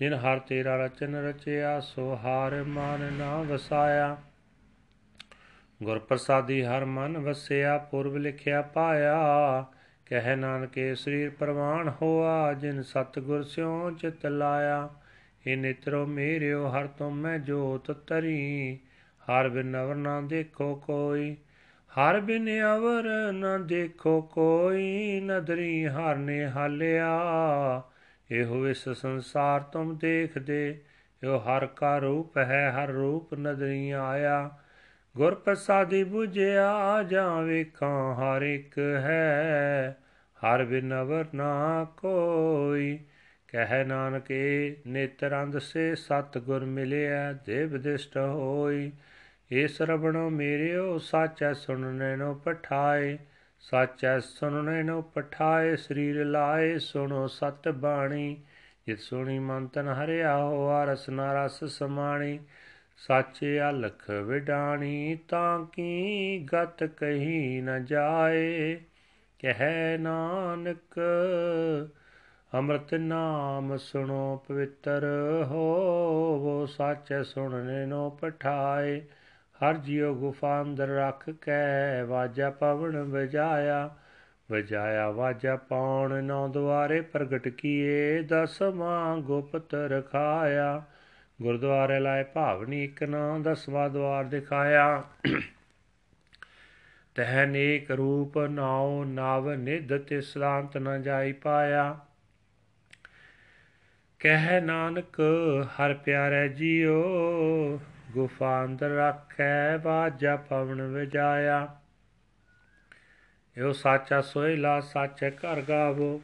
ਜਿਨ 0.00 0.14
ਹਰ 0.14 0.38
ਤੇਰਾ 0.38 0.84
ਰਚਨ 0.84 1.14
ਰਚਿਆ, 1.14 1.80
ਸੋ 1.80 2.18
ਹਾਰ 2.24 2.64
ਮਨ 2.64 3.12
ਨਾ 3.12 3.42
ਵਸਾਇਆ। 3.42 4.16
ਗੁਰ 5.82 5.98
ਪ੍ਰਸਾਦੀ 5.98 6.64
ਹਰ 6.64 6.84
ਮਨ 6.84 7.18
ਵਸਿਆ, 7.18 7.78
ਪੁਰਬ 7.78 8.16
ਲਿਖਿਆ 8.16 8.62
ਪਾਇਆ। 8.62 9.18
ਕਹਿ 10.06 10.36
ਨਾਨਕੇ 10.36 10.94
ਸਰੀਰ 10.94 11.30
ਪ੍ਰਵਾਨ 11.30 11.92
ਹੋਆ, 12.02 12.52
ਜਿਨ 12.52 12.82
ਸਤਗੁਰ 12.82 13.42
ਸਿਉ 13.42 13.90
ਚਿਤ 13.90 14.26
ਲਾਇਆ। 14.26 14.90
ਏ 15.46 15.56
ਨਿਤਰੋ 15.56 16.06
ਮੇਰਿਓ, 16.06 16.68
ਹਰ 16.68 16.86
ਤੁਮ 16.86 17.14
ਮੈਂ 17.14 17.38
ਜੋਤ 17.38 17.90
ਤਰੀ 17.90 18.78
ਹਰ 19.22 19.48
ਬਿਨ 19.48 19.82
ਅਵਰ 19.82 19.94
ਨਾ 19.94 20.20
ਦੇਖੋ 20.20 20.74
ਕੋਈ, 20.74 21.36
ਹਰ 21.90 22.20
ਬਿਨ 22.20 22.48
ਅਵਰ 22.60 23.32
ਨਾ 23.32 23.58
ਦੇਖੋ 23.58 24.20
ਕੋਈ। 24.22 25.20
ਨਦਰੀ 25.20 25.86
ਹਰ 25.86 26.16
ਨੇ 26.16 26.46
ਹਾਲਿਆ 26.46 27.20
ਇਹੋ 28.30 28.68
ਇਸ 28.68 28.88
ਸੰਸਾਰ 28.88 29.60
ਤੁਮ 29.60 29.98
ਦੇਖਦੇ, 29.98 30.80
ਇਹੋ 31.22 31.38
ਹਰ 31.38 31.66
ਕਾ 31.66 31.98
ਰੂਪ 31.98 32.38
ਹੈ, 32.38 32.72
ਹਰ 32.76 32.88
ਰੂਪ 32.88 33.34
ਨਦਰੀ 33.34 33.90
ਆਇਆ। 33.90 34.58
ਗੁਰ 35.16 35.34
ਪ੍ਰਸਾਦੀ 35.34 36.04
부ਝਿਆ 36.04 37.02
ਜਾਂ 37.02 37.42
ਵੇਖਾਂ 37.42 38.14
ਹਰ 38.14 38.42
ਇੱਕ 38.42 38.78
ਹੈ, 38.78 39.98
ਹਰ 40.44 40.64
ਬਿਨਵਰ 40.64 41.24
ਨਾ 41.34 41.84
ਕੋਈ। 41.96 42.98
ਕਹਿ 43.48 43.84
ਨਾਨਕੇ 43.84 44.76
ਨੇਤਰੰਦ 44.86 45.58
ਸੇ 45.58 45.94
ਸਤ 45.94 46.38
ਗੁਰ 46.38 46.64
ਮਿਲਿਆ 46.64 47.32
ਦੇਵ 47.32 47.82
ਦਿਸ਼ਟ 47.82 48.16
ਹੋਈ। 48.16 48.92
ਏ 49.52 49.68
ਰਬਣੋ 49.82 50.30
ਮੇਰਿਓ, 50.30 50.98
ਸਾਚੈ 50.98 51.52
ਸੁਣਨੇ 51.52 52.16
ਨੋ 52.16 52.34
ਪਠਾਏ। 52.34 53.18
ਸਾਚੈ 53.60 54.20
ਸੁਣਨੇ 54.20 54.82
ਨੋ 54.82 55.02
ਪਠਾਏ, 55.02 55.76
ਸਰੀਰ 55.76 56.24
ਲਾਏ, 56.24 56.78
ਸੁਣੋ 56.78 57.26
ਸਤ 57.26 57.68
ਬਾਣੀ। 57.68 58.42
ਜਿਤ 58.86 59.00
ਸੁਣੀ 59.00 59.38
ਮਨ 59.38 59.66
ਤਨ 59.66 59.88
ਹਰਿਆ 59.88 60.36
ਹੋਆ 60.36 60.84
ਰਸਨਾ 60.84 61.44
ਰਸ 61.44 61.64
ਸਮਾਣੀ। 61.64 62.40
ਸਾਚੇ 62.96 63.60
ਅਲਖ 63.60 64.10
ਵਿਡਾਣੀ, 64.10 65.18
ਤਾਂ 65.28 65.66
ਕੀ 65.66 66.48
ਗਤ 66.52 66.84
ਕਹੀ 66.84 67.60
ਨ 67.60 67.84
ਜਾਏ। 67.84 68.80
ਕਹਿ 69.38 69.98
ਨਾਨਕ, 69.98 71.00
ਅੰਮ੍ਰਿਤ 72.54 72.94
ਨਾਮ 72.94 73.76
ਸੁਣੋ 73.76 74.44
ਪਵਿੱਤਰ 74.48 75.06
ਹੋਵੋ। 75.44 76.66
ਸਾਚੇ 76.66 77.24
ਸੁਣਨੇ 77.24 77.86
ਨੋ 77.86 78.10
ਪਠਾਏ। 78.10 79.02
ਹਰ 79.62 79.74
ਜਿਉ 79.74 80.14
ਗੁਫਾ 80.14 80.62
ਅੰਦਰ 80.62 80.88
ਰੱਖ 80.88 81.30
ਕੇ 81.30 82.02
ਵਾਜਾ 82.06 82.50
ਪਵਨ 82.50 83.02
ਵਜਾਇਆ 83.02 83.96
ਵਜਾਇਆ 84.52 85.10
ਵਾਜਾ 85.10 85.56
ਪਾਉਣ 85.56 86.24
ਨੌ 86.24 86.48
ਦੁਆਰੇ 86.48 87.00
ਪ੍ਰਗਟ 87.00 87.48
ਕੀਏ 87.48 88.22
ਦਸਵਾਂ 88.22 89.16
ਗੁਪਤ 89.16 89.74
ਰਖਾਇਆ। 89.74 90.82
ਗੁਰਦੁਆਰੇ 91.42 92.00
ਲਾਇ 92.00 92.24
ਭਾਵਨੀ 92.24 92.84
ਇੱਕ 92.84 93.02
ਨਾ, 93.02 93.38
ਦਸਵਾਂ 93.42 93.90
ਦਵਾਰ 93.90 94.24
ਦਿਖਾਇਆ। 94.24 95.04
ਤਹ 97.14 97.46
ਨੇਕ 97.46 97.90
ਰੂਪ 97.90 98.38
ਨਾਉ 98.38 99.04
ਨਵ 99.04 99.52
ਨਿਧ 99.52 99.98
ਤਿਸਰਾਂਤ 99.98 100.76
ਨ 100.76 101.02
ਜਾਈ 101.02 101.32
ਪਾਇਆ। 101.32 101.98
ਕਹਿ 104.18 104.60
ਨਾਨਕ 104.60 105.20
ਹਰ 105.66 105.94
ਪਿਆਰੇ 105.94 106.48
ਜੀਓ 106.48 107.02
ਗੁਫਾ 108.10 108.64
ਅੰਦਰ 108.64 108.90
ਰੱਖੈ 108.90 109.76
ਬਾਜਾ 109.76 110.36
ਪਵਨ 110.36 110.82
ਵਜਾਇਆ। 110.82 111.80
ਇਹੋ 113.56 113.72
ਸਾਚਾ 113.72 114.20
ਸੋਇਲਾ 114.20 114.80
ਸਾਚੇ 114.80 115.30
ਘਰ 115.30 115.62
ਗਾਵੋ। 115.62 116.22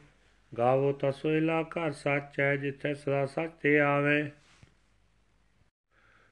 ਗਾਵੋ 0.59 0.93
ਤਾਂ 0.93 1.12
ਸੋਇਲਾ 1.12 1.62
ਘਰ 1.62 1.93
ਸਾਚੈ 1.93 2.56
ਜਿੱਥੇ 2.56 2.94
ਸਦਾ 2.94 3.27
ਸੱਚੇ 3.27 3.81
ਆਵੇ। 3.81 4.31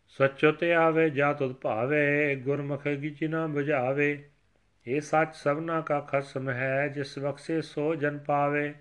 ਸੱਚੋ 0.08 0.52
ਤੇ 0.52 0.74
ਆਵੇ, 0.74 1.10
ਜਾ 1.10 1.32
ਤੁਧ 1.32 1.52
ਭਾਵੇ, 1.52 2.36
ਗੁਰਮੁਖ 2.36 2.88
ਗਿਚ 2.88 3.24
ਨਾ 3.24 3.44
부ਝਾਵੇ 3.44 4.28
ਇਹ 4.86 5.00
ਸੱਚ 5.00 5.34
ਸਭਨਾ 5.34 5.80
ਕਾ 5.80 6.00
ਖਸਮ 6.00 6.50
ਹੈ, 6.50 6.88
ਜਿਸ 6.88 7.18
ਬਖਸ਼ੇ 7.18 7.62
ਸੋ 7.62 7.94
ਜਨ 7.94 8.18
ਪਾਵੇ। 8.18 8.74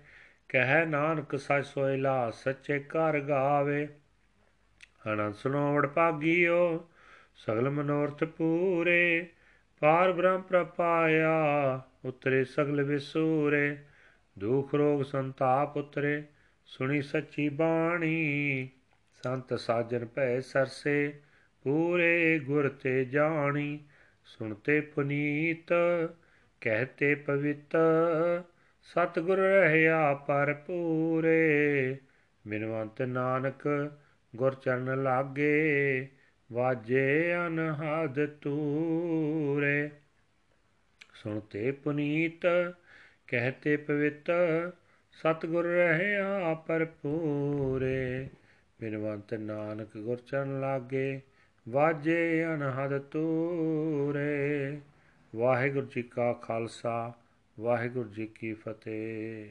ਕਹਿ 0.48 0.86
ਨਾਨਕ, 0.86 1.38
ਸੱਚ 1.38 1.66
ਸੋਇਲਾ 1.66 2.30
ਸੱਚੇ 2.30 2.78
ਘਰ 2.78 3.20
ਗਾਵੇ। 3.20 3.88
ਅਨੰਦ 5.06 5.34
ਸੁਨੋ 5.34 5.74
ਵਡ 5.74 5.86
ਭਾਗੀਓ, 5.86 6.88
ਸਗਲ 7.34 7.70
ਮਨੋਰਥ 7.70 8.24
ਪੂਰੇ, 8.24 9.26
ਪਾਰ 9.80 10.12
ਬ੍ਰਹਮ 10.12 10.42
ਪ੍ਰਪਾਇਆ 10.42 11.82
ਉਤਰੇ 12.04 12.44
ਸਗਲ 12.44 12.82
ਵਿਸੂਰੇ, 12.82 13.76
ਦੁਖ 14.38 14.74
ਰੋਗ 14.74 15.02
ਸੰਤਾਪ 15.02 15.76
ਉਤਰੇ, 15.76 16.22
ਸੁਣੀ 16.66 17.02
ਸੱਚੀ 17.02 17.48
ਬਾਣੀ, 17.48 18.68
ਸੰਤ 19.24 19.54
ਸਾਜਨ 19.54 20.06
ਭੈ 20.06 20.40
ਸਰਸੇ, 20.40 21.20
ਪੂਰੇ 21.64 22.38
ਗੁਰ 22.38 22.68
ਤੇ 22.68 23.04
ਜਾਣੀ, 23.04 23.80
ਸੁਣਤੇ 24.24 24.80
ਪੁਨੀਤ, 24.80 25.72
ਕਹਤੇ 26.60 27.14
ਪਵਿੱਤ, 27.14 27.76
ਸਤਗੁਰ 28.82 29.38
ਰਹਿਆ 29.38 30.14
ਪਰ 30.14 30.54
ਪੂਰੇ 30.54 31.96
ਬਿਨਵੰਤ 32.46 33.02
ਨਾਨਕ 33.02 33.92
ਗੁਰ 34.36 34.54
ਚਰਨ 34.54 35.02
ਲਾਗੇ, 35.02 36.08
ਵਾਜੇ 36.52 37.34
ਅਨਹਦ 37.46 38.26
ਤੂਰੇ 38.26 39.90
ਸੁਣਤੇ 41.14 41.72
ਪੁਨੀਤ 41.72 42.46
ਕਹਤੇ 43.26 43.76
ਪਵਿੱਤ, 43.76 44.30
ਸਤਗੁਰ 45.12 45.64
ਰਹਿਆ 45.64 46.54
ਪੂਰੇ 46.84 48.28
ਬਿਨਵੰਤ 48.80 49.34
ਨਾਨਕ 49.34 49.96
ਗੁਰ 49.96 50.16
ਚਰਨ 50.16 50.60
ਲਾਗੇ, 50.60 51.20
ਵਾਜੇ 51.68 52.44
ਅਨਹਦ 52.44 52.98
ਤੂਰੇ 52.98 54.78
ਵਾਹਿਗੁਰੂ 55.36 55.86
ਜੀ 55.86 56.02
ਕਾ 56.02 56.32
ਖਾਲਸਾ, 56.32 57.12
ਵਾਹਿਗੁਰੂ 57.60 58.08
ਜੀ 58.08 58.26
ਕੀ 58.26 58.52
ਫਤਿਹ। 58.52 59.50